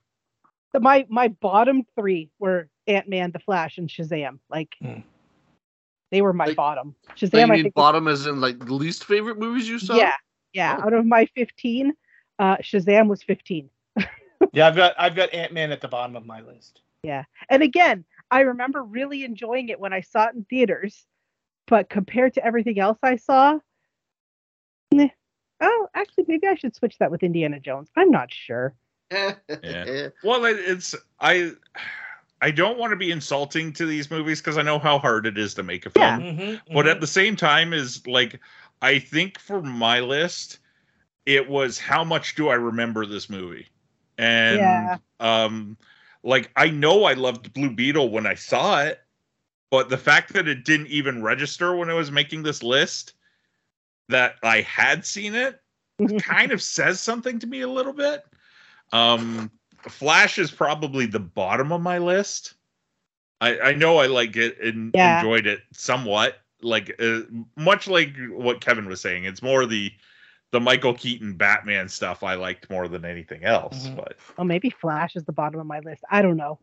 So 0.70 0.78
my 0.80 1.04
my 1.10 1.28
bottom 1.28 1.82
three 1.98 2.30
were 2.38 2.68
Ant 2.86 3.08
Man, 3.08 3.30
The 3.32 3.40
Flash, 3.40 3.76
and 3.78 3.88
Shazam. 3.88 4.38
Like 4.48 4.74
Hmm. 4.80 5.00
They 6.12 6.22
were 6.22 6.32
my 6.32 6.46
Like- 6.46 6.56
bottom. 6.56 6.94
So 7.16 7.26
Shazam, 7.26 7.32
you 7.32 7.40
I 7.40 7.46
mean 7.46 7.62
think. 7.64 7.76
was- 7.76 7.82
bottom 7.82 8.06
as 8.06 8.26
in 8.26 8.40
like 8.40 8.60
the 8.60 8.74
least 8.74 9.04
favorite 9.04 9.38
movies 9.38 9.68
you 9.68 9.80
saw? 9.80 9.96
yeah, 9.96 10.14
yeah. 10.52 10.76
Oh. 10.78 10.86
Out 10.86 10.92
of 10.92 11.04
my 11.06 11.26
fifteen, 11.34 11.94
uh, 12.38 12.58
Shazam 12.58 13.08
was 13.08 13.22
fifteen. 13.24 13.68
Yeah, 14.52 14.66
I've 14.66 14.74
got 14.76 14.94
I've 14.98 15.14
got 15.16 15.32
Ant 15.32 15.52
Man 15.52 15.70
at 15.72 15.80
the 15.80 15.88
bottom 15.88 16.14
of 16.16 16.26
my 16.26 16.40
list. 16.42 16.80
Yeah, 17.04 17.24
and 17.48 17.62
again, 17.62 18.04
I 18.30 18.40
remember 18.40 18.82
really 18.82 19.24
enjoying 19.24 19.68
it 19.70 19.78
when 19.80 19.92
I 19.92 20.00
saw 20.00 20.26
it 20.28 20.34
in 20.34 20.44
theaters, 20.44 21.06
but 21.68 21.88
compared 21.88 22.34
to 22.34 22.44
everything 22.44 22.78
else 22.80 22.98
I 23.04 23.16
saw, 23.16 23.58
meh. 24.92 25.08
oh, 25.60 25.88
actually, 25.94 26.24
maybe 26.28 26.46
I 26.48 26.54
should 26.56 26.74
switch 26.74 26.98
that 26.98 27.10
with 27.12 27.22
Indiana 27.22 27.60
Jones. 27.60 27.88
I'm 27.96 28.10
not 28.10 28.32
sure. 28.34 28.74
yeah. 29.12 30.08
Well, 30.24 30.44
it, 30.44 30.56
it's 30.58 30.94
I. 31.20 31.52
I 32.42 32.50
don't 32.50 32.76
want 32.76 32.90
to 32.90 32.96
be 32.96 33.12
insulting 33.12 33.72
to 33.74 33.86
these 33.86 34.10
movies 34.10 34.40
because 34.40 34.58
I 34.58 34.62
know 34.62 34.80
how 34.80 34.98
hard 34.98 35.26
it 35.26 35.38
is 35.38 35.54
to 35.54 35.62
make 35.62 35.86
a 35.86 35.90
film. 35.90 36.02
Yeah. 36.02 36.32
Mm-hmm, 36.32 36.74
But 36.74 36.88
at 36.88 37.00
the 37.00 37.06
same 37.06 37.36
time, 37.36 37.72
is 37.72 38.04
like 38.06 38.40
I 38.82 38.98
think 38.98 39.38
for 39.38 39.62
my 39.62 40.00
list, 40.00 40.58
it 41.24 41.48
was 41.48 41.78
how 41.78 42.02
much 42.02 42.34
do 42.34 42.48
I 42.48 42.54
remember 42.54 43.06
this 43.06 43.30
movie? 43.30 43.68
And 44.18 44.60
Yeah. 44.60 44.98
um 45.20 45.76
like 46.24 46.50
I 46.56 46.68
know 46.68 47.04
I 47.04 47.14
loved 47.14 47.52
Blue 47.52 47.70
Beetle 47.70 48.10
when 48.10 48.26
I 48.26 48.34
saw 48.34 48.82
it, 48.82 49.00
but 49.70 49.88
the 49.88 49.96
fact 49.96 50.32
that 50.32 50.48
it 50.48 50.64
didn't 50.64 50.88
even 50.88 51.22
register 51.22 51.76
when 51.76 51.90
I 51.90 51.94
was 51.94 52.10
making 52.10 52.42
this 52.42 52.62
list 52.62 53.14
that 54.08 54.34
I 54.42 54.62
had 54.62 55.06
seen 55.06 55.36
it 55.36 55.60
kind 56.18 56.50
of 56.50 56.60
says 56.60 57.00
something 57.00 57.38
to 57.38 57.46
me 57.46 57.60
a 57.60 57.68
little 57.68 57.92
bit. 57.92 58.24
Um 58.92 59.48
Flash 59.88 60.38
is 60.38 60.50
probably 60.50 61.06
the 61.06 61.20
bottom 61.20 61.72
of 61.72 61.80
my 61.80 61.98
list. 61.98 62.54
I, 63.40 63.58
I 63.58 63.72
know 63.74 63.98
I 63.98 64.06
like 64.06 64.36
it 64.36 64.60
and 64.60 64.92
Yeah. 64.94 65.18
enjoyed 65.18 65.46
it 65.46 65.62
somewhat. 65.72 66.38
Like 66.62 66.94
uh, 67.00 67.20
much 67.56 67.88
like 67.88 68.14
what 68.30 68.60
Kevin 68.60 68.86
was 68.86 69.00
saying, 69.00 69.24
it's 69.24 69.42
more 69.42 69.66
the 69.66 69.90
the 70.52 70.60
Michael 70.60 70.94
Keaton 70.94 71.34
Batman 71.34 71.88
stuff 71.88 72.22
I 72.22 72.34
liked 72.34 72.70
more 72.70 72.86
than 72.86 73.04
anything 73.04 73.42
else. 73.42 73.88
Mhm. 73.88 73.96
But 73.96 74.16
Oh, 74.38 74.44
maybe 74.44 74.70
Flash 74.70 75.16
is 75.16 75.24
the 75.24 75.32
bottom 75.32 75.58
of 75.58 75.66
my 75.66 75.80
list. 75.80 76.04
I 76.10 76.22
don't 76.22 76.36
know. 76.36 76.60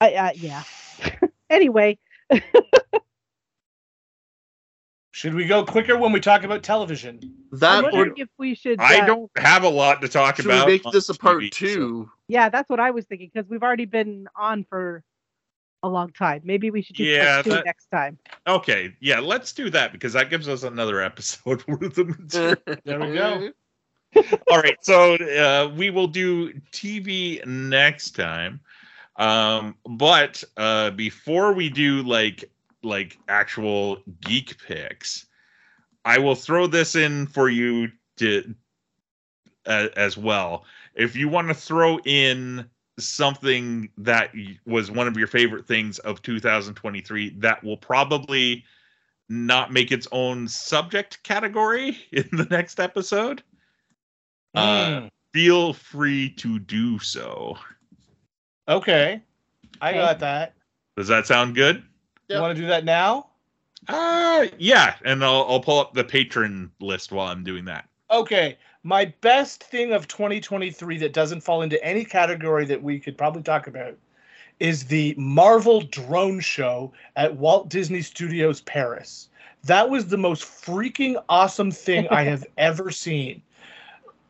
I 0.00 0.14
uh, 0.14 0.30
yeah. 0.36 0.62
anyway, 1.50 1.98
Should 5.16 5.32
we 5.32 5.46
go 5.46 5.64
quicker 5.64 5.96
when 5.96 6.12
we 6.12 6.20
talk 6.20 6.42
about 6.44 6.62
television? 6.62 7.20
I'm 7.22 7.58
That 7.60 7.84
or 7.94 8.12
if 8.18 8.28
we 8.36 8.54
should. 8.54 8.78
I 8.78 9.00
uh, 9.00 9.06
don't 9.06 9.30
have 9.38 9.62
a 9.62 9.68
lot 9.68 10.02
to 10.02 10.08
talk 10.08 10.38
about. 10.38 10.42
should 10.42 10.46
about. 10.52 10.66
we 10.66 10.72
make 10.74 10.82
this 10.92 11.08
a 11.08 11.14
part 11.14 11.38
TV, 11.38 11.54
so- 11.54 11.66
two? 11.66 12.10
Yeah, 12.28 12.50
that's 12.50 12.68
what 12.68 12.80
I 12.80 12.90
was 12.90 13.06
thinking 13.06 13.30
because 13.32 13.48
we've 13.48 13.62
already 13.62 13.86
been 13.86 14.28
on 14.36 14.66
for 14.68 15.02
a 15.82 15.88
long 15.88 16.12
time. 16.12 16.42
Maybe 16.44 16.70
we 16.70 16.82
should 16.82 16.96
do 16.96 17.04
Yeah, 17.04 17.36
part 17.36 17.44
two 17.44 17.50
that- 17.52 17.64
next 17.64 17.86
time. 17.86 18.18
Okay, 18.46 18.94
yeah, 19.00 19.18
let's 19.20 19.54
do 19.54 19.70
that 19.70 19.90
because 19.90 20.12
that 20.12 20.28
gives 20.28 20.50
us 20.50 20.64
another 20.64 21.00
episode 21.00 21.64
worth 21.66 21.96
of 21.96 22.08
material. 22.20 22.56
There 22.84 23.00
we 23.00 23.14
go. 23.14 23.52
All 24.50 24.58
right, 24.60 24.76
so 24.82 25.14
uh, 25.14 25.72
we 25.74 25.88
will 25.88 26.08
do 26.08 26.52
TV 26.72 27.42
next 27.46 28.10
time. 28.10 28.60
Um, 29.16 29.76
but 29.88 30.44
uh, 30.58 30.90
before 30.90 31.54
we 31.54 31.70
do 31.70 32.02
like 32.02 32.50
like 32.86 33.18
actual 33.28 34.02
geek 34.20 34.56
picks, 34.62 35.26
I 36.04 36.18
will 36.18 36.34
throw 36.34 36.66
this 36.66 36.94
in 36.94 37.26
for 37.26 37.48
you 37.48 37.88
to 38.18 38.54
uh, 39.66 39.88
as 39.96 40.16
well. 40.16 40.64
If 40.94 41.16
you 41.16 41.28
want 41.28 41.48
to 41.48 41.54
throw 41.54 41.98
in 42.04 42.68
something 42.98 43.90
that 43.98 44.32
was 44.64 44.90
one 44.90 45.06
of 45.06 45.16
your 45.16 45.26
favorite 45.26 45.66
things 45.66 45.98
of 46.00 46.22
2023 46.22 47.30
that 47.38 47.62
will 47.62 47.76
probably 47.76 48.64
not 49.28 49.72
make 49.72 49.92
its 49.92 50.08
own 50.12 50.48
subject 50.48 51.22
category 51.22 51.98
in 52.12 52.28
the 52.32 52.46
next 52.46 52.80
episode 52.80 53.42
uh, 54.54 55.00
Mm, 55.00 55.10
feel 55.32 55.72
free 55.74 56.30
to 56.30 56.58
do 56.58 56.98
so. 56.98 57.58
okay. 58.68 59.20
I 59.80 59.92
got 59.92 60.20
that. 60.20 60.54
Does 60.96 61.08
that 61.08 61.26
sound 61.26 61.54
good? 61.54 61.82
Yep. 62.28 62.36
You 62.36 62.42
want 62.42 62.56
to 62.56 62.62
do 62.62 62.68
that 62.68 62.84
now? 62.84 63.28
Uh 63.88 64.46
yeah, 64.58 64.94
and 65.04 65.24
I'll 65.24 65.46
I'll 65.48 65.60
pull 65.60 65.78
up 65.78 65.94
the 65.94 66.04
patron 66.04 66.70
list 66.80 67.12
while 67.12 67.28
I'm 67.28 67.44
doing 67.44 67.64
that. 67.66 67.88
Okay. 68.10 68.58
My 68.82 69.06
best 69.20 69.64
thing 69.64 69.92
of 69.92 70.06
2023 70.06 70.98
that 70.98 71.12
doesn't 71.12 71.40
fall 71.40 71.62
into 71.62 71.82
any 71.84 72.04
category 72.04 72.64
that 72.66 72.82
we 72.82 73.00
could 73.00 73.18
probably 73.18 73.42
talk 73.42 73.66
about 73.66 73.96
is 74.60 74.84
the 74.84 75.14
Marvel 75.18 75.82
drone 75.82 76.40
show 76.40 76.92
at 77.16 77.36
Walt 77.36 77.68
Disney 77.68 78.02
Studios 78.02 78.60
Paris. 78.62 79.28
That 79.64 79.90
was 79.90 80.06
the 80.06 80.16
most 80.16 80.44
freaking 80.44 81.22
awesome 81.28 81.70
thing 81.70 82.06
I 82.10 82.22
have 82.22 82.46
ever 82.58 82.90
seen. 82.90 83.42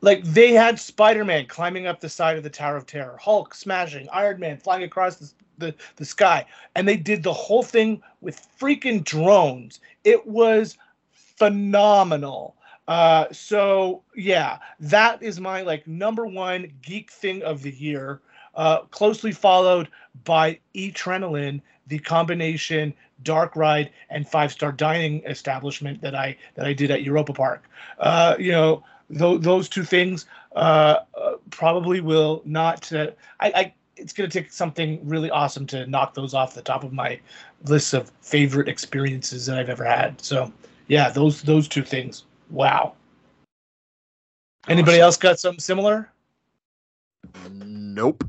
Like 0.00 0.22
they 0.24 0.52
had 0.52 0.78
Spider-Man 0.80 1.46
climbing 1.46 1.86
up 1.86 2.00
the 2.00 2.08
side 2.08 2.36
of 2.36 2.42
the 2.42 2.50
Tower 2.50 2.76
of 2.76 2.86
Terror, 2.86 3.18
Hulk 3.20 3.54
smashing, 3.54 4.08
Iron 4.12 4.40
Man 4.40 4.56
flying 4.56 4.84
across 4.84 5.16
the, 5.16 5.30
the, 5.58 5.74
the 5.96 6.04
sky, 6.04 6.44
and 6.74 6.86
they 6.86 6.96
did 6.96 7.22
the 7.22 7.32
whole 7.32 7.62
thing 7.62 8.02
with 8.20 8.46
freaking 8.60 9.02
drones. 9.04 9.80
It 10.04 10.26
was 10.26 10.78
phenomenal. 11.10 12.56
Uh, 12.88 13.26
so 13.32 14.02
yeah, 14.14 14.58
that 14.78 15.22
is 15.22 15.40
my 15.40 15.62
like 15.62 15.86
number 15.86 16.26
one 16.26 16.70
geek 16.82 17.10
thing 17.10 17.42
of 17.42 17.62
the 17.62 17.72
year. 17.72 18.20
Uh, 18.54 18.80
closely 18.84 19.32
followed 19.32 19.88
by 20.24 20.58
Eatrenalin, 20.74 21.60
the 21.88 21.98
combination 21.98 22.94
dark 23.22 23.56
ride 23.56 23.90
and 24.10 24.28
five 24.28 24.52
star 24.52 24.72
dining 24.72 25.22
establishment 25.24 26.00
that 26.02 26.14
I 26.14 26.36
that 26.54 26.66
I 26.66 26.72
did 26.72 26.90
at 26.90 27.02
Europa 27.02 27.32
Park. 27.32 27.64
Uh, 27.98 28.36
you 28.38 28.52
know, 28.52 28.84
th- 29.16 29.40
those 29.40 29.68
two 29.68 29.84
things 29.84 30.26
uh, 30.54 31.00
uh, 31.14 31.32
probably 31.50 32.00
will 32.00 32.42
not. 32.44 32.92
Uh, 32.92 33.10
I, 33.40 33.52
I 33.54 33.74
it's 33.96 34.12
going 34.12 34.28
to 34.28 34.42
take 34.42 34.52
something 34.52 35.00
really 35.06 35.30
awesome 35.30 35.66
to 35.66 35.86
knock 35.86 36.14
those 36.14 36.34
off 36.34 36.54
the 36.54 36.62
top 36.62 36.84
of 36.84 36.92
my 36.92 37.18
list 37.64 37.94
of 37.94 38.10
favorite 38.20 38.68
experiences 38.68 39.46
that 39.46 39.58
I've 39.58 39.68
ever 39.68 39.84
had. 39.84 40.20
So 40.20 40.52
yeah, 40.88 41.10
those 41.10 41.42
those 41.42 41.68
two 41.68 41.82
things. 41.82 42.24
Wow. 42.50 42.94
Anybody 44.68 45.00
else 45.00 45.16
got 45.16 45.38
something 45.38 45.60
similar? 45.60 46.10
Nope. 47.50 48.24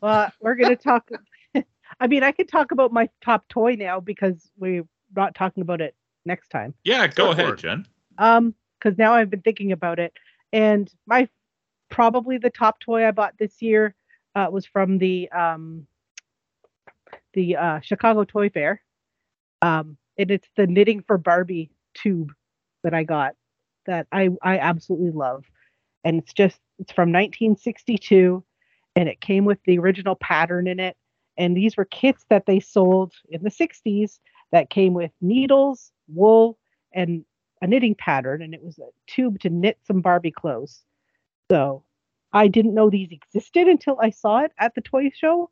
Well, 0.00 0.32
we're 0.40 0.54
gonna 0.54 0.76
talk. 0.76 1.10
I 2.00 2.06
mean, 2.06 2.22
I 2.22 2.32
could 2.32 2.48
talk 2.48 2.72
about 2.72 2.92
my 2.92 3.08
top 3.22 3.48
toy 3.48 3.74
now 3.74 4.00
because 4.00 4.50
we're 4.56 4.84
not 5.14 5.34
talking 5.34 5.62
about 5.62 5.80
it 5.80 5.94
next 6.24 6.48
time. 6.48 6.74
Yeah, 6.84 7.06
go 7.06 7.26
Go 7.26 7.30
ahead. 7.32 7.58
Jen. 7.58 7.86
Um, 8.18 8.54
because 8.78 8.96
now 8.96 9.12
I've 9.12 9.28
been 9.28 9.42
thinking 9.42 9.72
about 9.72 9.98
it, 9.98 10.14
and 10.52 10.90
my 11.06 11.28
probably 11.90 12.38
the 12.38 12.50
top 12.50 12.80
toy 12.80 13.06
I 13.06 13.10
bought 13.10 13.34
this 13.38 13.60
year 13.60 13.94
uh, 14.34 14.48
was 14.50 14.66
from 14.66 14.98
the 14.98 15.30
um 15.30 15.86
the 17.34 17.56
uh, 17.56 17.80
Chicago 17.80 18.24
Toy 18.24 18.48
Fair. 18.48 18.82
Um, 19.62 19.96
and 20.18 20.30
it's 20.30 20.48
the 20.56 20.66
knitting 20.66 21.02
for 21.06 21.18
Barbie 21.18 21.70
tube 21.94 22.32
that 22.82 22.94
I 22.94 23.04
got 23.04 23.34
that 23.86 24.06
I 24.12 24.30
I 24.42 24.58
absolutely 24.58 25.10
love, 25.10 25.44
and 26.04 26.18
it's 26.18 26.32
just 26.32 26.58
it's 26.78 26.92
from 26.92 27.10
1962, 27.10 28.44
and 28.96 29.08
it 29.08 29.20
came 29.20 29.44
with 29.44 29.58
the 29.64 29.78
original 29.78 30.16
pattern 30.16 30.66
in 30.66 30.80
it, 30.80 30.96
and 31.36 31.56
these 31.56 31.76
were 31.76 31.84
kits 31.84 32.24
that 32.30 32.46
they 32.46 32.60
sold 32.60 33.12
in 33.30 33.42
the 33.42 33.50
60s 33.50 34.18
that 34.52 34.70
came 34.70 34.94
with 34.94 35.10
needles, 35.20 35.92
wool, 36.08 36.58
and 36.92 37.24
a 37.62 37.66
knitting 37.66 37.94
pattern, 37.94 38.42
and 38.42 38.54
it 38.54 38.62
was 38.62 38.78
a 38.78 38.88
tube 39.06 39.38
to 39.40 39.50
knit 39.50 39.78
some 39.86 40.00
Barbie 40.00 40.30
clothes. 40.30 40.82
So 41.50 41.84
I 42.32 42.48
didn't 42.48 42.74
know 42.74 42.90
these 42.90 43.10
existed 43.10 43.68
until 43.68 43.98
I 44.00 44.10
saw 44.10 44.40
it 44.40 44.52
at 44.58 44.74
the 44.74 44.80
toy 44.80 45.10
show. 45.14 45.50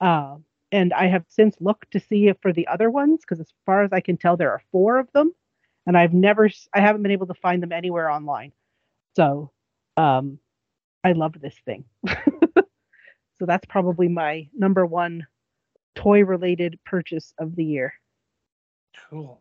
Uh, 0.00 0.36
and 0.72 0.92
I 0.92 1.06
have 1.06 1.24
since 1.28 1.56
looked 1.60 1.92
to 1.92 2.00
see 2.00 2.28
if 2.28 2.36
for 2.40 2.52
the 2.52 2.66
other 2.66 2.90
ones, 2.90 3.20
because 3.20 3.40
as 3.40 3.52
far 3.64 3.82
as 3.82 3.92
I 3.92 4.00
can 4.00 4.16
tell, 4.16 4.36
there 4.36 4.50
are 4.50 4.62
four 4.72 4.98
of 4.98 5.08
them, 5.12 5.32
and 5.86 5.96
I've 5.96 6.12
never, 6.12 6.50
I 6.74 6.80
haven't 6.80 7.02
been 7.02 7.12
able 7.12 7.28
to 7.28 7.34
find 7.34 7.62
them 7.62 7.72
anywhere 7.72 8.10
online. 8.10 8.52
So, 9.14 9.52
um, 9.96 10.38
I 11.04 11.12
love 11.12 11.34
this 11.40 11.54
thing. 11.64 11.84
so 12.08 13.46
that's 13.46 13.66
probably 13.66 14.08
my 14.08 14.48
number 14.52 14.84
one 14.84 15.26
toy-related 15.94 16.80
purchase 16.84 17.32
of 17.38 17.54
the 17.54 17.64
year. 17.64 17.94
Cool. 19.10 19.40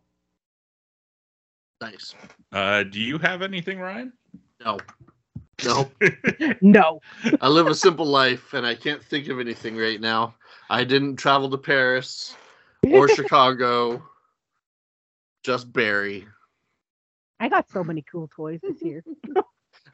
Nice. 1.82 2.14
Uh, 2.52 2.84
do 2.84 3.00
you 3.00 3.18
have 3.18 3.42
anything, 3.42 3.80
Ryan? 3.80 4.14
No. 4.64 4.78
No. 5.66 5.90
No, 6.62 7.02
I 7.42 7.48
live 7.48 7.68
a 7.68 7.76
simple 7.76 8.06
life 8.06 8.54
and 8.54 8.66
I 8.66 8.76
can't 8.76 9.04
think 9.04 9.28
of 9.28 9.40
anything 9.40 9.76
right 9.78 10.00
now. 10.00 10.36
I 10.70 10.84
didn't 10.84 11.18
travel 11.18 11.50
to 11.50 11.58
Paris 11.58 12.36
or 12.84 13.08
Chicago. 13.16 14.02
Just 15.44 15.72
Barrie. 15.72 16.28
I 17.40 17.50
got 17.50 17.70
so 17.70 17.84
many 17.84 18.02
cool 18.10 18.30
toys 18.34 18.60
this 18.62 18.82
year. 18.82 19.04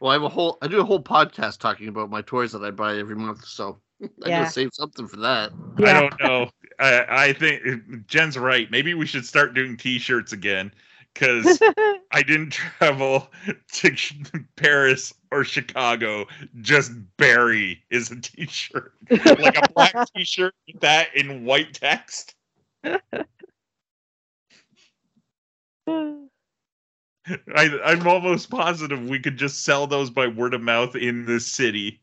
Well, 0.02 0.12
I 0.12 0.14
have 0.14 0.24
a 0.24 0.30
whole 0.30 0.58
I 0.62 0.68
do 0.68 0.80
a 0.80 0.86
whole 0.86 1.02
podcast 1.04 1.60
talking 1.60 1.90
about 1.90 2.10
my 2.10 2.22
toys 2.22 2.54
that 2.54 2.64
I 2.64 2.72
buy 2.72 2.98
every 2.98 3.16
month, 3.16 3.44
so 3.44 3.80
I 4.02 4.30
Yeah. 4.30 4.40
gotta 4.42 4.52
save 4.52 4.70
something 4.74 5.08
for 5.10 5.18
that. 5.18 5.52
I 5.78 5.92
don't 5.94 6.20
know. 6.22 6.50
I, 6.80 7.26
I 7.28 7.34
think 7.34 8.08
Jen's 8.08 8.38
right. 8.38 8.70
Maybe 8.72 8.94
we 8.94 9.06
should 9.06 9.26
start 9.26 9.54
doing 9.54 9.76
T-shirts 9.76 10.32
again 10.32 10.72
because 11.14 11.62
I 12.12 12.24
didn't 12.24 12.52
travel 12.52 13.30
to 13.74 13.96
Paris 14.56 15.14
or 15.32 15.44
Chicago. 15.44 16.28
Just 16.62 16.92
Barrie 17.18 17.84
is 17.90 18.12
a 18.12 18.20
T-shirt, 18.20 18.94
like 19.10 19.58
a 19.58 19.72
black 19.74 19.96
T-shirt 20.16 20.54
with 20.68 20.82
that 20.82 21.16
in 21.16 21.46
white 21.46 21.74
text. 21.74 22.36
I, 22.86 23.00
I'm 27.56 28.08
almost 28.08 28.50
positive 28.50 29.08
we 29.08 29.20
could 29.20 29.38
just 29.38 29.64
sell 29.64 29.86
those 29.86 30.10
by 30.10 30.28
word 30.28 30.54
of 30.54 30.62
mouth 30.62 30.96
in 30.96 31.26
this 31.26 31.46
city. 31.46 32.02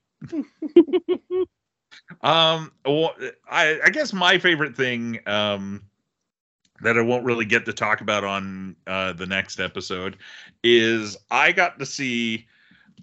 Um, 2.21 2.73
well, 2.85 3.15
I, 3.51 3.81
I 3.85 3.91
guess 3.91 4.13
my 4.13 4.39
favorite 4.39 4.77
thing, 4.77 5.21
um, 5.27 5.83
that 6.83 6.99
I 6.99 7.03
won't 7.03 7.25
really 7.25 7.45
get 7.45 7.65
to 7.67 7.73
talk 7.73 8.01
about 8.01 8.25
on 8.25 8.77
uh, 8.87 9.13
the 9.13 9.27
next 9.27 9.61
episode 9.61 10.17
is 10.63 11.17
I 11.31 11.53
got 11.53 11.79
to 11.79 11.87
see 11.87 12.47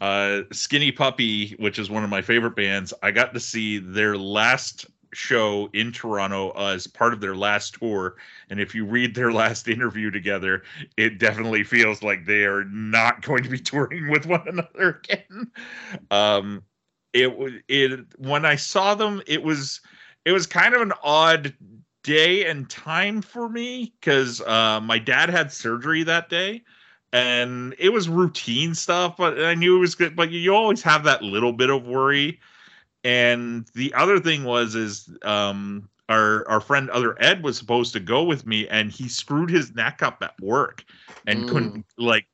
uh, 0.02 0.42
Skinny 0.52 0.92
Puppy, 0.92 1.56
which 1.60 1.80
is 1.80 1.90
one 1.90 2.04
of 2.04 2.10
my 2.10 2.22
favorite 2.22 2.56
bands. 2.56 2.94
I 3.02 3.12
got 3.12 3.34
to 3.34 3.40
see 3.40 3.80
their 3.80 4.18
last 4.18 4.86
show 5.14 5.70
in 5.74 5.92
Toronto 5.92 6.52
as 6.52 6.88
part 6.88 7.14
of 7.14 7.22
their 7.22 7.36
last 7.36 7.76
tour. 7.76 8.16
And 8.50 8.60
if 8.60 8.74
you 8.74 8.86
read 8.86 9.16
their 9.16 9.32
last 9.32 9.68
interview 9.68 10.12
together, 10.12 10.64
it 10.98 11.20
definitely 11.20 11.64
feels 11.64 12.04
like 12.04 12.26
they 12.26 12.44
are 12.44 12.66
not 12.66 13.22
going 13.22 13.44
to 13.44 13.50
be 13.50 13.60
touring 13.60 14.10
with 14.10 14.26
one 14.26 14.48
another 14.48 15.02
again. 15.04 15.52
Um, 16.12 16.64
it 17.14 17.64
it 17.68 18.00
when 18.18 18.46
I 18.46 18.56
saw 18.56 18.96
them, 18.96 19.22
it 19.28 19.44
was 19.44 19.82
it 20.26 20.32
was 20.32 20.48
kind 20.48 20.74
of 20.74 20.82
an 20.82 20.94
odd 21.04 21.54
day 22.04 22.46
and 22.46 22.70
time 22.70 23.22
for 23.22 23.50
me 23.50 23.94
because 24.00 24.42
uh, 24.42 24.80
my 24.82 25.00
dad 25.00 25.30
had 25.30 25.52
surgery 25.52 26.04
that 26.04 26.30
day 26.30 26.64
and 27.14 27.76
it 27.78 27.90
was 27.90 28.10
routine 28.10 28.74
stuff 28.74 29.16
but 29.18 29.40
i 29.44 29.54
knew 29.54 29.78
it 29.78 29.80
was 29.80 29.96
good 29.96 30.16
but 30.16 30.32
you 30.32 30.54
always 30.54 30.82
have 30.82 31.04
that 31.04 31.22
little 31.22 31.54
bit 31.54 31.70
of 31.70 31.86
worry 31.86 32.40
and 33.04 33.68
the 33.76 33.94
other 33.94 34.20
thing 34.20 34.44
was 34.44 34.76
is 34.76 35.10
um 35.24 35.88
our 36.10 36.48
our 36.50 36.60
friend 36.60 36.90
other 36.90 37.16
ed 37.22 37.44
was 37.44 37.58
supposed 37.58 37.94
to 37.94 38.00
go 38.00 38.24
with 38.24 38.46
me 38.46 38.68
and 38.68 38.92
he 38.92 39.08
screwed 39.08 39.50
his 39.50 39.74
neck 39.76 40.02
up 40.02 40.22
at 40.22 40.34
work 40.42 40.84
and 41.28 41.44
Mm. 41.44 41.48
couldn't 41.48 41.86
like 41.98 42.28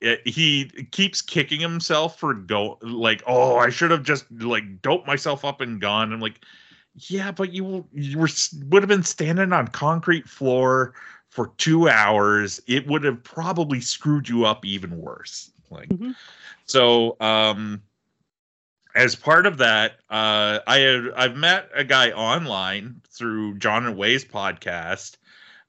it, 0.00 0.26
he 0.26 0.66
keeps 0.90 1.22
kicking 1.22 1.60
himself 1.60 2.18
for 2.18 2.34
go 2.34 2.78
like 2.82 3.22
oh 3.26 3.56
i 3.56 3.68
should 3.70 3.90
have 3.90 4.02
just 4.02 4.24
like 4.32 4.82
doped 4.82 5.06
myself 5.06 5.44
up 5.44 5.60
and 5.60 5.80
gone 5.80 6.12
i'm 6.12 6.20
like 6.20 6.40
yeah 6.94 7.30
but 7.30 7.52
you 7.52 7.84
you 7.92 8.18
were 8.18 8.28
would 8.68 8.82
have 8.82 8.88
been 8.88 9.02
standing 9.02 9.52
on 9.52 9.66
concrete 9.68 10.28
floor 10.28 10.94
for 11.28 11.48
two 11.56 11.88
hours 11.88 12.60
it 12.66 12.86
would 12.86 13.02
have 13.02 13.22
probably 13.24 13.80
screwed 13.80 14.28
you 14.28 14.44
up 14.44 14.64
even 14.64 14.98
worse 14.98 15.50
like 15.70 15.88
Mhm. 15.88 16.14
so 16.66 17.16
um 17.20 17.82
as 18.94 19.16
part 19.16 19.46
of 19.46 19.58
that 19.58 19.92
uh 20.10 20.60
i 20.66 20.78
had 20.78 21.10
i've 21.16 21.36
met 21.36 21.68
a 21.74 21.82
guy 21.84 22.10
online 22.12 23.00
through 23.10 23.58
john 23.58 23.86
and 23.86 23.96
way's 23.96 24.24
podcast 24.24 25.16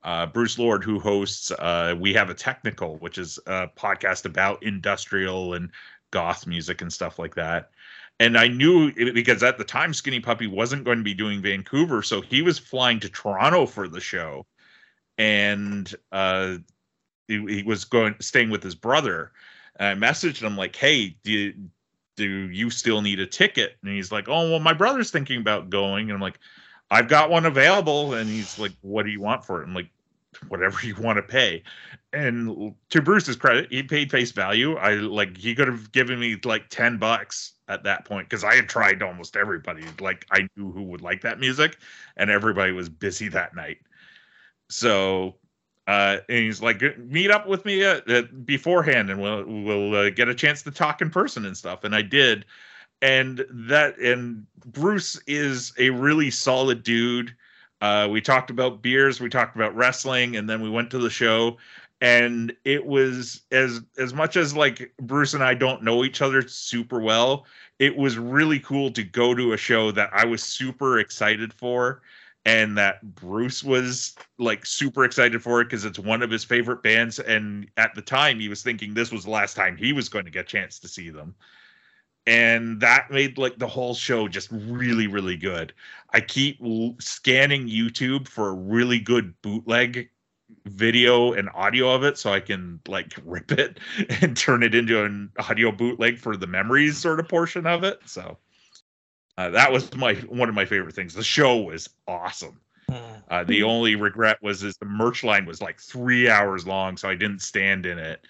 uh, 0.03 0.27
Bruce 0.27 0.59
Lord, 0.59 0.83
who 0.83 0.99
hosts 0.99 1.49
uh, 1.49 1.95
We 1.99 2.13
Have 2.13 2.29
a 2.29 2.35
Technical, 2.35 2.97
which 2.97 3.17
is 3.17 3.39
a 3.47 3.67
podcast 3.75 4.25
about 4.25 4.61
industrial 4.61 5.55
and 5.55 5.71
goth 6.11 6.45
music 6.45 6.83
and 6.83 6.93
stuff 6.93 7.17
like 7.17 7.33
that. 7.33 7.71
And 8.19 8.37
I 8.37 8.47
knew 8.47 8.91
it 8.95 9.13
because 9.13 9.43
at 9.43 9.57
the 9.57 9.65
time 9.65 9.93
Skinny 9.93 10.21
Puppy 10.21 10.47
wasn't 10.47 10.85
going 10.85 10.99
to 10.99 11.03
be 11.03 11.13
doing 11.13 11.41
Vancouver, 11.41 12.01
so 12.01 12.21
he 12.21 12.41
was 12.41 12.57
flying 12.57 12.99
to 13.01 13.09
Toronto 13.09 13.65
for 13.65 13.89
the 13.89 13.99
show, 13.99 14.45
and 15.17 15.93
uh, 16.13 16.57
he, 17.27 17.45
he 17.47 17.63
was 17.63 17.83
going 17.83 18.15
staying 18.21 18.49
with 18.49 18.63
his 18.63 18.75
brother. 18.75 19.31
And 19.77 20.05
I 20.05 20.07
messaged 20.07 20.41
him 20.41 20.55
like, 20.55 20.75
"Hey, 20.77 21.17
do 21.23 21.31
you, 21.31 21.53
do 22.15 22.49
you 22.49 22.69
still 22.69 23.01
need 23.01 23.19
a 23.19 23.27
ticket?" 23.27 23.75
And 23.83 23.93
he's 23.93 24.13
like, 24.13 24.29
"Oh, 24.29 24.49
well, 24.49 24.59
my 24.59 24.73
brother's 24.73 25.11
thinking 25.11 25.41
about 25.41 25.69
going." 25.69 26.09
And 26.09 26.13
I'm 26.13 26.21
like, 26.21 26.39
"I've 26.89 27.09
got 27.09 27.29
one 27.29 27.45
available." 27.45 28.13
And 28.13 28.29
he's 28.29 28.57
like, 28.57 28.71
"What 28.81 29.03
do 29.03 29.11
you 29.11 29.19
want 29.19 29.43
for 29.43 29.61
it?" 29.61 29.65
I'm 29.65 29.73
like, 29.73 29.89
"Whatever 30.47 30.85
you 30.85 30.95
want 30.95 31.17
to 31.17 31.23
pay." 31.23 31.63
And 32.15 32.73
to 32.89 33.01
Bruce's 33.01 33.35
credit, 33.35 33.67
he 33.69 33.83
paid 33.83 34.09
face 34.09 34.31
value. 34.31 34.75
I 34.77 34.95
like 34.95 35.35
he 35.35 35.53
could 35.53 35.67
have 35.67 35.91
given 35.91 36.19
me 36.19 36.39
like 36.45 36.69
ten 36.69 36.97
bucks 36.97 37.53
at 37.67 37.83
that 37.83 38.05
point 38.05 38.29
because 38.29 38.43
I 38.43 38.55
had 38.55 38.69
tried 38.69 39.03
almost 39.03 39.35
everybody. 39.35 39.83
Like 39.99 40.25
I 40.31 40.47
knew 40.55 40.71
who 40.71 40.83
would 40.83 41.01
like 41.01 41.21
that 41.21 41.39
music, 41.39 41.77
and 42.15 42.29
everybody 42.29 42.71
was 42.71 42.87
busy 42.87 43.27
that 43.29 43.55
night. 43.55 43.79
So 44.69 45.35
uh, 45.87 46.17
and 46.29 46.39
he's 46.39 46.61
like, 46.61 46.81
meet 46.97 47.29
up 47.29 47.47
with 47.47 47.63
me 47.65 47.83
uh, 47.83 48.01
uh, 48.07 48.23
beforehand, 48.43 49.09
and 49.09 49.21
we'll 49.21 49.43
we'll 49.45 49.95
uh, 49.95 50.09
get 50.09 50.27
a 50.27 50.35
chance 50.35 50.63
to 50.63 50.71
talk 50.71 51.01
in 51.01 51.09
person 51.09 51.45
and 51.45 51.55
stuff. 51.55 51.83
And 51.83 51.95
I 51.95 52.01
did, 52.01 52.45
and 53.01 53.45
that 53.49 53.97
and 53.99 54.47
Bruce 54.65 55.19
is 55.27 55.73
a 55.77 55.91
really 55.91 56.31
solid 56.31 56.81
dude. 56.81 57.35
Uh, 57.81 58.07
we 58.09 58.19
talked 58.19 58.49
about 58.49 58.81
beers, 58.81 59.19
we 59.19 59.29
talked 59.29 59.55
about 59.55 59.75
wrestling, 59.75 60.37
and 60.37 60.49
then 60.49 60.61
we 60.61 60.69
went 60.69 60.89
to 60.89 60.97
the 60.97 61.09
show. 61.09 61.57
And 62.05 62.53
it 62.65 62.85
was 62.85 63.41
as 63.51 63.81
as 63.97 64.13
much 64.13 64.37
as 64.37 64.55
like 64.55 64.93
Bruce 65.01 65.33
and 65.33 65.43
I 65.43 65.55
don't 65.55 65.83
know 65.83 66.03
each 66.03 66.21
other 66.21 66.47
super 66.47 66.99
well. 67.01 67.45
It 67.79 67.97
was 67.97 68.17
really 68.17 68.59
cool 68.59 68.91
to 68.91 69.03
go 69.03 69.33
to 69.33 69.53
a 69.53 69.57
show 69.57 69.91
that 69.91 70.11
I 70.13 70.25
was 70.25 70.43
super 70.43 70.99
excited 70.99 71.51
for 71.51 72.03
and 72.45 72.77
that 72.77 73.15
Bruce 73.15 73.63
was 73.63 74.15
like 74.37 74.65
super 74.67 75.03
excited 75.03 75.41
for 75.41 75.61
it 75.61 75.65
because 75.65 75.83
it's 75.83 75.97
one 75.97 76.21
of 76.21 76.29
his 76.29 76.43
favorite 76.43 76.83
bands. 76.83 77.19
And 77.19 77.67
at 77.77 77.95
the 77.95 78.03
time, 78.03 78.39
he 78.39 78.49
was 78.49 78.61
thinking 78.61 78.93
this 78.93 79.11
was 79.11 79.23
the 79.23 79.31
last 79.31 79.55
time 79.55 79.75
he 79.75 79.91
was 79.93 80.09
going 80.09 80.25
to 80.25 80.31
get 80.31 80.45
a 80.45 80.47
chance 80.47 80.79
to 80.79 80.87
see 80.87 81.09
them. 81.09 81.35
And 82.27 82.79
that 82.81 83.11
made 83.11 83.37
like 83.37 83.57
the 83.57 83.67
whole 83.67 83.95
show 83.95 84.27
just 84.27 84.49
really, 84.51 85.07
really 85.07 85.37
good. 85.37 85.73
I 86.13 86.21
keep 86.21 86.59
l- 86.63 86.95
scanning 86.99 87.67
YouTube 87.67 88.27
for 88.27 88.49
a 88.49 88.53
really 88.53 88.99
good 88.99 89.39
bootleg 89.41 90.09
video 90.65 91.33
and 91.33 91.49
audio 91.53 91.93
of 91.93 92.03
it 92.03 92.17
so 92.17 92.33
I 92.33 92.39
can 92.39 92.79
like 92.87 93.13
rip 93.25 93.51
it 93.51 93.79
and 94.21 94.35
turn 94.35 94.63
it 94.63 94.75
into 94.75 95.03
an 95.03 95.31
audio 95.37 95.71
bootleg 95.71 96.17
for 96.17 96.35
the 96.35 96.47
memories 96.47 96.97
sort 96.97 97.19
of 97.19 97.27
portion 97.27 97.65
of 97.65 97.83
it. 97.83 97.99
So 98.05 98.37
uh, 99.37 99.49
that 99.49 99.71
was 99.71 99.93
my 99.95 100.13
one 100.13 100.49
of 100.49 100.55
my 100.55 100.65
favorite 100.65 100.95
things. 100.95 101.13
The 101.13 101.23
show 101.23 101.57
was 101.57 101.89
awesome. 102.07 102.59
Uh, 103.29 103.43
the 103.43 103.63
only 103.63 103.95
regret 103.95 104.37
was 104.41 104.63
is 104.63 104.77
the 104.77 104.85
merch 104.85 105.23
line 105.23 105.45
was 105.45 105.61
like 105.61 105.79
three 105.79 106.29
hours 106.29 106.67
long, 106.67 106.97
so 106.97 107.09
I 107.09 107.15
didn't 107.15 107.41
stand 107.41 107.85
in 107.85 107.97
it. 107.97 108.25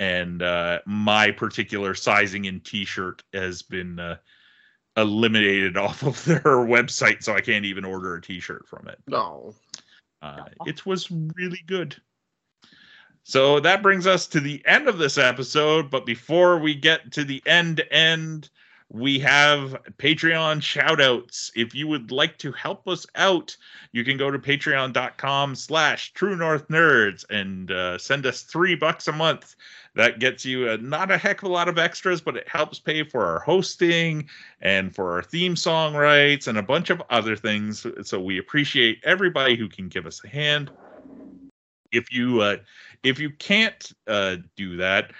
And 0.00 0.42
uh, 0.42 0.80
my 0.86 1.30
particular 1.30 1.94
sizing 1.94 2.46
in 2.46 2.60
T-shirt 2.60 3.22
has 3.32 3.62
been 3.62 3.98
uh, 4.00 4.16
eliminated 4.96 5.76
off 5.76 6.02
of 6.02 6.24
their 6.24 6.40
website, 6.40 7.22
so 7.22 7.34
I 7.34 7.40
can't 7.40 7.64
even 7.64 7.84
order 7.84 8.16
a 8.16 8.22
T-shirt 8.22 8.66
from 8.66 8.88
it. 8.88 8.98
No. 9.06 9.54
Uh, 10.22 10.44
it 10.66 10.84
was 10.84 11.10
really 11.10 11.62
good. 11.66 11.96
So 13.22 13.60
that 13.60 13.82
brings 13.82 14.06
us 14.06 14.26
to 14.28 14.40
the 14.40 14.62
end 14.66 14.88
of 14.88 14.98
this 14.98 15.18
episode. 15.18 15.90
But 15.90 16.06
before 16.06 16.58
we 16.58 16.74
get 16.74 17.12
to 17.12 17.24
the 17.24 17.42
end, 17.46 17.82
end, 17.90 18.50
we 18.88 19.20
have 19.20 19.76
Patreon 19.98 20.62
shout 20.62 21.00
outs. 21.00 21.52
If 21.54 21.74
you 21.74 21.86
would 21.86 22.10
like 22.10 22.38
to 22.38 22.50
help 22.52 22.88
us 22.88 23.06
out, 23.14 23.56
you 23.92 24.04
can 24.04 24.16
go 24.16 24.30
to 24.30 24.38
patreon.com 24.38 25.54
slash 25.54 26.12
true 26.12 26.36
north 26.36 26.66
nerds 26.68 27.24
and 27.30 27.70
uh, 27.70 27.98
send 27.98 28.26
us 28.26 28.42
three 28.42 28.74
bucks 28.74 29.06
a 29.06 29.12
month. 29.12 29.54
That 29.96 30.20
gets 30.20 30.44
you 30.44 30.68
uh, 30.68 30.78
not 30.80 31.10
a 31.10 31.18
heck 31.18 31.42
of 31.42 31.48
a 31.48 31.52
lot 31.52 31.68
of 31.68 31.78
extras, 31.78 32.20
but 32.20 32.36
it 32.36 32.48
helps 32.48 32.78
pay 32.78 33.02
for 33.02 33.26
our 33.26 33.40
hosting 33.40 34.28
and 34.60 34.94
for 34.94 35.12
our 35.12 35.22
theme 35.22 35.56
song 35.56 35.94
rights 35.94 36.46
and 36.46 36.58
a 36.58 36.62
bunch 36.62 36.90
of 36.90 37.02
other 37.10 37.34
things. 37.36 37.84
So 38.02 38.20
we 38.20 38.38
appreciate 38.38 39.00
everybody 39.04 39.56
who 39.56 39.68
can 39.68 39.88
give 39.88 40.06
us 40.06 40.22
a 40.24 40.28
hand. 40.28 40.70
If 41.92 42.12
you 42.12 42.40
uh, 42.40 42.58
if 43.02 43.18
you 43.18 43.30
can't 43.30 43.92
uh, 44.06 44.36
do 44.56 44.76
that, 44.76 45.10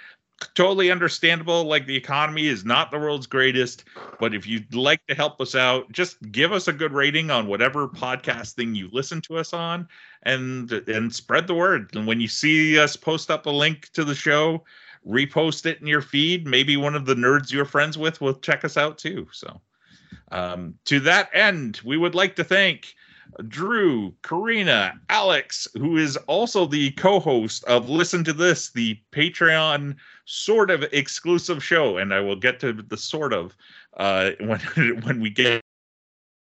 totally 0.53 0.91
understandable. 0.91 1.63
Like 1.63 1.85
the 1.85 1.95
economy 1.95 2.47
is 2.47 2.65
not 2.65 2.91
the 2.91 2.99
world's 2.99 3.27
greatest, 3.27 3.83
but 4.19 4.33
if 4.33 4.47
you'd 4.47 4.73
like 4.73 5.05
to 5.07 5.15
help 5.15 5.39
us 5.41 5.55
out, 5.55 5.91
just 5.91 6.17
give 6.31 6.51
us 6.51 6.67
a 6.67 6.73
good 6.73 6.93
rating 6.93 7.31
on 7.31 7.47
whatever 7.47 7.87
podcast 7.87 8.53
thing 8.53 8.75
you 8.75 8.89
listen 8.91 9.21
to 9.21 9.37
us 9.37 9.53
on, 9.53 9.87
and 10.23 10.71
and 10.71 11.13
spread 11.13 11.47
the 11.47 11.55
word. 11.55 11.95
And 11.95 12.07
when 12.07 12.19
you 12.19 12.27
see 12.27 12.79
us 12.79 12.95
post 12.95 13.31
up 13.31 13.45
a 13.45 13.49
link 13.49 13.89
to 13.93 14.03
the 14.03 14.15
show, 14.15 14.63
repost 15.07 15.65
it 15.65 15.81
in 15.81 15.87
your 15.87 16.01
feed. 16.01 16.47
Maybe 16.47 16.77
one 16.77 16.95
of 16.95 17.05
the 17.05 17.15
nerds 17.15 17.51
you're 17.51 17.65
friends 17.65 17.97
with 17.97 18.21
will 18.21 18.33
check 18.35 18.63
us 18.63 18.77
out 18.77 18.97
too. 18.97 19.27
So, 19.31 19.61
um, 20.31 20.75
to 20.85 20.99
that 21.01 21.29
end, 21.33 21.81
we 21.83 21.97
would 21.97 22.15
like 22.15 22.35
to 22.37 22.43
thank. 22.43 22.95
Drew, 23.47 24.13
Karina, 24.23 24.99
Alex, 25.09 25.67
who 25.75 25.97
is 25.97 26.17
also 26.27 26.65
the 26.65 26.91
co-host 26.91 27.63
of 27.65 27.89
Listen 27.89 28.23
to 28.25 28.33
This, 28.33 28.69
the 28.71 28.99
Patreon 29.11 29.95
sort 30.25 30.69
of 30.71 30.83
exclusive 30.91 31.63
show, 31.63 31.97
and 31.97 32.13
I 32.13 32.19
will 32.19 32.35
get 32.35 32.59
to 32.61 32.73
the 32.73 32.97
sort 32.97 33.33
of 33.33 33.55
uh, 33.97 34.31
when 34.39 34.59
when 35.03 35.21
we 35.21 35.29
get 35.29 35.61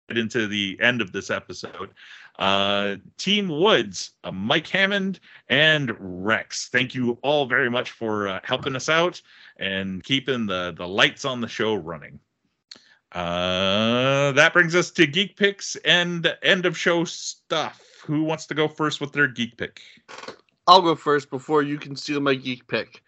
into 0.10 0.48
the 0.48 0.78
end 0.82 1.02
of 1.02 1.12
this 1.12 1.30
episode. 1.30 1.92
Uh, 2.40 2.96
Team 3.18 3.50
Woods, 3.50 4.12
uh, 4.24 4.32
Mike 4.32 4.68
Hammond, 4.68 5.20
and 5.50 5.94
Rex. 6.00 6.70
Thank 6.70 6.96
you 6.96 7.20
all 7.22 7.46
very 7.46 7.70
much 7.70 7.92
for 7.92 8.30
uh, 8.30 8.40
helping 8.44 8.76
us 8.76 8.88
out 8.88 9.22
and 9.58 10.04
keeping 10.04 10.46
the 10.46 10.74
the 10.78 10.88
lights 10.88 11.26
on 11.26 11.42
the 11.42 11.48
show 11.48 11.76
running. 11.76 12.20
Uh, 13.12 14.32
that 14.34 14.54
brings 14.54 14.76
us 14.76 14.92
to 14.92 15.08
geek 15.08 15.36
picks 15.36 15.76
and 15.78 16.36
end 16.44 16.66
of 16.66 16.78
show 16.78 17.04
stuff. 17.04 17.82
Who 18.06 18.24
wants 18.24 18.46
to 18.48 18.54
go 18.54 18.68
first 18.68 19.02
with 19.02 19.12
their 19.12 19.28
geek 19.28 19.58
pick? 19.58 19.82
I'll 20.68 20.82
go 20.82 20.96
first 20.96 21.30
before 21.30 21.64
you 21.64 21.78
can 21.78 21.96
steal 21.96 22.22
my 22.22 22.36
geek 22.36 22.68
pick. 22.68 23.04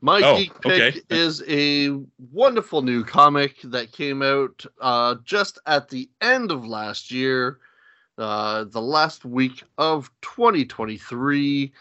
My 0.00 0.20
Oh, 0.22 0.36
geek 0.36 0.60
pick 0.60 0.96
okay. 0.96 1.00
is 1.10 1.42
a 1.48 1.98
wonderful 2.30 2.82
new 2.82 3.04
comic 3.04 3.60
that 3.64 3.90
came 3.90 4.22
out 4.22 4.64
uh, 4.80 5.16
just 5.24 5.58
at 5.66 5.88
the 5.88 6.08
end 6.20 6.50
of 6.50 6.66
last 6.66 7.10
year 7.10 7.58
uh, 8.18 8.64
the 8.64 8.82
last 8.82 9.24
week 9.24 9.64
of 9.78 10.10
2023. 10.22 11.72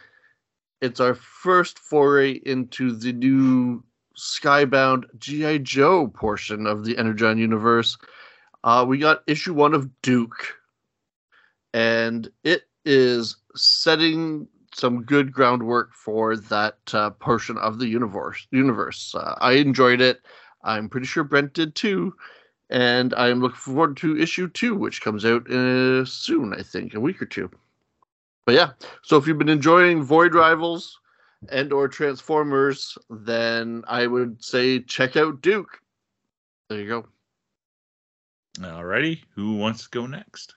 It's 0.81 0.99
our 0.99 1.15
first 1.15 1.79
foray 1.79 2.39
into 2.45 2.93
the 2.93 3.13
new 3.13 3.83
Skybound 4.17 5.05
G.I. 5.17 5.59
Joe 5.59 6.07
portion 6.07 6.67
of 6.67 6.85
the 6.85 6.97
Energon 6.97 7.37
universe. 7.37 7.97
Uh, 8.63 8.85
we 8.87 8.97
got 8.97 9.23
issue 9.27 9.53
one 9.53 9.73
of 9.73 9.89
Duke, 10.01 10.55
and 11.73 12.29
it 12.43 12.63
is 12.85 13.37
setting 13.55 14.47
some 14.73 15.03
good 15.03 15.31
groundwork 15.31 15.93
for 15.93 16.35
that 16.35 16.77
uh, 16.93 17.09
portion 17.11 17.57
of 17.57 17.79
the 17.79 17.87
universe. 17.87 18.47
Universe. 18.51 19.13
Uh, 19.15 19.35
I 19.39 19.53
enjoyed 19.53 20.01
it. 20.01 20.21
I'm 20.63 20.89
pretty 20.89 21.07
sure 21.07 21.23
Brent 21.23 21.53
did 21.53 21.75
too, 21.75 22.15
and 22.69 23.13
I'm 23.15 23.41
looking 23.41 23.57
forward 23.57 23.97
to 23.97 24.17
issue 24.17 24.47
two, 24.47 24.75
which 24.75 25.01
comes 25.01 25.25
out 25.25 25.49
uh, 25.49 26.05
soon. 26.05 26.53
I 26.57 26.63
think 26.63 26.93
a 26.93 26.99
week 26.99 27.21
or 27.21 27.25
two. 27.25 27.51
But 28.45 28.55
yeah, 28.55 28.71
so 29.03 29.17
if 29.17 29.27
you've 29.27 29.37
been 29.37 29.49
enjoying 29.49 30.03
Void 30.03 30.33
Rivals 30.33 30.99
and 31.51 31.73
or 31.73 31.87
Transformers, 31.87 32.97
then 33.09 33.83
I 33.87 34.07
would 34.07 34.43
say 34.43 34.79
check 34.79 35.15
out 35.15 35.41
Duke. 35.41 35.79
There 36.69 36.79
you 36.79 36.87
go. 36.87 37.05
Alrighty, 38.59 39.21
who 39.35 39.55
wants 39.55 39.83
to 39.83 39.89
go 39.89 40.05
next? 40.05 40.55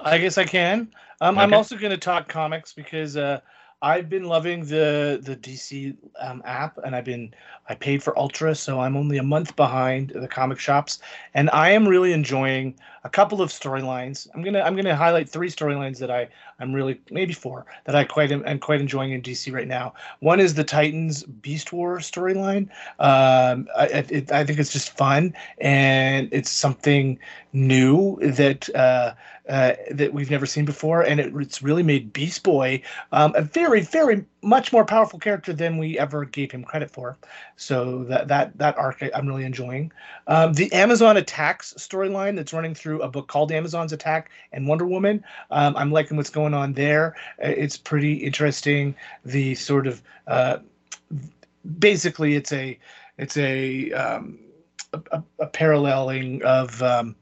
I 0.00 0.18
guess 0.18 0.38
I 0.38 0.44
can. 0.44 0.92
Um, 1.20 1.38
I'm 1.38 1.54
also 1.54 1.76
going 1.76 1.90
to 1.90 1.98
talk 1.98 2.28
comics 2.28 2.72
because 2.72 3.16
uh, 3.16 3.40
I've 3.82 4.08
been 4.08 4.24
loving 4.24 4.64
the 4.64 5.20
the 5.22 5.36
DC 5.36 5.96
um, 6.20 6.40
app, 6.44 6.78
and 6.78 6.94
I've 6.94 7.04
been 7.04 7.34
I 7.68 7.74
paid 7.74 8.02
for 8.02 8.16
Ultra, 8.16 8.54
so 8.54 8.80
I'm 8.80 8.96
only 8.96 9.18
a 9.18 9.22
month 9.22 9.56
behind 9.56 10.10
the 10.10 10.28
comic 10.28 10.60
shops, 10.60 11.00
and 11.34 11.50
I 11.50 11.70
am 11.70 11.86
really 11.86 12.12
enjoying 12.12 12.76
a 13.02 13.10
couple 13.10 13.42
of 13.42 13.50
storylines. 13.50 14.28
I'm 14.34 14.42
gonna 14.42 14.60
I'm 14.60 14.76
gonna 14.76 14.94
highlight 14.94 15.28
three 15.28 15.50
storylines 15.50 15.98
that 15.98 16.12
I 16.12 16.28
I'm 16.62 16.72
really 16.72 17.00
maybe 17.10 17.32
four 17.34 17.66
that 17.84 17.96
I 17.96 18.04
quite 18.04 18.30
am, 18.30 18.46
am 18.46 18.60
quite 18.60 18.80
enjoying 18.80 19.10
in 19.10 19.20
DC 19.20 19.52
right 19.52 19.66
now. 19.66 19.94
One 20.20 20.38
is 20.38 20.54
the 20.54 20.64
Titans 20.64 21.24
Beast 21.24 21.72
World 21.72 22.00
storyline. 22.02 22.68
Um, 23.00 23.68
I, 23.76 23.86
it, 24.08 24.30
I 24.30 24.44
think 24.44 24.60
it's 24.60 24.72
just 24.72 24.96
fun, 24.96 25.34
and 25.58 26.28
it's 26.32 26.50
something 26.50 27.18
new 27.52 28.18
that. 28.22 28.74
Uh, 28.74 29.14
uh, 29.48 29.74
that 29.90 30.14
we've 30.14 30.30
never 30.30 30.46
seen 30.46 30.64
before, 30.64 31.02
and 31.02 31.18
it, 31.18 31.34
it's 31.34 31.62
really 31.62 31.82
made 31.82 32.12
Beast 32.12 32.44
Boy 32.44 32.80
um, 33.10 33.34
a 33.34 33.42
very, 33.42 33.80
very 33.80 34.24
much 34.42 34.72
more 34.72 34.84
powerful 34.84 35.18
character 35.18 35.52
than 35.52 35.78
we 35.78 35.98
ever 35.98 36.24
gave 36.24 36.50
him 36.50 36.62
credit 36.64 36.90
for. 36.90 37.16
So 37.56 38.04
that 38.04 38.28
that 38.28 38.56
that 38.58 38.76
arc 38.78 39.02
I'm 39.14 39.26
really 39.26 39.44
enjoying. 39.44 39.92
Um, 40.26 40.52
the 40.52 40.72
Amazon 40.72 41.16
Attacks 41.16 41.74
storyline 41.74 42.36
that's 42.36 42.52
running 42.52 42.74
through 42.74 43.02
a 43.02 43.08
book 43.08 43.28
called 43.28 43.50
Amazon's 43.52 43.92
Attack 43.92 44.30
and 44.52 44.66
Wonder 44.66 44.86
Woman. 44.86 45.24
Um, 45.50 45.76
I'm 45.76 45.90
liking 45.90 46.16
what's 46.16 46.30
going 46.30 46.51
on 46.54 46.72
there. 46.74 47.14
Uh, 47.42 47.48
It's 47.48 47.76
pretty 47.76 48.14
interesting. 48.14 48.94
The 49.24 49.54
sort 49.54 49.86
of 49.86 50.02
uh, 50.26 50.58
basically 51.78 52.34
it's 52.34 52.52
a 52.52 52.78
it's 53.18 53.36
a 53.36 53.92
um, 53.92 54.38
a, 54.92 55.00
a, 55.12 55.22
a 55.40 55.46
paralleling 55.46 56.42
of 56.42 56.82
um, 56.82 57.14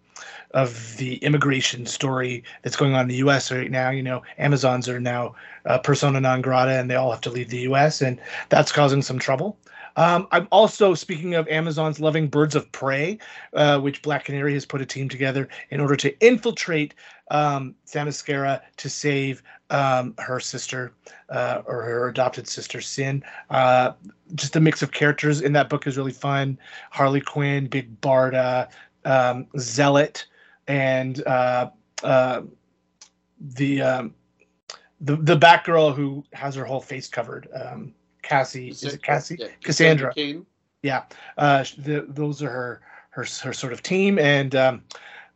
of 0.52 0.96
the 0.96 1.16
immigration 1.16 1.86
story 1.86 2.42
that's 2.62 2.76
going 2.76 2.94
on 2.94 3.02
in 3.02 3.08
the 3.08 3.16
U.S. 3.16 3.52
right 3.52 3.70
now. 3.70 3.90
You 3.90 4.02
know, 4.02 4.22
Amazons 4.38 4.88
are 4.88 5.00
now 5.00 5.34
uh, 5.66 5.78
persona 5.78 6.20
non 6.20 6.42
grata, 6.42 6.72
and 6.72 6.90
they 6.90 6.96
all 6.96 7.10
have 7.10 7.20
to 7.22 7.30
leave 7.30 7.50
the 7.50 7.60
U.S., 7.60 8.00
and 8.02 8.20
that's 8.48 8.72
causing 8.72 9.02
some 9.02 9.18
trouble. 9.18 9.56
Um, 9.96 10.28
I'm 10.30 10.48
also 10.50 10.94
speaking 10.94 11.34
of 11.34 11.48
Amazon's 11.48 12.00
loving 12.00 12.28
Birds 12.28 12.54
of 12.54 12.70
Prey, 12.72 13.18
uh, 13.54 13.78
which 13.80 14.02
Black 14.02 14.24
Canary 14.24 14.54
has 14.54 14.64
put 14.64 14.80
a 14.80 14.86
team 14.86 15.08
together 15.08 15.48
in 15.70 15.80
order 15.80 15.96
to 15.96 16.18
infiltrate 16.24 16.94
um, 17.30 17.74
to 17.86 18.88
save 18.88 19.42
um, 19.70 20.14
her 20.18 20.40
sister 20.40 20.92
uh, 21.28 21.62
or 21.66 21.82
her 21.82 22.08
adopted 22.08 22.48
sister 22.48 22.80
Sin. 22.80 23.22
Uh, 23.50 23.92
just 24.34 24.56
a 24.56 24.60
mix 24.60 24.82
of 24.82 24.92
characters 24.92 25.40
in 25.40 25.52
that 25.52 25.68
book 25.68 25.86
is 25.86 25.96
really 25.96 26.12
fun. 26.12 26.58
Harley 26.90 27.20
Quinn, 27.20 27.66
Big 27.66 28.00
Barda, 28.00 28.68
um, 29.04 29.46
Zealot, 29.58 30.26
and 30.66 31.24
uh, 31.26 31.70
uh, 32.02 32.42
the 33.40 33.82
um, 33.82 34.14
the 35.00 35.16
the 35.16 35.36
Batgirl 35.36 35.94
who 35.94 36.24
has 36.32 36.54
her 36.54 36.64
whole 36.64 36.80
face 36.80 37.08
covered. 37.08 37.48
Um, 37.54 37.94
Cassie, 38.22 38.68
is 38.68 38.82
it 38.84 39.02
Cassie? 39.02 39.36
Yeah, 39.38 39.48
Cassandra. 39.62 40.14
Cain. 40.14 40.46
Yeah, 40.82 41.04
uh, 41.36 41.64
the, 41.78 42.06
those 42.08 42.42
are 42.42 42.50
her 42.50 42.80
her 43.10 43.26
her 43.42 43.52
sort 43.52 43.72
of 43.72 43.82
team, 43.82 44.18
and 44.18 44.54
um, 44.54 44.82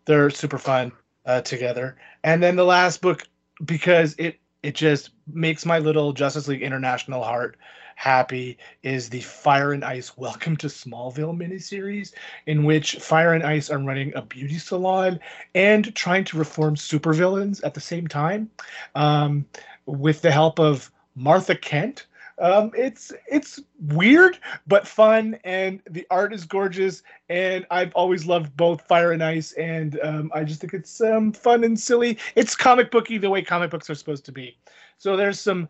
they're 0.04 0.30
super 0.30 0.58
fun 0.58 0.92
uh, 1.26 1.42
together. 1.42 1.96
And 2.22 2.42
then 2.42 2.56
the 2.56 2.64
last 2.64 3.02
book, 3.02 3.26
because 3.64 4.14
it 4.18 4.38
it 4.62 4.74
just 4.74 5.10
makes 5.26 5.66
my 5.66 5.78
little 5.78 6.12
Justice 6.12 6.48
League 6.48 6.62
International 6.62 7.22
heart 7.22 7.56
happy, 7.96 8.58
is 8.82 9.08
the 9.08 9.20
Fire 9.20 9.72
and 9.72 9.84
Ice 9.84 10.16
Welcome 10.16 10.56
to 10.56 10.66
Smallville 10.66 11.36
miniseries, 11.36 12.12
in 12.46 12.64
which 12.64 12.96
Fire 12.96 13.34
and 13.34 13.44
Ice 13.44 13.70
are 13.70 13.78
running 13.78 14.12
a 14.16 14.22
beauty 14.22 14.58
salon 14.58 15.20
and 15.54 15.94
trying 15.94 16.24
to 16.24 16.38
reform 16.38 16.74
supervillains 16.74 17.62
at 17.64 17.74
the 17.74 17.80
same 17.80 18.08
time, 18.08 18.50
um, 18.94 19.44
with 19.86 20.22
the 20.22 20.32
help 20.32 20.58
of 20.58 20.90
Martha 21.14 21.54
Kent. 21.54 22.06
Um, 22.38 22.70
it's 22.76 23.12
it's 23.30 23.60
weird 23.78 24.38
but 24.66 24.86
fun, 24.86 25.38
and 25.44 25.80
the 25.90 26.06
art 26.10 26.32
is 26.32 26.44
gorgeous. 26.44 27.02
And 27.28 27.66
I've 27.70 27.94
always 27.94 28.26
loved 28.26 28.56
both 28.56 28.82
Fire 28.82 29.12
and 29.12 29.22
Ice, 29.22 29.52
and 29.52 29.98
um, 30.02 30.30
I 30.34 30.44
just 30.44 30.60
think 30.60 30.74
it's 30.74 31.00
um, 31.00 31.32
fun 31.32 31.64
and 31.64 31.78
silly. 31.78 32.18
It's 32.34 32.54
comic 32.56 32.90
booky 32.90 33.18
the 33.18 33.30
way 33.30 33.42
comic 33.42 33.70
books 33.70 33.88
are 33.90 33.94
supposed 33.94 34.24
to 34.26 34.32
be. 34.32 34.56
So 34.98 35.16
there's 35.16 35.38
some 35.40 35.68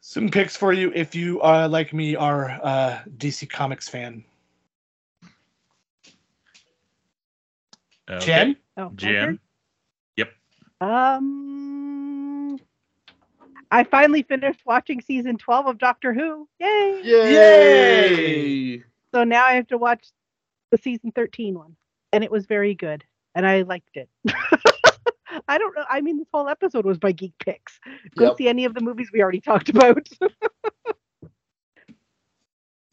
some 0.00 0.28
picks 0.28 0.56
for 0.56 0.72
you 0.72 0.92
if 0.94 1.14
you 1.14 1.40
uh, 1.42 1.68
like 1.70 1.92
me 1.92 2.16
are 2.16 2.46
a 2.48 3.02
DC 3.16 3.48
Comics 3.48 3.88
fan. 3.88 4.24
Okay. 8.10 8.26
Jen, 8.26 8.56
Oh, 8.76 8.90
my 9.00 9.12
Jen. 9.12 9.14
turn? 9.14 9.40
Um, 10.80 11.79
I 13.70 13.84
finally 13.84 14.22
finished 14.22 14.60
watching 14.66 15.00
season 15.00 15.36
12 15.38 15.66
of 15.66 15.78
Doctor 15.78 16.12
Who. 16.12 16.48
Yay! 16.58 17.00
Yay! 17.04 17.32
Yay! 18.76 18.82
So 19.14 19.24
now 19.24 19.44
I 19.44 19.52
have 19.54 19.68
to 19.68 19.78
watch 19.78 20.06
the 20.70 20.78
season 20.78 21.12
13 21.12 21.54
one, 21.54 21.76
and 22.12 22.24
it 22.24 22.30
was 22.30 22.46
very 22.46 22.74
good, 22.74 23.04
and 23.34 23.46
I 23.46 23.62
liked 23.62 23.96
it. 23.96 24.08
I 25.48 25.58
don't 25.58 25.74
know. 25.76 25.84
I 25.88 26.00
mean, 26.00 26.18
this 26.18 26.26
whole 26.32 26.48
episode 26.48 26.84
was 26.84 26.98
by 26.98 27.12
Geek 27.12 27.34
Picks. 27.38 27.78
Go 28.16 28.26
Yep. 28.26 28.36
see 28.38 28.48
any 28.48 28.64
of 28.64 28.74
the 28.74 28.80
movies 28.80 29.10
we 29.12 29.22
already 29.22 29.40
talked 29.40 29.68
about. 29.68 30.08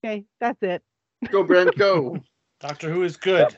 okay, 0.05 0.25
that's 0.39 0.61
it. 0.61 0.83
Go, 1.31 1.43
Brent, 1.43 1.75
go. 1.75 2.19
Doctor 2.59 2.91
Who 2.91 3.03
is 3.03 3.17
good. 3.17 3.57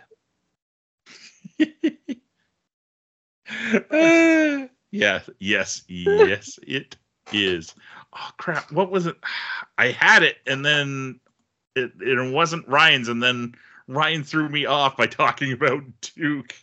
Uh, 3.92 4.68
yes, 4.92 5.30
yes, 5.40 5.84
yes, 5.88 6.60
it 6.68 6.96
is. 7.32 7.74
Oh 8.14 8.30
crap! 8.38 8.72
What 8.72 8.92
was 8.92 9.06
it? 9.06 9.16
I 9.78 9.88
had 9.92 10.24
it, 10.24 10.38
and 10.48 10.66
then 10.66 11.20
it 11.76 11.92
it 12.00 12.32
wasn't 12.32 12.68
Ryan's, 12.68 13.08
and 13.08 13.22
then 13.22 13.56
Ryan 13.88 14.24
threw 14.24 14.50
me 14.50 14.66
off 14.66 14.98
by 14.98 15.08
talking 15.08 15.52
about 15.52 15.84
Duke. 16.02 16.56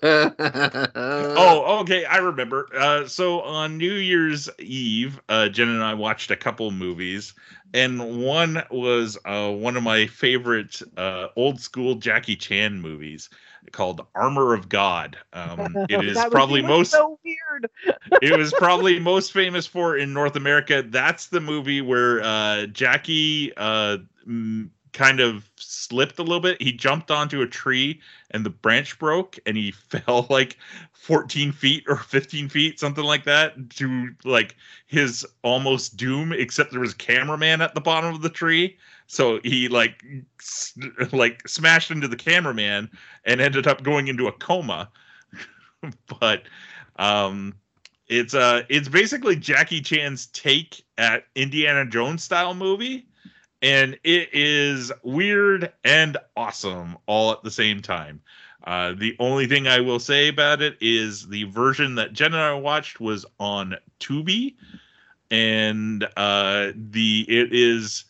oh, 0.02 1.78
okay, 1.80 2.04
I 2.04 2.18
remember. 2.18 2.68
Uh, 2.72 3.06
so 3.06 3.40
on 3.40 3.78
New 3.78 3.94
Year's 3.94 4.48
Eve, 4.60 5.20
uh, 5.28 5.48
Jen 5.48 5.68
and 5.68 5.82
I 5.82 5.94
watched 5.94 6.30
a 6.30 6.36
couple 6.36 6.70
movies, 6.70 7.34
and 7.74 8.22
one 8.24 8.62
was 8.70 9.18
uh, 9.24 9.50
one 9.50 9.76
of 9.76 9.82
my 9.82 10.06
favorite 10.06 10.80
uh, 10.96 11.28
old 11.34 11.60
school 11.60 11.96
Jackie 11.96 12.36
Chan 12.36 12.80
movies 12.80 13.28
called 13.72 14.04
Armor 14.14 14.54
of 14.54 14.68
God. 14.68 15.16
Um, 15.32 15.76
it 15.88 16.04
is 16.04 16.18
probably 16.30 16.62
most 16.62 16.92
so 16.92 17.18
weird. 17.24 17.70
it 18.22 18.36
was 18.36 18.52
probably 18.52 18.98
most 18.98 19.32
famous 19.32 19.66
for 19.66 19.96
in 19.96 20.12
North 20.12 20.36
America. 20.36 20.82
That's 20.86 21.26
the 21.26 21.40
movie 21.40 21.80
where 21.80 22.22
uh, 22.22 22.66
Jackie 22.66 23.52
uh, 23.56 23.98
mm, 24.26 24.68
kind 24.92 25.20
of 25.20 25.48
slipped 25.56 26.18
a 26.18 26.22
little 26.22 26.40
bit. 26.40 26.60
He 26.60 26.72
jumped 26.72 27.10
onto 27.10 27.42
a 27.42 27.46
tree 27.46 28.00
and 28.30 28.44
the 28.44 28.50
branch 28.50 28.98
broke 28.98 29.38
and 29.46 29.56
he 29.56 29.70
fell 29.88 30.26
like 30.30 30.56
14 30.92 31.52
feet 31.52 31.84
or 31.88 31.96
15 31.96 32.48
feet, 32.48 32.80
something 32.80 33.04
like 33.04 33.24
that, 33.24 33.70
to 33.70 34.10
like 34.24 34.56
his 34.86 35.26
almost 35.42 35.96
doom, 35.96 36.32
except 36.32 36.70
there 36.70 36.80
was 36.80 36.92
a 36.92 36.96
cameraman 36.96 37.60
at 37.60 37.74
the 37.74 37.80
bottom 37.80 38.14
of 38.14 38.22
the 38.22 38.30
tree. 38.30 38.76
So 39.08 39.40
he 39.42 39.68
like 39.68 40.04
like 41.12 41.46
smashed 41.48 41.90
into 41.90 42.06
the 42.06 42.16
cameraman 42.16 42.90
and 43.24 43.40
ended 43.40 43.66
up 43.66 43.82
going 43.82 44.06
into 44.08 44.28
a 44.28 44.32
coma. 44.32 44.90
but 46.20 46.42
um 46.96 47.54
it's 48.06 48.34
uh 48.34 48.62
it's 48.68 48.88
basically 48.88 49.34
Jackie 49.34 49.80
Chan's 49.80 50.26
take 50.26 50.84
at 50.98 51.24
Indiana 51.34 51.86
Jones 51.86 52.22
style 52.22 52.54
movie 52.54 53.08
and 53.62 53.98
it 54.04 54.28
is 54.32 54.92
weird 55.02 55.72
and 55.84 56.16
awesome 56.36 56.96
all 57.06 57.32
at 57.32 57.42
the 57.42 57.50
same 57.50 57.82
time. 57.82 58.20
Uh, 58.64 58.92
the 58.96 59.16
only 59.18 59.46
thing 59.46 59.66
I 59.66 59.80
will 59.80 59.98
say 59.98 60.28
about 60.28 60.60
it 60.60 60.76
is 60.80 61.28
the 61.28 61.44
version 61.44 61.94
that 61.94 62.12
Jen 62.12 62.34
and 62.34 62.42
I 62.42 62.52
watched 62.54 63.00
was 63.00 63.24
on 63.40 63.76
Tubi, 64.00 64.56
and 65.30 66.04
uh, 66.16 66.72
the 66.74 67.24
it 67.28 67.52
is 67.52 68.04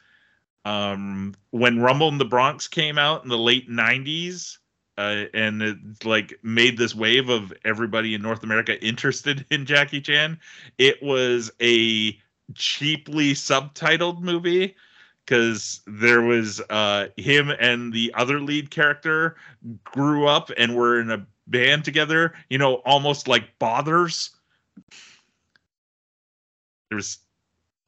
um, 0.65 1.35
when 1.51 1.81
Rumble 1.81 2.09
in 2.09 2.19
the 2.19 2.25
Bronx 2.25 2.69
came 2.69 2.99
out 2.99 3.23
in 3.23 3.29
the 3.29 3.39
late 3.39 3.69
'90s. 3.69 4.59
Uh, 4.97 5.27
and 5.33 5.63
it 5.63 5.77
like 6.05 6.35
made 6.43 6.77
this 6.77 6.93
wave 6.93 7.29
of 7.29 7.53
everybody 7.65 8.15
in 8.15 8.23
North 8.23 8.43
America 8.43 8.85
interested 8.85 9.47
in 9.49 9.65
Jackie 9.65 10.01
Chan. 10.01 10.41
It 10.77 11.01
was 11.01 11.53
a 11.63 12.19
cheaply 12.55 13.33
subtitled 13.33 14.21
movie 14.23 14.75
because 15.25 15.83
there 15.87 16.23
was 16.23 16.61
uh, 16.71 17.09
him 17.17 17.51
and 17.61 17.93
the 17.93 18.13
other 18.15 18.41
lead 18.41 18.71
character 18.71 19.37
grew 19.85 20.27
up 20.27 20.51
and 20.57 20.75
were 20.75 21.01
in 21.01 21.11
a 21.11 21.27
band 21.47 21.85
together. 21.85 22.35
You 22.49 22.57
know, 22.57 22.77
almost 22.87 23.29
like 23.29 23.59
Bothers. 23.59 24.31
There's 26.91 27.19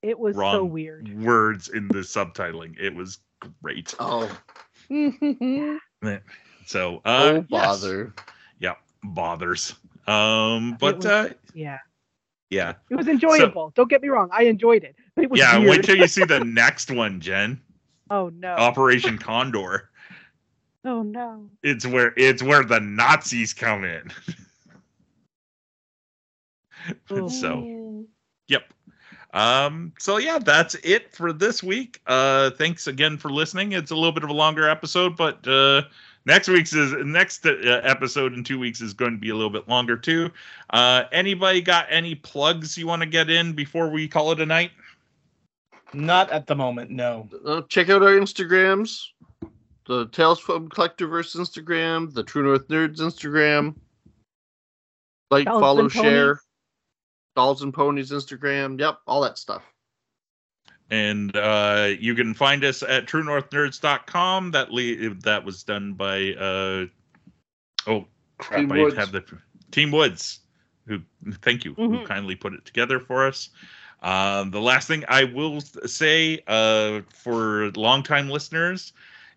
It 0.03 0.19
was 0.19 0.35
so 0.37 0.65
weird. 0.65 1.23
words 1.23 1.69
in 1.69 1.89
the 1.89 1.99
subtitling. 1.99 2.79
It 2.81 2.95
was 2.95 3.19
great. 3.63 3.95
Oh, 3.99 4.31
So, 6.67 6.97
uh, 7.05 7.33
oh 7.33 7.35
yes. 7.35 7.47
bother. 7.49 8.15
Yeah, 8.61 8.75
bothers. 9.03 9.75
Um, 10.07 10.77
but 10.79 10.97
was- 10.99 11.07
uh, 11.07 11.31
yeah. 11.53 11.79
yeah, 12.49 12.75
It 12.91 12.95
was 12.95 13.09
enjoyable. 13.09 13.73
Don't 13.75 13.91
get 13.91 14.03
me 14.03 14.09
wrong. 14.09 14.29
I 14.33 14.45
enjoyed 14.45 14.85
it. 14.85 14.95
But 15.15 15.25
it 15.25 15.31
was 15.31 15.41
yeah. 15.41 15.59
weird. 15.59 15.71
Wait 15.71 15.85
till 15.85 15.97
you 15.97 16.07
see 16.07 16.25
the 16.25 16.45
next 16.45 16.91
one, 16.91 17.21
Jen. 17.21 17.61
oh 18.11 18.31
no. 18.31 18.55
Operation 18.55 19.19
Condor. 19.27 19.91
Oh 20.85 21.03
no. 21.03 21.51
It's 21.63 21.85
where 21.87 22.15
it's 22.17 22.43
where 22.43 22.65
the 22.65 22.81
Nazis 22.81 23.53
come 23.53 23.85
in. 23.85 24.11
So, 27.09 27.27
yep. 27.27 27.90
Um, 29.33 29.93
so 29.99 30.17
yeah, 30.17 30.39
that's 30.39 30.75
it 30.77 31.15
for 31.15 31.33
this 31.33 31.63
week. 31.63 32.01
Uh, 32.07 32.51
thanks 32.51 32.87
again 32.87 33.17
for 33.17 33.31
listening. 33.31 33.73
It's 33.73 33.91
a 33.91 33.95
little 33.95 34.13
bit 34.13 34.25
of 34.25 34.31
a 34.31 34.35
longer 34.35 34.69
episode, 34.69 35.17
but 35.17 35.47
uh, 35.47 35.83
next 36.27 36.49
week's 36.49 36.73
is 36.73 36.93
next 37.05 37.47
uh, 37.47 37.81
episode 37.85 38.33
in 38.35 38.43
two 38.43 38.59
weeks 38.59 38.81
is 38.81 38.93
going 38.93 39.13
to 39.13 39.19
be 39.19 39.31
a 39.31 39.35
little 39.35 39.51
bit 39.51 39.69
longer 39.69 39.97
too. 39.97 40.31
Uh, 40.71 41.05
anybody 41.13 41.61
got 41.61 41.87
any 41.91 42.15
plugs 42.15 42.77
you 42.77 42.87
want 42.87 43.03
to 43.03 43.07
get 43.07 43.31
in 43.31 43.53
before 43.53 43.89
we 43.89 44.09
call 44.09 44.33
it 44.33 44.41
a 44.41 44.47
night? 44.47 44.73
Not 45.93 46.31
at 46.31 46.47
the 46.47 46.55
moment, 46.55 46.91
no. 46.91 47.29
Uh, 47.45 47.63
check 47.69 47.89
out 47.89 48.03
our 48.03 48.11
Instagrams. 48.11 49.07
The 49.87 50.07
Tales 50.09 50.39
from 50.39 50.69
Collectorverse 50.69 51.37
Instagram, 51.37 52.13
the 52.15 52.23
True 52.23 52.45
North 52.45 52.69
Nerds 52.69 52.99
Instagram. 52.99 53.75
Like, 55.33 55.47
Dolls 55.47 55.61
follow, 55.61 55.89
share. 55.89 56.35
Ponies. 56.35 56.50
Dolls 57.41 57.63
and 57.63 57.73
Ponies 57.73 58.11
Instagram. 58.11 58.79
Yep, 58.79 58.99
all 59.07 59.23
that 59.23 59.39
stuff. 59.39 59.63
And 60.91 61.35
uh, 61.35 61.89
you 61.99 62.15
can 62.15 62.35
find 62.35 62.63
us 62.65 62.83
at 62.83 63.07
truenorthnerds.com. 63.07 64.51
That 64.51 64.71
le- 64.71 65.15
that 65.23 65.43
was 65.43 65.63
done 65.63 65.95
by 65.95 66.35
uh, 66.35 66.85
oh 67.87 68.05
crap, 68.37 68.61
Team 68.61 68.73
I 68.73 68.81
Woods. 68.83 68.97
have 68.97 69.11
the 69.13 69.25
Team 69.71 69.91
Woods. 69.91 70.41
Who 70.87 71.01
thank 71.41 71.65
you, 71.65 71.73
who 71.75 71.89
Mhm. 71.89 72.07
kindly 72.07 72.35
put 72.35 72.53
it 72.53 72.67
together 72.67 73.01
for 73.01 73.27
us. 73.27 73.49
Um, 74.03 74.51
the 74.51 74.61
last 74.61 74.87
thing 74.87 75.05
I 75.09 75.25
will 75.25 75.63
say 75.63 76.43
uh, 76.47 77.01
for 77.09 77.71
longtime 77.75 78.29
listeners 78.29 78.93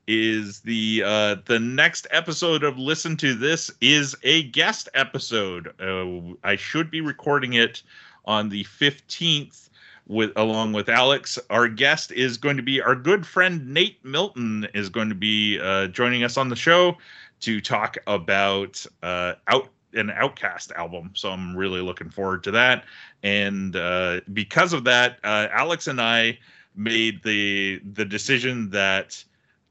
is 0.07 0.59
the 0.61 1.03
uh, 1.05 1.35
the 1.45 1.59
next 1.59 2.07
episode 2.11 2.63
of 2.63 2.77
Listen 2.77 3.15
to 3.17 3.34
This 3.34 3.71
is 3.81 4.15
a 4.23 4.43
guest 4.43 4.89
episode. 4.93 5.73
Uh, 5.80 6.35
I 6.43 6.55
should 6.55 6.91
be 6.91 7.01
recording 7.01 7.53
it 7.53 7.84
on 8.25 8.49
the 8.49 8.63
fifteenth 8.63 9.69
with 10.07 10.31
along 10.35 10.73
with 10.73 10.89
Alex. 10.89 11.39
Our 11.49 11.67
guest 11.67 12.11
is 12.11 12.38
going 12.38 12.57
to 12.57 12.63
be 12.63 12.81
our 12.81 12.95
good 12.95 13.25
friend 13.25 13.73
Nate 13.73 14.03
Milton 14.03 14.67
is 14.73 14.89
going 14.89 15.09
to 15.09 15.15
be 15.15 15.59
uh, 15.59 15.88
joining 15.88 16.23
us 16.23 16.38
on 16.38 16.49
the 16.49 16.55
show 16.55 16.97
to 17.41 17.61
talk 17.61 17.97
about 18.07 18.85
uh, 19.01 19.34
out 19.47 19.69
an 19.93 20.09
OutKast 20.09 20.71
album. 20.73 21.11
So 21.13 21.30
I'm 21.30 21.55
really 21.55 21.81
looking 21.81 22.09
forward 22.09 22.43
to 22.43 22.51
that. 22.51 22.85
And 23.21 23.75
uh, 23.75 24.21
because 24.34 24.73
of 24.73 24.84
that, 24.85 25.19
uh, 25.23 25.47
Alex 25.51 25.88
and 25.88 26.01
I 26.01 26.39
made 26.75 27.21
the 27.23 27.81
the 27.93 28.05
decision 28.05 28.69
that 28.71 29.23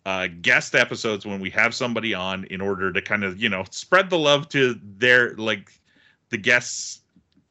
uh, 0.04 0.28
guest 0.40 0.74
episodes 0.74 1.24
when 1.24 1.40
we 1.40 1.50
have 1.50 1.74
somebody 1.74 2.12
on 2.14 2.44
in 2.46 2.60
order 2.60 2.92
to 2.92 3.00
kind 3.00 3.24
of 3.24 3.40
you 3.40 3.48
know 3.48 3.64
spread 3.70 4.10
the 4.10 4.18
love 4.18 4.48
to 4.48 4.78
their 4.98 5.34
like 5.36 5.72
the 6.30 6.38
guests 6.38 7.00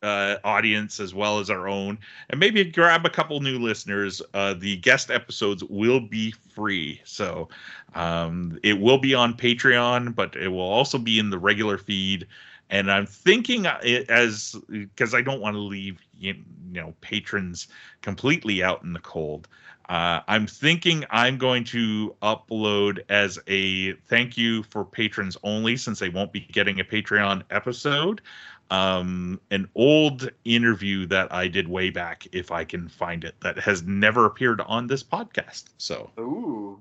uh, 0.04 0.38
audience 0.44 1.00
as 1.00 1.14
well 1.14 1.40
as 1.40 1.50
our 1.50 1.68
own. 1.68 1.98
And 2.30 2.40
maybe 2.40 2.64
grab 2.64 3.06
a 3.06 3.10
couple 3.10 3.40
new 3.40 3.60
listeners. 3.60 4.22
Uh, 4.34 4.56
the 4.56 4.78
guest 4.78 5.12
episodes 5.12 5.64
will 5.64 6.00
be 6.00 6.32
free. 6.32 7.00
So 7.04 7.50
um, 7.94 8.58
it 8.64 8.80
will 8.80 8.98
be 8.98 9.14
on 9.14 9.36
patreon 9.36 10.16
but 10.16 10.36
it 10.36 10.50
will 10.50 10.60
also 10.62 10.98
be 10.98 11.20
in 11.20 11.30
the 11.30 11.40
regular 11.40 11.78
feed. 11.78 12.28
And 12.70 12.90
i'm 12.90 13.06
thinking 13.06 13.66
uh, 13.68 13.80
it 13.84 14.10
as 14.10 14.56
because 14.70 15.14
i 15.14 15.22
don't 15.22 15.42
want 15.42 15.56
to 15.56 15.60
leave 15.60 16.00
you 16.18 16.36
know 16.72 16.94
patrons 17.02 17.68
completely 18.02 18.64
out 18.64 18.82
in 18.82 18.94
the 18.94 19.00
cold 19.00 19.50
uh, 19.92 20.22
I'm 20.30 20.48
thinking 20.48 21.04
I'm 21.10 21.38
going 21.38 21.66
to 21.66 22.16
upload 22.22 23.04
as 23.10 23.38
a 23.48 23.92
thank 24.08 24.38
you 24.38 24.64
for 24.64 24.86
patrons 24.86 25.36
only, 25.44 25.76
since 25.76 26.00
they 26.00 26.08
won't 26.08 26.32
be 26.32 26.40
getting 26.40 26.80
a 26.80 26.84
Patreon 26.86 27.44
episode, 27.50 28.22
um, 28.70 29.38
an 29.52 29.68
old 29.76 30.30
interview 30.46 31.06
that 31.08 31.34
I 31.34 31.50
did 31.50 31.68
way 31.68 31.90
back, 31.90 32.26
if 32.32 32.54
I 32.54 32.64
can 32.64 32.88
find 32.88 33.26
it, 33.26 33.36
that 33.42 33.60
has 33.60 33.84
never 33.84 34.26
appeared 34.26 34.62
on 34.62 34.88
this 34.88 35.04
podcast. 35.04 35.66
So, 35.78 36.10
Ooh. 36.18 36.80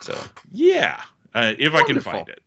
so 0.00 0.16
yeah, 0.52 1.02
uh, 1.34 1.54
if 1.58 1.74
I 1.74 1.82
can 1.82 2.00
find 2.00 2.28
it. 2.28 2.44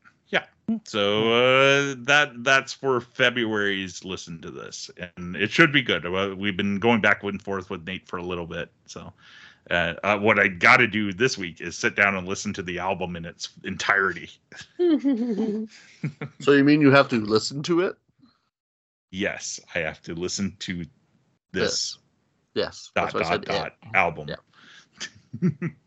So 0.85 1.31
uh, 1.33 1.95
that 1.99 2.31
that's 2.43 2.73
for 2.73 3.01
February's 3.01 4.03
listen 4.05 4.41
to 4.41 4.51
this, 4.51 4.89
and 5.17 5.35
it 5.35 5.51
should 5.51 5.71
be 5.71 5.81
good. 5.81 6.07
We've 6.37 6.55
been 6.57 6.79
going 6.79 7.01
back 7.01 7.23
and 7.23 7.41
forth 7.41 7.69
with 7.69 7.85
Nate 7.85 8.07
for 8.07 8.17
a 8.17 8.23
little 8.23 8.47
bit, 8.47 8.69
so. 8.85 9.13
Uh, 9.71 9.93
uh, 10.03 10.17
what 10.17 10.37
I 10.37 10.49
got 10.49 10.77
to 10.77 10.87
do 10.87 11.13
this 11.13 11.37
week 11.37 11.61
is 11.61 11.77
sit 11.77 11.95
down 11.95 12.15
and 12.15 12.27
listen 12.27 12.51
to 12.51 12.61
the 12.61 12.79
album 12.79 13.15
in 13.15 13.23
its 13.23 13.49
entirety. 13.63 14.29
So 16.41 16.51
you 16.51 16.65
mean 16.65 16.81
you 16.81 16.91
have 16.91 17.07
to 17.09 17.21
listen 17.21 17.63
to 17.63 17.79
it? 17.79 17.95
Yes, 19.11 19.59
I 19.73 19.79
have 19.79 20.01
to 20.01 20.15
listen 20.15 20.55
to 20.59 20.85
this 21.53 21.97
Yes. 22.55 22.91
dot 22.93 23.13
why 23.13 23.21
I 23.21 23.23
dot 23.23 23.45
dot 23.45 23.67
it. 23.67 23.95
album. 23.95 24.29
Yeah. 25.41 25.49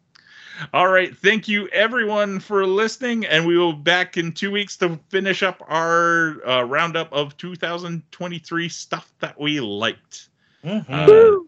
All 0.72 0.88
right, 0.88 1.16
thank 1.16 1.48
you 1.48 1.68
everyone 1.68 2.40
for 2.40 2.66
listening, 2.66 3.26
and 3.26 3.46
we 3.46 3.56
will 3.58 3.72
be 3.72 3.82
back 3.82 4.16
in 4.16 4.32
two 4.32 4.50
weeks 4.50 4.76
to 4.78 4.98
finish 5.08 5.42
up 5.42 5.62
our 5.68 6.46
uh, 6.46 6.62
roundup 6.62 7.12
of 7.12 7.36
2023 7.36 8.68
stuff 8.68 9.12
that 9.20 9.38
we 9.38 9.60
liked. 9.60 10.28
Mhm. 10.64 10.84
Uh, 10.88 11.44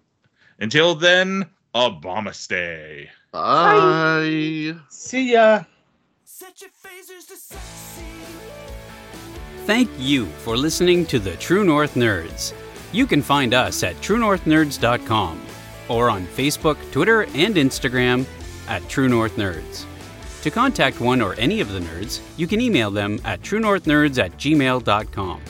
until 0.61 0.95
then, 0.95 1.47
Obama 1.75 2.35
stay. 2.35 3.11
Bye. 3.33 4.75
See 4.89 5.33
ya. 5.33 5.65
Set 6.25 6.61
your 6.61 6.71
phasers 6.71 7.27
to. 7.29 7.57
Thank 9.67 9.91
you 9.99 10.27
for 10.45 10.57
listening 10.57 11.05
to 11.07 11.19
the 11.19 11.37
True 11.37 11.65
North 11.65 11.95
Nerds. 11.95 12.55
You 12.93 13.07
can 13.07 13.21
find 13.21 13.53
us 13.53 13.83
at 13.83 13.97
truenorthnerds.com 13.97 15.43
or 15.89 16.09
on 16.09 16.27
Facebook, 16.29 16.79
Twitter, 16.91 17.25
and 17.35 17.57
Instagram 17.57 18.25
at 18.69 18.89
True 18.89 19.09
North 19.09 19.37
Nerds. 19.37 19.85
To 20.43 20.51
contact 20.51 21.01
one 21.01 21.21
or 21.21 21.35
any 21.35 21.61
of 21.61 21.73
the 21.73 21.81
nerds, 21.81 22.21
you 22.37 22.47
can 22.47 22.61
email 22.61 22.91
them 22.91 23.19
at 23.25 23.43
truenorthnerds 23.43 24.23
at 24.23 24.33
gmail.com. 24.37 25.41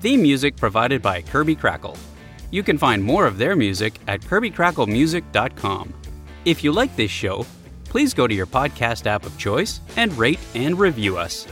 Theme 0.00 0.22
music 0.22 0.56
provided 0.56 1.02
by 1.02 1.22
Kirby 1.22 1.56
Krackle. 1.56 1.96
You 2.50 2.62
can 2.62 2.78
find 2.78 3.02
more 3.02 3.26
of 3.26 3.38
their 3.38 3.56
music 3.56 3.98
at 4.06 4.20
kirbykracklemusic.com. 4.20 5.94
If 6.44 6.62
you 6.62 6.72
like 6.72 6.94
this 6.94 7.10
show, 7.10 7.44
please 7.84 8.14
go 8.14 8.26
to 8.26 8.34
your 8.34 8.46
podcast 8.46 9.06
app 9.06 9.26
of 9.26 9.36
choice 9.38 9.80
and 9.96 10.12
rate 10.16 10.40
and 10.54 10.78
review 10.78 11.16
us. 11.16 11.46